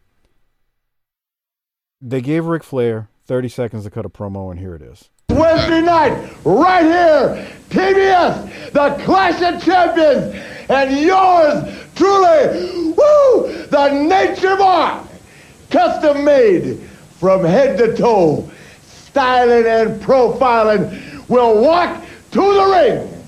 they 2.01 2.21
gave 2.21 2.45
Ric 2.45 2.63
Flair 2.63 3.09
30 3.25 3.49
seconds 3.49 3.83
to 3.83 3.91
cut 3.91 4.05
a 4.05 4.09
promo, 4.09 4.49
and 4.49 4.59
here 4.59 4.73
it 4.75 4.81
is. 4.81 5.09
Wednesday 5.29 5.81
night, 5.81 6.31
right 6.43 6.83
here, 6.83 7.47
TBS, 7.69 8.71
the 8.71 9.03
Clash 9.03 9.41
of 9.41 9.63
Champions, 9.63 10.35
and 10.69 10.99
yours 10.99 11.85
truly, 11.95 12.93
woo, 12.93 13.65
the 13.67 13.89
Nature 14.07 14.55
Mark, 14.57 15.07
custom 15.69 16.23
made 16.23 16.81
from 17.19 17.43
head 17.43 17.77
to 17.77 17.95
toe, 17.95 18.49
styling 18.83 19.65
and 19.65 20.01
profiling, 20.01 21.27
will 21.27 21.61
walk 21.61 22.03
to 22.31 22.41
the 22.41 22.65
ring 22.65 23.23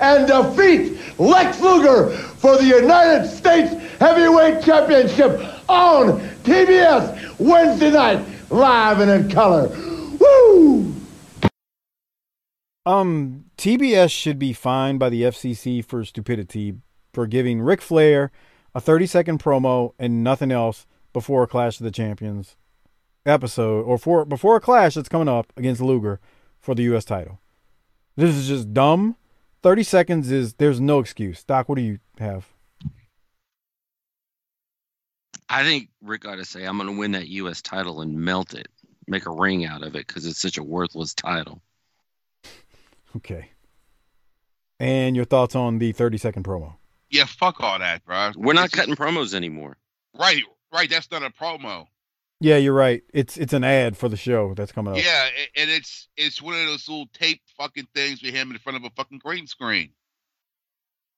and 0.00 0.26
defeat 0.26 0.98
Lex 1.18 1.60
Luger 1.60 2.10
for 2.10 2.56
the 2.56 2.64
United 2.64 3.28
States 3.28 3.72
Heavyweight 3.98 4.64
Championship 4.64 5.40
on 5.68 6.20
TBS 6.44 7.38
Wednesday 7.38 7.90
night. 7.90 8.24
live 8.50 9.00
and 9.00 9.10
in 9.10 9.30
color. 9.30 9.68
Woo! 10.18 10.94
Um, 12.86 13.44
TBS 13.56 14.10
should 14.10 14.38
be 14.38 14.52
fined 14.52 14.98
by 14.98 15.08
the 15.08 15.22
FCC 15.22 15.84
for 15.84 16.04
stupidity 16.04 16.76
for 17.12 17.26
giving 17.26 17.60
Ric 17.60 17.80
Flair 17.80 18.30
a 18.74 18.80
30 18.80 19.06
second 19.06 19.42
promo 19.42 19.94
and 19.98 20.22
nothing 20.22 20.52
else 20.52 20.86
before 21.12 21.44
a 21.44 21.46
Clash 21.46 21.80
of 21.80 21.84
the 21.84 21.90
Champions 21.90 22.56
episode 23.26 23.82
or 23.84 23.98
for 23.98 24.24
before 24.24 24.56
a 24.56 24.60
clash 24.60 24.94
that's 24.94 25.08
coming 25.08 25.28
up 25.28 25.52
against 25.56 25.80
Luger 25.80 26.20
for 26.60 26.74
the 26.74 26.82
US 26.94 27.04
title. 27.04 27.40
This 28.16 28.34
is 28.34 28.48
just 28.48 28.72
dumb. 28.72 29.16
30 29.62 29.82
seconds 29.82 30.30
is 30.30 30.54
there's 30.54 30.80
no 30.80 30.98
excuse. 30.98 31.42
Doc, 31.44 31.68
what 31.68 31.76
do 31.76 31.82
you 31.82 31.98
have? 32.18 32.46
I 35.48 35.62
think 35.62 35.88
Rick 36.02 36.26
ought 36.26 36.36
to 36.36 36.44
say, 36.44 36.64
I'm 36.64 36.76
going 36.78 36.90
to 36.92 36.98
win 36.98 37.12
that 37.12 37.28
U.S. 37.28 37.60
title 37.62 38.00
and 38.00 38.14
melt 38.18 38.54
it, 38.54 38.68
make 39.06 39.26
a 39.26 39.30
ring 39.30 39.64
out 39.66 39.82
of 39.82 39.94
it 39.94 40.06
because 40.06 40.26
it's 40.26 40.40
such 40.40 40.58
a 40.58 40.62
worthless 40.62 41.14
title. 41.14 41.60
Okay. 43.16 43.50
And 44.80 45.14
your 45.14 45.24
thoughts 45.24 45.54
on 45.54 45.78
the 45.78 45.92
30 45.92 46.18
second 46.18 46.42
promo? 46.44 46.74
Yeah, 47.10 47.26
fuck 47.26 47.60
all 47.60 47.78
that, 47.78 48.04
bro. 48.04 48.32
We're 48.34 48.54
not 48.54 48.72
This 48.72 48.72
is- 48.72 48.80
cutting 48.80 48.96
promos 48.96 49.34
anymore. 49.34 49.76
Right, 50.18 50.42
right. 50.72 50.90
That's 50.90 51.08
not 51.12 51.22
a 51.22 51.30
promo. 51.30 51.86
Yeah, 52.44 52.58
you're 52.58 52.74
right. 52.74 53.02
It's 53.14 53.38
it's 53.38 53.54
an 53.54 53.64
ad 53.64 53.96
for 53.96 54.10
the 54.10 54.18
show 54.18 54.52
that's 54.52 54.70
coming 54.70 54.92
up. 54.92 55.02
Yeah, 55.02 55.28
and 55.56 55.70
it's 55.70 56.08
it's 56.18 56.42
one 56.42 56.54
of 56.54 56.66
those 56.66 56.86
little 56.86 57.06
tape 57.14 57.40
fucking 57.56 57.88
things 57.94 58.22
with 58.22 58.34
him 58.34 58.50
in 58.50 58.58
front 58.58 58.76
of 58.76 58.84
a 58.84 58.90
fucking 58.90 59.20
green 59.24 59.46
screen. 59.46 59.92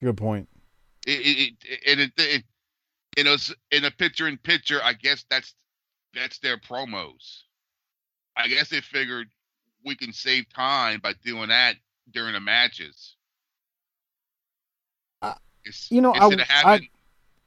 Good 0.00 0.16
point. 0.16 0.48
It, 1.04 1.10
it, 1.10 1.54
it, 1.64 1.80
and 1.88 2.00
it, 2.00 2.12
it, 2.16 2.44
you 3.16 3.24
know, 3.24 3.36
in 3.72 3.84
a 3.84 3.90
picture 3.90 4.28
in 4.28 4.36
picture, 4.38 4.78
I 4.80 4.92
guess 4.92 5.24
that's 5.28 5.52
that's 6.14 6.38
their 6.38 6.58
promos. 6.58 7.40
I 8.36 8.46
guess 8.46 8.68
they 8.68 8.80
figured 8.80 9.26
we 9.84 9.96
can 9.96 10.12
save 10.12 10.48
time 10.54 11.00
by 11.02 11.14
doing 11.24 11.48
that 11.48 11.74
during 12.12 12.34
the 12.34 12.40
matches. 12.40 13.16
It's- 15.22 15.88
you 15.90 16.00
know, 16.00 16.12
I- 16.12 16.24
instead 16.26 16.40
of 16.40 16.46
I- 16.48 16.52
having 16.52 16.88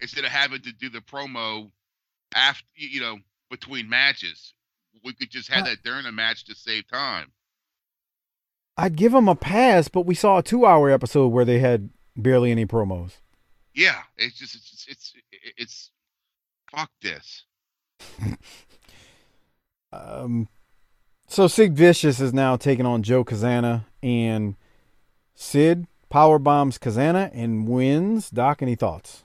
instead 0.01 0.26
of 0.26 0.31
having 0.31 0.61
to 0.64 0.73
do 0.73 0.89
the 0.89 0.99
promo 0.99 1.72
after 2.35 2.65
you 2.76 2.99
know 2.99 3.19
between 3.49 3.89
matches, 3.89 4.53
we 5.03 5.13
could 5.13 5.30
just 5.30 5.49
have 5.51 5.65
that 5.65 5.84
during 5.84 6.05
a 6.05 6.11
match 6.11 6.45
to 6.45 6.55
save 6.55 6.88
time. 6.88 7.31
I'd 8.77 8.95
give 8.95 9.11
them 9.11 9.27
a 9.27 9.35
pass, 9.35 9.88
but 9.88 10.05
we 10.05 10.15
saw 10.15 10.38
a 10.38 10.43
two 10.43 10.65
hour 10.65 10.89
episode 10.89 11.27
where 11.27 11.45
they 11.45 11.59
had 11.59 11.89
barely 12.15 12.51
any 12.51 12.65
promos. 12.65 13.17
Yeah, 13.73 14.01
it's 14.17 14.38
just 14.38 14.55
it's 14.55 14.85
it's 14.88 15.13
it's, 15.31 15.53
it's 15.57 15.91
fuck 16.71 16.91
this. 17.01 17.43
Um, 19.91 20.49
so 21.27 21.47
Sid 21.47 21.76
Vicious 21.76 22.19
is 22.19 22.34
now 22.34 22.55
taking 22.55 22.85
on 22.85 23.03
Joe 23.03 23.23
Cazana, 23.23 23.85
and 24.01 24.55
Sid 25.35 25.88
power 26.09 26.39
bombs 26.39 26.77
Cazana 26.77 27.31
and 27.34 27.67
wins. 27.67 28.30
Doc, 28.30 28.61
any 28.61 28.76
thoughts? 28.76 29.23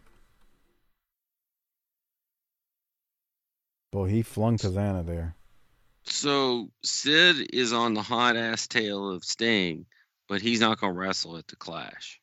Boy, 3.94 4.08
he 4.08 4.22
flung 4.22 4.58
Cazana 4.58 5.06
there. 5.06 5.36
So 6.06 6.68
Sid 6.82 7.50
is 7.54 7.72
on 7.72 7.94
the 7.94 8.02
hot 8.02 8.34
ass 8.34 8.66
tail 8.66 9.08
of 9.08 9.22
Sting, 9.22 9.86
but 10.28 10.42
he's 10.42 10.58
not 10.58 10.80
going 10.80 10.92
to 10.92 10.98
wrestle 10.98 11.36
at 11.36 11.46
the 11.46 11.54
Clash. 11.54 12.20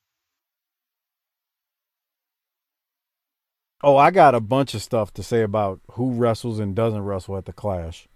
Oh, 3.82 3.96
I 3.96 4.12
got 4.12 4.36
a 4.36 4.42
bunch 4.42 4.74
of 4.74 4.82
stuff 4.82 5.14
to 5.14 5.24
say 5.24 5.44
about 5.44 5.80
who 5.92 6.12
wrestles 6.12 6.60
and 6.60 6.76
doesn't 6.76 7.04
wrestle 7.04 7.38
at 7.38 7.46
the 7.46 7.54
Clash. 7.54 8.10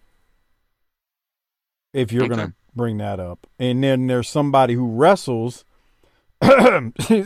If 1.93 2.11
you're 2.11 2.25
Okay. 2.25 2.35
gonna 2.35 2.53
bring 2.75 2.97
that 2.97 3.21
up, 3.21 3.47
and 3.57 3.81
then 3.81 4.07
there's 4.07 4.27
somebody 4.27 4.73
who 4.73 4.91
wrestles, 4.91 5.63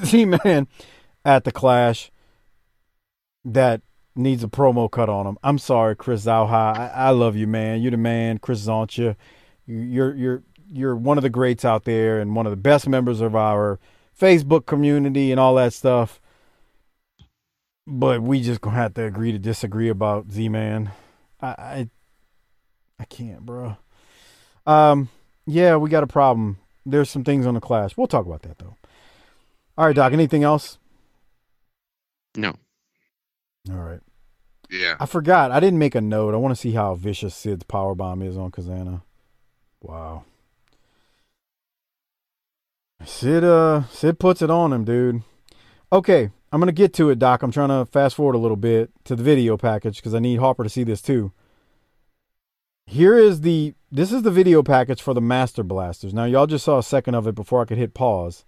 see 0.03 0.25
man, 0.25 0.67
at 1.25 1.43
the 1.43 1.51
Clash 1.51 2.11
that 3.43 3.81
needs 4.19 4.43
a 4.43 4.47
promo 4.47 4.89
cut 4.89 5.09
on 5.09 5.25
him. 5.25 5.37
I'm 5.43 5.57
sorry, 5.57 5.95
Chris 5.95 6.25
Zauha. 6.25 6.77
I, 6.77 6.91
I 6.93 7.09
love 7.11 7.35
you, 7.35 7.47
man. 7.47 7.81
You're 7.81 7.91
the 7.91 7.97
man, 7.97 8.37
Chris 8.37 8.65
Zoncha. 8.65 9.15
You're 9.65 10.15
you're 10.15 10.43
you're 10.71 10.95
one 10.95 11.17
of 11.17 11.23
the 11.23 11.29
greats 11.29 11.65
out 11.65 11.85
there 11.85 12.19
and 12.19 12.35
one 12.35 12.45
of 12.45 12.51
the 12.51 12.57
best 12.57 12.87
members 12.87 13.21
of 13.21 13.35
our 13.35 13.79
Facebook 14.19 14.65
community 14.65 15.31
and 15.31 15.39
all 15.39 15.55
that 15.55 15.73
stuff 15.73 16.19
but 17.89 18.21
we 18.21 18.41
just 18.41 18.61
gonna 18.61 18.75
have 18.75 18.93
to 18.93 19.03
agree 19.03 19.31
to 19.31 19.39
disagree 19.39 19.89
about 19.89 20.31
Z 20.31 20.47
Man. 20.49 20.91
I, 21.41 21.47
I 21.47 21.89
I 22.99 23.05
can't, 23.05 23.45
bro. 23.45 23.77
Um, 24.67 25.09
yeah, 25.47 25.75
we 25.77 25.89
got 25.89 26.03
a 26.03 26.07
problem. 26.07 26.59
There's 26.85 27.09
some 27.09 27.23
things 27.23 27.45
on 27.45 27.55
the 27.55 27.59
clash. 27.59 27.97
We'll 27.97 28.07
talk 28.07 28.25
about 28.25 28.43
that 28.43 28.59
though. 28.59 28.75
All 29.77 29.85
right, 29.87 29.95
Doc. 29.95 30.13
Anything 30.13 30.43
else? 30.43 30.77
No. 32.35 32.53
All 33.69 33.75
right. 33.77 34.01
Yeah. 34.69 34.95
I 34.99 35.05
forgot. 35.05 35.51
I 35.51 35.59
didn't 35.59 35.79
make 35.79 35.95
a 35.95 36.01
note. 36.01 36.33
I 36.33 36.37
want 36.37 36.51
to 36.51 36.59
see 36.61 36.71
how 36.71 36.95
vicious 36.95 37.35
Sid's 37.35 37.63
power 37.63 37.95
bomb 37.95 38.21
is 38.21 38.37
on 38.37 38.51
Cazana. 38.51 39.01
Wow. 39.81 40.25
Sid 43.05 43.43
uh 43.43 43.83
Sid 43.91 44.19
puts 44.19 44.41
it 44.41 44.49
on 44.49 44.73
him, 44.73 44.83
dude. 44.83 45.23
Okay, 45.91 46.29
I'm 46.51 46.59
gonna 46.59 46.71
get 46.71 46.93
to 46.95 47.09
it, 47.09 47.17
Doc. 47.17 47.41
I'm 47.41 47.51
trying 47.51 47.69
to 47.69 47.89
fast 47.89 48.15
forward 48.15 48.35
a 48.35 48.39
little 48.39 48.57
bit 48.57 48.91
to 49.05 49.15
the 49.15 49.23
video 49.23 49.57
package 49.57 49.97
because 49.97 50.13
I 50.13 50.19
need 50.19 50.39
Harper 50.39 50.63
to 50.63 50.69
see 50.69 50.83
this 50.83 51.01
too. 51.01 51.31
Here 52.85 53.17
is 53.17 53.41
the 53.41 53.73
this 53.91 54.11
is 54.11 54.23
the 54.23 54.31
video 54.31 54.61
package 54.63 55.01
for 55.01 55.13
the 55.13 55.21
Master 55.21 55.63
Blasters. 55.63 56.13
Now 56.13 56.25
y'all 56.25 56.47
just 56.47 56.65
saw 56.65 56.77
a 56.77 56.83
second 56.83 57.15
of 57.15 57.25
it 57.25 57.35
before 57.35 57.61
I 57.61 57.65
could 57.65 57.77
hit 57.77 57.93
pause. 57.93 58.45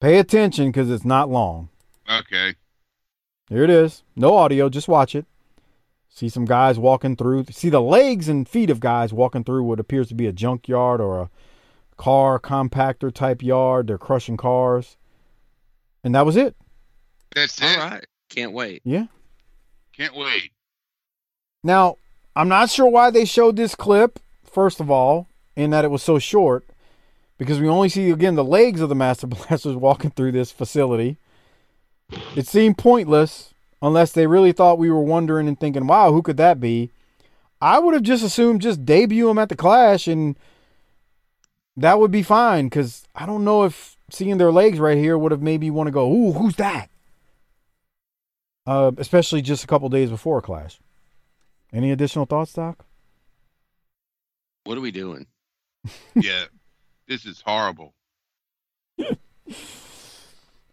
Pay 0.00 0.18
attention 0.18 0.68
because 0.68 0.90
it's 0.90 1.04
not 1.04 1.28
long. 1.28 1.68
Okay. 2.10 2.54
Here 3.52 3.64
it 3.64 3.70
is. 3.70 4.02
No 4.16 4.34
audio, 4.34 4.70
just 4.70 4.88
watch 4.88 5.14
it. 5.14 5.26
See 6.08 6.30
some 6.30 6.46
guys 6.46 6.78
walking 6.78 7.16
through. 7.16 7.44
See 7.50 7.68
the 7.68 7.82
legs 7.82 8.26
and 8.26 8.48
feet 8.48 8.70
of 8.70 8.80
guys 8.80 9.12
walking 9.12 9.44
through 9.44 9.64
what 9.64 9.78
appears 9.78 10.08
to 10.08 10.14
be 10.14 10.26
a 10.26 10.32
junkyard 10.32 11.02
or 11.02 11.20
a 11.20 11.30
car 11.98 12.40
compactor 12.40 13.12
type 13.12 13.42
yard. 13.42 13.88
They're 13.88 13.98
crushing 13.98 14.38
cars. 14.38 14.96
And 16.02 16.14
that 16.14 16.24
was 16.24 16.34
it. 16.34 16.56
That's 17.34 17.60
it. 17.60 17.78
All 17.78 17.90
right. 17.90 18.06
Can't 18.30 18.52
wait. 18.52 18.80
Yeah. 18.84 19.06
Can't 19.94 20.16
wait. 20.16 20.52
Now, 21.62 21.96
I'm 22.34 22.48
not 22.48 22.70
sure 22.70 22.88
why 22.88 23.10
they 23.10 23.26
showed 23.26 23.56
this 23.56 23.74
clip, 23.74 24.18
first 24.44 24.80
of 24.80 24.90
all, 24.90 25.28
in 25.56 25.70
that 25.70 25.84
it 25.84 25.90
was 25.90 26.02
so 26.02 26.18
short, 26.18 26.64
because 27.36 27.60
we 27.60 27.68
only 27.68 27.90
see, 27.90 28.10
again, 28.10 28.34
the 28.34 28.44
legs 28.44 28.80
of 28.80 28.88
the 28.88 28.94
Master 28.94 29.26
Blasters 29.28 29.76
walking 29.76 30.10
through 30.10 30.32
this 30.32 30.50
facility. 30.50 31.18
It 32.36 32.46
seemed 32.46 32.78
pointless 32.78 33.54
unless 33.80 34.12
they 34.12 34.26
really 34.26 34.52
thought 34.52 34.78
we 34.78 34.90
were 34.90 35.02
wondering 35.02 35.48
and 35.48 35.58
thinking, 35.58 35.86
wow, 35.86 36.12
who 36.12 36.22
could 36.22 36.36
that 36.36 36.60
be? 36.60 36.90
I 37.60 37.78
would 37.78 37.94
have 37.94 38.02
just 38.02 38.24
assumed 38.24 38.62
just 38.62 38.84
debut 38.84 39.26
them 39.26 39.38
at 39.38 39.48
the 39.48 39.56
Clash 39.56 40.08
and 40.08 40.36
that 41.76 41.98
would 41.98 42.10
be 42.10 42.22
fine 42.22 42.66
because 42.66 43.06
I 43.14 43.26
don't 43.26 43.44
know 43.44 43.64
if 43.64 43.96
seeing 44.10 44.38
their 44.38 44.52
legs 44.52 44.78
right 44.78 44.98
here 44.98 45.16
would 45.16 45.32
have 45.32 45.42
made 45.42 45.60
me 45.60 45.70
want 45.70 45.86
to 45.86 45.92
go, 45.92 46.10
ooh, 46.10 46.32
who's 46.32 46.56
that? 46.56 46.90
Uh, 48.66 48.92
especially 48.98 49.42
just 49.42 49.64
a 49.64 49.66
couple 49.66 49.88
days 49.88 50.10
before 50.10 50.38
a 50.38 50.42
Clash. 50.42 50.78
Any 51.72 51.90
additional 51.90 52.26
thoughts, 52.26 52.52
Doc? 52.52 52.84
What 54.64 54.78
are 54.78 54.82
we 54.82 54.90
doing? 54.90 55.26
Yeah. 56.14 56.44
this 57.08 57.24
is 57.24 57.42
horrible. 57.44 57.94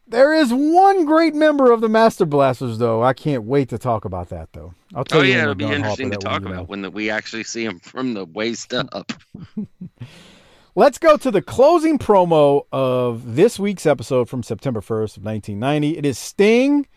There 0.10 0.34
is 0.34 0.52
one 0.52 1.06
great 1.06 1.36
member 1.36 1.72
of 1.72 1.82
the 1.82 1.90
Master 1.90 2.26
Blasters, 2.26 2.80
though. 2.80 3.04
I 3.04 3.14
can't 3.14 3.44
wait 3.44 3.70
to 3.70 3.78
talk 3.78 4.06
about 4.06 4.30
that, 4.30 4.50
though. 4.54 4.74
I'll 4.96 5.04
tell 5.06 5.20
Oh 5.20 5.24
you. 5.24 5.34
yeah, 5.34 5.44
it'll 5.44 5.54
be 5.56 5.66
interesting 5.66 6.10
to 6.12 6.18
talk 6.18 6.42
way 6.42 6.50
you 6.50 6.50
know. 6.50 6.54
about 6.62 6.70
when 6.70 6.82
the, 6.82 6.90
we 6.90 7.12
actually 7.12 7.44
see 7.44 7.64
him 7.64 7.80
from 7.80 8.16
the 8.16 8.26
waist 8.26 8.74
up. 8.74 9.14
Let's 10.76 10.98
go 10.98 11.18
to 11.18 11.30
the 11.30 11.42
closing 11.44 12.00
promo 12.00 12.64
of 12.72 13.36
this 13.36 13.60
week's 13.60 13.86
episode 13.86 14.30
from 14.30 14.42
September 14.44 14.82
1st 14.82 15.18
of 15.18 15.24
1990. 15.26 15.98
It 15.98 16.06
is 16.06 16.18
Sting, 16.18 16.88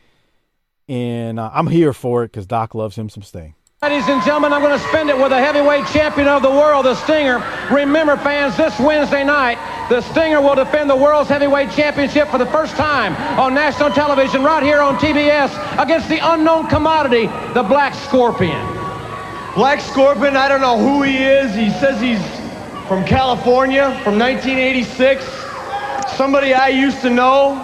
and 0.88 1.38
uh, 1.38 1.50
I'm 1.52 1.66
here 1.66 1.92
for 1.92 2.22
it 2.24 2.28
because 2.28 2.46
Doc 2.46 2.74
loves 2.74 2.96
him 2.96 3.08
some 3.10 3.22
Sting. 3.22 3.54
Ladies 3.82 4.06
and 4.06 4.22
gentlemen, 4.22 4.52
I'm 4.52 4.62
going 4.62 4.78
to 4.78 4.88
spend 4.90 5.10
it 5.10 5.18
with 5.18 5.32
a 5.32 5.40
heavyweight 5.40 5.88
champion 5.88 6.28
of 6.28 6.40
the 6.40 6.48
world, 6.48 6.84
the 6.84 6.94
Stinger. 6.94 7.42
Remember, 7.68 8.16
fans, 8.16 8.56
this 8.56 8.78
Wednesday 8.78 9.24
night, 9.24 9.58
the 9.88 10.00
Stinger 10.02 10.40
will 10.40 10.54
defend 10.54 10.88
the 10.88 10.94
World's 10.94 11.28
Heavyweight 11.28 11.72
Championship 11.72 12.28
for 12.28 12.38
the 12.38 12.46
first 12.46 12.76
time 12.76 13.12
on 13.36 13.54
national 13.54 13.90
television 13.90 14.44
right 14.44 14.62
here 14.62 14.80
on 14.80 14.98
TBS 14.98 15.82
against 15.82 16.08
the 16.08 16.20
unknown 16.22 16.68
commodity, 16.68 17.26
the 17.54 17.64
Black 17.64 17.92
Scorpion. 17.92 18.64
Black 19.56 19.80
Scorpion, 19.80 20.36
I 20.36 20.46
don't 20.46 20.60
know 20.60 20.78
who 20.78 21.02
he 21.02 21.16
is. 21.24 21.52
He 21.52 21.70
says 21.80 22.00
he's 22.00 22.24
from 22.86 23.04
California, 23.04 23.98
from 24.04 24.16
1986. 24.16 25.24
Somebody 26.16 26.54
I 26.54 26.68
used 26.68 27.00
to 27.00 27.10
know. 27.10 27.54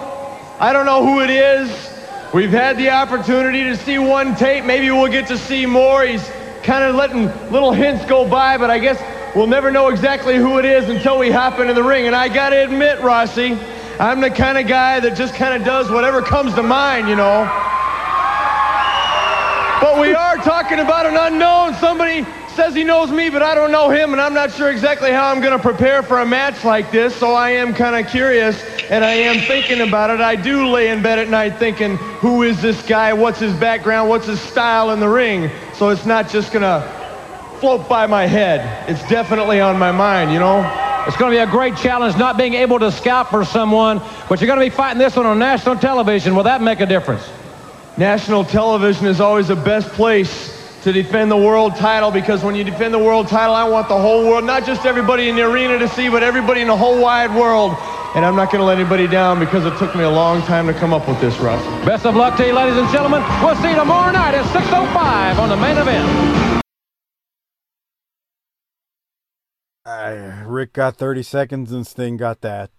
I 0.59 0.73
don't 0.73 0.85
know 0.85 1.01
who 1.01 1.21
it 1.21 1.29
is. 1.29 1.88
We've 2.31 2.51
had 2.51 2.77
the 2.77 2.91
opportunity 2.91 3.63
to 3.63 3.75
see 3.75 3.97
one 3.97 4.35
tape. 4.35 4.63
Maybe 4.63 4.91
we'll 4.91 5.11
get 5.11 5.25
to 5.29 5.37
see 5.37 5.65
more. 5.65 6.03
He's 6.03 6.29
kind 6.61 6.83
of 6.83 6.93
letting 6.93 7.25
little 7.51 7.71
hints 7.71 8.05
go 8.05 8.29
by, 8.29 8.55
but 8.59 8.69
I 8.69 8.77
guess 8.77 9.01
we'll 9.35 9.47
never 9.47 9.71
know 9.71 9.87
exactly 9.87 10.35
who 10.35 10.59
it 10.59 10.65
is 10.65 10.89
until 10.89 11.17
we 11.17 11.31
hop 11.31 11.57
into 11.57 11.73
the 11.73 11.81
ring. 11.81 12.05
And 12.05 12.15
I 12.15 12.29
got 12.29 12.49
to 12.49 12.63
admit, 12.63 13.01
Rossi, 13.01 13.57
I'm 13.99 14.21
the 14.21 14.29
kind 14.29 14.59
of 14.59 14.67
guy 14.67 14.99
that 14.99 15.17
just 15.17 15.33
kind 15.33 15.55
of 15.55 15.65
does 15.65 15.89
whatever 15.89 16.21
comes 16.21 16.53
to 16.53 16.61
mind, 16.61 17.09
you 17.09 17.15
know. 17.15 17.49
But 19.81 19.99
we 19.99 20.13
are 20.13 20.37
talking 20.37 20.77
about 20.77 21.07
an 21.07 21.17
unknown. 21.17 21.73
Somebody 21.79 22.27
says 22.59 22.75
he 22.75 22.83
knows 22.83 23.09
me, 23.09 23.29
but 23.29 23.41
I 23.41 23.55
don't 23.55 23.71
know 23.71 23.89
him, 23.89 24.11
and 24.11 24.19
I'm 24.19 24.33
not 24.33 24.51
sure 24.51 24.69
exactly 24.69 25.13
how 25.13 25.31
I'm 25.31 25.39
going 25.39 25.57
to 25.57 25.63
prepare 25.63 26.03
for 26.03 26.19
a 26.19 26.25
match 26.25 26.65
like 26.65 26.91
this, 26.91 27.15
so 27.15 27.31
I 27.33 27.51
am 27.51 27.73
kind 27.73 27.95
of 27.95 28.11
curious, 28.11 28.61
and 28.89 29.05
I 29.05 29.11
am 29.11 29.39
thinking 29.47 29.79
about 29.79 30.09
it. 30.09 30.19
I 30.19 30.35
do 30.35 30.67
lay 30.67 30.89
in 30.89 31.01
bed 31.01 31.19
at 31.19 31.29
night 31.29 31.57
thinking, 31.57 31.95
who 31.95 32.43
is 32.43 32.61
this 32.61 32.85
guy? 32.85 33.13
What's 33.13 33.39
his 33.39 33.55
background? 33.55 34.09
What's 34.09 34.27
his 34.27 34.41
style 34.41 34.91
in 34.91 34.99
the 34.99 35.07
ring? 35.07 35.49
So 35.75 35.87
it's 35.87 36.05
not 36.05 36.27
just 36.27 36.51
going 36.51 36.63
to 36.63 36.85
float 37.61 37.87
by 37.87 38.07
my 38.07 38.25
head. 38.25 38.89
It's 38.89 39.07
definitely 39.07 39.61
on 39.61 39.79
my 39.79 39.93
mind, 39.93 40.33
you 40.33 40.39
know? 40.39 40.59
It's 41.07 41.15
going 41.15 41.31
to 41.31 41.37
be 41.37 41.41
a 41.41 41.49
great 41.49 41.77
challenge 41.77 42.17
not 42.17 42.35
being 42.35 42.55
able 42.55 42.77
to 42.79 42.91
scout 42.91 43.29
for 43.29 43.45
someone, 43.45 44.01
but 44.27 44.41
you're 44.41 44.47
going 44.47 44.59
to 44.59 44.65
be 44.65 44.69
fighting 44.69 44.99
this 44.99 45.15
one 45.15 45.25
on 45.25 45.39
national 45.39 45.77
television. 45.77 46.35
Will 46.35 46.43
that 46.43 46.61
make 46.61 46.81
a 46.81 46.85
difference? 46.85 47.25
National 47.95 48.43
television 48.43 49.05
is 49.05 49.21
always 49.21 49.47
the 49.47 49.55
best 49.55 49.87
place 49.93 50.58
to 50.83 50.93
defend 50.93 51.29
the 51.29 51.37
world 51.37 51.75
title 51.75 52.11
because 52.11 52.43
when 52.43 52.55
you 52.55 52.63
defend 52.63 52.93
the 52.93 52.99
world 52.99 53.27
title, 53.27 53.53
I 53.53 53.67
want 53.67 53.89
the 53.89 53.99
whole 53.99 54.25
world, 54.25 54.45
not 54.45 54.65
just 54.65 54.85
everybody 54.85 55.29
in 55.29 55.35
the 55.35 55.43
arena 55.43 55.77
to 55.79 55.87
see, 55.89 56.09
but 56.09 56.23
everybody 56.23 56.61
in 56.61 56.67
the 56.67 56.77
whole 56.77 57.01
wide 57.01 57.33
world. 57.35 57.75
And 58.15 58.25
I'm 58.25 58.35
not 58.35 58.51
going 58.51 58.59
to 58.59 58.65
let 58.65 58.79
anybody 58.79 59.05
down 59.07 59.39
because 59.39 59.65
it 59.65 59.77
took 59.77 59.95
me 59.95 60.03
a 60.03 60.09
long 60.09 60.41
time 60.43 60.65
to 60.67 60.73
come 60.73 60.93
up 60.93 61.07
with 61.07 61.19
this, 61.21 61.37
Russ. 61.39 61.63
Best 61.85 62.05
of 62.05 62.15
luck 62.15 62.37
to 62.37 62.47
you, 62.47 62.53
ladies 62.53 62.77
and 62.77 62.89
gentlemen. 62.89 63.21
We'll 63.43 63.55
see 63.57 63.69
you 63.69 63.75
tomorrow 63.75 64.11
night 64.11 64.33
at 64.33 64.45
6.05 64.45 65.39
on 65.39 65.49
the 65.49 65.57
main 65.57 65.77
event. 65.77 66.63
Uh, 69.85 70.43
Rick 70.45 70.73
got 70.73 70.97
30 70.97 71.23
seconds 71.23 71.71
and 71.71 71.85
Sting 71.85 72.17
got 72.17 72.41
that. 72.41 72.71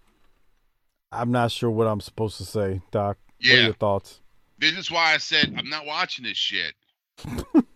I'm 1.13 1.31
not 1.31 1.51
sure 1.53 1.71
what 1.71 1.87
I'm 1.87 2.01
supposed 2.01 2.37
to 2.39 2.45
say, 2.45 2.81
Doc. 2.91 3.19
Yeah. 3.41 3.53
What 3.53 3.59
are 3.59 3.65
your 3.65 3.75
thoughts? 3.75 4.21
This 4.59 4.77
is 4.77 4.91
why 4.91 5.15
I 5.15 5.19
said 5.19 5.55
I'm 5.57 5.69
not 5.69 5.87
watching 5.87 6.25
this 6.25 6.37
shit. 6.37 6.75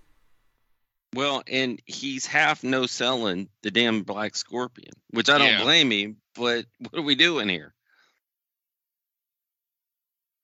Well, 1.15 1.43
and 1.47 1.81
he's 1.87 2.27
half 2.27 2.63
no 2.65 2.87
selling 2.87 3.49
the 3.63 3.71
damn 3.71 4.03
Black 4.03 4.35
Scorpion, 4.37 4.93
which 5.11 5.29
I 5.31 5.39
don't 5.39 5.49
Yeah. 5.53 5.63
blame 5.63 5.91
him. 5.91 6.17
But 6.35 6.67
what 6.79 6.95
are 6.99 7.03
we 7.03 7.15
doing 7.15 7.49
here? 7.49 7.75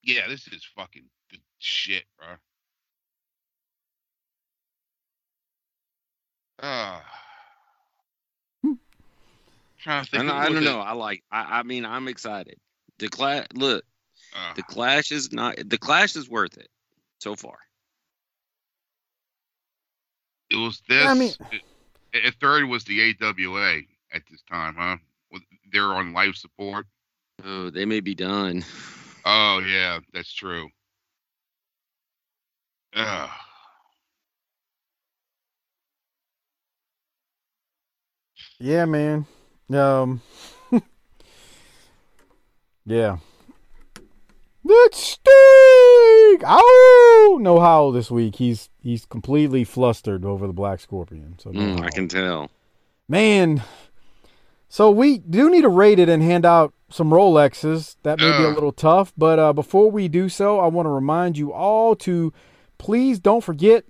Yeah, 0.02 0.28
this 0.28 0.46
is 0.48 0.64
fucking 0.76 1.04
th- 1.30 1.42
shit, 1.58 2.04
bro. 2.18 2.28
Ah. 6.62 7.02
Trying 9.82 10.04
to 10.04 10.10
think. 10.10 10.24
I, 10.30 10.44
I 10.44 10.48
don't 10.48 10.58
it? 10.58 10.60
know. 10.62 10.78
I 10.80 10.92
like. 10.92 11.22
I, 11.30 11.60
I 11.60 11.62
mean, 11.62 11.84
I'm 11.86 12.06
excited. 12.08 12.58
The 12.98 13.08
clash. 13.08 13.46
Look, 13.54 13.84
Uh, 14.36 14.54
the 14.54 14.62
clash 14.62 15.10
is 15.10 15.32
not. 15.32 15.56
The 15.64 15.78
clash 15.78 16.16
is 16.16 16.28
worth 16.28 16.58
it 16.58 16.68
so 17.18 17.34
far. 17.34 17.58
It 20.50 20.56
was 20.56 20.82
this. 20.88 21.06
I 21.06 21.14
mean- 21.14 21.32
it- 22.12 22.34
third 22.40 22.64
was 22.64 22.84
the 22.84 23.00
AWA 23.20 23.82
at 24.12 24.22
this 24.30 24.42
time, 24.50 24.74
huh? 24.76 24.96
They're 25.72 25.94
on 25.94 26.12
life 26.12 26.34
support. 26.34 26.86
Oh, 27.44 27.70
they 27.70 27.84
may 27.84 28.00
be 28.00 28.14
done. 28.14 28.64
Oh 29.24 29.58
yeah, 29.60 30.00
that's 30.12 30.32
true. 30.32 30.68
Ugh. 32.94 33.30
Yeah, 38.58 38.84
man. 38.84 39.26
Um. 39.72 40.20
yeah. 42.84 43.18
Let's 44.64 45.18
Sting! 46.36 46.44
Ow! 46.46 47.38
No 47.40 47.60
howl 47.60 47.92
this 47.92 48.10
week. 48.10 48.36
He's 48.36 48.68
he's 48.82 49.04
completely 49.06 49.64
flustered 49.64 50.24
over 50.24 50.46
the 50.46 50.52
Black 50.52 50.80
Scorpion. 50.80 51.36
So 51.38 51.50
no 51.50 51.60
Mm, 51.60 51.80
I 51.80 51.90
can 51.90 52.08
tell. 52.08 52.50
Man, 53.08 53.62
so 54.68 54.90
we 54.90 55.18
do 55.18 55.50
need 55.50 55.62
to 55.62 55.68
rate 55.68 55.98
it 55.98 56.08
and 56.08 56.22
hand 56.22 56.44
out 56.44 56.72
some 56.88 57.10
Rolexes. 57.10 57.96
That 58.02 58.18
may 58.18 58.36
be 58.38 58.44
a 58.44 58.50
little 58.50 58.72
tough, 58.72 59.12
but 59.16 59.38
uh, 59.38 59.52
before 59.52 59.90
we 59.90 60.08
do 60.08 60.28
so, 60.28 60.60
I 60.60 60.66
want 60.68 60.86
to 60.86 60.90
remind 60.90 61.36
you 61.36 61.52
all 61.52 61.96
to 61.96 62.32
please 62.78 63.18
don't 63.18 63.42
forget 63.42 63.84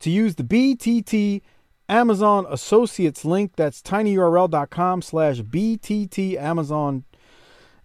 to 0.00 0.10
use 0.10 0.34
the 0.34 0.42
BTT 0.42 1.42
Amazon 1.88 2.46
Associates 2.50 3.24
link. 3.24 3.52
That's 3.56 3.80
tinyurl.com 3.82 5.02
slash 5.02 5.40
BTT 5.40 6.36
Amazon. 6.36 7.04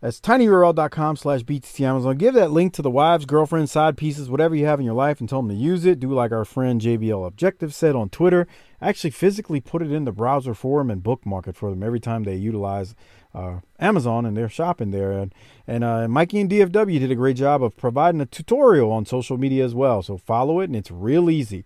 That's 0.02 0.22
tinyurl.com 0.22 1.18
slash 1.18 1.42
Amazon. 1.82 2.18
Give 2.18 2.34
that 2.34 2.52
link 2.52 2.74
to 2.74 2.82
the 2.82 2.90
wives, 2.90 3.26
girlfriends, 3.26 3.72
side 3.72 3.98
pieces, 3.98 4.30
whatever 4.30 4.56
you 4.56 4.66
have 4.66 4.80
in 4.80 4.86
your 4.86 4.96
life, 4.96 5.20
and 5.20 5.28
tell 5.28 5.42
them 5.42 5.50
to 5.50 5.56
use 5.56 5.84
it. 5.84 6.00
Do 6.00 6.14
like 6.14 6.32
our 6.32 6.46
friend 6.46 6.80
JBL 6.80 7.28
Objective 7.28 7.74
said 7.74 7.96
on 7.96 8.10
Twitter. 8.10 8.48
Actually, 8.82 9.10
physically 9.10 9.60
put 9.60 9.82
it 9.82 9.92
in 9.92 10.06
the 10.06 10.14
browser 10.14 10.54
for 10.54 10.80
them 10.80 10.90
and 10.90 11.04
bookmark 11.04 11.48
it 11.48 11.58
for 11.58 11.70
them 11.70 11.84
every 11.84 12.00
time 12.00 12.24
they 12.24 12.36
utilize 12.36 12.96
uh, 13.36 13.60
Amazon 13.78 14.26
and 14.26 14.38
they're 14.38 14.48
shopping 14.48 14.92
there. 14.92 15.12
And, 15.12 15.36
and 15.68 15.84
uh, 15.84 16.08
Mikey 16.08 16.40
and 16.40 16.50
DFW 16.50 17.00
did 17.00 17.12
a 17.12 17.16
great 17.16 17.36
job 17.36 17.62
of 17.62 17.76
providing 17.76 18.22
a 18.22 18.26
tutorial 18.26 18.92
on 18.92 19.06
social 19.06 19.38
media 19.38 19.66
as 19.66 19.76
well. 19.76 20.02
So 20.02 20.18
follow 20.18 20.62
it, 20.62 20.66
and 20.66 20.78
it's 20.78 20.92
real 20.92 21.30
easy. 21.30 21.66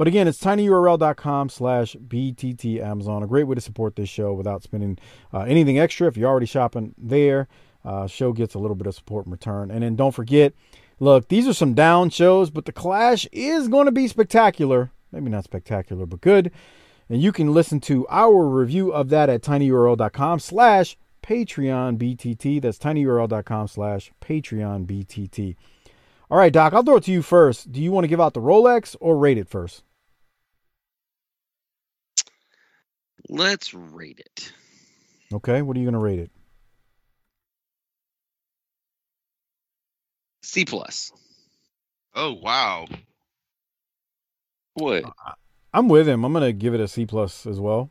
But 0.00 0.08
again, 0.08 0.26
it's 0.26 0.40
tinyurl.com 0.40 1.50
slash 1.50 1.94
BTT 1.94 2.80
Amazon. 2.80 3.22
A 3.22 3.26
great 3.26 3.44
way 3.44 3.54
to 3.54 3.60
support 3.60 3.96
this 3.96 4.08
show 4.08 4.32
without 4.32 4.62
spending 4.62 4.96
uh, 5.30 5.40
anything 5.40 5.78
extra. 5.78 6.08
If 6.08 6.16
you're 6.16 6.30
already 6.30 6.46
shopping 6.46 6.94
there, 6.96 7.48
uh, 7.84 8.06
show 8.06 8.32
gets 8.32 8.54
a 8.54 8.58
little 8.58 8.76
bit 8.76 8.86
of 8.86 8.94
support 8.94 9.26
in 9.26 9.32
return. 9.32 9.70
And 9.70 9.82
then 9.82 9.96
don't 9.96 10.14
forget, 10.14 10.54
look, 11.00 11.28
these 11.28 11.46
are 11.46 11.52
some 11.52 11.74
down 11.74 12.08
shows, 12.08 12.48
but 12.48 12.64
the 12.64 12.72
Clash 12.72 13.28
is 13.30 13.68
going 13.68 13.84
to 13.84 13.92
be 13.92 14.08
spectacular. 14.08 14.90
Maybe 15.12 15.28
not 15.28 15.44
spectacular, 15.44 16.06
but 16.06 16.22
good. 16.22 16.50
And 17.10 17.20
you 17.20 17.30
can 17.30 17.52
listen 17.52 17.78
to 17.80 18.06
our 18.08 18.48
review 18.48 18.94
of 18.94 19.10
that 19.10 19.28
at 19.28 19.42
tinyurl.com 19.42 20.38
slash 20.38 20.96
Patreon 21.22 21.98
BTT. 21.98 22.62
That's 22.62 22.78
tinyurl.com 22.78 23.68
slash 23.68 24.12
Patreon 24.22 24.86
BTT. 24.86 25.56
All 26.30 26.38
right, 26.38 26.52
Doc, 26.54 26.72
I'll 26.72 26.84
throw 26.84 26.96
it 26.96 27.04
to 27.04 27.12
you 27.12 27.20
first. 27.20 27.70
Do 27.70 27.82
you 27.82 27.92
want 27.92 28.04
to 28.04 28.08
give 28.08 28.20
out 28.20 28.32
the 28.32 28.40
Rolex 28.40 28.96
or 28.98 29.18
rate 29.18 29.36
it 29.36 29.46
first? 29.46 29.82
Let's 33.32 33.72
rate 33.72 34.18
it. 34.18 34.52
Okay, 35.32 35.62
what 35.62 35.76
are 35.76 35.80
you 35.80 35.86
going 35.86 35.92
to 35.94 36.00
rate 36.00 36.18
it? 36.18 36.30
C 40.42 40.64
plus. 40.64 41.12
Oh 42.14 42.32
wow. 42.32 42.86
What? 44.74 45.04
I'm 45.72 45.88
with 45.88 46.08
him. 46.08 46.24
I'm 46.24 46.32
going 46.32 46.44
to 46.44 46.52
give 46.52 46.74
it 46.74 46.80
a 46.80 46.88
C 46.88 47.06
plus 47.06 47.46
as 47.46 47.60
well. 47.60 47.88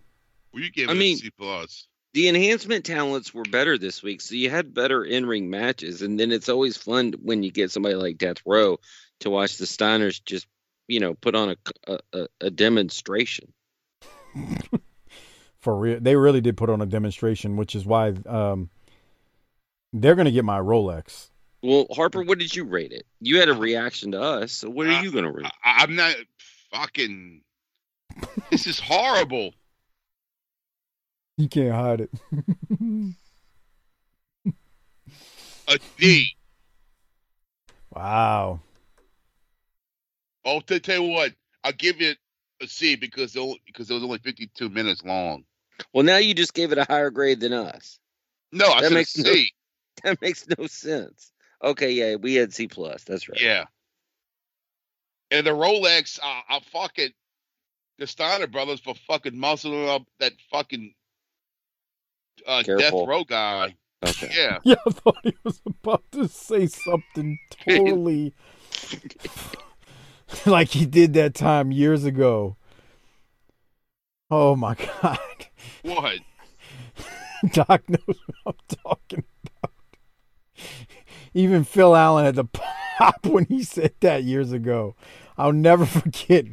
Well, 0.52 0.62
you 0.64 0.72
gave 0.72 0.90
I 0.90 0.92
it 0.92 0.96
mean- 0.96 1.16
a 1.16 1.20
C 1.20 1.30
plus. 1.38 1.88
The 2.14 2.28
enhancement 2.28 2.86
talents 2.86 3.36
were 3.36 3.44
better 3.44 3.78
this 3.78 4.02
week, 4.02 4.20
so 4.20 4.34
you 4.34 4.50
had 4.50 4.74
better 4.74 5.06
in-ring 5.06 5.52
matches, 5.52 6.02
and 6.02 6.20
then 6.20 6.32
it's 6.32 6.50
always 6.50 6.76
fun 6.76 7.14
when 7.22 7.44
you 7.44 7.52
get 7.52 7.70
somebody 7.70 7.94
like 7.94 8.18
Death 8.18 8.38
Row 8.48 8.80
to 9.20 9.30
watch 9.30 9.58
the 9.58 9.66
Steiners 9.66 10.20
just, 10.26 10.48
you 10.88 11.00
know, 11.00 11.14
put 11.14 11.36
on 11.36 11.52
a 11.52 11.56
a, 11.88 12.00
a- 12.14 12.28
a 12.42 12.50
demonstration. 12.50 13.54
For 15.62 15.76
real, 15.78 16.00
they 16.00 16.16
really 16.16 16.42
did 16.42 16.56
put 16.58 16.70
on 16.70 16.82
a 16.82 16.86
demonstration, 16.86 17.58
which 17.58 17.76
is 17.76 17.86
why 17.86 18.14
um, 18.26 18.70
they're 19.92 20.16
going 20.16 20.26
to 20.26 20.32
get 20.32 20.46
my 20.46 20.60
Rolex. 20.60 21.30
Well, 21.62 21.88
Harper, 21.92 22.24
what 22.24 22.40
did 22.40 22.56
you 22.56 22.64
rate 22.64 22.94
it? 22.94 23.06
You 23.20 23.40
had 23.40 23.50
a 23.50 23.54
reaction 23.54 24.12
to 24.14 24.22
us, 24.22 24.54
so 24.54 24.70
what 24.70 24.88
are 24.88 24.92
Uh, 24.94 25.02
you 25.02 25.12
going 25.12 25.26
to 25.26 25.32
rate? 25.32 25.46
I, 25.64 25.84
I'm 25.84 25.96
not 25.96 26.16
fucking. 26.72 27.42
This 28.50 28.66
is 28.68 28.80
horrible. 28.80 29.54
You 31.38 31.50
can't 31.50 31.74
hide 31.74 32.02
it. 32.02 32.12
A 35.68 35.80
D. 35.98 36.36
wow. 37.94 38.60
Oh, 40.46 40.62
to 40.62 40.80
tell 40.80 41.02
you 41.04 41.10
what, 41.12 41.34
I'll 41.64 41.72
give 41.74 42.02
it 42.02 42.18
a 42.62 42.68
C 42.68 42.96
because 42.96 43.36
it, 43.36 43.40
only- 43.40 43.62
because 43.66 43.90
it 43.90 43.94
was 43.94 44.04
only 44.04 44.18
52 44.20 44.70
minutes 44.70 45.04
long. 45.04 45.44
Well, 45.94 46.04
now 46.04 46.18
you 46.18 46.34
just 46.34 46.54
gave 46.54 46.72
it 46.72 46.78
a 46.78 46.86
higher 46.86 47.10
grade 47.10 47.40
than 47.40 47.54
us. 47.54 48.00
No, 48.52 48.66
I 48.72 48.82
That 48.82 48.84
said 48.84 48.92
a 48.92 48.96
makes 48.96 49.18
no- 49.18 49.34
That 50.04 50.22
makes 50.22 50.46
no 50.58 50.68
sense. 50.68 51.32
Okay, 51.64 51.92
yeah, 51.92 52.16
we 52.16 52.36
had 52.36 52.54
C 52.54 52.68
plus. 52.68 53.04
That's 53.04 53.28
right. 53.28 53.40
Yeah. 53.42 53.66
And 55.32 55.46
the 55.46 55.52
Rolex, 55.52 56.20
uh, 56.24 56.42
I 56.50 56.60
fucking 56.72 57.12
the 57.98 58.08
Steiner 58.08 58.48
brothers 58.48 58.80
for 58.80 58.96
fucking 59.08 59.34
muscling 59.34 59.88
up 59.94 60.04
that 60.20 60.34
fucking 60.50 60.94
uh, 62.48 62.64
death 62.64 62.94
row 62.94 63.24
guy. 63.26 63.76
Okay. 64.06 64.30
Yeah. 64.34 64.60
Yeah, 64.64 64.76
I 64.88 64.92
thought 64.92 65.18
he 65.24 65.36
was 65.44 65.62
about 65.66 66.04
to 66.14 66.28
say 66.30 66.68
something 66.68 67.38
totally 67.66 68.34
like 70.46 70.70
he 70.70 70.86
did 70.86 71.14
that 71.16 71.36
time 71.36 71.72
years 71.74 72.06
ago. 72.06 72.56
Oh 74.32 74.56
my 74.56 74.76
God. 74.76 75.20
What? 75.84 76.20
Doc 77.52 77.84
knows 77.88 78.18
what 78.44 78.56
I'm 78.70 78.78
talking 78.84 79.24
about. 79.46 79.74
Even 81.34 81.64
Phil 81.64 81.96
Allen 81.96 82.26
had 82.26 82.36
to 82.36 82.44
pop 82.98 83.26
when 83.26 83.46
he 83.46 83.64
said 83.64 83.94
that 84.02 84.24
years 84.24 84.52
ago. 84.52 84.96
I'll 85.38 85.54
never 85.54 85.86
forget. 85.86 86.46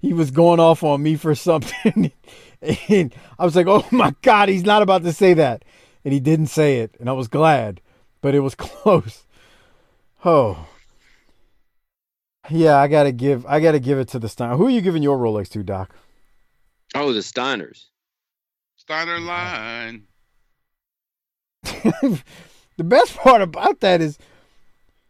He 0.00 0.12
was 0.12 0.30
going 0.30 0.60
off 0.60 0.82
on 0.82 1.02
me 1.02 1.16
for 1.16 1.34
something. 1.34 2.12
And 2.88 3.14
I 3.38 3.44
was 3.44 3.54
like, 3.54 3.66
oh 3.66 3.86
my 3.90 4.14
God, 4.22 4.48
he's 4.48 4.64
not 4.64 4.82
about 4.82 5.02
to 5.04 5.12
say 5.12 5.34
that. 5.34 5.64
And 6.04 6.14
he 6.14 6.20
didn't 6.20 6.46
say 6.46 6.78
it. 6.78 6.96
And 6.98 7.08
I 7.08 7.12
was 7.12 7.28
glad, 7.28 7.80
but 8.22 8.34
it 8.34 8.40
was 8.40 8.54
close. 8.54 9.26
Oh. 10.24 10.66
Yeah, 12.48 12.76
I 12.76 12.88
gotta 12.88 13.12
give 13.12 13.44
I 13.46 13.60
gotta 13.60 13.78
give 13.78 13.98
it 13.98 14.08
to 14.08 14.18
the 14.18 14.28
Stein. 14.28 14.56
Who 14.56 14.66
are 14.66 14.70
you 14.70 14.80
giving 14.80 15.02
your 15.02 15.18
Rolex 15.18 15.48
to, 15.50 15.62
Doc? 15.62 15.94
Oh, 16.94 17.12
the 17.12 17.20
Steiners. 17.20 17.86
Steiner 18.76 19.18
line. 19.18 20.06
the 21.62 22.84
best 22.84 23.16
part 23.16 23.42
about 23.42 23.80
that 23.80 24.00
is 24.00 24.18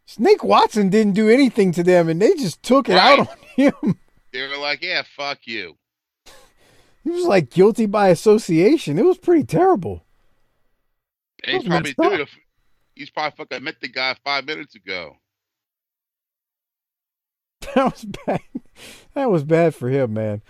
Snake 0.07 0.43
Watson 0.43 0.89
didn't 0.89 1.13
do 1.15 1.29
anything 1.29 1.73
to 1.73 1.83
them 1.83 2.09
and 2.09 2.23
they 2.23 2.35
just 2.35 2.63
took 2.63 2.89
it 2.89 2.97
out 2.97 3.21
on 3.21 3.29
him. 3.55 3.99
They 4.33 4.47
were 4.47 4.59
like, 4.59 4.83
yeah, 4.83 5.03
fuck 5.17 5.47
you. 5.47 5.79
He 7.03 7.09
was 7.11 7.25
like 7.25 7.49
guilty 7.49 7.87
by 7.87 8.09
association. 8.09 8.99
It 8.99 9.05
was 9.07 9.17
pretty 9.17 9.45
terrible. 9.45 10.05
And 11.43 11.57
he's 11.57 11.67
probably 11.67 11.95
messed 11.97 12.01
up. 12.01 12.13
doing. 12.13 12.27
He's 12.95 13.09
probably 13.09 13.35
fucking 13.35 13.65
met 13.65 13.81
the 13.81 13.89
guy 13.89 14.15
five 14.23 14.45
minutes 14.45 14.75
ago. 14.75 15.17
That 17.75 17.93
was 17.93 18.05
bad. 18.05 18.41
That 19.15 19.31
was 19.31 19.45
bad 19.45 19.75
for 19.75 19.89
him, 19.89 20.13
man. 20.15 20.43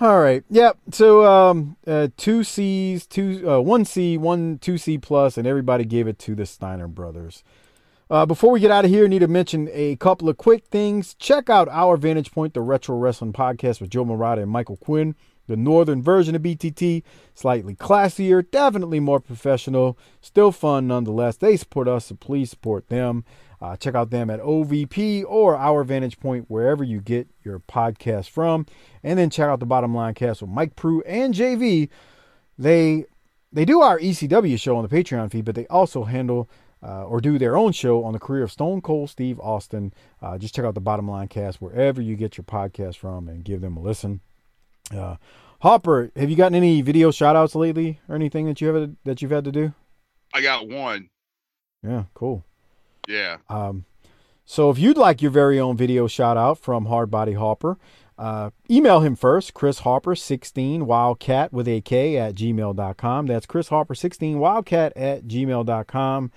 All 0.00 0.20
right. 0.20 0.44
Yep. 0.48 0.78
So 0.92 1.26
um 1.26 1.76
uh 1.86 2.08
two 2.16 2.44
C's, 2.44 3.06
two 3.06 3.50
uh 3.50 3.60
one 3.60 3.84
C, 3.84 4.16
one 4.16 4.58
two 4.58 4.78
C 4.78 4.96
plus, 4.96 5.36
and 5.36 5.46
everybody 5.46 5.84
gave 5.84 6.06
it 6.06 6.18
to 6.20 6.36
the 6.36 6.46
Steiner 6.46 6.86
brothers. 6.86 7.42
Uh, 8.10 8.24
before 8.24 8.50
we 8.50 8.60
get 8.60 8.70
out 8.70 8.86
of 8.86 8.90
here, 8.90 9.06
need 9.06 9.18
to 9.18 9.28
mention 9.28 9.68
a 9.70 9.96
couple 9.96 10.30
of 10.30 10.38
quick 10.38 10.64
things. 10.68 11.12
Check 11.14 11.50
out 11.50 11.68
our 11.68 11.96
Vantage 11.98 12.32
Point, 12.32 12.54
the 12.54 12.62
Retro 12.62 12.96
Wrestling 12.96 13.34
Podcast 13.34 13.82
with 13.82 13.90
Joe 13.90 14.04
Murata 14.04 14.40
and 14.40 14.50
Michael 14.50 14.78
Quinn. 14.78 15.14
The 15.46 15.56
northern 15.56 16.02
version 16.02 16.34
of 16.34 16.42
BTT, 16.42 17.02
slightly 17.34 17.74
classier, 17.74 18.48
definitely 18.50 19.00
more 19.00 19.18
professional, 19.18 19.98
still 20.20 20.52
fun 20.52 20.86
nonetheless. 20.86 21.36
They 21.36 21.56
support 21.56 21.88
us, 21.88 22.06
so 22.06 22.14
please 22.14 22.50
support 22.50 22.88
them. 22.88 23.24
Uh, 23.60 23.76
check 23.76 23.94
out 23.94 24.10
them 24.10 24.30
at 24.30 24.40
OVP 24.40 25.24
or 25.26 25.56
Our 25.56 25.84
Vantage 25.84 26.18
Point, 26.20 26.46
wherever 26.48 26.84
you 26.84 27.00
get 27.00 27.28
your 27.42 27.58
podcast 27.60 28.28
from. 28.30 28.66
And 29.02 29.18
then 29.18 29.30
check 29.30 29.48
out 29.48 29.60
the 29.60 29.66
Bottom 29.66 29.94
Line 29.94 30.14
Cast 30.14 30.42
with 30.42 30.50
Mike 30.50 30.76
Prue 30.76 31.02
and 31.02 31.34
JV. 31.34 31.88
They 32.56 33.04
they 33.52 33.64
do 33.64 33.80
our 33.80 33.98
ECW 33.98 34.60
show 34.60 34.76
on 34.76 34.86
the 34.86 34.94
Patreon 34.94 35.30
feed, 35.30 35.44
but 35.44 35.54
they 35.54 35.66
also 35.68 36.04
handle 36.04 36.48
uh, 36.82 37.04
or 37.04 37.20
do 37.20 37.38
their 37.38 37.56
own 37.56 37.72
show 37.72 38.04
on 38.04 38.12
the 38.12 38.18
career 38.18 38.44
of 38.44 38.52
Stone 38.52 38.82
Cold 38.82 39.10
Steve 39.10 39.40
Austin. 39.40 39.92
Uh, 40.22 40.38
just 40.38 40.54
check 40.54 40.64
out 40.64 40.74
the 40.74 40.80
Bottom 40.80 41.10
Line 41.10 41.28
Cast 41.28 41.60
wherever 41.60 42.00
you 42.00 42.14
get 42.14 42.36
your 42.36 42.44
podcast 42.44 42.96
from 42.96 43.28
and 43.28 43.44
give 43.44 43.60
them 43.60 43.76
a 43.76 43.80
listen. 43.80 44.20
Uh, 44.94 45.16
Hopper, 45.60 46.12
have 46.14 46.30
you 46.30 46.36
gotten 46.36 46.54
any 46.54 46.82
video 46.82 47.10
shout 47.10 47.34
outs 47.34 47.54
lately 47.54 48.00
or 48.08 48.14
anything 48.14 48.46
that 48.46 48.60
you 48.60 48.68
have 48.68 48.90
that 49.04 49.22
you've 49.22 49.30
had 49.30 49.44
to 49.44 49.52
do? 49.52 49.74
I 50.32 50.40
got 50.40 50.68
one. 50.68 51.10
Yeah, 51.82 52.04
cool. 52.14 52.44
Yeah. 53.08 53.38
Um, 53.48 53.86
so 54.44 54.70
if 54.70 54.78
you'd 54.78 54.96
like 54.96 55.20
your 55.20 55.30
very 55.30 55.58
own 55.58 55.76
video 55.76 56.06
shout 56.06 56.36
out 56.36 56.58
from 56.58 56.86
Hardbody 56.86 57.36
Hopper, 57.36 57.78
uh, 58.18 58.50
email 58.70 59.00
him 59.00 59.16
first, 59.16 59.54
Chris 59.54 59.80
Harper16 59.80 60.82
Wildcat 60.82 61.52
with 61.52 61.68
a 61.68 61.80
K 61.80 62.16
at 62.18 62.34
gmail.com. 62.34 63.26
That's 63.26 63.46
Chris 63.46 63.68
Harper16 63.68 64.36
Wildcat 64.36 64.92
at 64.96 65.24
gmail.com. 65.24 66.32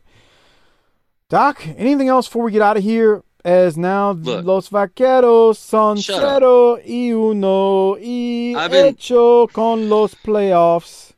Doc, 1.28 1.64
anything 1.76 2.08
else 2.08 2.26
before 2.26 2.42
we 2.42 2.50
get 2.50 2.62
out 2.62 2.76
of 2.76 2.82
here? 2.82 3.22
As 3.44 3.76
now 3.78 4.10
Look. 4.10 4.44
Los 4.44 4.68
Vaqueros 4.68 5.58
son 5.58 5.98
cero 5.98 6.76
y 6.84 7.12
uno 7.12 7.94
y 8.00 8.52
I've 8.56 8.72
been- 8.72 8.86
hecho 8.96 9.46
con 9.46 9.88
los 9.88 10.12
playoffs. 10.16 11.12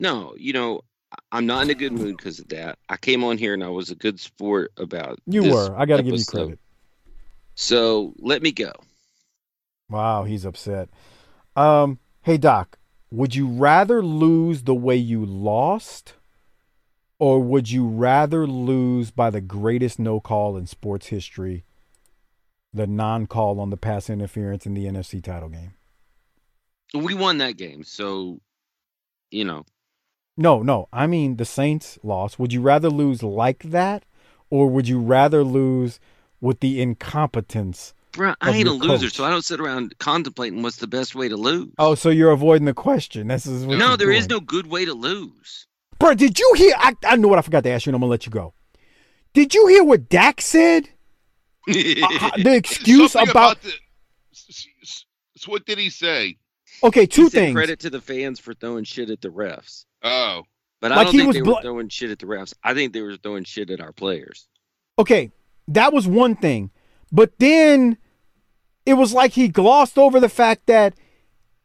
No, 0.00 0.34
you 0.36 0.52
know, 0.52 0.80
I'm 1.32 1.46
not 1.46 1.64
in 1.64 1.70
a 1.70 1.74
good 1.74 1.92
mood 1.92 2.16
because 2.16 2.38
of 2.38 2.48
that. 2.48 2.78
I 2.88 2.96
came 2.96 3.24
on 3.24 3.38
here 3.38 3.54
and 3.54 3.62
I 3.62 3.68
was 3.68 3.90
a 3.90 3.94
good 3.94 4.18
sport 4.20 4.72
about. 4.76 5.18
You 5.26 5.50
were. 5.50 5.74
I 5.76 5.86
got 5.86 5.98
to 5.98 6.02
give 6.02 6.14
you 6.14 6.24
credit. 6.24 6.58
So 7.54 8.12
let 8.18 8.42
me 8.42 8.52
go. 8.52 8.72
Wow, 9.88 10.24
he's 10.24 10.44
upset. 10.44 10.88
Um, 11.54 11.98
hey 12.22 12.36
Doc, 12.36 12.78
would 13.10 13.34
you 13.34 13.46
rather 13.46 14.02
lose 14.02 14.64
the 14.64 14.74
way 14.74 14.96
you 14.96 15.24
lost, 15.24 16.14
or 17.18 17.40
would 17.40 17.70
you 17.70 17.86
rather 17.86 18.46
lose 18.46 19.10
by 19.10 19.30
the 19.30 19.40
greatest 19.40 19.98
no 19.98 20.20
call 20.20 20.56
in 20.56 20.66
sports 20.66 21.06
history, 21.06 21.64
the 22.74 22.86
non-call 22.86 23.58
on 23.60 23.70
the 23.70 23.76
pass 23.76 24.10
interference 24.10 24.66
in 24.66 24.74
the 24.74 24.84
NFC 24.84 25.22
title 25.22 25.48
game? 25.48 25.74
We 26.92 27.14
won 27.14 27.38
that 27.38 27.56
game, 27.56 27.84
so 27.84 28.40
you 29.30 29.44
know. 29.44 29.64
No, 30.36 30.62
no, 30.62 30.88
I 30.92 31.06
mean 31.06 31.36
the 31.36 31.44
Saints 31.44 31.98
lost. 32.02 32.38
Would 32.38 32.52
you 32.52 32.60
rather 32.60 32.90
lose 32.90 33.22
like 33.22 33.62
that, 33.64 34.04
or 34.50 34.68
would 34.68 34.86
you 34.88 35.00
rather 35.00 35.42
lose 35.42 35.98
with 36.40 36.60
the 36.60 36.80
incompetence? 36.80 37.94
Bro, 38.12 38.34
I 38.40 38.50
of 38.50 38.54
ain't 38.56 38.68
a 38.68 38.72
loser, 38.72 39.06
coach? 39.06 39.14
so 39.14 39.24
I 39.24 39.30
don't 39.30 39.44
sit 39.44 39.60
around 39.60 39.94
contemplating 39.98 40.62
what's 40.62 40.76
the 40.76 40.86
best 40.86 41.14
way 41.14 41.28
to 41.28 41.36
lose. 41.36 41.72
Oh, 41.78 41.94
so 41.94 42.08
you're 42.10 42.30
avoiding 42.30 42.64
the 42.64 42.74
question. 42.74 43.28
This 43.28 43.46
is 43.46 43.64
what 43.66 43.78
no, 43.78 43.88
you're 43.88 43.96
there 43.98 44.10
is 44.12 44.28
no 44.28 44.40
good 44.40 44.66
way 44.66 44.84
to 44.84 44.94
lose. 44.94 45.66
Bro, 45.98 46.14
did 46.14 46.38
you 46.38 46.54
hear? 46.56 46.74
I, 46.78 46.94
I 47.06 47.16
know 47.16 47.28
what 47.28 47.38
I 47.38 47.42
forgot 47.42 47.64
to 47.64 47.70
ask 47.70 47.86
you, 47.86 47.90
and 47.90 47.94
I'm 47.96 48.00
gonna 48.00 48.10
let 48.10 48.26
you 48.26 48.32
go. 48.32 48.52
Did 49.32 49.54
you 49.54 49.66
hear 49.68 49.84
what 49.84 50.08
Dak 50.08 50.40
said? 50.40 50.88
Uh, 51.68 51.72
the 51.72 52.54
excuse 52.56 53.12
Something 53.12 53.30
about, 53.30 53.60
the. 53.62 53.68
s- 54.32 54.66
s- 54.82 55.04
s- 55.36 55.48
What 55.48 55.66
did 55.66 55.78
he 55.78 55.90
say? 55.90 56.36
okay, 56.82 57.06
two 57.06 57.24
He 57.24 57.30
said 57.30 57.38
things. 57.40 57.54
Credit 57.54 57.80
to 57.80 57.90
the 57.90 58.00
fans 58.00 58.38
for 58.40 58.54
throwing 58.54 58.84
shit 58.84 59.10
at 59.10 59.20
the 59.20 59.28
refs. 59.28 59.84
Oh. 60.06 60.42
But 60.80 60.92
I 60.92 60.96
Like 60.96 61.06
don't 61.06 61.12
he 61.12 61.18
think 61.18 61.26
was 61.28 61.36
they 61.36 61.40
bl- 61.42 61.54
were 61.54 61.62
throwing 61.62 61.88
shit 61.88 62.10
at 62.10 62.18
the 62.18 62.26
refs. 62.26 62.52
I 62.62 62.74
think 62.74 62.92
they 62.92 63.00
were 63.02 63.16
throwing 63.16 63.44
shit 63.44 63.70
at 63.70 63.80
our 63.80 63.92
players. 63.92 64.46
Okay, 64.98 65.30
that 65.68 65.92
was 65.92 66.06
one 66.06 66.36
thing, 66.36 66.70
but 67.12 67.38
then 67.38 67.96
it 68.84 68.94
was 68.94 69.12
like 69.12 69.32
he 69.32 69.48
glossed 69.48 69.98
over 69.98 70.20
the 70.20 70.28
fact 70.28 70.66
that 70.66 70.94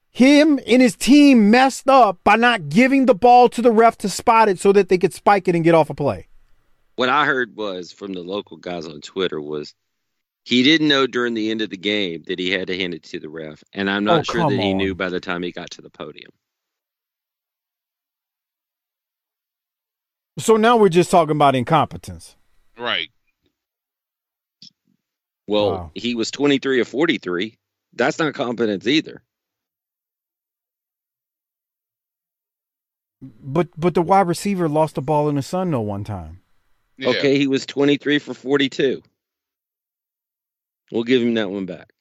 him 0.10 0.60
and 0.68 0.82
his 0.82 0.96
team 0.96 1.50
messed 1.52 1.88
up 1.88 2.20
by 2.24 2.36
not 2.36 2.68
giving 2.70 3.06
the 3.06 3.14
ball 3.16 3.48
to 3.50 3.62
the 3.62 3.72
ref 3.72 3.98
to 4.00 4.10
spot 4.10 4.50
it 4.50 4.60
so 4.60 4.72
that 4.74 4.90
they 4.90 4.98
could 4.98 5.14
spike 5.14 5.48
it 5.48 5.56
and 5.56 5.64
get 5.64 5.76
off 5.76 5.90
a 5.90 5.94
play. 5.94 6.28
What 6.96 7.10
I 7.10 7.26
heard 7.26 7.56
was 7.56 7.92
from 7.94 8.12
the 8.14 8.22
local 8.22 8.58
guys 8.58 8.86
on 8.88 9.00
Twitter 9.02 9.40
was 9.40 9.74
he 10.44 10.64
didn't 10.64 10.88
know 10.90 11.08
during 11.08 11.34
the 11.34 11.52
end 11.52 11.62
of 11.62 11.70
the 11.70 11.78
game 11.78 12.24
that 12.28 12.40
he 12.40 12.50
had 12.50 12.68
to 12.68 12.78
hand 12.78 12.94
it 12.94 13.04
to 13.04 13.20
the 13.20 13.30
ref, 13.30 13.64
and 13.74 13.90
I'm 13.90 14.04
not 14.04 14.22
Oh, 14.22 14.24
sure 14.24 14.42
come 14.42 14.56
that 14.58 14.62
he 14.62 14.74
knew 14.74 14.96
by 14.96 15.10
the 15.10 15.20
time 15.20 15.44
he 15.44 15.52
got 15.52 15.70
to 15.72 15.82
the 15.82 15.90
podium. 15.90 16.32
So 20.40 20.56
now 20.58 20.78
we're 20.78 20.90
just 20.90 21.12
talking 21.12 21.36
about 21.36 21.56
incompetence. 21.56 22.36
Right. 22.78 23.10
Well, 25.48 25.72
Wow. 25.72 25.92
he 25.96 26.16
was 26.16 26.32
23 26.32 26.80
or 26.80 26.86
43. 26.86 27.58
That's 27.94 28.18
not 28.20 28.34
competence 28.34 28.88
either. 28.88 29.22
But 33.22 33.68
but 33.78 33.94
the 33.94 34.02
wide 34.02 34.28
receiver 34.28 34.68
lost 34.68 34.96
the 34.96 35.02
ball 35.02 35.30
in 35.30 35.36
the 35.36 35.42
sun 35.44 35.70
no 35.70 35.82
one 35.82 36.04
time. 36.04 36.42
Yeah. 36.98 37.10
Okay, 37.10 37.38
he 37.38 37.48
was 37.48 37.66
23 37.66 38.18
for 38.20 38.34
42. 38.34 39.02
We'll 40.92 41.04
give 41.04 41.22
him 41.22 41.36
that 41.36 41.50
one 41.52 41.66
back. 41.66 41.92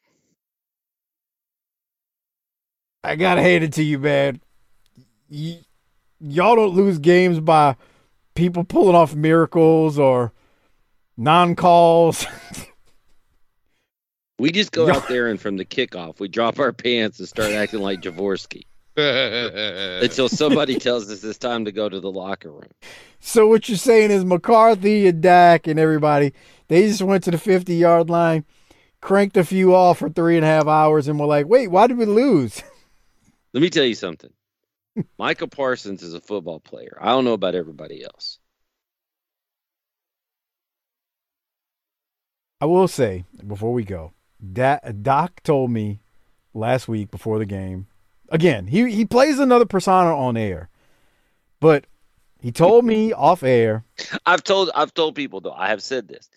I 3.04 3.16
gotta 3.16 3.42
hand 3.42 3.64
it 3.64 3.72
to 3.74 3.82
you, 3.82 3.98
man. 3.98 4.40
Y- 5.30 5.60
y'all 6.20 6.56
don't 6.56 6.74
lose 6.74 6.98
games 6.98 7.40
by 7.40 7.76
people 8.34 8.64
pulling 8.64 8.96
off 8.96 9.14
miracles 9.14 9.98
or 9.98 10.32
non-calls. 11.16 12.26
We 14.40 14.52
just 14.52 14.72
go 14.72 14.90
out 14.90 15.06
there 15.08 15.28
and 15.28 15.38
from 15.38 15.58
the 15.58 15.66
kickoff, 15.66 16.18
we 16.18 16.26
drop 16.26 16.58
our 16.58 16.72
pants 16.72 17.18
and 17.18 17.28
start 17.28 17.50
acting 17.50 17.80
like 17.80 18.00
Javorsky. 18.00 18.62
until 18.96 20.28
somebody 20.28 20.76
tells 20.76 21.10
us 21.10 21.22
it's 21.22 21.38
time 21.38 21.64
to 21.64 21.72
go 21.72 21.88
to 21.88 22.00
the 22.00 22.10
locker 22.10 22.50
room. 22.50 22.70
So 23.20 23.46
what 23.46 23.68
you're 23.68 23.78
saying 23.78 24.10
is 24.10 24.24
McCarthy 24.24 25.06
and 25.06 25.22
Dak 25.22 25.66
and 25.66 25.78
everybody, 25.78 26.32
they 26.68 26.88
just 26.88 27.02
went 27.02 27.22
to 27.24 27.30
the 27.30 27.38
50 27.38 27.74
yard 27.74 28.10
line, 28.10 28.44
cranked 29.00 29.36
a 29.36 29.44
few 29.44 29.74
off 29.74 29.98
for 29.98 30.08
three 30.08 30.36
and 30.36 30.44
a 30.44 30.48
half 30.48 30.66
hours, 30.66 31.06
and 31.06 31.20
were 31.20 31.26
like, 31.26 31.46
"Wait, 31.46 31.68
why 31.68 31.86
did 31.86 31.98
we 31.98 32.04
lose?" 32.04 32.62
Let 33.52 33.62
me 33.62 33.70
tell 33.70 33.84
you 33.84 33.94
something. 33.94 34.30
Micah 35.18 35.46
Parsons 35.46 36.02
is 36.02 36.14
a 36.14 36.20
football 36.20 36.60
player. 36.60 36.96
I 37.00 37.06
don't 37.06 37.24
know 37.24 37.32
about 37.32 37.54
everybody 37.54 38.04
else. 38.04 38.38
I 42.60 42.66
will 42.66 42.88
say 42.88 43.24
before 43.46 43.72
we 43.72 43.84
go, 43.84 44.12
that 44.40 45.02
Doc 45.02 45.42
told 45.42 45.70
me 45.70 46.00
last 46.52 46.88
week 46.88 47.10
before 47.10 47.38
the 47.38 47.46
game. 47.46 47.86
Again, 48.28 48.66
he 48.66 48.90
he 48.90 49.04
plays 49.04 49.38
another 49.38 49.64
persona 49.64 50.16
on 50.16 50.36
air, 50.36 50.68
but 51.58 51.86
he 52.40 52.52
told 52.52 52.84
me 52.84 53.12
off 53.12 53.42
air. 53.42 53.84
I've 54.26 54.44
told 54.44 54.70
I've 54.74 54.94
told 54.94 55.14
people 55.14 55.40
though. 55.40 55.52
I 55.52 55.68
have 55.68 55.82
said 55.82 56.06
this. 56.06 56.28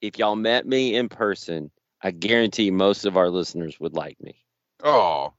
If 0.00 0.18
y'all 0.18 0.36
met 0.36 0.66
me 0.66 0.94
in 0.94 1.08
person, 1.08 1.70
I 2.02 2.10
guarantee 2.12 2.70
most 2.70 3.04
of 3.04 3.16
our 3.16 3.30
listeners 3.30 3.78
would 3.80 3.94
like 3.94 4.20
me. 4.20 4.36
Oh. 4.82 5.32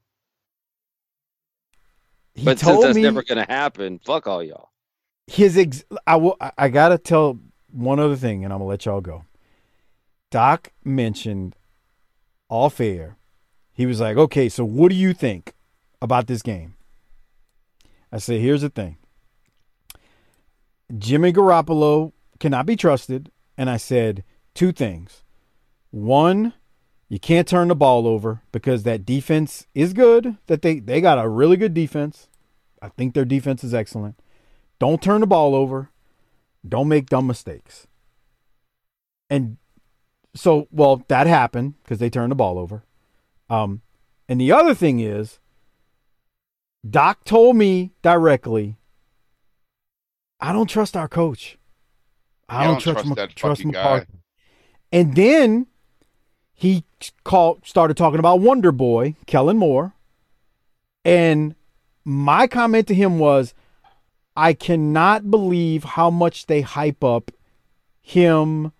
He 2.36 2.44
but 2.44 2.58
since 2.58 2.70
told 2.70 2.84
that's 2.84 2.94
me 2.94 3.02
never 3.02 3.22
gonna 3.22 3.46
happen, 3.48 3.98
fuck 4.04 4.26
all 4.26 4.42
y'all. 4.42 4.68
his 5.26 5.56
ex- 5.56 5.84
I 6.06 6.16
will 6.16 6.36
I- 6.40 6.52
I 6.58 6.68
gotta 6.68 6.98
tell 6.98 7.38
one 7.72 7.98
other 7.98 8.16
thing, 8.16 8.44
and 8.44 8.52
I'm 8.52 8.58
gonna 8.60 8.68
let 8.68 8.84
y'all 8.84 9.00
go. 9.00 9.24
Doc 10.30 10.72
mentioned 10.84 11.56
off 12.48 12.80
air. 12.80 13.16
He 13.72 13.86
was 13.86 14.00
like, 14.00 14.16
"Okay, 14.16 14.48
so 14.48 14.64
what 14.64 14.90
do 14.90 14.94
you 14.96 15.12
think 15.14 15.54
about 16.00 16.26
this 16.26 16.42
game?" 16.42 16.74
I 18.12 18.18
said, 18.18 18.40
"Here's 18.40 18.62
the 18.62 18.68
thing. 18.70 18.98
Jimmy 20.96 21.32
Garoppolo 21.32 22.12
cannot 22.38 22.66
be 22.66 22.76
trusted." 22.76 23.30
And 23.58 23.70
I 23.70 23.78
said 23.78 24.22
two 24.54 24.70
things. 24.72 25.22
One, 25.90 26.52
you 27.08 27.20
can't 27.20 27.46
turn 27.46 27.68
the 27.68 27.74
ball 27.74 28.06
over 28.06 28.42
because 28.52 28.82
that 28.82 29.06
defense 29.06 29.66
is 29.74 29.92
good. 29.92 30.36
That 30.46 30.62
they 30.62 30.80
they 30.80 31.00
got 31.00 31.24
a 31.24 31.28
really 31.28 31.56
good 31.56 31.74
defense. 31.74 32.28
I 32.82 32.88
think 32.88 33.14
their 33.14 33.24
defense 33.24 33.62
is 33.62 33.74
excellent. 33.74 34.16
Don't 34.78 35.02
turn 35.02 35.20
the 35.20 35.26
ball 35.26 35.54
over. 35.54 35.90
Don't 36.66 36.88
make 36.88 37.08
dumb 37.08 37.26
mistakes. 37.26 37.86
And 39.30 39.56
so, 40.34 40.68
well, 40.70 41.04
that 41.08 41.26
happened 41.26 41.74
because 41.82 41.98
they 41.98 42.10
turned 42.10 42.30
the 42.30 42.36
ball 42.36 42.58
over. 42.58 42.84
Um, 43.48 43.82
and 44.28 44.40
the 44.40 44.52
other 44.52 44.74
thing 44.74 45.00
is, 45.00 45.38
Doc 46.88 47.24
told 47.24 47.56
me 47.56 47.92
directly, 48.02 48.76
I 50.40 50.52
don't 50.52 50.68
trust 50.68 50.96
our 50.96 51.08
coach. 51.08 51.58
I 52.48 52.64
don't, 52.64 52.74
don't 52.74 52.82
trust, 52.82 53.06
trust 53.06 53.16
that 53.16 53.36
trust 53.36 53.60
fucking 53.60 53.72
guy. 53.72 54.06
And 54.92 55.16
then 55.16 55.66
he 56.56 56.84
called, 57.22 57.66
started 57.66 57.96
talking 57.96 58.18
about 58.18 58.40
Wonder 58.40 58.72
Boy, 58.72 59.14
Kellen 59.26 59.58
Moore. 59.58 59.92
And 61.04 61.54
my 62.04 62.46
comment 62.46 62.88
to 62.88 62.94
him 62.94 63.18
was, 63.18 63.54
I 64.34 64.54
cannot 64.54 65.30
believe 65.30 65.84
how 65.84 66.10
much 66.10 66.46
they 66.46 66.62
hype 66.62 67.04
up 67.04 67.30
him. 68.00 68.72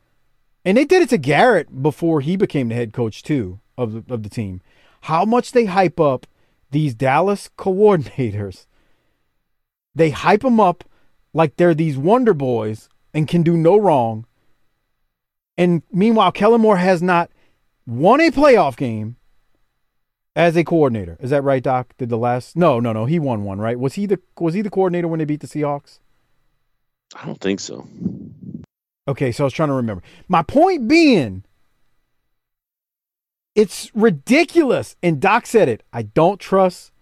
And 0.64 0.76
they 0.76 0.86
did 0.86 1.02
it 1.02 1.10
to 1.10 1.18
Garrett 1.18 1.82
before 1.82 2.22
he 2.22 2.36
became 2.36 2.70
the 2.70 2.74
head 2.74 2.94
coach 2.94 3.22
too 3.22 3.60
of 3.76 3.92
the, 3.92 4.12
of 4.12 4.22
the 4.22 4.30
team. 4.30 4.62
How 5.02 5.24
much 5.24 5.52
they 5.52 5.66
hype 5.66 6.00
up 6.00 6.26
these 6.70 6.94
Dallas 6.94 7.50
coordinators. 7.58 8.66
They 9.94 10.10
hype 10.10 10.42
them 10.42 10.60
up 10.60 10.84
like 11.32 11.56
they're 11.56 11.74
these 11.74 11.96
wonder 11.96 12.34
boys 12.34 12.88
and 13.14 13.28
can 13.28 13.42
do 13.42 13.56
no 13.56 13.78
wrong. 13.78 14.26
And 15.58 15.82
meanwhile, 15.90 16.32
Kellen 16.32 16.60
Moore 16.60 16.76
has 16.76 17.02
not 17.02 17.30
won 17.86 18.20
a 18.20 18.30
playoff 18.30 18.76
game 18.76 19.16
as 20.34 20.56
a 20.56 20.64
coordinator. 20.64 21.16
Is 21.20 21.30
that 21.30 21.42
right, 21.42 21.62
Doc? 21.62 21.94
Did 21.98 22.08
the 22.08 22.18
last? 22.18 22.56
No, 22.56 22.80
no, 22.80 22.92
no. 22.92 23.06
He 23.06 23.18
won 23.18 23.44
one, 23.44 23.58
right? 23.58 23.78
Was 23.78 23.94
he 23.94 24.06
the 24.06 24.20
was 24.38 24.54
he 24.54 24.62
the 24.62 24.70
coordinator 24.70 25.08
when 25.08 25.18
they 25.18 25.24
beat 25.24 25.40
the 25.40 25.46
Seahawks? 25.46 26.00
I 27.14 27.24
don't 27.24 27.40
think 27.40 27.60
so. 27.60 27.86
Okay, 29.08 29.30
so 29.30 29.44
I 29.44 29.46
was 29.46 29.52
trying 29.52 29.68
to 29.68 29.74
remember. 29.74 30.02
My 30.28 30.42
point 30.42 30.88
being, 30.88 31.44
it's 33.54 33.90
ridiculous. 33.94 34.96
And 35.02 35.20
Doc 35.20 35.46
said 35.46 35.68
it. 35.68 35.82
I 35.92 36.02
don't 36.02 36.40
trust 36.40 36.92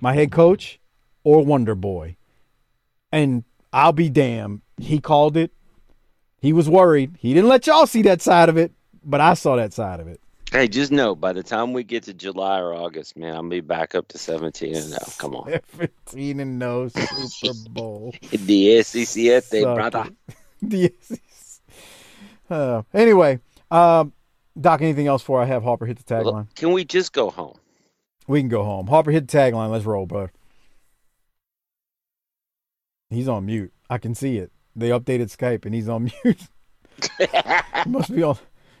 my 0.00 0.14
head 0.14 0.30
coach 0.30 0.78
or 1.24 1.44
Wonder 1.44 1.74
Boy. 1.74 2.16
And 3.10 3.44
I'll 3.72 3.92
be 3.92 4.08
damned. 4.08 4.62
He 4.78 5.00
called 5.00 5.36
it. 5.36 5.52
He 6.40 6.52
was 6.52 6.68
worried. 6.68 7.16
He 7.18 7.34
didn't 7.34 7.48
let 7.50 7.66
y'all 7.66 7.86
see 7.86 8.02
that 8.02 8.22
side 8.22 8.48
of 8.48 8.56
it, 8.56 8.72
but 9.04 9.20
I 9.20 9.34
saw 9.34 9.56
that 9.56 9.72
side 9.72 10.00
of 10.00 10.08
it. 10.08 10.20
Hey, 10.52 10.68
just 10.68 10.92
know 10.92 11.14
by 11.14 11.32
the 11.32 11.42
time 11.42 11.72
we 11.72 11.82
get 11.82 12.02
to 12.04 12.14
July 12.14 12.60
or 12.60 12.74
August, 12.74 13.16
man, 13.16 13.34
I'll 13.34 13.48
be 13.48 13.60
back 13.60 13.94
up 13.94 14.08
to 14.08 14.18
17 14.18 14.74
and 14.74 14.84
0. 14.84 14.98
Come 15.16 15.34
on. 15.34 15.50
17 15.78 16.40
and 16.40 16.58
no 16.58 16.88
Super 16.88 17.70
Bowl. 17.70 18.14
The 18.30 18.82
SEC, 18.82 19.62
brother. 19.62 20.10
The 20.60 20.92
SEC. 21.00 21.20
Uh, 22.50 22.82
anyway, 22.92 23.40
um, 23.70 24.12
Doc, 24.60 24.82
anything 24.82 25.06
else 25.06 25.22
before 25.22 25.40
I 25.40 25.46
have 25.46 25.62
Harper 25.62 25.86
hit 25.86 26.04
the 26.04 26.14
tagline? 26.14 26.54
Can 26.54 26.72
we 26.72 26.84
just 26.84 27.14
go 27.14 27.30
home? 27.30 27.56
We 28.26 28.40
can 28.40 28.50
go 28.50 28.62
home. 28.62 28.88
Harper 28.88 29.10
hit 29.10 29.26
the 29.28 29.38
tagline. 29.38 29.70
Let's 29.70 29.86
roll, 29.86 30.04
bro. 30.04 30.28
He's 33.08 33.28
on 33.28 33.46
mute. 33.46 33.72
I 33.88 33.96
can 33.96 34.14
see 34.14 34.36
it. 34.36 34.52
They 34.76 34.90
updated 34.90 35.34
Skype 35.34 35.64
and 35.64 35.74
he's 35.74 35.88
on 35.88 36.10
mute. 36.24 36.42
must 37.86 38.14
be 38.14 38.22
on. 38.22 38.36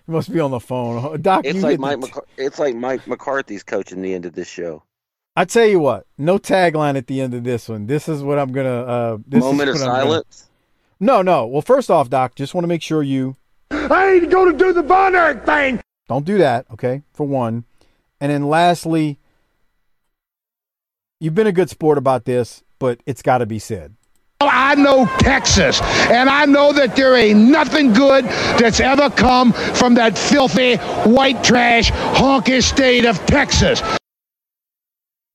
He 0.06 0.12
must 0.12 0.32
be 0.32 0.40
on 0.40 0.50
the 0.50 0.60
phone. 0.60 1.20
Doc, 1.22 1.44
It's 1.44 1.56
you 1.56 1.60
like 1.62 1.78
Mike. 1.78 2.00
the- 2.00 2.06
McCar- 2.08 2.24
it's 2.36 2.58
like 2.58 2.74
Mike 2.74 3.06
McCarthy's 3.06 3.62
coaching 3.62 4.02
the 4.02 4.14
end 4.14 4.26
of 4.26 4.34
this 4.34 4.48
show. 4.48 4.82
I 5.36 5.44
tell 5.46 5.64
you 5.64 5.80
what, 5.80 6.06
no 6.18 6.38
tagline 6.38 6.96
at 6.96 7.06
the 7.06 7.20
end 7.20 7.32
of 7.34 7.44
this 7.44 7.68
one. 7.68 7.86
This 7.86 8.08
is 8.08 8.22
what 8.22 8.38
I'm 8.38 8.52
gonna. 8.52 8.82
Uh, 8.82 9.18
this 9.26 9.38
is 9.38 9.44
Moment 9.44 9.70
of 9.70 9.74
what 9.76 9.82
I'm 9.82 9.88
gonna- 9.88 10.02
silence. 10.02 10.48
No, 11.00 11.22
no. 11.22 11.46
Well, 11.46 11.62
first 11.62 11.90
off, 11.90 12.10
Doc, 12.10 12.34
just 12.34 12.54
want 12.54 12.64
to 12.64 12.68
make 12.68 12.82
sure 12.82 13.02
you 13.02 13.36
I 13.70 14.12
ain't 14.14 14.30
gonna 14.30 14.52
do 14.56 14.72
the 14.72 14.82
Von 14.82 15.14
Erich 15.14 15.44
thing. 15.46 15.80
don't 16.08 16.24
do 16.26 16.38
that. 16.38 16.66
Okay, 16.72 17.02
for 17.14 17.26
one, 17.26 17.64
and 18.20 18.30
then 18.30 18.48
lastly, 18.48 19.18
you've 21.20 21.34
been 21.34 21.46
a 21.46 21.52
good 21.52 21.70
sport 21.70 21.96
about 21.98 22.24
this, 22.24 22.62
but 22.78 23.00
it's 23.06 23.22
got 23.22 23.38
to 23.38 23.46
be 23.46 23.58
said. 23.58 23.94
I 24.50 24.74
know 24.74 25.06
Texas, 25.18 25.80
and 26.10 26.28
I 26.28 26.46
know 26.46 26.72
that 26.72 26.96
there 26.96 27.16
ain't 27.16 27.40
nothing 27.48 27.92
good 27.92 28.24
that's 28.58 28.80
ever 28.80 29.10
come 29.10 29.52
from 29.52 29.94
that 29.94 30.18
filthy 30.18 30.76
white 31.08 31.42
trash 31.44 31.90
honky 31.90 32.62
state 32.62 33.04
of 33.04 33.18
Texas. 33.26 33.82